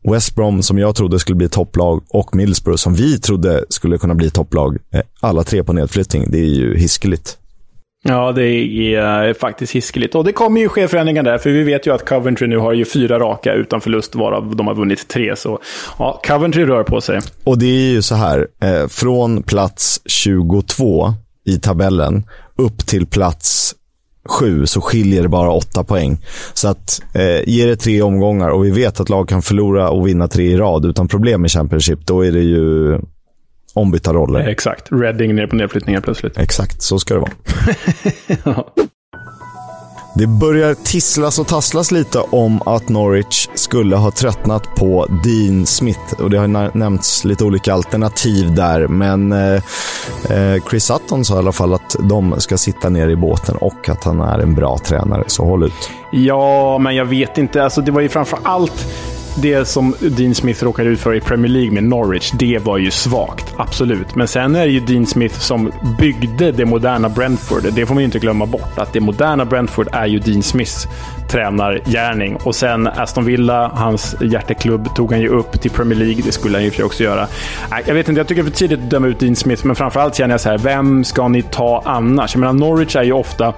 West 0.03 0.35
Brom 0.35 0.63
som 0.63 0.79
jag 0.79 0.95
trodde 0.95 1.19
skulle 1.19 1.35
bli 1.35 1.49
topplag 1.49 2.03
och 2.09 2.35
Middlesbrough 2.35 2.77
som 2.77 2.93
vi 2.93 3.19
trodde 3.19 3.65
skulle 3.69 3.97
kunna 3.97 4.15
bli 4.15 4.29
topplag. 4.29 4.77
Eh, 4.93 5.01
alla 5.19 5.43
tre 5.43 5.63
på 5.63 5.73
nedflyttning. 5.73 6.25
Det 6.31 6.39
är 6.39 6.55
ju 6.55 6.77
hiskeligt. 6.77 7.37
Ja, 8.05 8.31
det 8.31 8.45
är 8.95 9.33
faktiskt 9.33 9.75
hiskeligt. 9.75 10.15
Och 10.15 10.23
det 10.23 10.31
kommer 10.31 10.61
ju 10.61 10.69
ske 10.69 10.87
förändringar 10.87 11.23
där, 11.23 11.37
för 11.37 11.49
vi 11.49 11.63
vet 11.63 11.87
ju 11.87 11.93
att 11.93 12.09
Coventry 12.09 12.47
nu 12.47 12.57
har 12.57 12.73
ju 12.73 12.85
fyra 12.85 13.19
raka 13.19 13.53
utan 13.53 13.81
förlust, 13.81 14.15
varav 14.15 14.55
de 14.55 14.67
har 14.67 14.75
vunnit 14.75 15.07
tre. 15.07 15.35
Så 15.35 15.59
ja, 15.99 16.21
Coventry 16.27 16.65
rör 16.65 16.83
på 16.83 17.01
sig. 17.01 17.19
Och 17.43 17.57
det 17.57 17.65
är 17.65 17.91
ju 17.91 18.01
så 18.01 18.15
här, 18.15 18.47
eh, 18.63 18.87
från 18.87 19.43
plats 19.43 20.01
22 20.05 21.13
i 21.45 21.59
tabellen 21.59 22.23
upp 22.57 22.85
till 22.85 23.07
plats 23.07 23.75
sju 24.29 24.65
så 24.65 24.81
skiljer 24.81 25.23
det 25.23 25.29
bara 25.29 25.51
åtta 25.51 25.83
poäng. 25.83 26.25
Så 26.53 26.67
att 26.67 27.01
eh, 27.13 27.49
ge 27.49 27.65
det 27.65 27.75
tre 27.75 28.01
omgångar 28.01 28.49
och 28.49 28.65
vi 28.65 28.71
vet 28.71 28.99
att 28.99 29.09
lag 29.09 29.29
kan 29.29 29.41
förlora 29.41 29.89
och 29.89 30.07
vinna 30.07 30.27
tre 30.27 30.45
i 30.45 30.57
rad 30.57 30.85
utan 30.85 31.07
problem 31.07 31.45
i 31.45 31.49
Championship, 31.49 32.05
då 32.05 32.25
är 32.25 32.31
det 32.31 32.41
ju 32.43 32.99
ombytta 33.73 34.13
roller. 34.13 34.39
Exakt. 34.39 34.91
Reading 34.91 35.35
ner 35.35 35.47
på 35.47 35.55
nedflyttningar 35.55 36.01
plötsligt. 36.01 36.37
Exakt, 36.37 36.81
så 36.81 36.99
ska 36.99 37.13
det 37.13 37.19
vara. 37.19 38.63
Det 40.15 40.27
börjar 40.27 40.73
tisslas 40.73 41.39
och 41.39 41.47
tasslas 41.47 41.91
lite 41.91 42.19
om 42.19 42.61
att 42.65 42.89
Norwich 42.89 43.47
skulle 43.53 43.95
ha 43.95 44.11
tröttnat 44.11 44.75
på 44.75 45.07
Dean 45.23 45.65
Smith. 45.65 46.21
Och 46.21 46.29
Det 46.29 46.37
har 46.37 46.77
nämnts 46.77 47.25
lite 47.25 47.43
olika 47.43 47.73
alternativ 47.73 48.55
där, 48.55 48.87
men 48.87 49.31
eh, 49.31 49.61
eh, 50.29 50.63
Chris 50.69 50.85
Sutton 50.85 51.25
sa 51.25 51.35
i 51.35 51.37
alla 51.37 51.51
fall 51.51 51.73
att 51.73 51.95
de 51.99 52.35
ska 52.37 52.57
sitta 52.57 52.89
ner 52.89 53.09
i 53.09 53.15
båten 53.15 53.55
och 53.55 53.89
att 53.89 54.03
han 54.03 54.21
är 54.21 54.39
en 54.39 54.55
bra 54.55 54.77
tränare, 54.77 55.23
så 55.27 55.45
håll 55.45 55.63
ut. 55.63 55.89
Ja, 56.11 56.77
men 56.77 56.95
jag 56.95 57.05
vet 57.05 57.37
inte. 57.37 57.63
Alltså, 57.63 57.81
det 57.81 57.91
var 57.91 58.01
ju 58.01 58.09
framför 58.09 58.39
allt 58.43 58.85
det 59.41 59.65
som 59.65 59.95
Dean 59.99 60.35
Smith 60.35 60.63
råkade 60.63 60.89
ut 60.89 60.99
för 60.99 61.15
i 61.15 61.21
Premier 61.21 61.51
League 61.51 61.71
med 61.71 61.83
Norwich, 61.83 62.31
det 62.31 62.59
var 62.63 62.77
ju 62.77 62.91
svagt. 62.91 63.53
Absolut. 63.57 64.15
Men 64.15 64.27
sen 64.27 64.55
är 64.55 64.65
det 64.65 64.71
ju 64.71 64.79
Dean 64.79 65.05
Smith 65.05 65.39
som 65.39 65.71
byggde 65.99 66.51
det 66.51 66.65
moderna 66.65 67.09
Brentford. 67.09 67.63
Det 67.73 67.85
får 67.85 67.93
man 67.93 68.01
ju 68.01 68.05
inte 68.05 68.19
glömma 68.19 68.45
bort. 68.45 68.77
Att 68.77 68.93
det 68.93 68.99
moderna 68.99 69.45
Brentford 69.45 69.87
är 69.91 70.05
ju 70.05 70.19
Dean 70.19 70.43
Smiths 70.43 70.87
tränargärning. 71.29 72.35
Och 72.35 72.55
sen 72.55 72.87
Aston 72.87 73.25
Villa, 73.25 73.71
hans 73.75 74.15
hjärteklubb, 74.21 74.95
tog 74.95 75.11
han 75.11 75.21
ju 75.21 75.29
upp 75.29 75.61
till 75.61 75.71
Premier 75.71 75.99
League. 75.99 76.21
Det 76.25 76.31
skulle 76.31 76.57
han 76.57 76.65
ju 76.65 76.83
också 76.83 77.03
göra. 77.03 77.27
Jag 77.85 77.93
vet 77.93 78.09
inte, 78.09 78.19
jag 78.19 78.27
tycker 78.27 78.43
det 78.43 78.47
är 78.47 78.51
för 78.51 78.57
tidigt 78.57 78.79
att 78.79 78.89
döma 78.89 79.07
ut 79.07 79.19
Dean 79.19 79.35
Smith, 79.35 79.65
men 79.65 79.75
framförallt 79.75 80.15
känner 80.15 80.33
jag 80.33 80.41
så 80.41 80.49
här, 80.49 80.57
vem 80.57 81.03
ska 81.03 81.27
ni 81.27 81.41
ta 81.41 81.81
annars? 81.85 82.35
Jag 82.35 82.39
menar, 82.39 82.53
Norwich 82.53 82.95
är 82.95 83.03
ju 83.03 83.13
ofta 83.13 83.53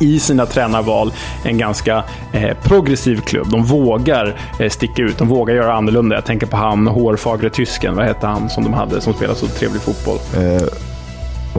i 0.00 0.20
sina 0.20 0.46
tränarval 0.46 1.12
en 1.44 1.58
ganska 1.58 2.04
eh, 2.32 2.56
progressiv 2.62 3.20
klubb. 3.20 3.50
De 3.50 3.64
vågar 3.64 4.36
eh, 4.58 4.68
sticka 4.68 5.02
ut, 5.02 5.18
de 5.18 5.28
vågar 5.28 5.54
göra 5.54 5.74
annorlunda. 5.74 6.16
Jag 6.16 6.24
tänker 6.24 6.46
på 6.46 6.56
han 6.56 6.86
hårfagre 6.86 7.50
tysken, 7.50 7.96
vad 7.96 8.04
hette 8.04 8.26
han 8.26 8.50
som 8.50 8.64
de 8.64 8.72
hade 8.72 9.00
som 9.00 9.12
spelade 9.12 9.38
så 9.38 9.46
trevlig 9.46 9.82
fotboll? 9.82 10.18
Eh, 10.36 10.89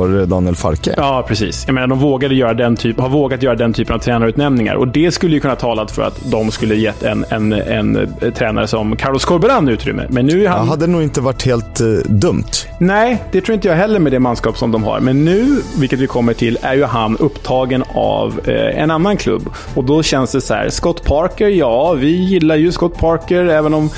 var 0.02 0.08
det 0.08 0.26
Daniel 0.26 0.56
Farke? 0.56 0.94
Ja, 0.98 1.26
precis. 1.28 1.64
Jag 1.68 1.74
menar, 1.74 1.88
de 1.88 2.00
vågade 2.00 2.36
göra 2.36 2.54
den 2.54 2.76
typ, 2.76 3.00
har 3.00 3.10
vågat 3.10 3.44
göra 3.44 3.56
den 3.56 3.74
typen 3.74 3.96
av 3.96 4.00
tränarutnämningar. 4.00 4.76
Och 4.76 4.88
det 4.88 5.12
skulle 5.12 5.34
ju 5.34 5.40
kunna 5.40 5.56
tala 5.56 5.88
för 5.88 6.02
att 6.02 6.32
de 6.32 6.52
skulle 6.52 6.76
gett 6.76 7.04
en, 7.04 7.26
en, 7.30 7.54
en, 7.54 7.96
en 8.22 8.32
tränare 8.32 8.68
som 8.68 8.96
Carlos 8.96 9.26
Corberan 9.26 9.70
utrymme. 9.70 10.08
Men 10.10 10.26
nu 10.26 10.48
han... 10.48 10.68
Hade 10.68 10.88
nog 10.88 11.04
inte 11.04 11.22
varit 11.22 11.46
helt 11.46 11.82
uh, 11.82 12.00
dumt. 12.06 12.52
Nej, 12.78 13.24
det 13.32 13.42
tror 13.42 13.54
inte 13.54 13.68
jag 13.68 13.76
heller 13.76 14.00
med 14.00 14.12
det 14.12 14.20
manskap 14.20 14.58
som 14.58 14.72
de 14.72 14.84
har. 14.84 15.00
Men 15.00 15.26
nu, 15.26 15.62
vilket 15.80 16.00
vi 16.00 16.08
kommer 16.08 16.34
till, 16.34 16.58
är 16.62 16.74
ju 16.74 16.84
han 16.84 17.18
upptagen 17.18 17.84
av 17.94 18.40
eh, 18.46 18.82
en 18.82 18.92
annan 18.92 19.18
klubb. 19.18 19.50
Och 19.76 19.84
då 19.84 20.04
känns 20.04 20.32
det 20.32 20.42
så 20.42 20.54
här, 20.54 20.70
Scott 20.70 21.04
Parker, 21.04 21.48
ja, 21.48 21.94
vi 21.94 22.12
gillar 22.12 22.56
ju 22.56 22.72
Scott 22.72 22.98
Parker, 22.98 23.46
även 23.46 23.74
om 23.74 23.90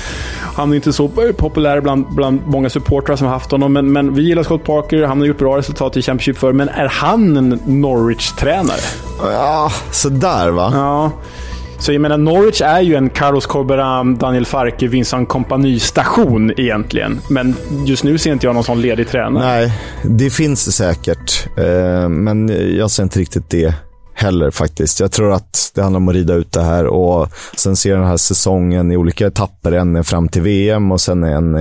han 0.56 0.72
är 0.72 0.76
inte 0.76 0.90
är 0.90 0.92
så 0.92 1.08
populär 1.38 1.80
bland, 1.80 2.06
bland 2.14 2.40
många 2.46 2.70
supportrar 2.70 3.16
som 3.16 3.26
har 3.26 3.34
haft 3.34 3.50
honom. 3.50 3.72
Men, 3.72 3.92
men 3.92 4.14
vi 4.14 4.22
gillar 4.22 4.42
Scott 4.42 4.64
Parker, 4.64 5.02
han 5.02 5.20
har 5.20 5.26
gjort 5.26 5.38
bra 5.38 5.58
resultat 5.58 5.93
i 5.96 6.02
Championship 6.02 6.38
för. 6.38 6.52
Men 6.52 6.68
är 6.68 6.88
han 6.88 7.36
en 7.36 7.60
Norwich-tränare? 7.66 8.80
Ja, 9.22 9.72
sådär 9.90 10.50
va? 10.50 10.70
Ja. 10.74 11.10
Så 11.78 11.92
jag 11.92 12.00
menar, 12.00 12.18
Norwich 12.18 12.60
är 12.60 12.80
ju 12.80 12.94
en 12.94 13.10
Carlos 13.10 13.46
Corberan, 13.46 14.16
Daniel 14.16 14.46
Farke, 14.46 14.88
Vincent 14.88 15.28
Kompani-station 15.28 16.52
egentligen. 16.56 17.20
Men 17.30 17.54
just 17.86 18.04
nu 18.04 18.18
ser 18.18 18.32
inte 18.32 18.46
jag 18.46 18.54
någon 18.54 18.64
sån 18.64 18.80
ledig 18.80 19.08
tränare. 19.08 19.44
Nej, 19.44 19.72
det 20.02 20.30
finns 20.30 20.76
säkert. 20.76 21.46
Eh, 21.56 22.08
men 22.08 22.48
jag 22.76 22.90
ser 22.90 23.02
inte 23.02 23.18
riktigt 23.18 23.50
det 23.50 23.74
heller 24.14 24.50
faktiskt. 24.50 25.00
Jag 25.00 25.12
tror 25.12 25.32
att 25.32 25.72
det 25.74 25.82
handlar 25.82 26.00
om 26.00 26.08
att 26.08 26.14
rida 26.14 26.34
ut 26.34 26.52
det 26.52 26.62
här 26.62 26.86
och 26.86 27.28
sen 27.56 27.76
se 27.76 27.94
den 27.94 28.06
här 28.06 28.16
säsongen 28.16 28.92
i 28.92 28.96
olika 28.96 29.26
etapper. 29.26 29.72
En 29.72 30.04
fram 30.04 30.28
till 30.28 30.42
VM 30.42 30.92
och 30.92 31.00
sen 31.00 31.24
en 31.24 31.56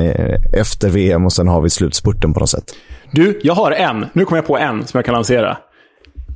efter 0.53 0.89
VM 0.89 1.25
och 1.25 1.34
sen 1.34 1.47
har 1.47 1.61
vi 1.61 1.69
slutspurten 1.69 2.34
på 2.34 2.39
något 2.39 2.49
sätt. 2.49 2.65
Du, 3.14 3.39
jag 3.43 3.53
har 3.53 3.72
en. 3.72 4.05
Nu 4.14 4.26
kommer 4.26 4.38
jag 4.38 4.45
på 4.45 4.57
en 4.57 4.88
som 4.88 4.97
jag 4.97 5.05
kan 5.05 5.14
lansera. 5.14 5.57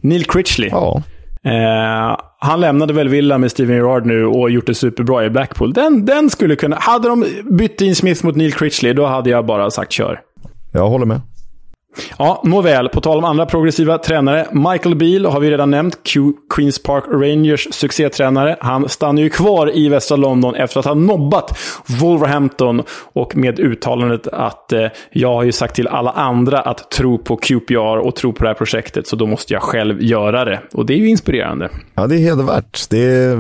Neil 0.04 0.26
Critchley. 0.26 0.70
Ja. 0.70 1.02
Eh, 1.44 2.20
han 2.40 2.62
lämnade 2.62 2.94
väl 2.94 3.10
Villa 3.10 3.38
med 3.38 3.52
Steven 3.52 3.76
Gerrard 3.76 4.06
nu 4.06 4.26
och 4.26 4.50
gjort 4.50 4.66
det 4.66 4.76
superbra 4.76 5.26
i 5.26 5.30
Blackpool. 5.30 5.74
Den, 5.74 6.06
den 6.06 6.30
skulle 6.30 6.56
kunna... 6.56 6.76
Hade 6.76 7.10
de 7.10 7.26
bytt 7.52 7.82
in 7.82 7.96
Smith 7.96 8.26
mot 8.26 8.36
Neil 8.36 8.54
Critchley, 8.54 8.94
då 8.94 9.06
hade 9.06 9.30
jag 9.30 9.46
bara 9.46 9.72
sagt 9.72 9.92
kör. 9.92 10.20
Jag 10.72 10.90
håller 10.90 11.06
med. 11.06 11.22
Ja, 12.18 12.42
nåväl. 12.44 12.90
På 12.90 13.02
tal 13.02 13.18
om 13.18 13.26
andra 13.26 13.46
progressiva 13.46 13.98
tränare. 13.98 14.48
Michael 14.52 14.96
Beal 14.96 15.26
har 15.26 15.40
vi 15.40 15.52
redan 15.52 15.72
nämnt. 15.72 16.04
Q 16.04 16.34
Queens 16.56 16.84
Park 16.84 17.04
Rangers 17.12 17.68
succétränare. 17.72 18.58
Han 18.60 18.90
stannar 18.90 19.22
ju 19.22 19.30
kvar 19.30 19.78
i 19.78 19.90
västra 19.90 20.18
London 20.18 20.56
efter 20.56 20.80
att 20.80 20.86
ha 20.86 20.94
nobbat 20.94 21.60
Wolverhampton. 21.86 22.84
Och 23.14 23.36
med 23.36 23.60
uttalandet 23.60 24.28
att 24.28 24.74
eh, 24.74 24.86
jag 25.12 25.34
har 25.34 25.44
ju 25.44 25.52
sagt 25.52 25.76
till 25.76 25.88
alla 25.88 26.12
andra 26.12 26.60
att 26.60 26.92
tro 26.92 27.18
på 27.18 27.38
QPR 27.38 27.98
och 27.98 28.16
tro 28.16 28.34
på 28.34 28.44
det 28.44 28.50
här 28.50 28.56
projektet. 28.56 29.08
Så 29.08 29.16
då 29.16 29.26
måste 29.26 29.54
jag 29.54 29.62
själv 29.62 30.04
göra 30.04 30.46
det. 30.46 30.60
Och 30.74 30.86
det 30.86 30.94
är 30.94 30.98
ju 30.98 31.10
inspirerande. 31.10 31.70
Ja, 31.96 32.08
det 32.08 32.16
är 32.16 32.20
hedervärt. 32.20 32.90
Det, 32.90 33.36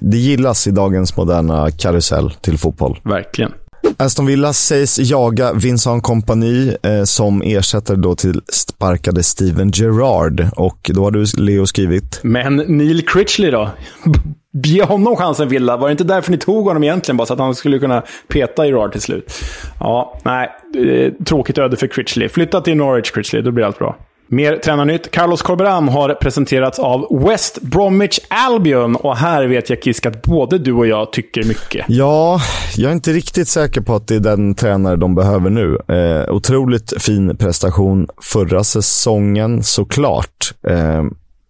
det 0.00 0.16
gillas 0.16 0.66
i 0.66 0.70
dagens 0.70 1.16
moderna 1.16 1.70
karusell 1.70 2.30
till 2.30 2.58
fotboll. 2.58 2.98
Verkligen. 3.02 3.52
Aston 3.96 4.26
Villa 4.26 4.52
sägs 4.52 4.98
jaga 4.98 5.52
Vincent 5.52 6.02
kompani 6.02 6.76
eh, 6.82 7.02
som 7.04 7.42
ersätter 7.42 7.96
då 7.96 8.14
till 8.14 8.40
sparkade 8.48 9.22
Steven 9.22 9.70
Gerrard. 9.74 10.46
Och 10.56 10.90
då 10.94 11.04
har 11.04 11.10
du, 11.10 11.24
Leo, 11.36 11.66
skrivit... 11.66 12.20
Men 12.22 12.56
Neil 12.56 13.06
Critchley 13.06 13.50
då? 13.50 13.70
Ge 14.64 14.82
honom 14.82 15.16
chansen 15.16 15.48
Villa. 15.48 15.76
Var 15.76 15.88
det 15.88 15.92
inte 15.92 16.04
därför 16.04 16.30
ni 16.30 16.38
tog 16.38 16.64
honom 16.64 16.84
egentligen? 16.84 17.16
Bara 17.16 17.26
så 17.26 17.32
att 17.32 17.38
han 17.38 17.54
skulle 17.54 17.78
kunna 17.78 18.02
peta 18.28 18.66
Gerrard 18.66 18.92
till 18.92 19.00
slut. 19.00 19.32
Ja, 19.80 20.20
nej. 20.24 20.50
Eh, 20.76 21.12
tråkigt 21.24 21.58
öde 21.58 21.76
för 21.76 21.86
Critchley. 21.86 22.28
Flytta 22.28 22.60
till 22.60 22.76
Norwich 22.76 23.10
Critchley, 23.10 23.42
då 23.42 23.50
blir 23.50 23.64
allt 23.64 23.78
bra. 23.78 23.96
Mer 24.26 24.56
tränarnytt. 24.56 25.10
Carlos 25.10 25.42
Corberan 25.42 25.88
har 25.88 26.14
presenterats 26.14 26.78
av 26.78 27.24
West 27.28 27.62
Bromwich 27.62 28.18
Albion. 28.28 28.96
Och 28.96 29.16
här 29.16 29.46
vet 29.46 29.70
jag 29.70 29.82
Kisk 29.82 30.06
att 30.06 30.22
både 30.22 30.58
du 30.58 30.72
och 30.72 30.86
jag 30.86 31.12
tycker 31.12 31.44
mycket. 31.44 31.84
Ja, 31.88 32.40
jag 32.76 32.88
är 32.88 32.92
inte 32.92 33.12
riktigt 33.12 33.48
säker 33.48 33.80
på 33.80 33.94
att 33.94 34.06
det 34.06 34.14
är 34.14 34.20
den 34.20 34.54
tränare 34.54 34.96
de 34.96 35.14
behöver 35.14 35.50
nu. 35.50 35.78
Eh, 35.88 36.34
otroligt 36.34 37.02
fin 37.02 37.36
prestation 37.36 38.08
förra 38.22 38.64
säsongen, 38.64 39.62
såklart. 39.62 40.54
Eh, 40.68 41.02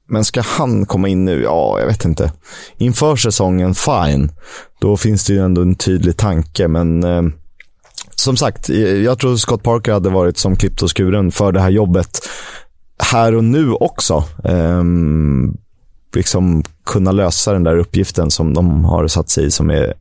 men 0.09 0.25
ska 0.25 0.41
han 0.41 0.87
komma 0.87 1.09
in 1.09 1.25
nu? 1.25 1.43
Ja, 1.43 1.81
jag 1.81 1.87
vet 1.87 2.05
inte. 2.05 2.33
Inför 2.79 3.17
säsongen, 3.17 3.75
fine. 3.75 4.33
Då 4.81 4.97
finns 4.97 5.27
det 5.27 5.33
ju 5.33 5.39
ändå 5.39 5.63
en 5.63 5.75
tydlig 5.75 6.17
tanke, 6.17 6.69
men 6.69 7.05
eh, 7.05 7.23
som 8.15 8.37
sagt, 8.37 8.71
eh, 8.71 8.77
jag 8.77 9.19
tror 9.19 9.37
Scott 9.37 9.63
Parker 9.63 9.93
hade 9.93 10.11
varit 10.11 10.39
som 10.39 10.57
klippt 10.57 10.83
och 10.83 10.97
skuren 10.97 11.33
för 11.33 11.53
det 11.53 11.61
här 11.61 11.71
jobbet 11.71 12.29
här 13.03 13.35
och 13.35 13.45
nu 13.45 13.73
också. 13.73 14.25
Um, 14.45 15.57
liksom 16.17 16.63
kunna 16.87 17.13
lösa 17.13 17.53
den 17.53 17.65
där 17.65 17.77
uppgiften 17.77 18.31
som 18.31 18.55
de 18.55 18.85
har 18.85 19.09
satt 19.09 19.31
sig 19.31 19.47
i 19.47 19.51
som 19.51 19.71
är 19.71 19.95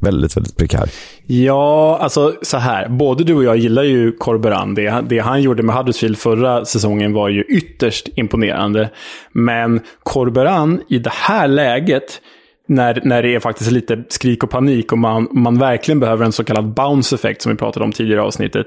väldigt, 0.00 0.36
väldigt 0.36 0.56
prekär. 0.56 0.90
Ja, 1.26 1.98
alltså 2.00 2.34
så 2.42 2.56
här. 2.56 2.88
Både 2.88 3.24
du 3.24 3.34
och 3.34 3.44
jag 3.44 3.56
gillar 3.56 3.82
ju 3.82 4.12
Corberan. 4.12 4.74
Det, 4.74 5.04
det 5.08 5.18
han 5.18 5.42
gjorde 5.42 5.62
med 5.62 5.76
Huddersfield 5.76 6.18
förra 6.18 6.64
säsongen 6.64 7.12
var 7.12 7.28
ju 7.28 7.42
ytterst 7.42 8.08
imponerande. 8.16 8.90
Men 9.32 9.80
Corberan 10.02 10.80
i 10.88 10.98
det 10.98 11.12
här 11.12 11.48
läget, 11.48 12.20
när, 12.68 13.00
när 13.04 13.22
det 13.22 13.34
är 13.34 13.40
faktiskt 13.40 13.70
lite 13.70 14.04
skrik 14.08 14.44
och 14.44 14.50
panik 14.50 14.92
och 14.92 14.98
man, 14.98 15.28
man 15.32 15.58
verkligen 15.58 16.00
behöver 16.00 16.24
en 16.24 16.32
så 16.32 16.44
kallad 16.44 16.74
bounce-effekt 16.74 17.42
som 17.42 17.52
vi 17.52 17.58
pratade 17.58 17.84
om 17.84 17.92
tidigare 17.92 18.20
i 18.20 18.24
avsnittet 18.24 18.66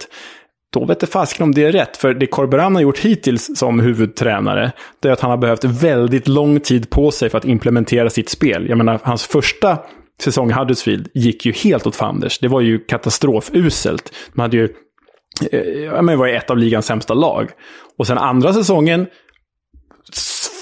då 0.74 0.86
vet 0.86 1.00
det 1.00 1.08
fasken 1.08 1.44
om 1.44 1.54
det 1.54 1.64
är 1.64 1.72
rätt. 1.72 1.98
För 1.98 2.14
det 2.14 2.28
Corberan 2.28 2.76
har 2.76 2.82
gjort 2.82 3.00
hittills 3.00 3.50
som 3.56 3.80
huvudtränare, 3.80 4.72
det 5.00 5.08
är 5.08 5.12
att 5.12 5.20
han 5.20 5.32
har 5.32 5.38
behövt 5.38 5.64
väldigt 5.64 6.28
lång 6.28 6.60
tid 6.60 6.90
på 6.90 7.12
sig 7.12 7.30
för 7.30 7.38
att 7.38 7.46
implementera 7.46 8.10
sitt 8.10 8.30
spel. 8.30 8.66
Jag 8.70 8.78
menar, 8.78 9.00
hans 9.04 9.26
första 9.26 9.78
säsong 10.22 10.50
i 10.50 10.54
Huddersfield 10.54 11.08
gick 11.14 11.46
ju 11.46 11.52
helt 11.52 11.88
åt 11.88 11.96
fanders. 11.96 12.40
Det 12.40 12.48
var 12.48 12.62
ju 12.62 12.80
katastrofuselt. 12.80 14.14
De 14.34 14.42
hade 14.42 14.58
ju, 14.58 14.70
eh, 15.52 16.02
men 16.02 16.18
var 16.18 16.28
ju 16.28 16.36
ett 16.36 16.50
av 16.50 16.58
ligans 16.58 16.86
sämsta 16.86 17.14
lag. 17.14 17.50
Och 17.98 18.08
sen 18.08 18.18
andra 18.18 18.54
säsongen 18.54 19.08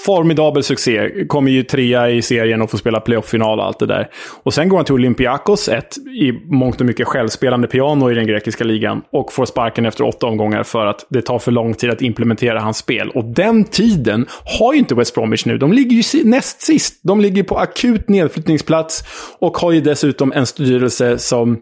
formidabel 0.08 0.62
succé. 0.62 1.24
Kommer 1.26 1.50
ju 1.50 1.62
trea 1.62 2.10
i 2.10 2.22
serien 2.22 2.62
och 2.62 2.70
får 2.70 2.78
spela 2.78 3.00
playoff-final 3.00 3.58
och 3.58 3.66
allt 3.66 3.78
det 3.78 3.86
där. 3.86 4.08
Och 4.42 4.54
sen 4.54 4.68
går 4.68 4.76
han 4.76 4.84
till 4.84 4.94
Olympiakos, 4.94 5.68
ett 5.68 5.96
i 5.98 6.32
mångt 6.32 6.80
och 6.80 6.86
mycket 6.86 7.06
självspelande 7.06 7.68
piano 7.68 8.10
i 8.10 8.14
den 8.14 8.26
grekiska 8.26 8.64
ligan. 8.64 9.02
Och 9.12 9.32
får 9.32 9.46
sparken 9.46 9.86
efter 9.86 10.04
åtta 10.04 10.26
omgångar 10.26 10.62
för 10.62 10.86
att 10.86 11.06
det 11.10 11.22
tar 11.22 11.38
för 11.38 11.52
lång 11.52 11.74
tid 11.74 11.90
att 11.90 12.02
implementera 12.02 12.60
hans 12.60 12.78
spel. 12.78 13.10
Och 13.10 13.24
den 13.24 13.64
tiden 13.64 14.26
har 14.58 14.72
ju 14.72 14.78
inte 14.78 14.94
West 14.94 15.14
Bromwich 15.14 15.46
nu. 15.46 15.58
De 15.58 15.72
ligger 15.72 15.96
ju 15.96 16.24
näst 16.24 16.62
sist. 16.62 17.00
De 17.02 17.20
ligger 17.20 17.42
på 17.42 17.58
akut 17.58 18.08
nedflyttningsplats 18.08 19.04
och 19.38 19.56
har 19.56 19.72
ju 19.72 19.80
dessutom 19.80 20.32
en 20.32 20.46
styrelse 20.46 21.18
som 21.18 21.58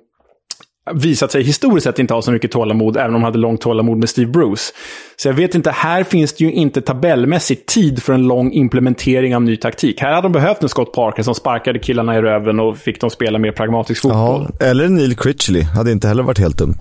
visat 0.94 1.32
sig 1.32 1.42
historiskt 1.42 1.84
sett 1.84 1.98
inte 1.98 2.14
ha 2.14 2.22
så 2.22 2.32
mycket 2.32 2.50
tålamod, 2.50 2.96
även 2.96 3.06
om 3.06 3.12
de 3.12 3.22
hade 3.22 3.38
långt 3.38 3.60
tålamod 3.60 3.98
med 3.98 4.08
Steve 4.08 4.30
Bruce. 4.30 4.72
Så 5.16 5.28
jag 5.28 5.34
vet 5.34 5.54
inte, 5.54 5.70
här 5.70 6.04
finns 6.04 6.32
det 6.32 6.44
ju 6.44 6.52
inte 6.52 6.80
tabellmässigt 6.80 7.66
tid 7.68 8.02
för 8.02 8.12
en 8.12 8.22
lång 8.22 8.52
implementering 8.52 9.36
av 9.36 9.42
ny 9.42 9.56
taktik. 9.56 10.00
Här 10.00 10.08
hade 10.12 10.22
de 10.22 10.32
behövt 10.32 10.62
en 10.62 10.68
Scott 10.68 10.92
Parker 10.92 11.22
som 11.22 11.34
sparkade 11.34 11.78
killarna 11.78 12.18
i 12.18 12.22
röven 12.22 12.60
och 12.60 12.78
fick 12.78 13.00
dem 13.00 13.10
spela 13.10 13.38
mer 13.38 13.52
pragmatisk 13.52 14.02
fotboll. 14.02 14.48
Ja, 14.60 14.66
eller 14.66 14.88
Neil 14.88 15.16
Critchley, 15.16 15.62
hade 15.62 15.92
inte 15.92 16.08
heller 16.08 16.22
varit 16.22 16.38
helt 16.38 16.58
dumt. 16.58 16.78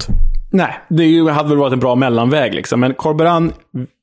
Nej, 0.51 0.80
det 0.89 1.32
hade 1.32 1.49
väl 1.49 1.58
varit 1.58 1.74
en 1.74 1.80
bra 1.80 1.95
mellanväg 1.95 2.53
liksom. 2.53 2.80
Men 2.80 2.93
Corberan, 2.93 3.53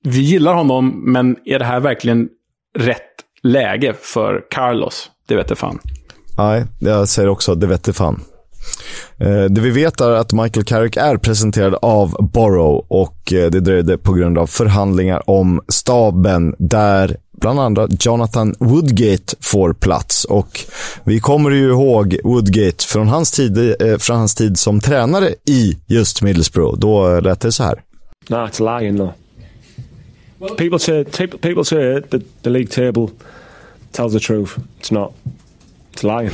vi 0.04 0.20
gillar 0.20 0.54
honom, 0.54 1.02
men 1.12 1.36
är 1.44 1.58
det 1.58 1.64
här 1.64 1.80
verkligen 1.80 2.28
rätt 2.78 2.98
läge 3.42 3.94
för 4.00 4.40
Carlos? 4.50 5.10
Det 5.28 5.36
vet 5.36 5.50
jag 5.50 5.58
fan. 5.58 5.78
Nej, 6.38 6.64
jag 6.80 7.08
säger 7.08 7.28
också 7.28 7.54
det 7.54 7.66
vet 7.66 7.86
jag 7.86 7.96
fan. 7.96 8.20
Eh, 9.18 9.44
det 9.44 9.60
vi 9.60 9.70
vet 9.70 10.00
är 10.00 10.10
att 10.10 10.32
Michael 10.32 10.64
Carrick 10.64 10.96
är 10.96 11.16
presenterad 11.16 11.74
av 11.82 12.16
Borough 12.32 12.84
och 12.88 13.32
eh, 13.32 13.50
det 13.50 13.60
dröjde 13.60 13.98
på 13.98 14.12
grund 14.12 14.38
av 14.38 14.46
förhandlingar 14.46 15.30
om 15.30 15.60
staben 15.68 16.54
där 16.58 17.16
bland 17.40 17.60
andra 17.60 17.88
Jonathan 18.00 18.54
Woodgate 18.58 19.36
får 19.40 19.72
plats. 19.72 20.24
Och 20.24 20.60
vi 21.04 21.20
kommer 21.20 21.50
ju 21.50 21.68
ihåg 21.70 22.16
Woodgate 22.24 22.86
från 22.86 23.08
hans 23.08 23.30
tid, 23.30 23.82
eh, 23.82 23.98
från 23.98 24.16
hans 24.16 24.34
tid 24.34 24.58
som 24.58 24.80
tränare 24.80 25.34
i 25.48 25.78
just 25.86 26.22
Middlesbrough. 26.22 26.78
Då 26.78 27.20
lät 27.20 27.40
det 27.40 27.52
så 27.52 27.62
här. 27.62 27.82
No, 28.28 28.36
it's 28.36 28.80
lying 28.80 28.96
though. 28.96 29.12
People 30.56 30.78
say 30.78 31.04
people 31.40 31.64
say 31.64 32.00
the, 32.00 32.20
the 32.42 32.50
league 32.50 32.66
table 32.68 33.08
tells 33.92 34.12
the 34.12 34.20
truth. 34.20 34.58
It's 34.80 34.92
not. 34.92 35.14
It's 35.92 36.02
lying. 36.18 36.30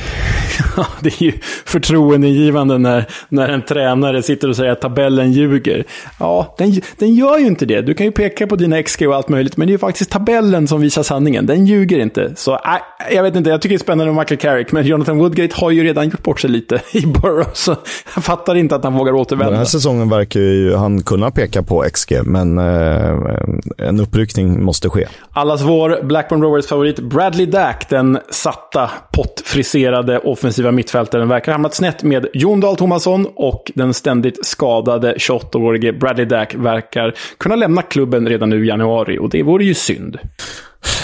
det 1.01 1.21
är 1.21 1.23
ju 1.23 1.33
förtroendeingivande 1.65 2.77
när, 2.77 3.05
när 3.29 3.49
en 3.49 3.61
tränare 3.61 4.23
sitter 4.23 4.49
och 4.49 4.55
säger 4.55 4.71
att 4.71 4.81
tabellen 4.81 5.31
ljuger. 5.31 5.83
Ja, 6.19 6.55
den, 6.57 6.81
den 6.97 7.15
gör 7.15 7.37
ju 7.39 7.47
inte 7.47 7.65
det. 7.65 7.81
Du 7.81 7.93
kan 7.93 8.05
ju 8.05 8.11
peka 8.11 8.47
på 8.47 8.55
dina 8.55 8.83
XG 8.83 9.07
och 9.07 9.15
allt 9.15 9.29
möjligt, 9.29 9.57
men 9.57 9.67
det 9.67 9.71
är 9.71 9.73
ju 9.73 9.77
faktiskt 9.77 10.11
tabellen 10.11 10.67
som 10.67 10.81
visar 10.81 11.03
sanningen. 11.03 11.45
Den 11.45 11.65
ljuger 11.65 11.99
inte. 11.99 12.31
Så 12.35 12.53
äh, 12.53 12.59
jag 13.11 13.23
vet 13.23 13.35
inte, 13.35 13.49
jag 13.49 13.61
tycker 13.61 13.73
det 13.73 13.77
är 13.77 13.83
spännande 13.83 14.13
med 14.13 14.19
Michael 14.21 14.39
Carrick, 14.39 14.71
men 14.71 14.85
Jonathan 14.85 15.17
Woodgate 15.17 15.55
har 15.55 15.71
ju 15.71 15.83
redan 15.83 16.09
gjort 16.09 16.23
bort 16.23 16.39
sig 16.39 16.49
lite 16.49 16.81
i 16.91 17.05
Borough, 17.05 17.49
så 17.53 17.75
jag 18.15 18.23
fattar 18.23 18.55
inte 18.55 18.75
att 18.75 18.83
han 18.83 18.93
vågar 18.93 19.13
återvända. 19.13 19.49
Den 19.49 19.57
här 19.57 19.65
säsongen 19.65 20.09
verkar 20.09 20.39
ju 20.39 20.75
han 20.75 21.03
kunna 21.03 21.31
peka 21.31 21.63
på 21.63 21.85
XG, 21.93 22.13
men 22.25 22.57
eh, 22.57 23.15
en 23.77 23.99
uppryckning 23.99 24.63
måste 24.63 24.89
ske. 24.89 25.07
Allas 25.31 25.61
vår 25.61 26.03
Blackburn 26.03 26.41
Rovers 26.41 26.67
favorit 26.67 26.99
Bradley 26.99 27.45
Dack, 27.45 27.89
den 27.89 28.19
satta, 28.29 28.89
Friserade 29.49 30.19
offensiva 30.19 30.71
mittfältaren, 30.71 31.27
verkar 31.27 31.51
ha 31.51 31.53
hamnat 31.53 31.75
snett 31.75 32.03
med 32.03 32.27
Jon 32.33 32.59
Dahl 32.59 32.75
Tomasson 32.75 33.27
och 33.35 33.71
den 33.75 33.93
ständigt 33.93 34.45
skadade 34.45 35.13
28-årige 35.13 35.93
Bradley 35.93 36.25
Dack 36.25 36.55
verkar 36.55 37.13
kunna 37.37 37.55
lämna 37.55 37.81
klubben 37.81 38.29
redan 38.29 38.49
nu 38.49 38.65
i 38.65 38.67
januari 38.67 39.19
och 39.19 39.29
det 39.29 39.43
vore 39.43 39.65
ju 39.65 39.73
synd. 39.73 40.17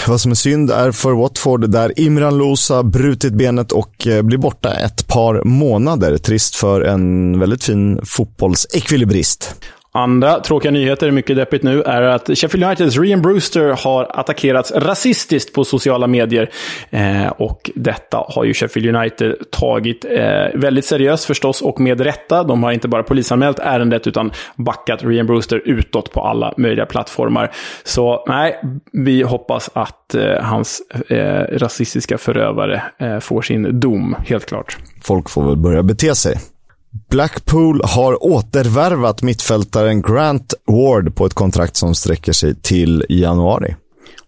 Vad 0.08 0.20
som 0.20 0.30
är 0.30 0.34
synd 0.34 0.70
är 0.70 0.92
för 0.92 1.12
Watford 1.12 1.70
där 1.70 2.00
Imran 2.00 2.38
Losa 2.38 2.82
brutit 2.82 3.32
benet 3.32 3.72
och 3.72 4.06
eh, 4.06 4.22
blir 4.22 4.38
borta 4.38 4.74
ett 4.74 5.08
par 5.08 5.44
månader. 5.44 6.18
Trist 6.18 6.56
för 6.56 6.80
en 6.80 7.38
väldigt 7.38 7.64
fin 7.64 8.00
fotbollsekvilibrist. 8.04 9.54
Andra 9.96 10.40
tråkiga 10.40 10.70
nyheter, 10.70 11.10
mycket 11.10 11.36
deppigt 11.36 11.62
nu, 11.62 11.82
är 11.82 12.02
att 12.02 12.30
Sheffield 12.38 12.64
Uniteds 12.64 12.98
Rian 12.98 13.22
Brewster 13.22 13.84
har 13.84 14.06
attackerats 14.10 14.72
rasistiskt 14.72 15.54
på 15.54 15.64
sociala 15.64 16.06
medier. 16.06 16.50
Eh, 16.90 17.26
och 17.26 17.70
detta 17.74 18.24
har 18.28 18.44
ju 18.44 18.54
Sheffield 18.54 18.96
United 18.96 19.34
tagit 19.50 20.04
eh, 20.04 20.60
väldigt 20.60 20.84
seriöst 20.84 21.24
förstås, 21.24 21.62
och 21.62 21.80
med 21.80 22.00
rätta. 22.00 22.42
De 22.42 22.62
har 22.62 22.72
inte 22.72 22.88
bara 22.88 23.02
polisanmält 23.02 23.58
ärendet, 23.58 24.06
utan 24.06 24.30
backat 24.56 25.04
Rian 25.04 25.26
Brewster 25.26 25.62
utåt 25.64 26.12
på 26.12 26.20
alla 26.20 26.54
möjliga 26.56 26.86
plattformar. 26.86 27.52
Så 27.84 28.24
nej, 28.28 28.60
vi 28.92 29.22
hoppas 29.22 29.70
att 29.72 30.14
eh, 30.14 30.42
hans 30.42 30.80
eh, 31.08 31.58
rasistiska 31.58 32.18
förövare 32.18 32.82
eh, 32.98 33.18
får 33.18 33.42
sin 33.42 33.80
dom, 33.80 34.16
helt 34.26 34.46
klart. 34.46 34.76
Folk 35.02 35.30
får 35.30 35.46
väl 35.46 35.56
börja 35.56 35.82
bete 35.82 36.14
sig. 36.14 36.36
Blackpool 37.10 37.80
har 37.84 38.24
återvärvat 38.24 39.22
mittfältaren 39.22 40.02
Grant 40.02 40.54
Ward 40.66 41.14
på 41.14 41.26
ett 41.26 41.34
kontrakt 41.34 41.76
som 41.76 41.94
sträcker 41.94 42.32
sig 42.32 42.54
till 42.54 43.04
januari. 43.08 43.74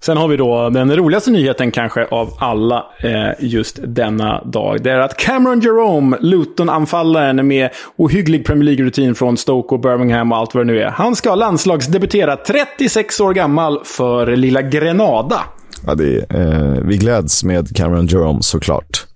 Sen 0.00 0.16
har 0.16 0.28
vi 0.28 0.36
då 0.36 0.70
den 0.70 0.96
roligaste 0.96 1.30
nyheten 1.30 1.70
kanske 1.70 2.05
av 2.05 2.34
alla 2.38 2.86
eh, 3.02 3.30
just 3.38 3.78
denna 3.86 4.44
dag. 4.44 4.82
Det 4.82 4.90
är 4.90 4.98
att 4.98 5.16
Cameron 5.16 5.60
Jerome, 5.60 6.16
Luton-anfallaren 6.20 7.46
med 7.46 7.70
ohygglig 7.96 8.46
Premier 8.46 8.64
League-rutin 8.64 9.14
från 9.14 9.36
Stoke 9.36 9.74
och 9.74 9.80
Birmingham 9.80 10.32
och 10.32 10.38
allt 10.38 10.55
vad 10.55 10.66
det 10.66 10.72
nu 10.72 10.80
är. 10.80 10.90
Han 10.90 11.16
ska 11.16 11.34
landslagsdebutera 11.34 12.36
36 12.36 13.20
år 13.20 13.32
gammal 13.32 13.80
för 13.84 14.36
lilla 14.36 14.62
Grenada. 14.62 15.40
Ja, 15.86 15.94
det 15.94 16.30
eh, 16.30 16.84
vi 16.84 16.96
gläds 16.96 17.44
med 17.44 17.76
Cameron 17.76 18.06
Jerome 18.06 18.42
såklart. 18.42 19.06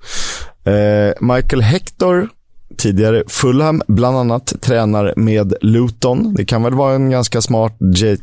Eh, 0.64 1.34
Michael 1.34 1.62
Hector 1.62 2.28
tidigare 2.82 3.22
Fulham 3.28 3.82
bland 3.88 4.16
annat 4.16 4.52
tränar 4.60 5.12
med 5.16 5.54
Luton. 5.60 6.34
Det 6.34 6.44
kan 6.44 6.62
väl 6.62 6.74
vara 6.74 6.94
en 6.94 7.10
ganska 7.10 7.40
smart 7.40 7.76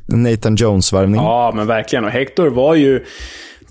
Nathan 0.07 0.55
Jones-värvning? 0.55 1.21
Ja, 1.21 1.51
men 1.55 1.67
verkligen. 1.67 2.05
Och 2.05 2.11
Hector 2.11 2.47
var 2.49 2.75
ju 2.75 3.05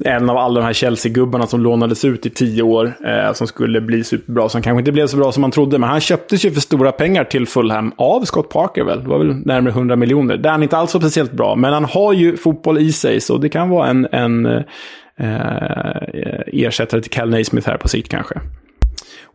en 0.04 0.30
av 0.30 0.36
alla 0.36 0.60
de 0.60 0.66
här 0.66 0.72
Chelsea-gubbarna 0.72 1.46
som 1.46 1.60
lånades 1.60 2.04
ut 2.04 2.26
i 2.26 2.30
tio 2.30 2.62
år, 2.62 2.92
eh, 3.06 3.32
som 3.32 3.46
skulle 3.46 3.80
bli 3.80 4.04
superbra, 4.04 4.48
som 4.48 4.62
kanske 4.62 4.78
inte 4.78 4.92
blev 4.92 5.06
så 5.06 5.16
bra 5.16 5.32
som 5.32 5.40
man 5.40 5.50
trodde. 5.50 5.78
Men 5.78 5.88
han 5.88 6.00
köptes 6.00 6.44
ju 6.44 6.50
för 6.50 6.60
stora 6.60 6.92
pengar 6.92 7.24
till 7.24 7.46
Fulham 7.46 7.92
av 7.96 8.24
Scott 8.24 8.48
Parker 8.48 8.84
väl? 8.84 9.02
Det 9.02 9.08
var 9.08 9.18
väl 9.18 9.34
närmare 9.34 9.72
100 9.72 9.96
miljoner. 9.96 10.36
Där 10.36 10.50
han 10.50 10.62
inte 10.62 10.76
alls 10.76 10.94
var 10.94 11.00
speciellt 11.00 11.32
bra, 11.32 11.54
men 11.56 11.72
han 11.72 11.84
har 11.84 12.12
ju 12.12 12.36
fotboll 12.36 12.78
i 12.78 12.92
sig, 12.92 13.20
så 13.20 13.38
det 13.38 13.48
kan 13.48 13.68
vara 13.68 13.88
en, 13.88 14.08
en 14.12 14.46
eh, 14.46 14.62
eh 15.16 16.42
ersättare 16.52 17.00
till 17.00 17.10
Cal 17.10 17.30
Naismith 17.30 17.68
här 17.68 17.76
på 17.76 17.88
sikt 17.88 18.10
kanske. 18.10 18.40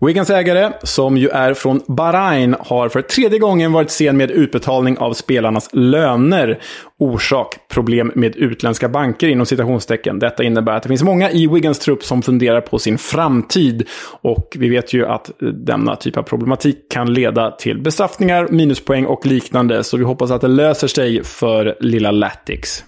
Wiggans 0.06 0.30
ägare, 0.30 0.72
som 0.84 1.18
ju 1.18 1.30
är 1.30 1.54
från 1.54 1.82
Bahrain, 1.88 2.56
har 2.60 2.90
för 2.90 3.02
tredje 3.02 3.40
gången 3.40 3.72
varit 3.72 3.90
sen 3.90 4.18
med 4.18 4.32
utbetalning 4.32 4.98
av 4.98 5.14
spelarnas 5.14 5.70
löner. 5.74 6.60
Orsak, 7.00 7.56
problem 7.70 8.12
med 8.16 8.36
utländska 8.36 8.90
banker 8.90 9.28
inom 9.28 9.46
citationstecken. 9.46 10.20
Detta 10.20 10.44
innebär 10.44 10.74
att 10.74 10.84
det 10.84 10.90
finns 10.90 11.04
många 11.04 11.32
i 11.32 11.48
Wiggans 11.48 11.80
trupp 11.80 12.04
som 12.04 12.22
funderar 12.22 12.62
på 12.62 12.80
sin 12.80 12.98
framtid. 12.98 13.88
Och 14.22 14.58
vi 14.60 14.70
vet 14.70 14.94
ju 14.94 15.06
att 15.06 15.32
denna 15.66 15.96
typ 15.96 16.18
av 16.18 16.24
problematik 16.24 16.92
kan 16.92 17.14
leda 17.14 17.52
till 17.52 17.82
bestraffningar, 17.82 18.48
minuspoäng 18.50 19.06
och 19.06 19.26
liknande. 19.26 19.84
Så 19.84 19.98
vi 19.98 20.04
hoppas 20.04 20.32
att 20.32 20.42
det 20.42 20.48
löser 20.48 20.88
sig 20.88 21.24
för 21.24 21.76
lilla 21.80 22.12
Latix. 22.12 22.84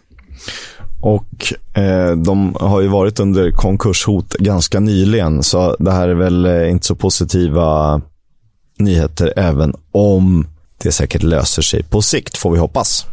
Och 1.06 1.54
eh, 1.74 2.12
de 2.12 2.56
har 2.60 2.82
ju 2.82 2.88
varit 2.88 3.20
under 3.20 3.52
konkurshot 3.52 4.34
ganska 4.34 4.80
nyligen, 4.80 5.44
så 5.44 5.76
det 5.80 5.92
här 5.92 6.08
är 6.08 6.14
väl 6.14 6.46
eh, 6.46 6.72
inte 6.72 6.86
så 6.86 6.96
positiva 6.96 8.02
nyheter, 8.80 9.34
även 9.36 9.74
om 9.92 10.48
det 10.84 10.92
säkert 10.92 11.24
löser 11.24 11.62
sig 11.62 11.84
på 11.84 12.02
sikt, 12.02 12.38
får 12.38 12.52
vi 12.52 12.58
hoppas. 12.58 13.06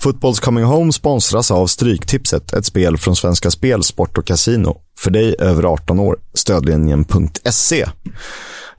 Fotbolls 0.00 0.40
Coming 0.40 0.64
Home 0.64 0.92
sponsras 0.92 1.50
av 1.50 1.66
Stryktipset, 1.66 2.52
ett 2.52 2.66
spel 2.66 2.98
från 2.98 3.16
Svenska 3.16 3.50
Spel, 3.50 3.82
Sport 3.82 4.18
och 4.18 4.26
Casino. 4.26 4.80
För 4.98 5.10
dig 5.10 5.34
över 5.38 5.64
18 5.64 6.00
år, 6.00 6.16
stödlinjen.se. 6.34 7.86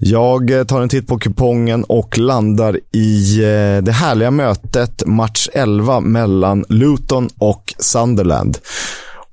Jag 0.04 0.52
eh, 0.52 0.64
tar 0.64 0.82
en 0.82 0.90
titt 0.90 1.08
på 1.08 1.18
kupongen 1.18 1.84
och 1.84 2.18
landar 2.18 2.80
i 2.92 3.40
eh, 3.44 3.84
det 3.84 3.92
härliga 3.92 4.32
mötet 4.32 5.04
match 5.06 5.48
11 5.54 6.00
mellan 6.00 6.66
Luton 6.70 7.30
och 7.38 7.74
Sunderland. 7.80 8.58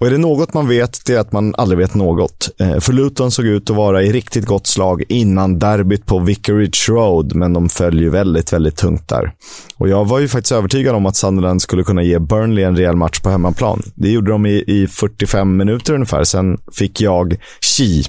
Och 0.00 0.06
är 0.06 0.10
det 0.10 0.18
något 0.18 0.54
man 0.54 0.68
vet, 0.68 1.00
det 1.06 1.14
är 1.14 1.18
att 1.18 1.32
man 1.32 1.54
aldrig 1.58 1.78
vet 1.78 1.94
något. 1.94 2.50
Eh, 2.60 2.78
För 2.80 2.92
Luton 2.92 3.30
såg 3.30 3.46
ut 3.46 3.70
att 3.70 3.76
vara 3.76 4.02
i 4.02 4.12
riktigt 4.12 4.46
gott 4.46 4.66
slag 4.66 5.02
innan 5.08 5.58
derbyt 5.58 6.06
på 6.06 6.18
Vicarage 6.18 6.88
Road, 6.88 7.34
men 7.34 7.52
de 7.52 7.68
föll 7.68 8.00
ju 8.00 8.10
väldigt, 8.10 8.52
väldigt 8.52 8.76
tungt 8.76 9.08
där. 9.08 9.32
Och 9.76 9.88
jag 9.88 10.04
var 10.08 10.18
ju 10.18 10.28
faktiskt 10.28 10.52
övertygad 10.52 10.94
om 10.94 11.06
att 11.06 11.16
Sunderland 11.16 11.62
skulle 11.62 11.82
kunna 11.82 12.02
ge 12.02 12.18
Burnley 12.18 12.64
en 12.64 12.76
rejäl 12.76 12.96
match 12.96 13.20
på 13.20 13.30
hemmaplan. 13.30 13.82
Det 13.94 14.10
gjorde 14.10 14.30
de 14.30 14.46
i, 14.46 14.64
i 14.66 14.86
45 14.86 15.56
minuter 15.56 15.94
ungefär, 15.94 16.24
sen 16.24 16.58
fick 16.72 17.00
jag 17.00 17.36
chi. 17.60 18.04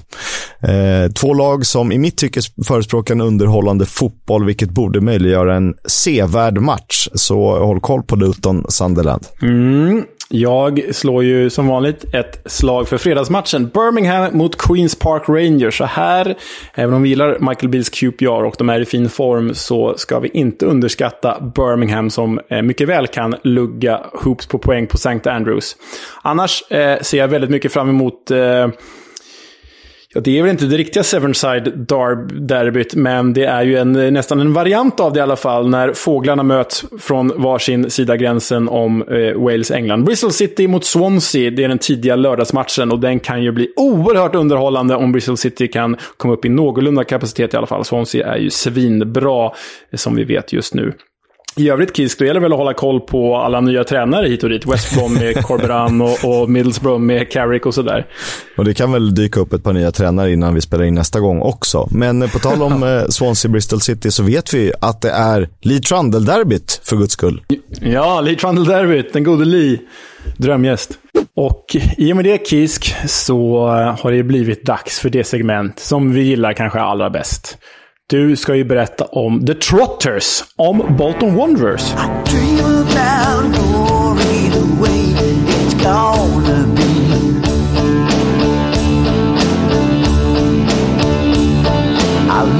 Eh, 0.62 1.12
två 1.12 1.34
lag 1.34 1.66
som 1.66 1.92
i 1.92 1.98
mitt 1.98 2.16
tycke 2.16 2.40
förespråkar 2.66 3.14
en 3.14 3.20
underhållande 3.20 3.86
fotboll, 3.86 4.44
vilket 4.44 4.70
borde 4.70 5.00
möjliggöra 5.00 5.56
en 5.56 5.74
sevärd 5.84 6.58
match. 6.60 7.08
Så 7.14 7.58
håll 7.58 7.80
koll 7.80 8.02
på 8.02 8.16
Luton 8.16 8.64
Sunderland. 8.68 9.26
Mm. 9.42 10.04
Jag 10.32 10.94
slår 10.94 11.24
ju 11.24 11.50
som 11.50 11.66
vanligt 11.66 12.14
ett 12.14 12.42
slag 12.44 12.88
för 12.88 12.98
fredagsmatchen. 12.98 13.68
Birmingham 13.74 14.36
mot 14.36 14.56
Queens 14.56 14.94
Park 14.94 15.28
Rangers. 15.28 15.78
Så 15.78 15.84
här, 15.84 16.34
även 16.74 16.94
om 16.94 17.02
vi 17.02 17.08
gillar 17.08 17.38
Michael 17.40 17.68
Bills 17.68 17.90
QPR 17.90 18.44
och 18.44 18.54
de 18.58 18.68
är 18.68 18.80
i 18.80 18.84
fin 18.84 19.08
form, 19.08 19.54
så 19.54 19.94
ska 19.96 20.18
vi 20.18 20.28
inte 20.28 20.66
underskatta 20.66 21.52
Birmingham 21.54 22.10
som 22.10 22.40
eh, 22.48 22.62
mycket 22.62 22.88
väl 22.88 23.06
kan 23.06 23.34
lugga 23.42 24.00
hoops 24.12 24.46
på 24.46 24.58
poäng 24.58 24.86
på 24.86 24.96
St. 24.96 25.30
Andrews. 25.30 25.76
Annars 26.22 26.62
eh, 26.70 27.00
ser 27.00 27.18
jag 27.18 27.28
väldigt 27.28 27.50
mycket 27.50 27.72
fram 27.72 27.88
emot 27.88 28.30
eh, 28.30 28.68
Ja, 30.14 30.20
det 30.20 30.38
är 30.38 30.42
väl 30.42 30.50
inte 30.50 30.66
det 30.66 30.76
riktiga 30.76 31.02
Severnside 31.02 31.86
derbyt, 32.48 32.94
men 32.94 33.32
det 33.32 33.44
är 33.44 33.62
ju 33.62 33.76
en, 33.76 33.92
nästan 33.92 34.40
en 34.40 34.52
variant 34.52 35.00
av 35.00 35.12
det 35.12 35.18
i 35.18 35.22
alla 35.22 35.36
fall, 35.36 35.68
när 35.68 35.92
fåglarna 35.92 36.42
möts 36.42 36.84
från 36.98 37.42
varsin 37.42 37.90
sida 37.90 38.16
gränsen 38.16 38.68
om 38.68 39.02
eh, 39.02 39.16
Wales-England. 39.16 40.04
Bristol 40.04 40.32
City 40.32 40.68
mot 40.68 40.84
Swansea, 40.84 41.50
det 41.50 41.64
är 41.64 41.68
den 41.68 41.78
tidiga 41.78 42.16
lördagsmatchen 42.16 42.92
och 42.92 43.00
den 43.00 43.20
kan 43.20 43.42
ju 43.42 43.52
bli 43.52 43.72
oerhört 43.76 44.34
underhållande 44.34 44.94
om 44.94 45.12
Bristol 45.12 45.36
City 45.36 45.68
kan 45.68 45.96
komma 46.16 46.34
upp 46.34 46.44
i 46.44 46.48
någorlunda 46.48 47.04
kapacitet 47.04 47.54
i 47.54 47.56
alla 47.56 47.66
fall. 47.66 47.84
Swansea 47.84 48.26
är 48.34 48.38
ju 48.38 48.50
svinbra, 48.50 49.44
eh, 49.90 49.96
som 49.96 50.16
vi 50.16 50.24
vet 50.24 50.52
just 50.52 50.74
nu. 50.74 50.92
I 51.56 51.68
övrigt 51.70 51.96
Kisk, 51.96 52.18
då 52.18 52.24
gäller 52.24 52.40
det 52.40 52.44
väl 52.44 52.52
att 52.52 52.58
hålla 52.58 52.74
koll 52.74 53.00
på 53.00 53.36
alla 53.36 53.60
nya 53.60 53.84
tränare 53.84 54.28
hit 54.28 54.42
och 54.42 54.48
dit. 54.48 54.66
West 54.66 54.94
Brom 54.94 55.14
med 55.14 55.42
Corberan 55.44 56.00
och, 56.00 56.24
och 56.24 56.50
Middlesbrough 56.50 57.00
med 57.00 57.30
Carrick 57.30 57.66
och 57.66 57.74
sådär. 57.74 58.06
Och 58.56 58.64
det 58.64 58.74
kan 58.74 58.92
väl 58.92 59.14
dyka 59.14 59.40
upp 59.40 59.52
ett 59.52 59.64
par 59.64 59.72
nya 59.72 59.92
tränare 59.92 60.32
innan 60.32 60.54
vi 60.54 60.60
spelar 60.60 60.84
in 60.84 60.94
nästa 60.94 61.20
gång 61.20 61.40
också. 61.42 61.88
Men 61.90 62.28
på 62.28 62.38
tal 62.38 62.62
om 62.62 62.82
eh, 62.82 63.08
Swansea 63.08 63.50
Bristol 63.50 63.80
City 63.80 64.10
så 64.10 64.22
vet 64.22 64.54
vi 64.54 64.72
att 64.80 65.00
det 65.00 65.10
är 65.10 65.48
Lee 65.60 65.80
Trundle-derbyt, 65.80 66.80
för 66.84 66.96
guds 66.96 67.12
skull. 67.12 67.42
Ja, 67.80 68.20
Lee 68.20 68.36
Trundle-derbyt. 68.36 69.12
Den 69.12 69.24
gode 69.24 69.44
Lee. 69.44 69.78
Drömgäst. 70.36 70.90
Och 71.34 71.76
i 71.96 72.12
och 72.12 72.16
med 72.16 72.24
det, 72.24 72.46
Kisk, 72.46 72.94
så 73.06 73.66
har 74.00 74.12
det 74.12 74.22
blivit 74.22 74.66
dags 74.66 75.00
för 75.00 75.10
det 75.10 75.24
segment 75.24 75.78
som 75.78 76.12
vi 76.12 76.22
gillar 76.22 76.52
kanske 76.52 76.80
allra 76.80 77.10
bäst. 77.10 77.58
Du 78.10 78.36
ska 78.36 78.54
ju 78.54 78.64
berätta 78.64 79.04
om 79.04 79.46
The 79.46 79.54
Trotters, 79.54 80.44
om 80.56 80.96
Bolton 80.98 81.34
Wanderers. 81.34 81.92
I 81.92 81.96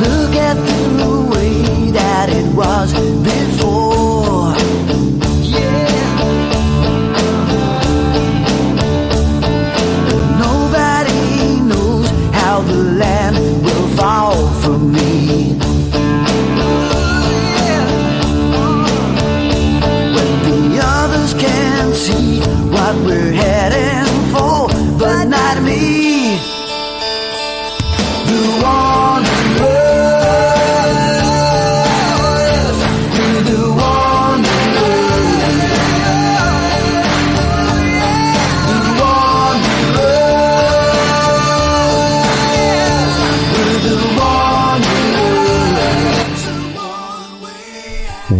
look 0.02 0.36
at 0.36 0.56
the 0.56 1.27
way 1.31 1.90
that 1.93 2.28
it 2.31 2.47
was 2.55 2.93
before. 3.24 4.55
Yeah. 5.43 6.20
Nobody 10.39 11.60
knows 11.60 12.09
how 12.32 12.62
the 12.62 12.82
land 12.98 13.36
will 13.64 13.89
fall 13.97 14.40
what 22.93 23.07
we're 23.07 23.33
heading 23.33 24.33
for, 24.33 24.69
but 24.99 25.25
not 25.25 25.62
me. 25.62 26.39
The 28.27 28.61
one 28.62 28.99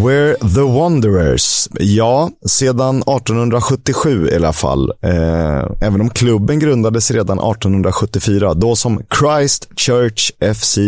We're 0.05 0.55
the 0.55 0.63
Wanderers. 0.63 1.69
Ja, 1.81 2.31
sedan 2.47 2.97
1877 2.97 4.29
i 4.29 4.37
alla 4.37 4.53
fall. 4.53 4.93
Eh, 5.03 5.71
även 5.81 6.01
om 6.01 6.11
klubben 6.11 6.59
grundades 6.59 7.11
redan 7.11 7.39
1874, 7.39 8.55
då 8.55 8.77
som 8.77 9.03
Christ 9.21 9.69
Church 9.77 10.31
FC 10.55 10.79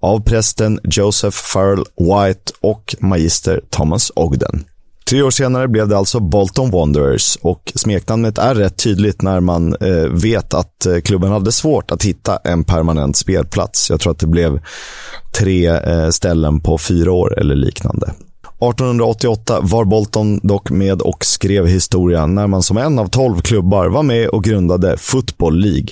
av 0.00 0.20
prästen 0.20 0.80
Joseph 0.84 1.36
Farrell 1.36 1.84
White 1.98 2.52
och 2.60 2.96
magister 3.00 3.60
Thomas 3.70 4.12
Ogden. 4.14 4.64
Tre 5.10 5.22
år 5.22 5.30
senare 5.30 5.68
blev 5.68 5.88
det 5.88 5.96
alltså 5.96 6.20
Bolton 6.20 6.70
Wanderers 6.70 7.38
och 7.42 7.72
smeknamnet 7.74 8.38
är 8.38 8.54
rätt 8.54 8.78
tydligt 8.78 9.22
när 9.22 9.40
man 9.40 9.74
eh, 9.80 10.08
vet 10.10 10.54
att 10.54 10.86
eh, 10.86 10.98
klubben 11.00 11.32
hade 11.32 11.52
svårt 11.52 11.90
att 11.90 12.04
hitta 12.04 12.36
en 12.36 12.64
permanent 12.64 13.16
spelplats. 13.16 13.90
Jag 13.90 14.00
tror 14.00 14.12
att 14.12 14.18
det 14.18 14.26
blev 14.26 14.60
tre 15.38 15.66
eh, 15.66 16.08
ställen 16.08 16.60
på 16.60 16.78
fyra 16.78 17.12
år 17.12 17.38
eller 17.38 17.54
liknande. 17.54 18.12
1888 18.60 19.60
var 19.62 19.84
Bolton 19.84 20.40
dock 20.42 20.70
med 20.70 21.02
och 21.02 21.24
skrev 21.24 21.66
historia 21.66 22.26
när 22.26 22.46
man 22.46 22.62
som 22.62 22.76
en 22.76 22.98
av 22.98 23.06
tolv 23.06 23.40
klubbar 23.40 23.86
var 23.86 24.02
med 24.02 24.28
och 24.28 24.44
grundade 24.44 24.96
Football 24.96 25.58
League. 25.58 25.88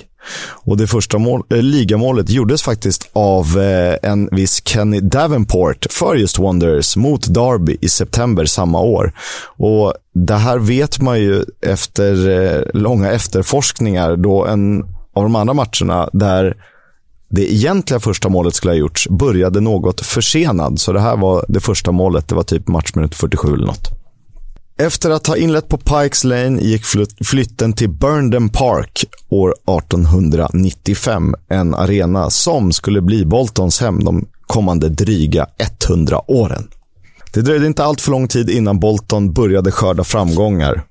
Och 0.49 0.77
det 0.77 0.87
första 0.87 1.17
mål, 1.17 1.43
eh, 1.49 1.61
ligamålet 1.61 2.29
gjordes 2.29 2.63
faktiskt 2.63 3.09
av 3.13 3.59
eh, 3.59 4.09
en 4.11 4.29
viss 4.31 4.61
Kenny 4.65 4.99
Davenport 4.99 5.85
för 5.89 6.15
just 6.15 6.39
Wanderers 6.39 6.95
mot 6.95 7.33
Derby 7.33 7.77
i 7.81 7.89
september 7.89 8.45
samma 8.45 8.81
år. 8.81 9.13
Och 9.57 9.93
det 10.13 10.35
här 10.35 10.57
vet 10.57 11.01
man 11.01 11.19
ju 11.19 11.43
efter 11.61 12.29
eh, 12.29 12.61
långa 12.73 13.11
efterforskningar 13.11 14.15
då 14.15 14.45
en 14.45 14.83
av 15.13 15.23
de 15.23 15.35
andra 15.35 15.53
matcherna 15.53 16.09
där 16.13 16.55
det 17.29 17.53
egentliga 17.53 17.99
första 17.99 18.29
målet 18.29 18.55
skulle 18.55 18.73
ha 18.73 18.77
gjorts 18.77 19.07
började 19.09 19.61
något 19.61 20.01
försenad. 20.01 20.79
Så 20.79 20.93
det 20.93 20.99
här 20.99 21.17
var 21.17 21.45
det 21.47 21.59
första 21.59 21.91
målet. 21.91 22.27
Det 22.27 22.35
var 22.35 22.43
typ 22.43 22.67
matchminut 22.67 23.15
47 23.15 23.53
eller 23.53 23.65
något. 23.65 23.87
Efter 24.79 25.09
att 25.09 25.27
ha 25.27 25.37
inlett 25.37 25.69
på 25.69 25.77
Pikes 25.77 26.23
Lane 26.23 26.61
gick 26.61 26.83
flytten 27.25 27.73
till 27.73 27.89
Burnden 27.89 28.49
Park 28.49 29.05
år 29.29 29.49
1895. 29.49 31.35
En 31.49 31.75
arena 31.75 32.29
som 32.29 32.71
skulle 32.71 33.01
bli 33.01 33.25
Boltons 33.25 33.81
hem 33.81 34.03
de 34.03 34.27
kommande 34.47 34.89
dryga 34.89 35.47
100 35.87 36.31
åren. 36.31 36.67
Det 37.33 37.41
dröjde 37.41 37.67
inte 37.67 37.83
allt 37.83 38.01
för 38.01 38.11
lång 38.11 38.27
tid 38.27 38.49
innan 38.49 38.79
Bolton 38.79 39.33
började 39.33 39.71
skörda 39.71 40.03
framgångar. 40.03 40.83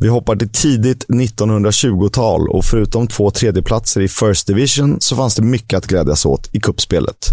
Vi 0.00 0.08
hoppar 0.08 0.36
till 0.36 0.48
tidigt 0.48 1.06
1920-tal 1.08 2.48
och 2.48 2.64
förutom 2.64 3.06
två 3.06 3.30
tredjeplatser 3.30 4.00
i 4.00 4.08
First 4.08 4.46
Division 4.46 4.96
så 5.00 5.16
fanns 5.16 5.34
det 5.34 5.42
mycket 5.42 5.76
att 5.76 5.86
glädjas 5.86 6.26
åt 6.26 6.48
i 6.52 6.60
kuppspelet. 6.60 7.26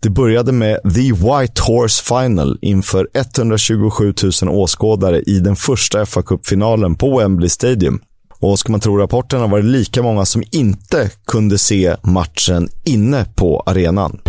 Det 0.00 0.10
började 0.10 0.52
med 0.52 0.80
The 0.82 1.12
White 1.12 1.62
Horse 1.62 2.04
Final 2.04 2.58
inför 2.62 3.08
127 3.14 4.14
000 4.42 4.54
åskådare 4.54 5.20
i 5.20 5.38
den 5.38 5.56
första 5.56 6.06
fa 6.06 6.22
kuppfinalen 6.22 6.94
på 6.94 7.18
Wembley 7.18 7.48
Stadium. 7.48 8.00
Och 8.40 8.58
ska 8.58 8.72
man 8.72 8.80
tro 8.80 8.96
rapporterna 8.96 9.46
var 9.46 9.58
det 9.58 9.68
lika 9.68 10.02
många 10.02 10.24
som 10.24 10.42
inte 10.52 11.10
kunde 11.26 11.58
se 11.58 11.96
matchen 12.02 12.68
inne 12.84 13.26
på 13.36 13.62
arenan. 13.66 14.20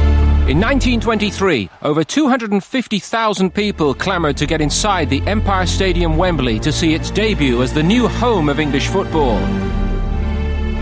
In 0.48 0.60
1923, 0.60 1.72
over 1.82 2.04
250,000 2.04 3.52
people 3.52 3.96
clamoured 3.96 4.38
to 4.38 4.46
get 4.46 4.62
inside 4.62 5.10
the 5.10 5.26
Empire 5.26 5.66
Stadium 5.66 6.18
Wembley 6.18 6.60
to 6.60 6.72
see 6.72 6.94
its 6.94 7.10
debut 7.10 7.64
as 7.64 7.74
the 7.74 7.82
new 7.82 8.08
home 8.08 8.48
of 8.48 8.60
English 8.60 8.90
football. 8.90 9.40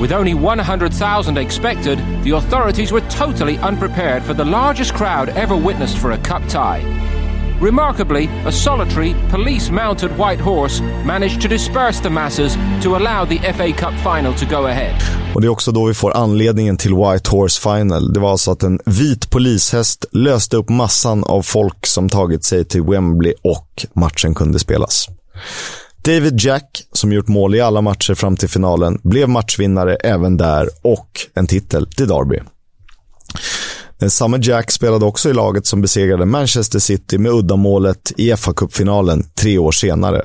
With 0.02 0.12
only 0.12 0.34
100,000 0.34 1.38
expected, 1.38 1.98
the 2.26 2.32
authorities 2.32 2.92
were 2.92 3.08
totally 3.10 3.58
unprepared 3.60 4.24
for 4.24 4.34
the 4.34 4.44
largest 4.44 4.96
crowd 4.96 5.30
ever 5.30 5.56
witnessed 5.56 5.98
for 5.98 6.12
a 6.12 6.18
cup 6.18 6.46
tie. 6.50 6.82
Remarkably, 7.64 8.30
a 8.46 8.52
solitary, 8.52 9.16
police 9.32 9.72
mounted 9.72 10.12
white 10.12 10.44
horse 10.44 10.84
managed 11.06 11.42
to 11.42 11.48
disperse 11.48 12.04
the 12.04 12.10
masses 12.10 12.58
to 12.84 12.96
allow 12.96 13.26
the 13.26 13.38
FA 13.54 13.72
Cup 13.72 13.94
final 13.94 14.34
to 14.34 14.46
go 14.46 14.68
ahead. 14.68 14.96
Och 15.36 15.42
Det 15.42 15.48
är 15.48 15.50
också 15.50 15.72
då 15.72 15.86
vi 15.86 15.94
får 15.94 16.18
anledningen 16.18 16.78
till 16.78 16.94
White 16.94 17.30
Horse 17.30 17.62
Final. 17.62 18.14
Det 18.14 18.20
var 18.20 18.32
alltså 18.32 18.52
att 18.52 18.64
en 18.64 18.80
vit 18.86 19.30
polishäst 19.30 20.06
löste 20.12 20.58
upp 20.58 20.70
massan 20.70 21.24
av 21.24 21.42
folk 21.42 21.86
som 21.86 22.10
tagit 22.10 22.44
sig 22.44 22.66
till 22.66 22.84
Wembley 22.84 23.34
och 23.44 23.86
matchen 23.94 24.36
kunde 24.36 24.60
spelas. 24.60 25.08
David 26.06 26.40
Jack, 26.40 26.82
som 26.92 27.14
gjort 27.14 27.28
mål 27.28 27.56
i 27.56 27.62
alla 27.62 27.82
matcher 27.82 28.14
fram 28.14 28.38
till 28.38 28.50
finalen, 28.50 29.00
blev 29.04 29.30
matchvinnare 29.30 29.96
även 29.96 30.38
där 30.38 30.70
och 30.82 31.10
en 31.34 31.48
titel 31.48 31.88
till 31.88 32.08
Derby. 32.08 32.40
Eh, 34.04 34.10
Samma 34.10 34.36
Samme 34.36 34.44
Jack 34.44 34.72
spelade 34.72 35.06
också 35.06 35.30
i 35.30 35.34
laget 35.34 35.66
som 35.66 35.82
besegrade 35.82 36.26
Manchester 36.26 36.80
City 36.80 37.18
med 37.18 37.32
uddamålet 37.32 38.12
i 38.18 38.34
FA-cupfinalen 38.34 39.24
tre 39.36 39.58
år 39.58 39.72
senare. 39.72 40.22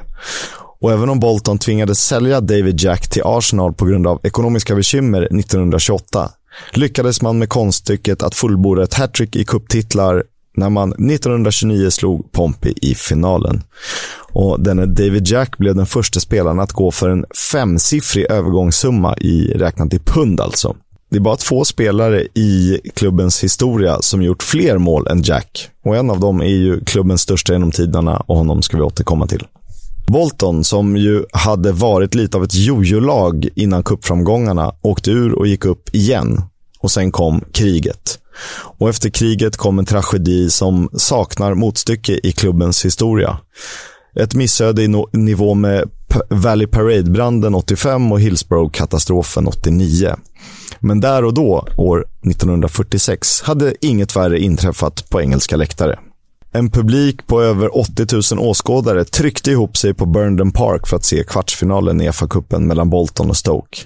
Och 0.80 0.92
även 0.92 1.09
om 1.09 1.20
Bolton 1.20 1.59
tvingades 1.59 1.98
sälja 1.98 2.40
David 2.40 2.80
Jack 2.80 3.09
till 3.09 3.22
Arsenal 3.24 3.74
på 3.74 3.84
grund 3.84 4.06
av 4.06 4.20
ekonomiska 4.22 4.74
bekymmer 4.74 5.22
1928 5.22 6.30
lyckades 6.72 7.22
man 7.22 7.38
med 7.38 7.48
konststycket 7.48 8.22
att 8.22 8.34
fullborda 8.34 8.82
ett 8.82 8.94
hattrick 8.94 9.36
i 9.36 9.44
kupptitlar 9.44 10.24
när 10.56 10.70
man 10.70 10.92
1929 10.92 11.90
slog 11.90 12.32
Pompey 12.32 12.74
i 12.82 12.94
finalen. 12.94 13.62
Och 14.32 14.60
denne 14.60 14.86
David 14.86 15.28
Jack 15.28 15.59
blev 15.59 15.74
den 15.76 15.86
första 15.86 16.20
spelaren 16.20 16.60
att 16.60 16.72
gå 16.72 16.90
för 16.90 17.09
en 17.09 17.24
femsiffrig 17.52 18.26
övergångssumma 18.30 19.16
i 19.16 19.52
räknat 19.55 19.94
i 19.94 19.98
pund 19.98 20.40
alltså. 20.40 20.76
Det 21.10 21.16
är 21.16 21.20
bara 21.20 21.36
två 21.36 21.64
spelare 21.64 22.22
i 22.35 22.80
klubbens 22.94 23.44
historia 23.44 24.02
som 24.02 24.22
gjort 24.22 24.43
fler 24.43 24.78
mål 24.78 25.06
än 25.06 25.22
Jack. 25.22 25.68
Och 25.85 25.97
en 25.97 26.10
av 26.10 26.20
dem 26.20 26.40
är 26.40 26.47
ju 26.47 26.85
klubbens 26.85 27.20
största 27.20 27.52
genom 27.52 27.70
tiderna 27.70 28.16
och 28.16 28.36
honom 28.36 28.62
ska 28.62 28.76
vi 28.76 28.82
återkomma 28.82 29.26
till. 29.26 29.47
Bolton, 30.06 30.64
som 30.64 30.97
ju 30.97 31.24
hade 31.32 31.72
varit 31.72 32.14
lite 32.14 32.36
av 32.36 32.44
ett 32.44 32.55
jojo-lag 32.55 33.48
innan 33.55 33.82
kuppframgångarna, 33.82 34.72
åkte 34.82 35.10
ur 35.10 35.32
och 35.32 35.47
gick 35.47 35.64
upp 35.64 35.94
igen. 35.94 36.43
Och 36.80 36.90
sen 36.90 37.12
kom 37.12 37.44
kriget. 37.52 38.18
Och 38.78 38.89
efter 38.89 39.10
kriget 39.10 39.56
kom 39.56 39.78
en 39.78 39.85
tragedi 39.85 40.51
som 40.51 40.89
saknar 40.93 41.55
motstycke 41.55 42.20
i 42.22 42.32
klubbens 42.32 42.85
historia. 42.85 43.39
Ett 44.16 44.35
missöde 44.35 44.82
i 44.82 44.89
no 44.89 45.09
nivå 45.12 45.55
med 45.55 45.90
Valley 46.30 46.66
Parade-branden 46.66 47.55
85 47.55 48.12
och 48.12 48.20
Hillsborough-katastrofen 48.20 49.47
89. 49.47 50.14
Men 50.80 51.01
där 51.01 51.24
och 51.24 51.35
då, 51.35 51.68
år 51.76 52.05
1946, 52.30 53.43
hade 53.43 53.74
inget 53.86 54.16
värre 54.16 54.40
inträffat 54.40 55.10
på 55.10 55.20
engelska 55.20 55.56
läktare. 55.56 55.98
En 56.52 56.70
publik 56.70 57.26
på 57.26 57.43
över 57.43 57.78
80 57.78 58.35
000 58.35 58.48
åskådare 58.48 59.05
tryckte 59.05 59.51
ihop 59.51 59.76
sig 59.76 59.94
på 59.94 60.06
Burnden 60.06 60.52
Park 60.52 60.86
för 60.86 60.97
att 60.97 61.05
se 61.05 61.24
kvartsfinalen 61.24 62.01
i 62.01 62.09
FA-cupen 62.09 62.66
mellan 62.66 62.90
Bolton 62.90 63.30
och 63.30 63.36
Stoke. 63.36 63.78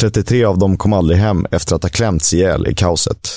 33 0.00 0.44
av 0.44 0.58
dem 0.58 0.76
kom 0.76 0.92
aldrig 0.92 1.18
hem 1.18 1.46
efter 1.50 1.76
att 1.76 1.82
ha 1.82 1.90
klämts 1.90 2.34
ihjäl 2.34 2.66
i 2.68 2.74
kaoset 2.74 3.28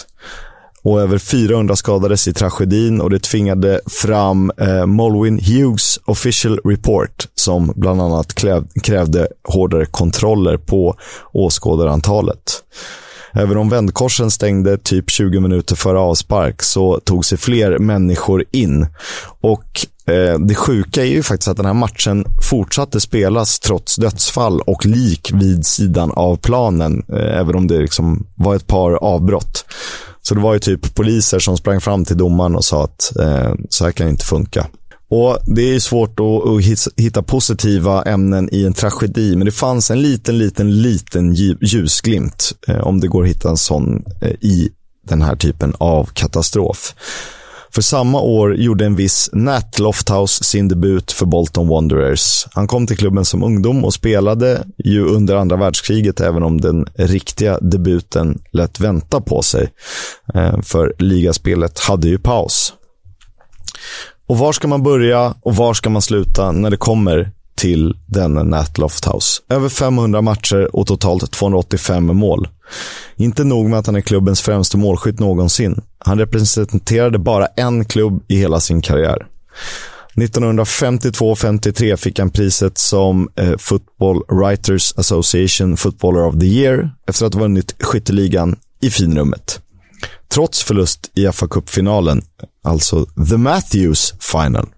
och 0.84 1.02
över 1.02 1.18
400 1.18 1.76
skadades 1.76 2.28
i 2.28 2.34
tragedin 2.34 3.02
och 3.02 3.10
det 3.10 3.20
tvingade 3.20 3.82
fram 3.86 4.52
eh, 4.58 4.86
Molwin 4.86 5.40
Hughes 5.40 6.00
official 6.06 6.60
report 6.66 7.28
som 7.36 7.74
bland 7.76 8.02
annat 8.02 8.34
krävde 8.84 9.28
hårdare 9.44 9.86
kontroller 9.86 10.58
på 10.58 10.96
åskådarantalet. 11.32 12.64
Även 13.36 13.58
om 13.58 13.70
vändkorsen 13.70 14.32
stängde 14.32 14.78
typ 14.78 15.10
20 15.10 15.40
minuter 15.40 15.76
före 15.76 16.00
avspark 16.00 16.62
så 16.62 17.00
tog 17.00 17.26
sig 17.26 17.38
fler 17.38 17.80
människor 17.80 18.44
in. 18.52 18.88
Och 19.42 19.86
eh, 20.14 20.40
det 20.40 20.56
sjuka 20.56 21.02
är 21.02 21.08
ju 21.08 21.24
faktiskt 21.24 21.48
att 21.48 21.58
den 21.58 21.66
här 21.66 21.74
matchen 21.74 22.26
fortsatte 22.50 23.02
spelas 23.02 23.60
trots 23.60 23.96
dödsfall 23.96 24.62
och 24.62 24.86
lik 24.86 25.32
vid 25.34 25.66
sidan 25.66 26.12
av 26.12 26.36
planen. 26.36 27.04
Eh, 27.10 27.40
även 27.40 27.56
om 27.56 27.68
det 27.68 27.80
liksom 27.80 28.28
var 28.36 28.56
ett 28.56 28.68
par 28.68 28.92
avbrott. 28.92 29.66
Så 30.26 30.36
det 30.36 30.41
var 30.41 30.54
ju 30.54 30.60
typ 30.60 30.95
poliser 30.95 31.40
som 31.40 31.58
sprang 31.58 31.82
fram 31.82 32.06
till 32.06 32.18
domaren 32.18 32.56
och 32.56 32.66
sa 32.66 32.84
att 32.84 33.16
eh, 33.20 33.54
så 33.70 33.86
här 33.86 33.91
kan 33.91 34.08
det 34.08 34.12
inte 34.12 34.26
funka. 34.26 34.68
Och 35.10 35.38
Det 35.45 35.76
är 35.76 35.80
svårt 35.80 36.20
att, 36.20 36.48
att, 36.50 36.88
hitta 36.98 37.24
positiva 37.24 38.04
ämnen 38.04 38.50
i 38.52 38.66
en 38.66 38.74
tragedi, 38.74 39.36
men 39.36 39.45
det 39.45 39.52
fanns 39.52 39.91
en 39.91 40.02
liten, 40.02 40.38
liten, 40.38 40.82
liten 40.82 41.34
ljusglimt, 41.62 42.52
eh, 42.68 42.88
om 42.88 43.00
det 43.00 43.08
går 43.08 43.24
att 43.24 43.30
hitta 43.30 43.50
en 43.50 43.58
sån 43.58 44.04
eh, 44.22 44.30
i 44.30 44.70
den 45.08 45.22
här 45.22 45.36
typen 45.36 45.74
av 45.78 46.10
katastrof. 46.14 46.95
För 47.74 47.82
samma 47.82 48.22
år 48.22 48.56
gjorde 48.56 48.86
en 48.86 48.95
viss 48.95 49.30
Nat 49.34 49.80
Lofthouse 49.80 50.44
sin 50.44 50.68
debut 50.68 51.12
för 51.12 51.26
Bolton 51.26 51.68
Wanderers. 51.68 52.48
Han 52.52 52.68
kom 52.68 52.88
till 52.88 52.98
klubben 52.98 53.26
som 53.26 53.44
ungdom 53.44 53.86
och 53.86 53.94
spelade 53.94 54.64
ju 54.78 55.06
under 55.06 55.36
andra 55.36 55.56
världskriget, 55.56 56.22
även 56.22 56.44
om 56.44 56.62
den 56.62 56.86
riktiga 56.95 57.60
debuten 57.62 58.41
lät 58.52 58.80
vänta 58.80 59.22
på 59.22 59.41
sig. 59.41 59.70
Eh, 60.34 60.62
för 60.62 60.94
ligaspelet 61.00 61.80
hade 61.80 62.08
ju 62.08 62.18
paus. 62.18 62.74
Och 64.28 64.38
var 64.38 64.52
ska 64.54 64.68
man 64.68 64.84
börja 64.84 65.36
och 65.41 65.56
var 65.56 65.74
ska 65.74 65.90
man 65.90 66.02
sluta 66.02 66.52
när 66.52 66.70
det 66.70 66.78
kommer 66.78 67.32
till 67.64 67.95
denne 68.06 68.44
Nat 68.44 68.77
Lofthouse. 68.77 69.41
Över 69.49 69.69
500 69.69 70.22
matcher 70.22 70.76
och 70.76 70.88
totalt 70.88 71.31
285 71.31 72.06
mål. 72.06 72.48
Inte 73.15 73.44
nog 73.44 73.69
med 73.69 73.80
att 73.80 73.85
han 73.85 73.95
är 73.95 74.02
klubbens 74.02 74.41
främste 74.41 74.77
målskytt 74.77 75.19
någonsin. 75.19 75.81
Han 75.98 76.19
representerade 76.19 77.19
bara 77.19 77.45
en 77.45 77.85
klubb 77.85 78.23
i 78.27 78.35
hela 78.35 78.60
sin 78.60 78.81
karriär. 78.81 79.27
1952-53 80.15 81.95
fick 81.95 82.19
han 82.19 82.30
priset 82.30 82.77
som 82.77 83.30
eh, 83.35 83.57
Football 83.57 84.22
Writers 84.30 84.94
Association 84.98 85.77
Footballer 85.77 86.26
of 86.26 86.40
the 86.40 86.45
Year 86.45 86.90
efter 87.07 87.26
att 87.26 87.34
ha 87.34 87.41
vunnit 87.41 87.76
skytteligan 87.80 88.56
i 88.81 88.90
finrummet. 88.90 89.61
Trots 90.34 90.64
förlust 90.64 91.11
i 91.15 91.31
fa 91.31 91.48
Cup-finalen, 91.48 92.22
alltså 92.64 93.06
The 93.06 93.38
Matthews 93.38 94.14
Final. 94.19 94.73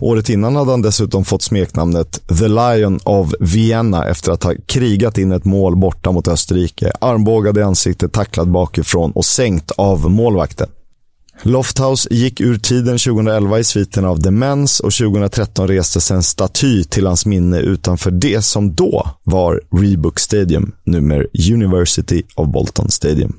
Året 0.00 0.28
innan 0.28 0.56
hade 0.56 0.70
han 0.70 0.82
dessutom 0.82 1.24
fått 1.24 1.42
smeknamnet 1.42 2.20
The 2.38 2.48
Lion 2.48 3.00
of 3.04 3.32
Vienna 3.40 4.08
efter 4.08 4.32
att 4.32 4.42
ha 4.42 4.52
krigat 4.66 5.18
in 5.18 5.32
ett 5.32 5.44
mål 5.44 5.76
borta 5.76 6.12
mot 6.12 6.28
Österrike, 6.28 6.92
armbågad 7.00 7.58
i 7.58 7.62
ansiktet, 7.62 8.12
tacklad 8.12 8.50
bakifrån 8.50 9.12
och 9.12 9.24
sänkt 9.24 9.70
av 9.70 10.10
målvakten. 10.10 10.68
Lofthouse 11.42 12.14
gick 12.14 12.40
ur 12.40 12.58
tiden 12.58 12.98
2011 12.98 13.58
i 13.58 13.64
sviten 13.64 14.04
av 14.04 14.20
Demens 14.20 14.80
och 14.80 14.92
2013 14.92 15.68
restes 15.68 16.10
en 16.10 16.22
staty 16.22 16.84
till 16.84 17.06
hans 17.06 17.26
minne 17.26 17.58
utanför 17.58 18.10
det 18.10 18.42
som 18.42 18.74
då 18.74 19.06
var 19.22 19.60
Reebok 19.80 20.18
Stadium, 20.18 20.72
numera 20.84 21.24
University 21.52 22.22
of 22.36 22.48
Bolton 22.48 22.90
Stadium. 22.90 23.36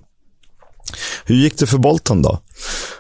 Hur 1.26 1.36
gick 1.36 1.58
det 1.58 1.68
för 1.68 1.78
Bolton 1.78 2.22
då? 2.22 2.40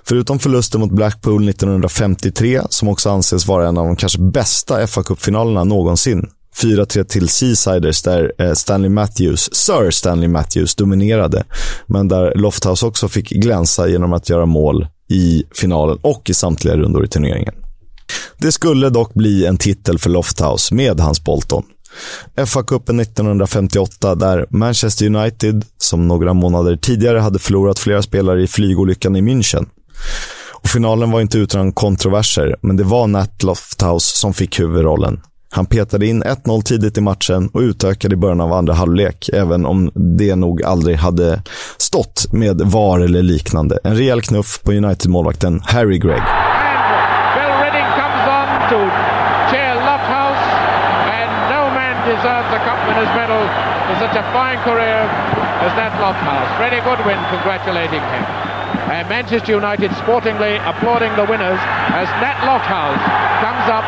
Förutom 0.03 0.39
förlusten 0.39 0.81
mot 0.81 0.91
Blackpool 0.91 1.49
1953, 1.49 2.61
som 2.69 2.87
också 2.87 3.09
anses 3.09 3.47
vara 3.47 3.67
en 3.67 3.77
av 3.77 3.85
de 3.85 3.95
kanske 3.95 4.19
bästa 4.19 4.87
fa 4.87 5.03
Cup-finalerna 5.03 5.63
någonsin. 5.63 6.29
4-3 6.61 7.03
till 7.03 7.29
Seasiders 7.29 8.01
där 8.01 8.33
eh, 8.37 8.53
Stanley 8.53 8.89
Matthews, 8.89 9.55
Sir 9.55 9.91
Stanley 9.91 10.27
Matthews, 10.27 10.75
dominerade. 10.75 11.43
Men 11.85 12.07
där 12.07 12.33
Lofthouse 12.35 12.85
också 12.85 13.07
fick 13.07 13.29
glänsa 13.29 13.87
genom 13.87 14.13
att 14.13 14.29
göra 14.29 14.45
mål 14.45 14.87
i 15.09 15.43
finalen 15.55 15.97
och 16.01 16.29
i 16.29 16.33
samtliga 16.33 16.77
rundor 16.77 17.05
i 17.05 17.07
turneringen. 17.07 17.53
Det 18.37 18.51
skulle 18.51 18.89
dock 18.89 19.13
bli 19.13 19.45
en 19.45 19.57
titel 19.57 19.99
för 19.99 20.09
Lofthouse 20.09 20.75
med 20.75 20.99
hans 20.99 21.23
Bolton. 21.23 21.63
FA-cupen 22.45 22.99
1958 22.99 24.15
där 24.15 24.45
Manchester 24.49 25.05
United, 25.05 25.65
som 25.77 26.07
några 26.07 26.33
månader 26.33 26.75
tidigare 26.75 27.19
hade 27.19 27.39
förlorat 27.39 27.79
flera 27.79 28.01
spelare 28.01 28.43
i 28.43 28.47
flygolyckan 28.47 29.15
i 29.15 29.21
München. 29.21 29.65
Och 30.53 30.69
finalen 30.69 31.11
var 31.11 31.21
inte 31.21 31.37
utan 31.37 31.71
kontroverser, 31.71 32.55
men 32.61 32.77
det 32.77 32.83
var 32.83 33.07
Nat 33.07 33.43
Lofthouse 33.43 34.17
som 34.17 34.33
fick 34.33 34.59
huvudrollen. 34.59 35.21
Han 35.53 35.65
petade 35.65 36.07
in 36.07 36.23
1-0 36.23 36.61
tidigt 36.61 36.97
i 36.97 37.01
matchen 37.01 37.49
och 37.53 37.59
utökade 37.59 38.13
i 38.13 38.17
början 38.17 38.41
av 38.41 38.53
andra 38.53 38.73
halvlek, 38.73 39.29
även 39.33 39.65
om 39.65 39.91
det 40.17 40.35
nog 40.35 40.63
aldrig 40.63 40.97
hade 40.97 41.41
stått 41.77 42.25
med 42.31 42.61
VAR 42.61 42.99
eller 42.99 43.21
liknande. 43.21 43.79
En 43.83 43.95
rejäl 43.95 44.21
knuff 44.21 44.61
på 44.63 44.71
United-målvakten 44.71 45.61
Harry 45.63 45.97
Gregg. 45.97 46.21
Such 54.01 54.17
a 54.17 54.25
fine 54.33 54.57
career 54.65 55.05
as 55.61 55.71
that 55.77 55.93
Lofthouse. 56.01 56.49
Freddie 56.57 56.81
Goodwin 56.81 57.21
congratulating 57.29 58.01
him. 58.01 58.23
And 58.89 59.07
Manchester 59.07 59.53
United 59.53 59.93
sportingly 60.01 60.57
applauding 60.65 61.13
the 61.15 61.23
winners 61.29 61.61
as 61.93 62.09
Nat 62.19 62.41
Lofthouse 62.43 63.03
comes 63.45 63.65
up 63.69 63.85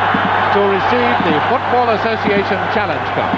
to 0.54 0.60
receive 0.70 1.14
the 1.28 1.36
Football 1.50 1.92
Association 1.98 2.58
Challenge 2.72 3.08
Cup. 3.18 3.32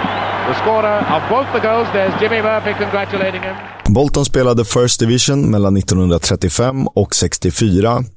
The 0.47 0.55
scorer 0.61 1.01
of 1.11 1.21
both 1.33 1.49
the 1.57 1.61
goals, 1.61 1.89
there's 1.93 2.15
Jimmy 2.21 2.43
Murphy 2.43 2.75
congratulating 2.75 3.43
him. 3.43 3.57
Bolton 3.89 4.25
spelade 4.25 4.65
First 4.65 5.01
Division 5.01 5.51
mellan 5.51 5.75
1935 5.75 6.87
och 6.95 7.15
64 7.15 8.16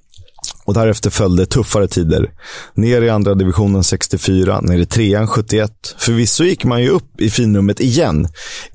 och 0.69 0.75
därefter 0.75 1.09
följde 1.09 1.45
tuffare 1.45 1.87
tider. 1.87 2.31
Ner 2.73 3.01
i 3.01 3.09
andra 3.09 3.35
divisionen 3.35 3.83
64, 3.83 4.61
ner 4.61 4.77
i 4.77 4.85
trean 4.85 5.27
71. 5.27 5.71
Förvisso 5.97 6.43
gick 6.43 6.65
man 6.65 6.81
ju 6.81 6.89
upp 6.89 7.21
i 7.21 7.29
finrummet 7.29 7.79
igen 7.79 8.27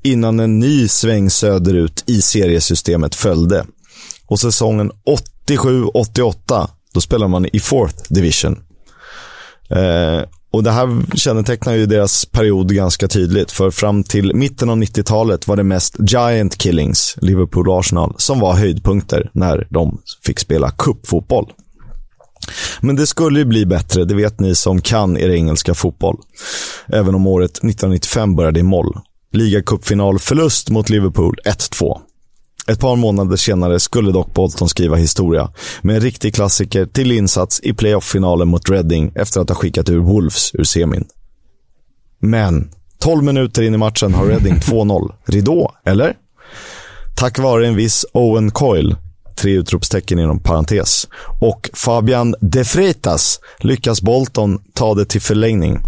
innan 0.03 0.39
en 0.39 0.59
ny 0.59 0.87
sväng 0.87 1.29
söderut 1.29 2.03
i 2.07 2.21
seriesystemet 2.21 3.15
följde. 3.15 3.65
Och 4.27 4.39
säsongen 4.39 4.91
87-88, 5.47 6.67
då 6.93 7.01
spelade 7.01 7.31
man 7.31 7.45
i 7.53 7.59
fourth 7.59 8.13
division. 8.13 8.59
Eh, 9.69 10.21
och 10.51 10.63
Det 10.63 10.71
här 10.71 11.15
kännetecknar 11.15 11.73
ju 11.73 11.85
deras 11.85 12.25
period 12.25 12.75
ganska 12.75 13.07
tydligt. 13.07 13.51
För 13.51 13.71
fram 13.71 14.03
till 14.03 14.35
mitten 14.35 14.69
av 14.69 14.77
90-talet 14.77 15.47
var 15.47 15.55
det 15.55 15.63
mest 15.63 15.95
giant 15.99 16.57
killings, 16.57 17.17
Liverpool-Arsenal, 17.21 18.13
som 18.17 18.39
var 18.39 18.53
höjdpunkter 18.53 19.29
när 19.33 19.67
de 19.69 20.01
fick 20.25 20.39
spela 20.39 20.71
cupfotboll. 20.71 21.51
Men 22.81 22.95
det 22.95 23.07
skulle 23.07 23.39
ju 23.39 23.45
bli 23.45 23.65
bättre, 23.65 24.05
det 24.05 24.15
vet 24.15 24.39
ni 24.39 24.55
som 24.55 24.81
kan 24.81 25.17
er 25.17 25.29
engelska 25.29 25.73
fotboll. 25.73 26.17
Även 26.87 27.15
om 27.15 27.27
året 27.27 27.51
1995 27.51 28.35
började 28.35 28.59
i 28.59 28.63
moll. 28.63 28.99
Ligacupfinalförlust 29.31 30.69
mot 30.69 30.89
Liverpool 30.89 31.35
1-2. 31.45 31.99
Ett 32.67 32.79
par 32.79 32.95
månader 32.95 33.35
senare 33.35 33.79
skulle 33.79 34.11
dock 34.11 34.33
Bolton 34.33 34.69
skriva 34.69 34.95
historia 34.95 35.51
med 35.81 35.95
en 35.95 36.01
riktig 36.01 36.35
klassiker 36.35 36.85
till 36.85 37.11
insats 37.11 37.59
i 37.63 37.73
playoff-finalen 37.73 38.47
mot 38.47 38.69
Reading 38.69 39.11
efter 39.15 39.41
att 39.41 39.49
ha 39.49 39.55
skickat 39.55 39.89
ur 39.89 39.99
Wolves 39.99 40.51
ur 40.55 40.63
semin. 40.63 41.05
Men 42.19 42.69
12 42.99 43.23
minuter 43.23 43.61
in 43.61 43.73
i 43.73 43.77
matchen 43.77 44.13
har 44.13 44.25
Reading 44.25 44.55
2-0. 44.55 45.13
Ridå, 45.25 45.71
eller? 45.85 46.13
Tack 47.15 47.39
vare 47.39 47.67
en 47.67 47.75
viss 47.75 48.05
Owen 48.13 48.51
Coyle 48.51 48.95
tre 49.35 49.51
utropstecken 49.51 50.19
inom 50.19 50.39
parentes. 50.39 51.07
Och 51.41 51.69
Fabian 51.73 52.35
De 52.41 52.65
Freitas 52.65 53.39
lyckas 53.59 54.01
Bolton 54.01 54.59
ta 54.73 54.93
det 54.93 55.05
till 55.05 55.21
förlängning. 55.21 55.81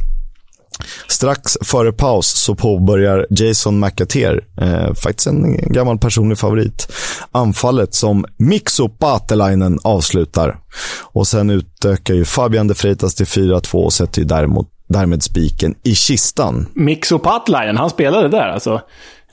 Strax 1.07 1.57
före 1.61 1.91
paus 1.91 2.28
så 2.28 2.56
påbörjar 2.56 3.28
Jason 3.30 3.80
McAteer, 3.80 4.41
eh, 4.61 4.94
faktiskt 4.94 5.28
en 5.28 5.57
gammal 5.57 5.98
personlig 5.98 6.38
favorit, 6.38 6.91
anfallet 7.32 7.94
som 7.94 8.26
Mikso 8.38 8.90
Patelainen 8.90 9.80
avslutar. 9.84 10.60
Och 11.02 11.28
sen 11.28 11.49
utökar 11.49 12.14
ju 12.14 12.26
Fabian 12.26 12.68
de 12.68 12.76
Freitas 12.76 13.15
till 13.15 13.26
4-2 13.26 13.84
och 13.84 13.94
sätter 13.94 14.22
ju 14.22 14.28
däremot, 14.28 14.68
därmed 14.90 15.24
spiken 15.24 15.76
i 15.84 15.95
kistan. 15.95 16.68
Mikso 16.74 17.19
Patelainen, 17.19 17.78
han 17.78 17.90
spelade 17.90 18.30
där 18.30 18.48
alltså? 18.48 18.82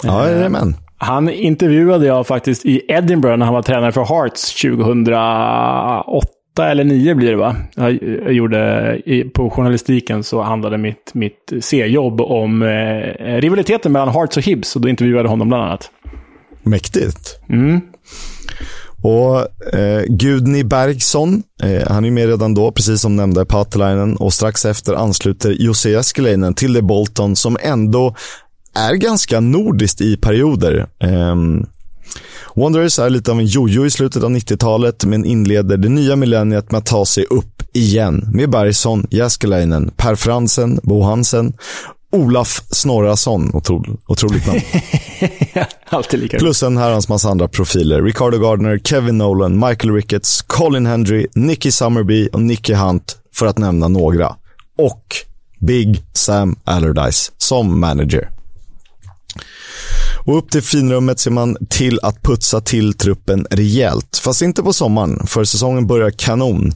Ja, 0.02 0.30
jajamän. 0.30 0.76
Han 1.04 1.30
intervjuade 1.30 2.06
jag 2.06 2.26
faktiskt 2.26 2.66
i 2.66 2.82
Edinburgh 2.88 3.36
när 3.36 3.46
han 3.46 3.54
var 3.54 3.62
tränare 3.62 3.92
för 3.92 4.04
Hearts 4.04 4.62
2008 4.62 6.28
eller 6.58 6.84
2009 6.84 7.14
blir 7.14 7.30
det 7.30 7.36
va? 7.36 7.56
Jag 7.76 7.92
gjorde, 8.32 9.00
på 9.34 9.50
journalistiken 9.50 10.24
så 10.24 10.42
handlade 10.42 10.78
mitt, 10.78 11.14
mitt 11.14 11.52
C-jobb 11.60 12.20
om 12.20 12.62
eh, 12.62 12.68
rivaliteten 13.40 13.92
mellan 13.92 14.08
Hearts 14.08 14.36
och 14.36 14.42
Hibs 14.42 14.76
och 14.76 14.82
då 14.82 14.88
intervjuade 14.88 15.24
jag 15.24 15.30
honom 15.30 15.48
bland 15.48 15.64
annat. 15.64 15.90
Mäktigt. 16.62 17.40
Mm. 17.48 17.80
Och 19.02 19.38
eh, 19.74 20.04
Gudni 20.08 20.64
Bergson, 20.64 21.42
eh, 21.62 21.88
han 21.88 22.04
är 22.04 22.10
med 22.10 22.26
redan 22.28 22.54
då, 22.54 22.72
precis 22.72 23.00
som 23.00 23.16
nämnde 23.16 23.46
Patelainen. 23.46 24.16
Och 24.16 24.32
strax 24.32 24.64
efter 24.64 24.94
ansluter 24.94 25.50
Jussi 25.50 25.94
Eskeläinen 25.94 26.54
till 26.54 26.72
det 26.72 26.82
Bolton 26.82 27.36
som 27.36 27.56
ändå 27.60 28.14
är 28.74 28.94
ganska 28.94 29.40
nordiskt 29.40 30.00
i 30.00 30.16
perioder. 30.16 30.86
Um, 31.00 31.66
Wanderers 32.56 32.98
är 32.98 33.10
lite 33.10 33.30
av 33.30 33.38
en 33.38 33.46
jojo 33.46 33.86
i 33.86 33.90
slutet 33.90 34.22
av 34.22 34.30
90-talet, 34.30 35.04
men 35.04 35.24
inleder 35.24 35.76
det 35.76 35.88
nya 35.88 36.16
millenniet 36.16 36.70
med 36.70 36.78
att 36.78 36.86
ta 36.86 37.06
sig 37.06 37.24
upp 37.24 37.62
igen 37.72 38.28
med 38.32 38.50
Bergson, 38.50 39.06
Jääskeläinen, 39.10 39.90
Per 39.96 40.14
Fransen, 40.14 40.80
Bo 40.82 41.02
Hansen, 41.02 41.52
Olaf 42.12 42.62
Snorrason, 42.70 43.50
otro, 43.54 43.84
otroligt 44.06 44.46
namn. 44.46 44.60
Alltid 45.88 46.20
lika 46.20 46.38
Plus 46.38 46.62
en 46.62 46.76
herrans 46.76 47.08
massa 47.08 47.28
andra 47.28 47.48
profiler. 47.48 48.02
Ricardo 48.02 48.38
Gardner, 48.38 48.78
Kevin 48.78 49.18
Nolan, 49.18 49.68
Michael 49.68 49.94
Ricketts, 49.94 50.42
Colin 50.42 50.86
Hendry, 50.86 51.26
Nicky 51.34 51.70
Summerby 51.70 52.28
och 52.32 52.40
Nicky 52.40 52.74
Hunt, 52.74 53.16
för 53.34 53.46
att 53.46 53.58
nämna 53.58 53.88
några. 53.88 54.36
Och 54.78 55.16
Big 55.60 56.02
Sam 56.12 56.56
Allardyce 56.64 57.32
som 57.38 57.80
manager. 57.80 58.33
Och 60.24 60.38
upp 60.38 60.50
till 60.50 60.62
finrummet 60.62 61.20
ser 61.20 61.30
man 61.30 61.56
till 61.70 61.98
att 62.02 62.22
putsa 62.22 62.60
till 62.60 62.94
truppen 62.94 63.46
rejält. 63.50 64.20
Fast 64.22 64.42
inte 64.42 64.62
på 64.62 64.72
sommaren, 64.72 65.26
för 65.26 65.44
säsongen 65.44 65.86
börjar 65.86 66.10
kanon. 66.10 66.74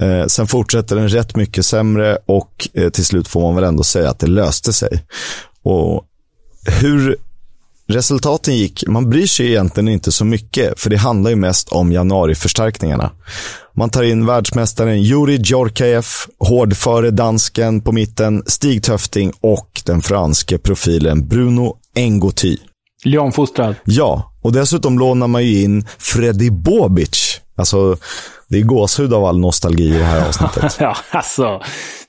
Eh, 0.00 0.26
sen 0.26 0.46
fortsätter 0.46 0.96
den 0.96 1.08
rätt 1.08 1.36
mycket 1.36 1.66
sämre 1.66 2.18
och 2.26 2.68
eh, 2.74 2.90
till 2.90 3.04
slut 3.04 3.28
får 3.28 3.40
man 3.40 3.54
väl 3.54 3.64
ändå 3.64 3.82
säga 3.82 4.10
att 4.10 4.18
det 4.18 4.26
löste 4.26 4.72
sig. 4.72 5.04
Och 5.62 6.04
hur 6.80 7.16
resultaten 7.88 8.56
gick, 8.56 8.84
man 8.86 9.10
bryr 9.10 9.26
sig 9.26 9.46
egentligen 9.46 9.88
inte 9.88 10.12
så 10.12 10.24
mycket, 10.24 10.80
för 10.80 10.90
det 10.90 10.96
handlar 10.96 11.30
ju 11.30 11.36
mest 11.36 11.68
om 11.68 11.92
januariförstärkningarna. 11.92 13.10
Man 13.74 13.90
tar 13.90 14.02
in 14.02 14.26
världsmästaren 14.26 15.02
Juri 15.02 15.36
Djorkaeff, 15.36 16.28
hårdföre 16.38 17.10
dansken 17.10 17.80
på 17.80 17.92
mitten, 17.92 18.42
Stig 18.46 18.82
Töfting 18.82 19.32
och 19.40 19.82
den 19.84 20.02
franske 20.02 20.58
profilen 20.58 21.28
Bruno 21.28 21.76
Engoty. 21.94 22.56
Lyon-fostrad. 23.04 23.74
Ja, 23.84 24.32
och 24.42 24.52
dessutom 24.52 24.98
lånar 24.98 25.26
man 25.26 25.44
ju 25.44 25.62
in 25.62 25.86
Freddy 25.98 26.50
Bobic. 26.50 27.40
Alltså, 27.56 27.96
det 28.48 28.58
är 28.58 28.62
gåshud 28.62 29.14
av 29.14 29.24
all 29.24 29.38
nostalgi 29.38 29.84
i 29.84 29.98
det 29.98 30.04
här 30.04 30.28
avsnittet. 30.28 30.76
ja, 30.80 30.96
alltså. 31.10 31.60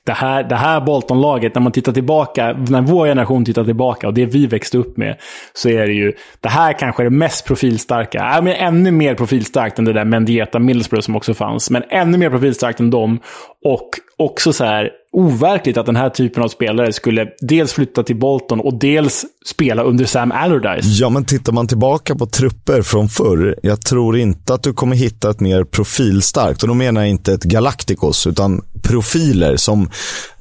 Det 0.06 0.12
här, 0.12 0.42
det 0.44 0.56
här 0.56 0.80
Bolton-laget, 0.80 1.54
när 1.54 1.62
man 1.62 1.72
tittar 1.72 1.92
tillbaka, 1.92 2.52
när 2.52 2.80
vår 2.80 3.06
generation 3.06 3.44
tittar 3.44 3.64
tillbaka 3.64 4.06
och 4.06 4.14
det 4.14 4.26
vi 4.26 4.46
växte 4.46 4.78
upp 4.78 4.96
med, 4.96 5.16
så 5.54 5.68
är 5.68 5.86
det 5.86 5.92
ju, 5.92 6.12
det 6.40 6.48
här 6.48 6.72
kanske 6.72 7.02
är 7.02 7.04
det 7.04 7.16
mest 7.16 7.46
profilstarka. 7.46 8.18
Äh, 8.18 8.42
men 8.42 8.54
ännu 8.54 8.90
mer 8.90 9.14
profilstarkt 9.14 9.78
än 9.78 9.84
det 9.84 9.92
där 9.92 10.04
Mendieta 10.04 10.58
Middlesbrough 10.58 11.04
som 11.04 11.16
också 11.16 11.34
fanns. 11.34 11.70
Men 11.70 11.82
ännu 11.90 12.18
mer 12.18 12.30
profilstarkt 12.30 12.80
än 12.80 12.90
dem. 12.90 13.20
Och 13.64 13.88
också 14.18 14.52
så 14.52 14.64
här, 14.64 14.90
overkligt 15.12 15.76
att 15.76 15.86
den 15.86 15.96
här 15.96 16.10
typen 16.10 16.42
av 16.42 16.48
spelare 16.48 16.92
skulle 16.92 17.28
dels 17.40 17.72
flytta 17.72 18.02
till 18.02 18.16
Bolton 18.16 18.60
och 18.60 18.78
dels 18.78 19.24
spela 19.46 19.82
under 19.82 20.04
Sam 20.04 20.32
Allardyce. 20.32 20.86
Ja, 20.86 21.08
men 21.08 21.24
tittar 21.24 21.52
man 21.52 21.66
tillbaka 21.66 22.14
på 22.14 22.26
trupper 22.26 22.82
från 22.82 23.08
förr, 23.08 23.56
jag 23.62 23.80
tror 23.80 24.18
inte 24.18 24.54
att 24.54 24.62
du 24.62 24.72
kommer 24.72 24.96
hitta 24.96 25.30
ett 25.30 25.40
mer 25.40 25.64
profilstarkt, 25.64 26.62
och 26.62 26.68
då 26.68 26.74
menar 26.74 27.00
jag 27.00 27.10
inte 27.10 27.32
ett 27.32 27.44
Galacticos, 27.44 28.26
utan 28.26 28.64
profiler 28.82 29.56
som 29.56 29.90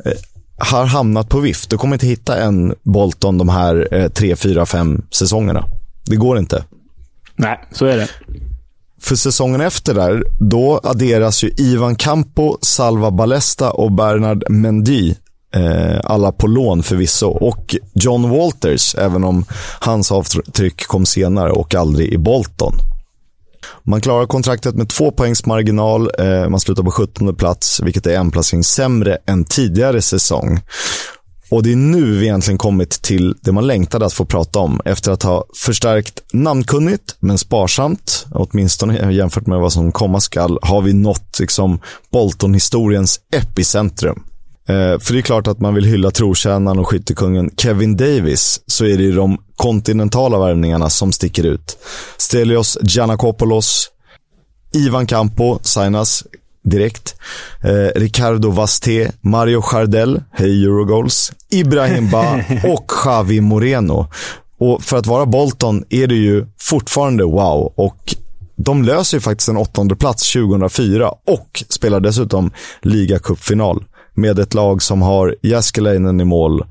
eh, 0.06 0.12
har 0.58 0.86
hamnat 0.86 1.30
på 1.30 1.40
vift. 1.40 1.70
Du 1.70 1.78
kommer 1.78 1.96
inte 1.96 2.08
hitta 2.08 2.44
en 2.44 2.76
Bolton 2.84 3.38
de 3.38 3.50
här 3.50 3.88
eh, 3.92 4.08
tre, 4.10 4.36
fyra, 4.36 4.66
fem 4.66 5.02
säsongerna. 5.12 5.66
Det 6.06 6.16
går 6.16 6.38
inte. 6.38 6.64
Nej, 7.36 7.60
så 7.72 7.86
är 7.86 7.98
det. 7.98 8.08
För 9.02 9.16
säsongen 9.16 9.62
efter 9.62 9.94
där, 9.94 10.24
då 10.40 10.80
adderas 10.84 11.44
ju 11.44 11.52
Ivan 11.58 11.96
Campo, 11.96 12.58
Salva 12.62 13.12
Ballesta 13.12 13.72
och 13.72 13.92
Bernard 13.92 14.44
Mendy. 14.50 15.16
Eh, 15.56 16.00
alla 16.04 16.32
på 16.32 16.48
lån 16.48 16.84
förvisso. 16.84 17.28
Och 17.28 17.76
John 17.94 18.30
Walters, 18.30 18.96
även 18.96 19.24
om 19.24 19.46
hans 19.80 20.12
avtryck 20.12 20.88
kom 20.88 21.06
senare 21.06 21.52
och 21.52 21.76
aldrig 21.76 22.14
i 22.14 22.18
Bolton. 22.18 22.74
Man 23.84 24.02
klarar 24.02 24.26
kontraktet 24.26 24.76
med 24.76 24.90
två 24.90 25.12
poängs 25.12 25.46
marginal. 25.46 26.10
Eh, 26.20 26.50
man 26.50 26.60
slutar 26.60 26.84
på 26.84 26.92
17 26.92 27.36
plats, 27.36 27.82
vilket 27.84 28.06
är 28.06 28.18
en 28.18 28.32
placering 28.32 28.64
sämre 28.64 29.18
än 29.26 29.46
tidigare 29.46 30.02
säsong. 30.02 30.60
Och 31.50 31.64
det 31.64 31.72
är 31.72 31.76
nu 31.76 32.18
vi 32.18 32.26
egentligen 32.26 32.58
kommit 32.58 32.90
till 32.90 33.36
det 33.42 33.52
man 33.52 33.68
längtade 33.68 34.06
att 34.06 34.14
få 34.14 34.26
prata 34.26 34.60
om. 34.60 34.82
Efter 34.86 35.12
att 35.12 35.24
ha 35.24 35.46
förstärkt 35.56 36.24
namnkunnigt, 36.34 37.16
men 37.20 37.38
sparsamt, 37.38 38.26
åtminstone 38.32 39.14
jämfört 39.14 39.48
med 39.48 39.60
vad 39.60 39.74
som 39.74 39.92
komma 39.92 40.20
skall, 40.20 40.60
har 40.62 40.82
vi 40.82 40.94
nått 40.94 41.40
liksom 41.40 41.80
Bolton-historiens 42.12 43.20
epicentrum. 43.32 44.24
Eh, 44.70 45.00
för 45.00 45.14
det 45.14 45.20
är 45.20 45.22
klart 45.22 45.48
att 45.48 45.60
man 45.60 45.74
vill 45.74 45.86
hylla 45.86 46.12
trotjänaren 46.12 46.80
och 46.80 46.88
skyttekungen 46.88 47.52
Kevin 47.58 47.98
Davis, 47.98 48.62
så 48.68 48.86
är 48.86 48.98
det 48.98 49.04
ju 49.04 49.12
de 49.12 49.38
kontinentala 49.56 50.40
värvningarna 50.40 50.90
som 50.90 51.12
sticker 51.12 51.44
ut. 51.44 51.78
Stelios 52.18 52.78
Giannakopoulos, 52.82 53.90
Ivan 54.74 55.08
Campo 55.08 55.60
signas 55.62 56.24
direkt. 56.70 57.16
Eh, 57.64 58.00
Ricardo 58.00 58.52
Vasté, 58.52 59.12
Mario 59.22 59.62
Chardel, 59.62 60.24
hej 60.32 60.64
Eurogoals, 60.64 61.32
Ibrahim 61.50 62.10
Ba 62.10 62.34
och 62.64 62.92
Javi 63.06 63.42
Moreno. 63.42 64.08
Och 64.60 64.84
för 64.84 64.98
att 64.98 65.08
vara 65.08 65.26
Bolton 65.26 65.84
är 65.90 66.08
det 66.08 66.16
ju 66.16 66.46
fortfarande 66.58 67.24
wow. 67.24 67.74
Och 67.76 68.16
de 68.56 68.84
löser 68.84 69.18
ju 69.18 69.22
faktiskt 69.22 69.50
en 69.50 69.58
åttonde 69.58 69.96
plats 69.96 70.34
2004 70.34 71.12
och 71.28 71.64
spelar 71.70 72.00
dessutom 72.00 72.52
ligacupfinal 72.82 73.84
med 74.14 74.40
ett 74.40 74.54
lag 74.54 74.82
som 74.82 75.02
har 75.02 75.36
Jääskeläinen 75.42 76.22
i 76.22 76.26
mål, 76.26 76.66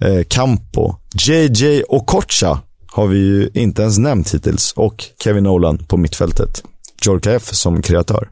eh, 0.00 0.22
Campo, 0.28 0.94
JJ 1.14 1.82
och 1.82 2.06
Kocha 2.06 2.60
har 2.92 3.06
vi 3.06 3.18
ju 3.18 3.50
inte 3.54 3.82
ens 3.82 3.98
nämnt 3.98 4.34
hittills 4.34 4.72
och 4.76 5.04
Kevin 5.24 5.44
Nolan 5.44 5.78
på 5.78 5.96
mittfältet. 5.96 6.62
Jorka 7.02 7.32
F 7.32 7.42
som 7.52 7.82
kreatör. 7.82 8.28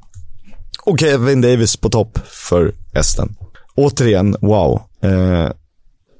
Och 0.88 1.00
Kevin 1.00 1.40
Davis 1.40 1.76
på 1.76 1.88
topp 1.88 2.18
för 2.26 2.72
Esten. 2.94 3.28
Återigen, 3.74 4.36
wow. 4.40 4.80
Eh, 5.02 5.50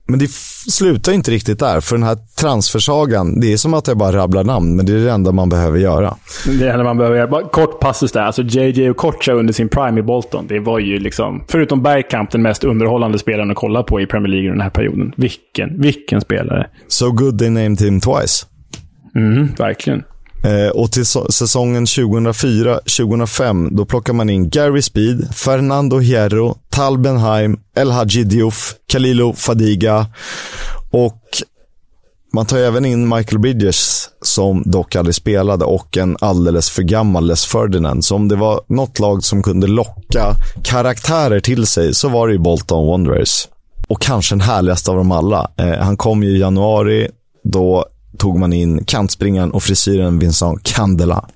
men 0.09 0.19
det 0.19 0.31
slutar 0.71 1.13
inte 1.13 1.31
riktigt 1.31 1.59
där, 1.59 1.81
för 1.81 1.97
den 1.97 2.03
här 2.03 2.17
transfersagan, 2.41 3.41
det 3.41 3.53
är 3.53 3.57
som 3.57 3.75
att 3.75 3.89
jag 3.89 3.99
bara 3.99 4.17
rabblar 4.17 4.45
namn, 4.45 4.77
men 4.77 4.87
det 4.87 4.93
är 4.93 4.97
det 4.97 5.11
enda 5.11 5.33
man 5.33 5.49
behöver 5.49 5.79
göra. 5.79 6.15
Det 6.47 6.53
är 6.53 6.59
det 6.59 6.73
enda 6.73 6.85
man 6.85 6.97
behöver 6.97 7.17
göra. 7.17 7.29
Bara 7.29 7.49
kort 7.49 7.81
passus 7.81 8.13
där. 8.13 8.21
Alltså 8.21 8.43
JJ 8.43 8.91
och 8.91 8.97
Kocha 8.97 9.33
under 9.33 9.53
sin 9.53 9.69
prime 9.69 10.01
i 10.01 10.03
Bolton, 10.03 10.47
det 10.49 10.61
var 10.61 10.79
ju 10.79 10.99
liksom, 10.99 11.45
förutom 11.49 11.83
Bergkamp, 11.83 12.31
den 12.31 12.43
mest 12.43 12.65
underhållande 12.65 13.19
spelaren 13.19 13.51
att 13.51 13.57
kolla 13.57 13.83
på 13.83 14.01
i 14.01 14.07
Premier 14.07 14.31
League 14.31 14.51
den 14.51 14.61
här 14.61 14.71
perioden. 14.71 15.13
Vilken, 15.17 15.81
vilken 15.81 16.21
spelare. 16.21 16.67
So 16.89 17.11
good 17.13 17.39
they 17.39 17.51
named 17.51 17.81
him 17.81 18.01
twice. 18.01 18.47
Mm, 19.15 19.49
verkligen. 19.59 20.03
Eh, 20.45 20.69
och 20.69 20.93
till 20.93 21.07
säsongen 21.07 21.85
2004-2005, 21.85 23.69
då 23.71 23.85
plockar 23.85 24.13
man 24.13 24.31
in 24.31 24.51
Gary 24.51 24.83
Speed, 24.83 25.35
Fernando 25.35 25.99
Hierro, 25.99 26.59
Tal 26.71 26.99
Benheim, 26.99 27.61
El 27.77 27.91
Hadji 27.91 28.25
Diouf, 28.25 28.75
Kalilo 28.87 29.33
Fadiga 29.33 30.07
och 30.91 31.23
man 32.33 32.47
tar 32.47 32.59
även 32.59 32.85
in 32.85 33.09
Michael 33.09 33.39
Bridges, 33.39 34.09
som 34.23 34.63
dock 34.67 34.97
aldrig 34.97 35.15
spelade, 35.15 35.65
och 35.65 35.97
en 35.97 36.17
alldeles 36.21 36.71
för 36.71 36.83
gammal 36.83 37.27
Les 37.27 37.47
Ferdinand. 37.47 38.05
Så 38.05 38.15
om 38.15 38.29
det 38.29 38.37
var 38.37 38.61
något 38.69 38.99
lag 38.99 39.25
som 39.25 39.43
kunde 39.43 39.67
locka 39.67 40.35
karaktärer 40.65 41.41
till 41.41 41.67
sig, 41.67 41.95
så 41.95 42.09
var 42.09 42.27
det 42.27 42.33
ju 42.33 42.39
Bolton 42.39 42.87
Wanderers. 42.87 43.49
Och 43.89 44.01
kanske 44.01 44.35
den 44.35 44.41
härligaste 44.41 44.91
av 44.91 44.97
dem 44.97 45.13
alla. 45.13 45.51
Eh, 45.57 45.79
han 45.79 45.97
kom 45.97 46.23
ju 46.23 46.31
i 46.31 46.41
januari, 46.41 47.09
då 47.45 47.87
tog 48.19 48.39
man 48.39 48.53
in 48.53 48.85
kantspringaren 48.85 49.51
och 49.51 49.63
frisyren 49.63 50.19
Vincent 50.19 50.63
Candela. 50.63 51.29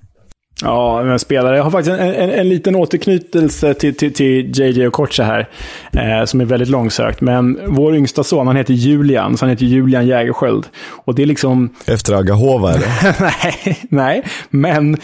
Ja, 0.63 1.03
men 1.05 1.19
spelare. 1.19 1.57
Jag 1.57 1.65
har 1.65 1.71
faktiskt 1.71 1.99
en, 1.99 2.15
en, 2.15 2.31
en 2.31 2.49
liten 2.49 2.77
återknytelse 2.77 3.75
till, 3.75 3.97
till, 3.97 4.15
till 4.15 4.59
JJ 4.59 4.87
och 4.87 4.93
Kocha 4.93 5.23
här, 5.23 5.49
eh, 5.93 6.25
som 6.25 6.41
är 6.41 6.45
väldigt 6.45 6.69
långsökt. 6.69 7.21
Men 7.21 7.61
vår 7.67 7.95
yngsta 7.97 8.25
son, 8.25 8.47
han 8.47 8.57
heter 8.57 8.75
Julian, 8.75 9.37
så 9.37 9.45
han 9.45 9.51
heter 9.51 9.65
Julian 9.65 10.07
Jägerskiöld. 10.07 10.67
Och 11.05 11.15
det 11.15 11.23
är 11.23 11.27
liksom... 11.27 11.75
Efter 11.87 12.15
Agahova, 12.15 12.75
eller? 12.75 12.89
nej, 13.23 13.79
nej, 13.89 14.25
men 14.51 14.97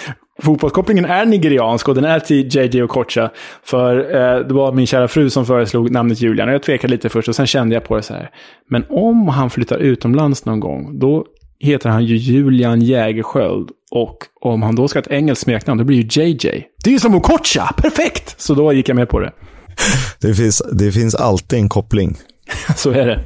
Fotbollskopplingen 0.43 1.05
är 1.05 1.27
nigeriansk 1.27 1.89
och 1.89 1.95
den 1.95 2.05
är 2.05 2.21
till 2.21 2.49
JJ 2.57 2.83
och 2.83 2.91
Kocha. 2.91 3.31
För 3.65 3.99
eh, 3.99 4.47
det 4.47 4.55
var 4.55 4.73
min 4.73 4.87
kära 4.87 5.09
fru 5.09 5.31
som 5.31 5.47
föreslog 5.47 5.91
namnet 5.91 6.21
Julian. 6.21 6.49
Och 6.49 6.55
jag 6.55 6.63
tvekade 6.63 6.91
lite 6.91 7.09
först 7.09 7.29
och 7.29 7.37
sen 7.37 7.47
kände 7.47 7.75
jag 7.75 7.85
på 7.85 7.97
det 7.97 8.03
så 8.03 8.15
här. 8.15 8.31
Men 8.71 8.85
om 8.89 9.29
han 9.29 9.51
flyttar 9.51 9.79
utomlands 9.79 10.45
någon 10.45 10.61
gång, 10.61 10.99
då 10.99 11.25
heter 11.61 11.89
han 11.89 12.05
ju 12.05 12.17
Julian 12.17 12.81
Jägerskiöld. 12.81 13.69
Och 13.91 14.17
om 14.41 14.63
han 14.63 14.75
då 14.75 14.89
ska 14.89 14.99
ha 14.99 15.03
ett 15.03 15.11
engelskt 15.11 15.45
smeknamn, 15.45 15.79
då 15.79 15.85
blir 15.85 15.97
ju 15.97 16.23
JJ. 16.23 16.65
Det 16.85 16.91
är 16.91 16.93
ju 16.93 17.01
som 17.01 17.15
Okocha! 17.15 17.75
Perfekt! 17.77 18.35
Så 18.41 18.55
då 18.55 18.73
gick 18.73 18.89
jag 18.89 18.97
med 18.97 19.09
på 19.09 19.21
det. 19.21 19.33
Det 20.21 20.35
finns, 20.35 20.63
det 20.73 20.93
finns 20.93 21.15
alltid 21.15 21.59
en 21.59 21.69
koppling. 21.69 22.17
Så 22.77 22.91
är 22.91 23.07
det. 23.07 23.25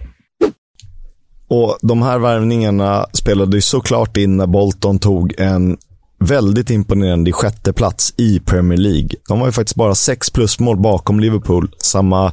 Och 1.48 1.78
de 1.82 2.02
här 2.02 2.18
värvningarna 2.18 3.06
spelade 3.12 3.56
ju 3.56 3.60
såklart 3.60 4.16
in 4.16 4.36
när 4.36 4.46
Bolton 4.46 4.98
tog 4.98 5.34
en 5.38 5.76
väldigt 6.18 6.70
imponerande 6.70 7.32
sjätte 7.32 7.72
plats 7.72 8.14
i 8.16 8.40
Premier 8.40 8.78
League. 8.78 9.09
De 9.28 9.40
var 9.40 9.46
ju 9.46 9.52
faktiskt 9.52 9.76
bara 9.76 9.94
sex 9.94 10.30
plusmål 10.30 10.80
bakom 10.80 11.20
Liverpool. 11.20 11.70
Samma 11.78 12.32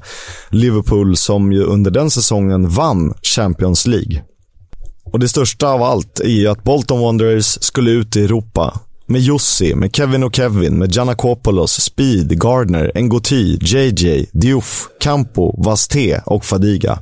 Liverpool 0.49 1.15
som 1.17 1.53
ju 1.53 1.63
under 1.63 1.91
den 1.91 2.09
säsongen 2.09 2.69
vann 2.69 3.13
Champions 3.21 3.88
League. 3.88 4.23
Och 5.11 5.19
det 5.19 5.30
största 5.30 5.68
av 5.68 5.84
allt 5.84 6.19
är 6.19 6.27
ju 6.27 6.48
att 6.48 6.64
Bolton 6.64 7.02
Wanderers 7.02 7.57
skulle 7.61 7.91
ut 7.91 8.15
i 8.15 8.23
Europa. 8.23 8.80
Med 9.06 9.22
Jussi, 9.22 9.76
med 9.76 9.95
Kevin 9.95 10.23
och 10.23 10.36
Kevin, 10.36 10.77
med 10.77 10.91
Giannakopoulos, 10.95 11.81
Speed, 11.81 12.40
Gardner, 12.40 12.91
Ngoti, 12.95 13.57
JJ, 13.61 14.26
Diouf, 14.31 14.88
Campo, 14.99 15.64
Vasté 15.64 16.22
och 16.26 16.45
Fadiga. 16.45 16.99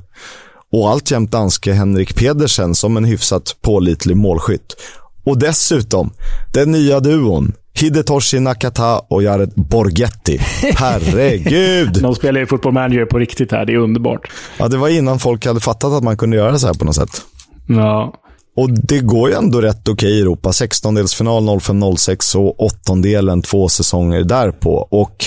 Och 0.71 0.89
alltjämt 0.89 1.31
danske 1.31 1.73
Henrik 1.73 2.15
Pedersen 2.15 2.75
som 2.75 2.97
en 2.97 3.05
hyfsat 3.05 3.55
pålitlig 3.61 4.17
målskytt. 4.17 4.75
Och 5.23 5.39
dessutom, 5.39 6.13
den 6.53 6.71
nya 6.71 6.99
duon. 6.99 7.53
Hidetoshi 7.73 8.39
Nakata 8.39 8.99
och 8.99 9.23
Jared 9.23 9.53
Borgetti. 9.55 10.37
Herregud! 10.75 11.93
De 12.01 12.15
spelar 12.15 12.39
ju 12.39 12.45
fotboll 12.45 12.73
manager 12.73 13.05
på 13.05 13.19
riktigt 13.19 13.51
här. 13.51 13.65
Det 13.65 13.73
är 13.73 13.77
underbart. 13.77 14.31
Ja, 14.57 14.67
det 14.67 14.77
var 14.77 14.89
innan 14.89 15.19
folk 15.19 15.45
hade 15.45 15.59
fattat 15.59 15.93
att 15.93 16.03
man 16.03 16.17
kunde 16.17 16.37
göra 16.37 16.59
så 16.59 16.67
här 16.67 16.73
på 16.73 16.85
något 16.85 16.95
sätt. 16.95 17.21
Ja. 17.67 18.13
Och 18.55 18.69
det 18.71 18.99
går 18.99 19.29
ju 19.29 19.35
ändå 19.35 19.61
rätt 19.61 19.87
okej 19.87 20.09
i 20.09 20.21
Europa. 20.21 20.49
16-delsfinal 20.49 21.59
05-06 21.59 22.37
och 22.37 22.63
åttondelen 22.63 23.41
två 23.41 23.69
säsonger 23.69 24.23
därpå. 24.23 24.87
Och 24.91 25.25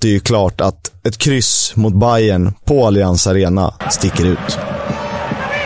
det 0.00 0.08
är 0.08 0.12
ju 0.12 0.20
klart 0.20 0.60
att 0.60 1.06
ett 1.06 1.18
kryss 1.18 1.76
mot 1.76 1.94
Bayern 1.94 2.52
på 2.64 2.86
Allianz 2.86 3.26
Arena 3.26 3.74
sticker 3.90 4.24
ut. 4.26 4.48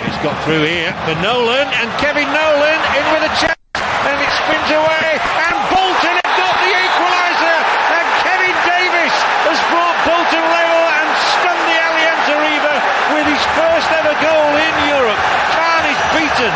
He's 0.04 0.18
got 0.22 0.36
through 0.44 0.64
here 0.66 0.92
for 1.04 1.14
Nolan 1.26 1.68
and 1.80 1.88
Kevin 2.02 2.28
Nolan 2.38 2.80
in 2.98 3.06
with 3.12 3.24
a 3.30 3.32
chance 3.40 3.60
and 4.08 4.18
it 4.26 4.32
spins 4.40 4.70
away 4.80 5.10
and 5.46 5.56
Bolton 5.72 6.14
have 6.22 6.34
got 6.42 6.54
the 6.64 6.70
equaliser 6.84 7.58
and 7.96 8.06
Kevin 8.24 8.56
Davis 8.72 9.14
has 9.48 9.60
brought 9.70 9.98
Bolton 10.08 10.44
level 10.58 10.82
and 10.98 11.08
stunned 11.34 11.64
the 11.70 11.76
Allianz 11.86 12.26
Arena 12.36 12.74
with 13.14 13.26
his 13.34 13.44
first 13.58 13.88
ever 13.98 14.14
goal 14.26 14.50
in 14.66 14.74
Europe. 14.94 15.22
Khan 15.54 15.82
is 15.92 16.00
beaten. 16.14 16.52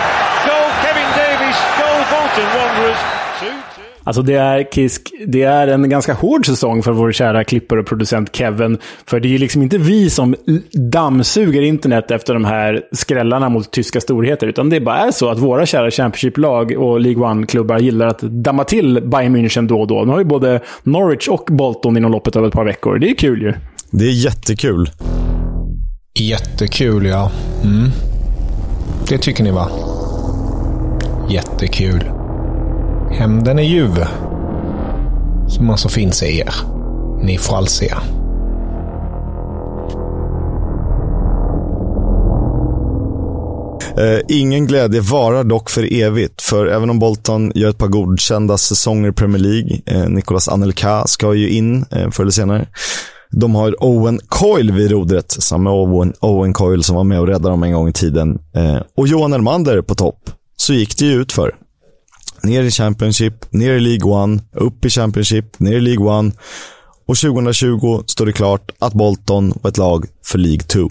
Goal 0.48 0.68
Kevin 0.84 1.10
Davis, 1.22 1.58
goal 1.80 2.00
Bolton 2.12 2.48
Wanderers 2.56 3.02
2-2. 3.40 3.86
Alltså 4.06 4.22
det 4.22 4.34
är, 4.34 4.64
Kisk, 4.72 5.12
det 5.26 5.42
är 5.42 5.68
en 5.68 5.88
ganska 5.88 6.14
hård 6.14 6.46
säsong 6.46 6.82
för 6.82 6.92
vår 6.92 7.12
kära 7.12 7.44
klippare 7.44 7.80
och 7.80 7.86
producent 7.86 8.36
Kevin. 8.36 8.78
För 9.06 9.20
det 9.20 9.28
är 9.28 9.30
ju 9.30 9.38
liksom 9.38 9.62
inte 9.62 9.78
vi 9.78 10.10
som 10.10 10.34
dammsuger 10.72 11.62
internet 11.62 12.10
efter 12.10 12.34
de 12.34 12.44
här 12.44 12.82
skrällarna 12.92 13.48
mot 13.48 13.70
tyska 13.70 14.00
storheter. 14.00 14.46
Utan 14.46 14.70
det 14.70 14.80
bara 14.80 14.98
är 14.98 15.10
så 15.10 15.28
att 15.28 15.38
våra 15.38 15.66
kära 15.66 15.90
Championship-lag 15.90 16.72
och 16.78 17.00
League 17.00 17.24
One-klubbar 17.24 17.78
gillar 17.78 18.06
att 18.06 18.20
damma 18.20 18.64
till 18.64 19.00
Bayern 19.04 19.36
München 19.36 19.68
då 19.68 19.80
och 19.80 19.86
då. 19.86 20.04
Nu 20.04 20.12
har 20.12 20.18
ju 20.18 20.24
både 20.24 20.60
Norwich 20.82 21.28
och 21.28 21.48
Bolton 21.52 21.96
inom 21.96 22.12
loppet 22.12 22.36
av 22.36 22.46
ett 22.46 22.52
par 22.52 22.64
veckor. 22.64 22.98
Det 22.98 23.10
är 23.10 23.14
kul 23.14 23.42
ju. 23.42 23.52
Det 23.90 24.04
är 24.04 24.24
jättekul. 24.24 24.90
Jättekul, 26.18 27.06
ja. 27.06 27.30
Mm. 27.64 27.90
Det 29.08 29.18
tycker 29.18 29.44
ni 29.44 29.50
va? 29.50 29.68
Jättekul. 31.30 32.15
Hämnden 33.18 33.58
är 33.58 33.62
ljuv. 33.62 34.04
Som 35.48 35.70
alltså 35.70 35.88
finns 35.88 36.22
i 36.22 36.38
er. 36.38 36.54
Ni 37.22 37.38
får 37.38 37.56
all 37.56 37.66
se. 37.66 37.94
Eh, 43.96 44.20
ingen 44.28 44.66
glädje 44.66 45.00
varar 45.00 45.44
dock 45.44 45.70
för 45.70 45.92
evigt, 45.92 46.42
för 46.42 46.66
även 46.66 46.90
om 46.90 46.98
Bolton 46.98 47.52
gör 47.54 47.70
ett 47.70 47.78
par 47.78 47.88
godkända 47.88 48.58
säsonger 48.58 49.08
i 49.08 49.12
Premier 49.12 49.42
League, 49.42 49.80
eh, 49.86 50.08
Nicolas 50.08 50.48
Anelka 50.48 51.06
ska 51.06 51.34
ju 51.34 51.50
in 51.50 51.84
eh, 51.90 52.10
förr 52.10 52.22
eller 52.22 52.30
senare. 52.30 52.68
De 53.30 53.54
har 53.54 53.84
Owen 53.84 54.20
Coyle 54.28 54.72
vid 54.72 54.90
rodret, 54.90 55.30
samma 55.30 55.72
Owen, 55.72 56.12
Owen 56.20 56.52
Coyle 56.52 56.82
som 56.82 56.96
var 56.96 57.04
med 57.04 57.20
och 57.20 57.26
räddade 57.26 57.48
dem 57.48 57.62
en 57.62 57.72
gång 57.72 57.88
i 57.88 57.92
tiden. 57.92 58.38
Eh, 58.54 58.78
och 58.96 59.08
Johan 59.08 59.32
Elmander 59.32 59.82
på 59.82 59.94
topp. 59.94 60.30
Så 60.56 60.72
gick 60.72 60.98
det 60.98 61.04
ju 61.04 61.12
ut 61.12 61.32
för. 61.32 61.54
Ner 62.46 62.62
i 62.62 62.70
Championship, 62.70 63.52
ner 63.52 63.72
i 63.72 63.80
League 63.80 64.12
One, 64.12 64.40
upp 64.52 64.84
i 64.84 64.90
Championship, 64.90 65.58
ner 65.60 65.72
i 65.72 65.80
League 65.80 66.06
One. 66.06 66.32
Och 67.06 67.16
2020 67.16 68.02
står 68.06 68.26
det 68.26 68.32
klart 68.32 68.70
att 68.78 68.92
Bolton 68.92 69.52
var 69.62 69.70
ett 69.70 69.78
lag 69.78 70.06
för 70.24 70.38
League 70.38 70.60
2. 70.66 70.90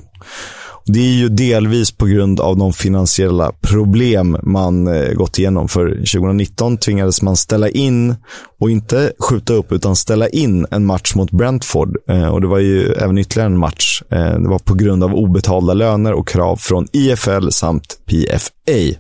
Det 0.86 1.00
är 1.00 1.14
ju 1.14 1.30
delvis 1.30 1.92
på 1.92 2.06
grund 2.06 2.40
av 2.40 2.58
de 2.58 2.74
finansiella 2.74 3.52
problem 3.62 4.38
man 4.44 4.88
eh, 4.88 5.14
gått 5.14 5.40
igenom. 5.40 5.68
För 5.68 5.90
2019 5.90 6.78
tvingades 6.78 7.22
man 7.22 7.36
ställa 7.36 7.70
in, 7.70 8.16
och 8.60 8.72
inte 8.72 9.12
skjuta 9.20 9.54
upp, 9.54 9.72
utan 9.72 9.96
ställa 9.96 10.30
in 10.30 10.66
en 10.72 10.86
match 10.86 11.16
mot 11.16 11.32
Brentford. 11.32 11.98
Eh, 12.10 12.28
och 12.28 12.42
Det 12.42 12.48
var 12.48 12.60
ju 12.60 12.94
även 12.94 13.18
ytterligare 13.18 13.50
en 13.50 13.58
match. 13.58 14.02
Eh, 14.12 14.40
det 14.40 14.50
var 14.50 14.60
på 14.60 14.74
grund 14.74 15.04
av 15.04 15.14
obetalda 15.16 15.74
löner 15.74 16.14
och 16.14 16.28
krav 16.28 16.56
från 16.56 16.88
IFL 16.94 17.50
samt 17.50 17.98
PFA. 18.06 19.00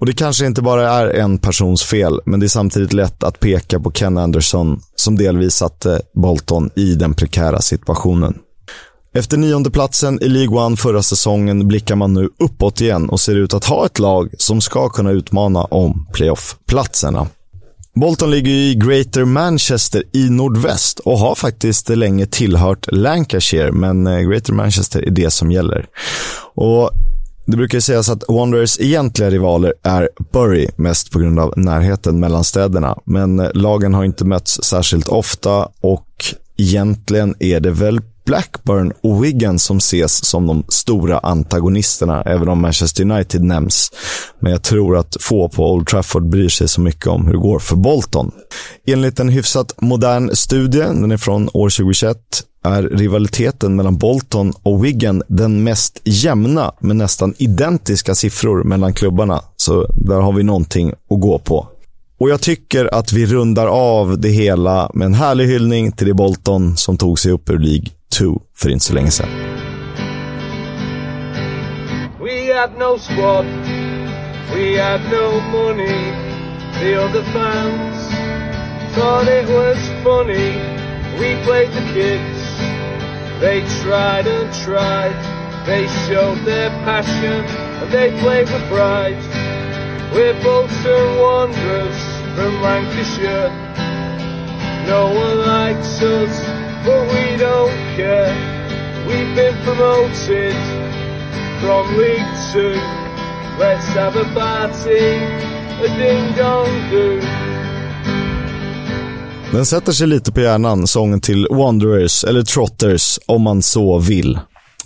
Och 0.00 0.06
Det 0.06 0.12
kanske 0.12 0.46
inte 0.46 0.62
bara 0.62 0.90
är 0.90 1.06
en 1.06 1.38
persons 1.38 1.82
fel, 1.82 2.20
men 2.24 2.40
det 2.40 2.46
är 2.46 2.48
samtidigt 2.48 2.92
lätt 2.92 3.24
att 3.24 3.40
peka 3.40 3.80
på 3.80 3.90
Ken 3.90 4.18
Anderson 4.18 4.80
som 4.96 5.16
delvis 5.16 5.54
satte 5.54 6.02
Bolton 6.14 6.70
i 6.76 6.94
den 6.94 7.14
prekära 7.14 7.60
situationen. 7.60 8.34
Efter 9.14 9.36
nionde 9.36 9.70
platsen 9.70 10.22
i 10.22 10.28
League 10.28 10.58
One 10.58 10.76
förra 10.76 11.02
säsongen 11.02 11.68
blickar 11.68 11.96
man 11.96 12.14
nu 12.14 12.28
uppåt 12.38 12.80
igen 12.80 13.10
och 13.10 13.20
ser 13.20 13.34
ut 13.34 13.54
att 13.54 13.64
ha 13.64 13.86
ett 13.86 13.98
lag 13.98 14.34
som 14.38 14.60
ska 14.60 14.88
kunna 14.88 15.10
utmana 15.10 15.64
om 15.64 16.06
playoff-platserna. 16.12 17.26
Bolton 17.94 18.30
ligger 18.30 18.50
i 18.50 18.74
Greater 18.74 19.24
Manchester 19.24 20.02
i 20.12 20.30
nordväst 20.30 20.98
och 20.98 21.18
har 21.18 21.34
faktiskt 21.34 21.88
länge 21.88 22.26
tillhört 22.26 22.86
Lancashire, 22.92 23.72
men 23.72 24.06
eh, 24.06 24.20
Greater 24.20 24.52
Manchester 24.52 25.06
är 25.06 25.10
det 25.10 25.30
som 25.30 25.52
gäller. 25.52 25.86
Och 26.54 26.90
det 27.50 27.56
brukar 27.56 27.78
ju 27.78 27.82
sägas 27.82 28.08
att 28.08 28.24
Wanderers 28.28 28.80
egentliga 28.80 29.30
rivaler 29.30 29.74
är 29.82 30.08
Bury, 30.32 30.68
mest 30.76 31.10
på 31.10 31.18
grund 31.18 31.40
av 31.40 31.54
närheten 31.56 32.20
mellan 32.20 32.44
städerna. 32.44 32.98
Men 33.04 33.40
eh, 33.40 33.50
lagen 33.54 33.94
har 33.94 34.04
inte 34.04 34.24
mötts 34.24 34.62
särskilt 34.62 35.08
ofta 35.08 35.68
och 35.80 36.24
egentligen 36.56 37.34
är 37.38 37.60
det 37.60 37.70
väl 37.70 38.00
Blackburn 38.30 38.92
och 39.02 39.24
Wigan 39.24 39.58
som 39.58 39.76
ses 39.76 40.24
som 40.24 40.46
de 40.46 40.64
stora 40.68 41.18
antagonisterna, 41.18 42.22
även 42.22 42.48
om 42.48 42.60
Manchester 42.60 43.10
United 43.10 43.42
nämns. 43.42 43.92
Men 44.40 44.52
jag 44.52 44.62
tror 44.62 44.96
att 44.96 45.16
få 45.20 45.48
på 45.48 45.72
Old 45.72 45.86
Trafford 45.86 46.28
bryr 46.28 46.48
sig 46.48 46.68
så 46.68 46.80
mycket 46.80 47.06
om 47.06 47.26
hur 47.26 47.32
det 47.32 47.38
går 47.38 47.58
för 47.58 47.76
Bolton. 47.76 48.30
Enligt 48.86 49.20
en 49.20 49.28
hyfsat 49.28 49.74
modern 49.80 50.36
studie, 50.36 50.78
den 50.78 51.12
är 51.12 51.16
från 51.16 51.48
år 51.52 51.70
2021, 51.70 52.16
är 52.64 52.82
rivaliteten 52.82 53.76
mellan 53.76 53.98
Bolton 53.98 54.52
och 54.62 54.84
Wigan 54.84 55.22
den 55.28 55.64
mest 55.64 56.00
jämna 56.04 56.72
med 56.80 56.96
nästan 56.96 57.34
identiska 57.38 58.14
siffror 58.14 58.64
mellan 58.64 58.94
klubbarna. 58.94 59.40
Så 59.56 59.86
där 59.94 60.20
har 60.20 60.32
vi 60.32 60.42
någonting 60.42 60.90
att 60.90 61.20
gå 61.20 61.38
på. 61.38 61.68
Och 62.20 62.30
jag 62.30 62.40
tycker 62.40 62.94
att 62.94 63.12
vi 63.12 63.26
rundar 63.26 63.66
av 63.66 64.20
det 64.20 64.28
hela 64.28 64.90
med 64.94 65.06
en 65.06 65.14
härlig 65.14 65.46
hyllning 65.46 65.92
till 65.92 66.06
det 66.06 66.14
Bolton 66.14 66.76
som 66.76 66.96
tog 66.96 67.18
sig 67.18 67.32
upp 67.32 67.50
ur 67.50 67.58
League 67.58 67.86
2 68.18 68.42
för 68.56 68.70
inte 68.70 68.84
så 68.84 68.94
länge 68.94 69.10
sedan. 69.10 69.28
We 72.20 72.54
had 72.54 72.70
no 72.78 72.98
squad, 72.98 73.46
we 74.54 74.82
had 74.82 75.00
no 75.12 75.40
money. 75.52 76.12
The 76.80 76.96
other 77.04 77.22
fans 77.22 77.96
thought 78.94 79.28
it 79.28 79.48
was 79.48 79.78
funny. 80.04 80.52
We 81.18 81.44
played 81.44 81.72
the 81.72 81.84
kids, 81.94 82.60
they 83.40 83.62
tried 83.82 84.26
and 84.26 84.52
tried. 84.64 85.40
They 85.66 85.86
showed 86.08 86.38
their 86.46 86.70
passion 86.84 87.44
and 87.44 87.92
they 87.92 88.10
played 88.22 88.48
with 88.48 88.66
pride. 88.68 89.22
We're 90.14 90.34
Bolton 90.42 91.18
Wanderers 91.20 92.00
from 92.34 92.62
Lancashire. 92.62 93.50
No 94.90 95.04
one 95.04 95.38
likes 95.38 96.02
us, 96.02 96.42
but 96.84 97.02
we 97.12 97.36
don't 97.36 97.96
care. 97.96 98.34
We've 99.06 99.36
been 99.36 99.54
promoted 99.64 100.54
from 101.60 101.96
League 101.96 102.32
Two. 102.52 102.74
Let's 103.60 103.86
have 103.94 104.16
a 104.16 104.24
party, 104.34 105.14
a 105.84 105.88
ding 105.98 106.36
dong 106.36 106.90
do. 106.90 107.20
Den 109.52 109.66
sätter 109.66 109.92
sig 109.92 110.06
lite 110.06 110.32
på 110.32 110.40
hjärnan, 110.40 110.86
sången 110.86 111.20
till 111.20 111.46
Wanderers, 111.50 112.24
eller 112.24 112.42
Trotters, 112.42 113.18
om 113.26 113.42
man 113.42 113.62
så 113.62 113.98
vill. 113.98 114.38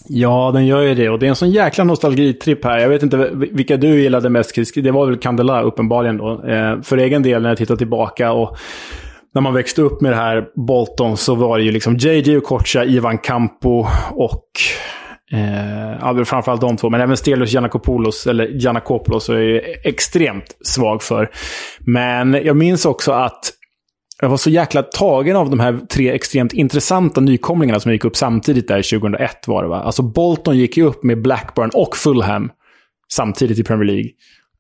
Ja, 0.09 0.51
den 0.55 0.67
gör 0.67 0.81
ju 0.81 0.95
det. 0.95 1.09
Och 1.09 1.19
det 1.19 1.27
är 1.27 1.31
en 1.31 1.37
sån 1.37 1.51
jäkla 1.51 1.85
nostalgitripp 1.85 2.65
här. 2.65 2.79
Jag 2.79 2.89
vet 2.89 3.03
inte 3.03 3.31
vilka 3.33 3.77
du 3.77 4.03
gillade 4.03 4.31
mest, 4.31 4.55
Chris. 4.55 4.73
Det 4.75 4.91
var 4.91 5.07
väl 5.07 5.19
Candela, 5.19 5.63
uppenbarligen. 5.63 6.17
Då. 6.17 6.45
Eh, 6.49 6.83
för 6.83 6.97
egen 6.97 7.23
del, 7.23 7.43
när 7.43 7.49
jag 7.49 7.59
tittar 7.59 7.77
tillbaka 7.77 8.33
och 8.33 8.57
när 9.35 9.41
man 9.41 9.55
växte 9.55 9.83
upp 9.83 10.01
med 10.01 10.13
det 10.13 10.17
här 10.17 10.45
Bolton 10.67 11.17
så 11.17 11.35
var 11.35 11.59
det 11.59 11.65
ju 11.65 11.73
liksom 11.73 11.97
JJ 11.97 12.37
Okocha, 12.37 12.85
Ivan 12.85 13.19
Campo 13.19 13.87
och 14.11 14.49
Eh, 15.33 16.25
framförallt 16.25 16.61
de 16.61 16.77
två, 16.77 16.91
men 16.91 17.01
även 17.01 17.17
Stelios 17.17 17.53
Giannakopoulos, 17.53 18.27
eller 18.27 18.47
Giannakopoulos, 18.47 19.29
är 19.29 19.35
jag 19.35 19.63
extremt 19.85 20.57
svag 20.65 21.03
för. 21.03 21.31
Men 21.81 22.35
jag 22.35 22.57
minns 22.57 22.87
också 22.87 23.13
att 23.13 23.53
jag 24.21 24.29
var 24.29 24.37
så 24.37 24.51
jäkla 24.51 24.83
tagen 24.83 25.37
av 25.37 25.51
de 25.51 25.61
här 25.61 25.79
tre 25.93 26.13
extremt 26.13 26.53
intressanta 26.53 27.21
nykomlingarna 27.21 27.81
som 27.81 27.93
gick 27.93 28.05
upp 28.05 28.17
samtidigt 28.17 28.69
där 28.69 28.99
2001 28.99 29.49
var 29.49 29.63
det 29.63 29.69
va? 29.69 29.83
Alltså 29.83 30.03
Bolton 30.03 30.59
gick 30.59 30.77
ju 30.77 30.85
upp 30.85 31.03
med 31.03 31.23
Blackburn 31.23 31.71
och 31.75 31.97
Fulham. 31.97 32.51
samtidigt 33.13 33.59
i 33.59 33.65
Premier 33.65 33.87
League. 33.87 34.11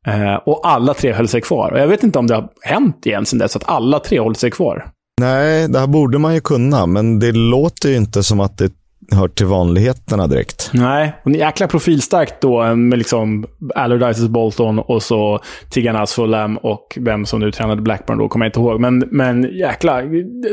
Eh, 0.07 0.35
och 0.35 0.61
alla 0.69 0.95
tre 0.95 1.13
höll 1.13 1.29
sig 1.29 1.41
kvar. 1.41 1.73
Och 1.73 1.79
jag 1.79 1.87
vet 1.87 2.03
inte 2.03 2.19
om 2.19 2.27
det 2.27 2.35
har 2.35 2.49
hänt 2.63 3.07
igen 3.07 3.27
sen 3.27 3.39
dess, 3.39 3.57
att 3.57 3.69
alla 3.69 3.99
tre 3.99 4.21
hållit 4.21 4.39
sig 4.39 4.51
kvar. 4.51 4.87
Nej, 5.21 5.69
det 5.69 5.79
här 5.79 5.87
borde 5.87 6.19
man 6.19 6.35
ju 6.35 6.41
kunna, 6.41 6.87
men 6.87 7.19
det 7.19 7.33
låter 7.33 7.89
ju 7.89 7.97
inte 7.97 8.23
som 8.23 8.41
att 8.41 8.59
det 8.59 8.73
hör 9.13 9.29
till 9.29 9.47
vanligheterna 9.47 10.27
direkt. 10.27 10.71
Nej, 10.73 11.15
och 11.25 11.31
jäkla 11.31 11.69
profilstarkt 11.69 12.41
då 12.41 12.75
med 12.75 12.99
liksom 12.99 13.47
Allardyces 13.75 14.29
Bolton 14.29 14.79
och 14.79 15.03
så 15.03 15.41
Tiganas 15.71 16.13
Fulham 16.13 16.57
och 16.57 16.99
vem 17.01 17.27
som 17.27 17.41
nu 17.41 17.53
tränade 17.53 17.83
Blackburn 17.83 18.19
då, 18.19 18.29
kommer 18.29 18.47
jag 18.47 18.49
inte 18.49 18.61
ihåg. 18.61 18.81
Men, 18.81 19.05
men 19.11 19.43
jäkla 19.43 20.03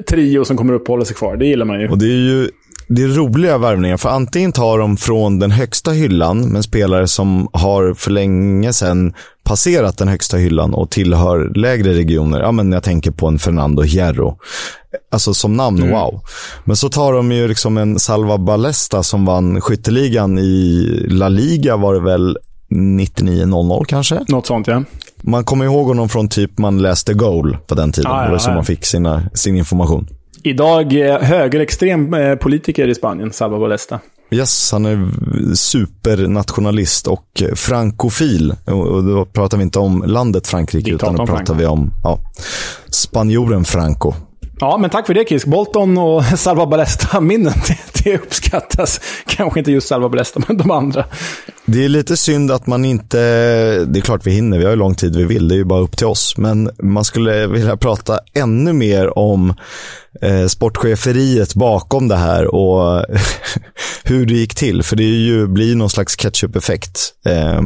trio 0.10 0.46
som 0.46 0.58
kommer 0.58 0.74
uppehålla 0.74 1.06
sig 1.06 1.16
kvar. 1.16 1.38
Det 1.38 1.46
gillar 1.46 1.66
man 1.66 1.82
ju. 1.82 1.90
Och 1.90 1.98
det 1.98 2.06
är 2.06 2.30
ju 2.30 2.50
det 2.96 3.04
är 3.04 3.08
roliga 3.08 3.58
värvningar, 3.58 3.98
för 3.98 4.10
antingen 4.10 4.52
tar 4.52 4.80
de 4.80 4.98
från 4.98 5.40
den 5.40 5.52
högsta 5.52 5.92
hyllan 5.92 6.42
med 6.42 6.64
spelare 6.64 7.08
som 7.08 7.50
har 7.54 7.94
för 7.94 8.12
länge 8.12 8.74
sedan 8.74 9.14
passerat 9.44 9.98
den 9.98 10.08
högsta 10.08 10.38
hyllan 10.38 10.74
och 10.74 10.90
tillhör 10.90 11.52
lägre 11.56 11.94
regioner. 11.94 12.40
Ja, 12.40 12.52
men 12.52 12.72
jag 12.72 12.84
tänker 12.84 13.12
på 13.12 13.28
en 13.28 13.40
Fernando 13.40 13.82
Hierro. 13.82 14.38
Alltså 15.12 15.34
som 15.34 15.58
namn, 15.58 15.78
mm. 15.78 15.92
wow. 15.92 16.22
Men 16.64 16.76
så 16.76 16.90
tar 16.90 17.14
de 17.14 17.32
ju 17.32 17.48
liksom 17.48 17.78
en 17.78 18.00
Salva 18.00 18.38
Ballesta 18.38 19.04
som 19.04 19.26
vann 19.26 19.62
skytteligan 19.62 20.40
i 20.40 20.84
La 21.10 21.30
Liga 21.30 21.78
var 21.78 21.94
det 21.94 22.02
väl 22.02 22.38
99-00 22.70 23.86
kanske? 23.86 24.26
Något 24.28 24.48
sånt 24.48 24.68
ja. 24.68 24.84
Man 25.22 25.44
kommer 25.44 25.66
ihåg 25.66 25.88
honom 25.88 26.10
från 26.10 26.30
typ 26.30 26.58
man 26.58 26.82
läste 26.82 27.14
Goal 27.14 27.58
på 27.68 27.76
den 27.76 27.92
tiden. 27.92 28.12
Ah, 28.12 28.20
ja, 28.20 28.26
det 28.26 28.32
var 28.32 28.38
så 28.38 28.50
ja. 28.50 28.56
man 28.56 28.66
fick 28.66 28.86
sina, 28.86 29.24
sin 29.34 29.58
information. 29.58 30.08
Idag 30.44 30.94
högerextrem 31.22 32.14
eh, 32.14 32.36
politiker 32.36 32.88
i 32.88 32.96
Spanien, 32.96 33.34
Salva 33.34 33.60
Ballesta. 33.60 34.00
Yes, 34.32 34.72
han 34.72 34.86
är 34.86 35.10
supernationalist 35.56 37.08
och 37.08 37.44
frankofil. 37.56 38.56
Och 38.66 39.04
då 39.04 39.26
pratar 39.26 39.58
vi 39.58 39.64
inte 39.64 39.80
om 39.80 40.04
landet 40.08 40.48
Frankrike, 40.48 40.92
Diktatorn 40.92 41.16
utan 41.16 41.26
då 41.26 41.32
pratar 41.32 41.46
Franco. 41.46 41.62
vi 41.62 41.66
om 41.66 41.92
ja, 42.04 42.20
spanjoren 42.90 43.64
Franco. 43.64 44.14
Ja, 44.62 44.78
men 44.78 44.90
tack 44.90 45.08
för 45.08 45.14
det 45.14 45.30
Kisk. 45.30 45.48
Bolton 45.48 45.98
och 45.98 46.26
Salva 46.40 46.66
Ballesta-minnen, 46.66 47.54
det, 47.68 48.04
det 48.04 48.18
uppskattas. 48.18 49.02
Kanske 49.26 49.60
inte 49.60 49.72
just 49.72 49.88
Salva 49.88 50.10
Ballesta, 50.10 50.42
men 50.48 50.58
de 50.58 50.72
andra. 50.72 51.06
Det 51.66 51.86
är 51.86 51.90
lite 51.90 52.18
synd 52.18 52.52
att 52.52 52.68
man 52.68 52.86
inte, 52.86 53.18
det 53.86 54.00
är 54.00 54.02
klart 54.02 54.28
vi 54.28 54.32
hinner, 54.32 54.58
vi 54.58 54.64
har 54.64 54.72
ju 54.72 54.78
lång 54.78 54.96
tid 54.96 55.16
vi 55.16 55.24
vill, 55.24 55.48
det 55.48 55.56
är 55.56 55.58
ju 55.58 55.64
bara 55.64 55.80
upp 55.80 55.98
till 55.98 56.08
oss. 56.08 56.38
Men 56.38 56.70
man 56.84 57.04
skulle 57.04 57.48
vilja 57.48 57.78
prata 57.78 58.20
ännu 58.34 58.74
mer 58.74 59.18
om 59.18 59.54
eh, 60.22 60.46
sportcheferiet 60.46 61.56
bakom 61.56 62.08
det 62.08 62.18
här 62.18 62.56
och 62.56 63.06
hur 64.04 64.26
det 64.26 64.34
gick 64.34 64.56
till. 64.56 64.84
För 64.84 64.96
det 64.96 65.04
är 65.04 65.20
ju, 65.20 65.48
blir 65.48 65.76
någon 65.76 65.90
slags 65.90 66.16
catch-up-effekt. 66.16 67.14
Eh, 67.26 67.62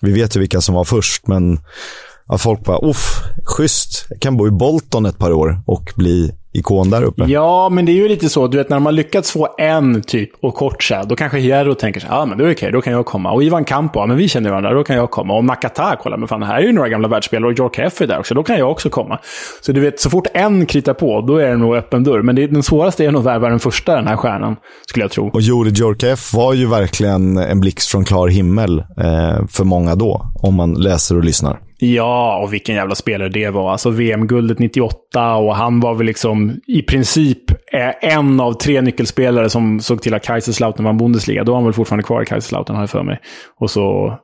vi 0.00 0.12
vet 0.12 0.36
ju 0.36 0.40
vilka 0.40 0.60
som 0.60 0.74
var 0.74 0.84
först, 0.84 1.26
men 1.26 1.58
att 2.26 2.42
folk 2.42 2.64
bara, 2.64 2.78
uff, 2.88 3.22
schysst. 3.44 4.06
Jag 4.10 4.20
kan 4.20 4.36
bo 4.36 4.46
i 4.46 4.50
Bolton 4.50 5.06
ett 5.06 5.18
par 5.18 5.32
år 5.32 5.62
och 5.66 5.92
bli 5.96 6.32
ikon 6.54 6.90
där 6.90 7.02
uppe. 7.02 7.24
Ja, 7.24 7.68
men 7.68 7.86
det 7.86 7.92
är 7.92 7.94
ju 7.96 8.08
lite 8.08 8.28
så. 8.28 8.46
Du 8.46 8.56
vet, 8.56 8.68
när 8.68 8.78
man 8.78 8.94
lyckats 8.94 9.30
få 9.30 9.48
en 9.58 10.02
typ 10.02 10.30
och 10.42 10.54
Kocha, 10.54 11.04
då 11.04 11.16
kanske 11.16 11.38
Hierro 11.38 11.74
tänker 11.74 12.00
så 12.00 12.06
ja 12.10 12.26
men 12.26 12.38
det 12.38 12.44
är 12.44 12.52
okej, 12.52 12.72
då 12.72 12.80
kan 12.80 12.92
jag 12.92 13.06
komma. 13.06 13.32
Och 13.32 13.42
Ivan 13.42 13.64
Campo, 13.64 14.00
ja 14.00 14.06
men 14.06 14.16
vi 14.16 14.28
känner 14.28 14.50
varandra, 14.50 14.74
då 14.74 14.84
kan 14.84 14.96
jag 14.96 15.10
komma. 15.10 15.34
Och 15.34 15.44
Nakata, 15.44 15.96
kolla, 16.02 16.16
men 16.16 16.28
fan, 16.28 16.42
här 16.42 16.56
är 16.56 16.62
ju 16.62 16.72
några 16.72 16.88
gamla 16.88 17.08
världsspelare 17.08 17.52
och 17.52 17.58
York 17.58 17.78
F 17.78 18.00
är 18.00 18.06
där 18.06 18.18
också, 18.18 18.34
då 18.34 18.42
kan 18.42 18.58
jag 18.58 18.70
också 18.70 18.90
komma. 18.90 19.18
Så 19.60 19.72
du 19.72 19.80
vet, 19.80 20.00
så 20.00 20.10
fort 20.10 20.26
en 20.34 20.66
kritar 20.66 20.94
på, 20.94 21.20
då 21.20 21.36
är 21.36 21.48
det 21.48 21.56
nog 21.56 21.76
öppen 21.76 22.04
dörr. 22.04 22.22
Men 22.22 22.36
det, 22.36 22.46
den 22.46 22.62
svåraste 22.62 23.04
är 23.04 23.10
nog 23.10 23.20
att 23.20 23.26
värva 23.26 23.48
den 23.48 23.60
första, 23.60 23.94
den 23.94 24.06
här 24.06 24.16
stjärnan, 24.16 24.56
skulle 24.86 25.04
jag 25.04 25.10
tro. 25.10 25.30
Och 25.32 25.40
Jori 25.40 25.70
York 25.80 26.02
F 26.02 26.34
var 26.34 26.52
ju 26.52 26.66
verkligen 26.66 27.36
en 27.36 27.60
blixt 27.60 27.90
från 27.90 28.04
klar 28.04 28.28
himmel 28.28 28.78
eh, 28.78 29.46
för 29.48 29.64
många 29.64 29.94
då, 29.94 30.32
om 30.34 30.54
man 30.54 30.74
läser 30.74 31.16
och 31.16 31.24
lyssnar. 31.24 31.58
Ja, 31.84 32.38
och 32.42 32.52
vilken 32.52 32.74
jävla 32.74 32.94
spelare 32.94 33.28
det 33.28 33.50
var. 33.50 33.72
Alltså 33.72 33.90
VM-guldet 33.90 34.58
98 34.58 35.34
och 35.34 35.56
han 35.56 35.80
var 35.80 35.94
väl 35.94 36.06
liksom 36.06 36.60
i 36.66 36.82
princip 36.82 37.50
eh, 37.50 38.14
en 38.16 38.40
av 38.40 38.52
tre 38.52 38.80
nyckelspelare 38.80 39.50
som 39.50 39.80
såg 39.80 40.02
till 40.02 40.14
att 40.14 40.24
Kaiserslautern 40.24 40.84
vann 40.84 40.98
Bundesliga. 40.98 41.44
Då 41.44 41.52
var 41.52 41.56
han 41.56 41.64
väl 41.64 41.72
fortfarande 41.72 42.02
kvar 42.02 42.22
i 42.22 42.26
Kaiserslautern, 42.26 42.76
har 42.76 42.82
jag 42.82 42.90
för 42.90 43.02
mig. 43.02 43.20
Och 43.58 43.70
så 43.70 44.18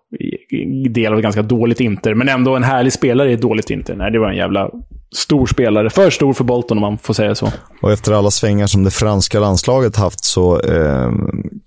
del 0.91 1.13
av 1.13 1.21
ganska 1.21 1.43
dåligt 1.43 1.81
Inter, 1.81 2.15
men 2.15 2.29
ändå 2.29 2.57
en 2.57 2.65
härlig 2.65 2.93
spelare 2.93 3.31
i 3.31 3.35
ett 3.35 3.41
dåligt 3.41 3.71
Inter. 3.71 3.95
Nej, 3.95 4.13
det 4.13 4.19
var 4.19 4.29
en 4.29 4.37
jävla 4.37 4.71
stor 5.17 5.47
spelare. 5.47 5.91
För 5.91 6.11
stor 6.11 6.33
för 6.33 6.45
Bolton 6.45 6.79
om 6.79 6.83
man 6.83 6.99
får 6.99 7.15
säga 7.15 7.35
så. 7.35 7.53
Och 7.83 7.93
efter 7.93 8.13
alla 8.13 8.31
svängar 8.31 8.67
som 8.67 8.85
det 8.85 8.91
franska 8.91 9.41
landslaget 9.41 9.97
haft 9.97 10.25
så 10.25 10.61
eh, 10.61 11.13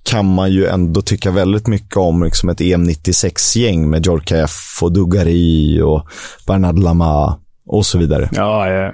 kan 0.04 0.34
man 0.34 0.52
ju 0.52 0.66
ändå 0.66 1.02
tycka 1.02 1.32
väldigt 1.32 1.68
mycket 1.68 1.98
om 1.98 2.24
liksom 2.24 2.50
ett 2.50 2.62
EM 2.62 2.90
96-gäng 2.90 3.90
med 3.90 4.06
Djorkaeff 4.06 4.80
och 4.82 4.92
Dugari 4.92 5.82
och 5.82 6.08
Bernard 6.48 6.80
Lama 6.80 7.40
och 7.68 7.86
så 7.86 7.98
vidare. 7.98 8.30
Ja, 8.32 8.70
ja. 8.70 8.94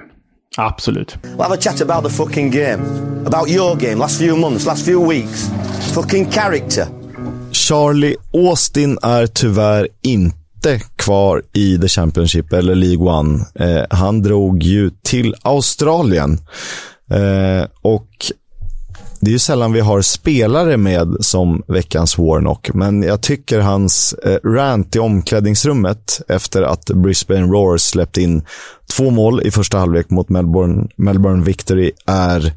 Absolut. 0.56 1.18
We'll 1.22 1.42
have 1.42 1.54
a 1.54 1.60
chat 1.60 1.80
about 1.80 2.04
the 2.04 2.10
fucking 2.10 2.50
game. 2.50 2.82
About 3.26 3.48
your 3.48 3.76
game, 3.76 3.94
last 3.94 4.18
few 4.18 4.40
months, 4.40 4.66
last 4.66 4.84
few 4.84 5.14
weeks. 5.14 5.50
Fucking 5.94 6.30
character. 6.30 6.97
Charlie 7.52 8.16
Austin 8.32 8.98
är 9.02 9.26
tyvärr 9.26 9.88
inte 10.02 10.80
kvar 10.96 11.42
i 11.52 11.78
The 11.78 11.88
Championship 11.88 12.52
eller 12.52 12.74
League 12.74 13.12
One. 13.12 13.44
Eh, 13.54 13.84
han 13.90 14.22
drog 14.22 14.62
ju 14.62 14.90
till 15.02 15.34
Australien. 15.42 16.40
Eh, 17.10 17.66
och 17.82 18.08
det 19.20 19.30
är 19.30 19.32
ju 19.32 19.38
sällan 19.38 19.72
vi 19.72 19.80
har 19.80 20.02
spelare 20.02 20.76
med 20.76 21.16
som 21.20 21.62
veckans 21.68 22.18
Warnock, 22.18 22.70
men 22.74 23.02
jag 23.02 23.20
tycker 23.20 23.60
hans 23.60 24.12
eh, 24.12 24.38
rant 24.44 24.96
i 24.96 24.98
omklädningsrummet 24.98 26.20
efter 26.28 26.62
att 26.62 26.84
Brisbane 26.84 27.46
Roars 27.46 27.82
släppt 27.82 28.18
in 28.18 28.42
två 28.92 29.10
mål 29.10 29.42
i 29.42 29.50
första 29.50 29.78
halvlek 29.78 30.10
mot 30.10 30.28
Melbourne, 30.28 30.88
Melbourne 30.96 31.44
Victory 31.44 31.92
är 32.06 32.52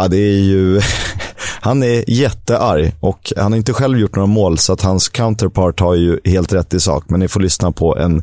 Ja, 0.00 0.08
det 0.08 0.16
är 0.16 0.40
ju... 0.40 0.80
han 1.60 1.82
är 1.82 2.10
jättearg 2.10 2.92
och 3.00 3.32
han 3.36 3.52
har 3.52 3.56
inte 3.56 3.72
själv 3.72 3.98
gjort 3.98 4.16
några 4.16 4.26
mål 4.26 4.58
så 4.58 4.72
att 4.72 4.82
hans 4.82 5.08
counterpart 5.08 5.80
har 5.80 5.94
ju 5.94 6.18
helt 6.24 6.52
rätt 6.52 6.74
i 6.74 6.80
sak. 6.80 7.04
Men 7.08 7.20
ni 7.20 7.28
får 7.28 7.40
lyssna 7.40 7.72
på 7.72 7.96
en 7.96 8.16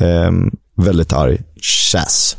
eh, 0.00 0.30
väldigt 0.76 1.12
arg 1.12 1.40
Chas. 1.60 2.36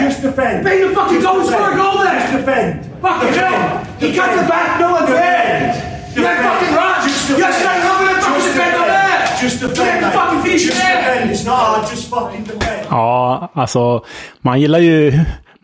Just 0.00 0.22
defend. 0.22 0.64
Bang 0.64 0.78
the 0.78 0.94
fucking 0.94 1.20
goal 1.20 1.44
for 1.44 1.54
a 1.54 1.76
goal 1.76 1.98
there. 2.04 2.14
Just 2.14 2.32
defend. 2.32 2.84
Fucking 3.02 3.32
hell. 3.34 3.87
He 4.00 4.14
cuts 4.14 4.40
the 4.40 4.46
back, 4.48 4.78
no 4.80 4.92
one's 4.92 5.08
there. 5.10 5.74
You're 6.14 6.24
fucking 6.24 6.74
right. 6.74 7.02
Just 7.02 7.28
defend. 7.28 7.38
Yes, 7.38 7.64
no, 7.64 7.72
no, 7.86 8.12
no, 8.12 8.20
fucking 8.20 8.44
defend 8.46 8.74
on 8.82 8.88
there. 8.88 9.18
Just 9.40 9.60
defend. 9.60 10.00
Just 10.00 10.14
fucking 10.14 10.42
finish 10.42 10.66
it 10.68 10.74
there. 10.74 11.30
It's 11.30 11.44
not 11.44 11.56
hard, 11.56 11.88
just 11.90 12.08
fucking 12.10 12.44
defend. 12.44 12.86
Ja, 12.90 13.50
alltså 13.54 14.04
man 14.42 14.60
gillar 14.60 14.80
ju 14.80 15.12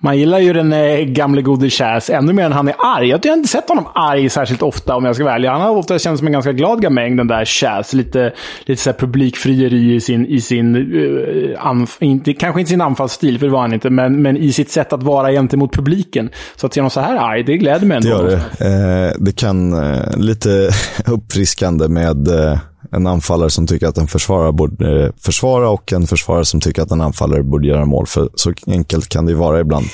man 0.05 0.19
gillar 0.19 0.39
ju 0.39 0.53
den 0.53 0.73
eh, 0.73 0.99
gamle 0.99 1.43
gode 1.43 1.71
Chas 1.71 2.11
ännu 2.11 2.33
mer 2.33 2.45
än 2.45 2.53
han 2.53 2.69
är 2.69 2.75
arg. 2.79 3.09
Jag 3.09 3.27
har 3.27 3.37
inte 3.37 3.49
sett 3.49 3.69
honom 3.69 3.87
arg 3.95 4.29
särskilt 4.29 4.63
ofta 4.63 4.97
om 4.97 5.05
jag 5.05 5.15
ska 5.15 5.25
vara 5.25 5.35
ärlig. 5.35 5.49
Han 5.49 5.61
har 5.61 5.71
ofta 5.71 5.99
känts 5.99 6.19
som 6.19 6.27
en 6.27 6.33
ganska 6.33 6.53
glad 6.53 6.83
gamäng, 6.83 7.17
den 7.17 7.27
där 7.27 7.45
Chas. 7.45 7.93
Lite, 7.93 8.33
lite 8.65 8.83
så 8.83 8.93
publikfrieri 8.93 9.95
i 9.95 10.01
sin, 10.01 10.27
i 10.27 10.41
sin 10.41 10.77
uh, 10.77 11.67
anf 11.67 11.97
inte, 12.01 12.33
kanske 12.33 12.61
inte 12.61 12.71
sin 12.71 12.81
anfallsstil, 12.81 13.39
för 13.39 13.47
det 13.47 13.53
var 13.53 13.61
han 13.61 13.73
inte, 13.73 13.91
men, 13.91 14.23
men 14.23 14.37
i 14.37 14.53
sitt 14.53 14.71
sätt 14.71 14.93
att 14.93 15.03
vara 15.03 15.31
gentemot 15.31 15.73
publiken. 15.73 16.31
Så 16.57 16.67
att 16.67 16.75
se 16.75 16.81
honom 16.81 16.91
så 16.91 17.01
här 17.01 17.17
arg, 17.17 17.43
det 17.43 17.57
gläder 17.57 17.87
mig 17.87 17.97
ändå. 17.97 18.23
Det 18.23 18.33
gör 18.33 18.41
det. 18.59 19.07
Eh, 19.07 19.13
det 19.19 19.33
kan, 19.33 19.73
eh, 19.73 20.17
lite 20.17 20.71
uppfriskande 21.07 21.89
med 21.89 22.29
eh 22.29 22.59
en 22.95 23.07
anfallare 23.07 23.51
som 23.51 23.67
tycker 23.67 23.87
att 23.87 23.99
en 23.99 24.07
försvarare 24.07 24.53
borde 24.53 25.05
eh, 25.05 25.11
försvara 25.21 25.71
och 25.71 25.93
en 25.93 26.07
försvarare 26.07 26.45
som 26.45 26.61
tycker 26.61 26.83
att 26.83 26.91
en 26.91 27.01
anfallare 27.01 27.43
borde 27.43 27.69
göra 27.69 27.85
mål. 27.85 28.07
För 28.07 28.29
så 28.35 28.53
enkelt 28.67 29.09
kan 29.09 29.27
det 29.27 29.35
vara 29.35 29.61
ibland. 29.61 29.87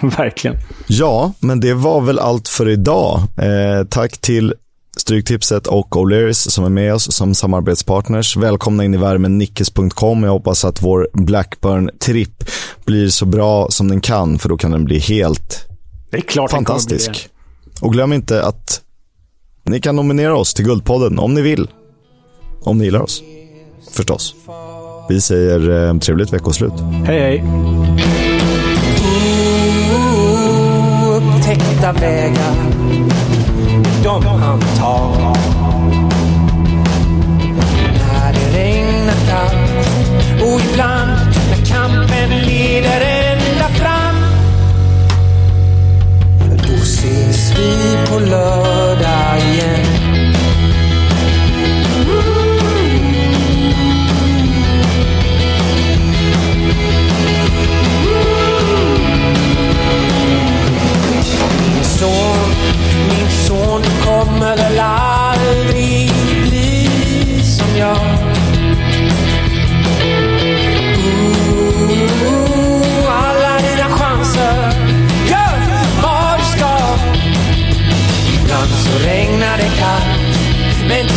Verkligen. 0.02 0.56
Ja, 0.86 1.32
men 1.40 1.60
det 1.60 1.74
var 1.74 2.00
väl 2.00 2.18
allt 2.18 2.48
för 2.48 2.68
idag. 2.68 3.20
Eh, 3.36 3.86
tack 3.88 4.18
till 4.18 4.54
Stryktipset 4.96 5.66
och 5.66 5.96
O'Learys 5.96 6.50
som 6.50 6.64
är 6.64 6.68
med 6.68 6.94
oss 6.94 7.14
som 7.14 7.34
samarbetspartners. 7.34 8.36
Välkomna 8.36 8.84
in 8.84 8.94
i 8.94 8.96
värmen, 8.96 9.38
nickes.com. 9.38 10.22
Jag 10.22 10.30
hoppas 10.30 10.64
att 10.64 10.82
vår 10.82 11.08
Blackburn-tripp 11.12 12.44
blir 12.84 13.08
så 13.08 13.26
bra 13.26 13.66
som 13.70 13.88
den 13.88 14.00
kan, 14.00 14.38
för 14.38 14.48
då 14.48 14.56
kan 14.56 14.70
den 14.70 14.84
bli 14.84 14.98
helt 14.98 15.68
det 16.14 16.18
är 16.18 16.22
klart 16.22 16.50
fantastisk. 16.50 17.28
Och 17.80 17.92
glöm 17.92 18.12
inte 18.12 18.42
att 18.42 18.80
ni 19.64 19.80
kan 19.80 19.96
nominera 19.96 20.36
oss 20.36 20.54
till 20.54 20.64
Guldpodden 20.64 21.18
om 21.18 21.34
ni 21.34 21.42
vill. 21.42 21.70
Om 22.62 22.78
ni 22.78 22.84
gillar 22.84 23.00
oss. 23.00 23.22
Förstås. 23.90 24.34
Vi 25.08 25.20
säger 25.20 25.88
eh, 25.88 25.98
trevligt 25.98 26.32
veckoslut. 26.32 26.72
Hej, 27.06 27.20
hej. 27.20 27.44
Upptäckta 31.16 31.92
vägar, 31.92 32.54
de 34.04 34.24
han 34.26 34.60
tar. 34.60 35.53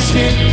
Stick 0.07 0.46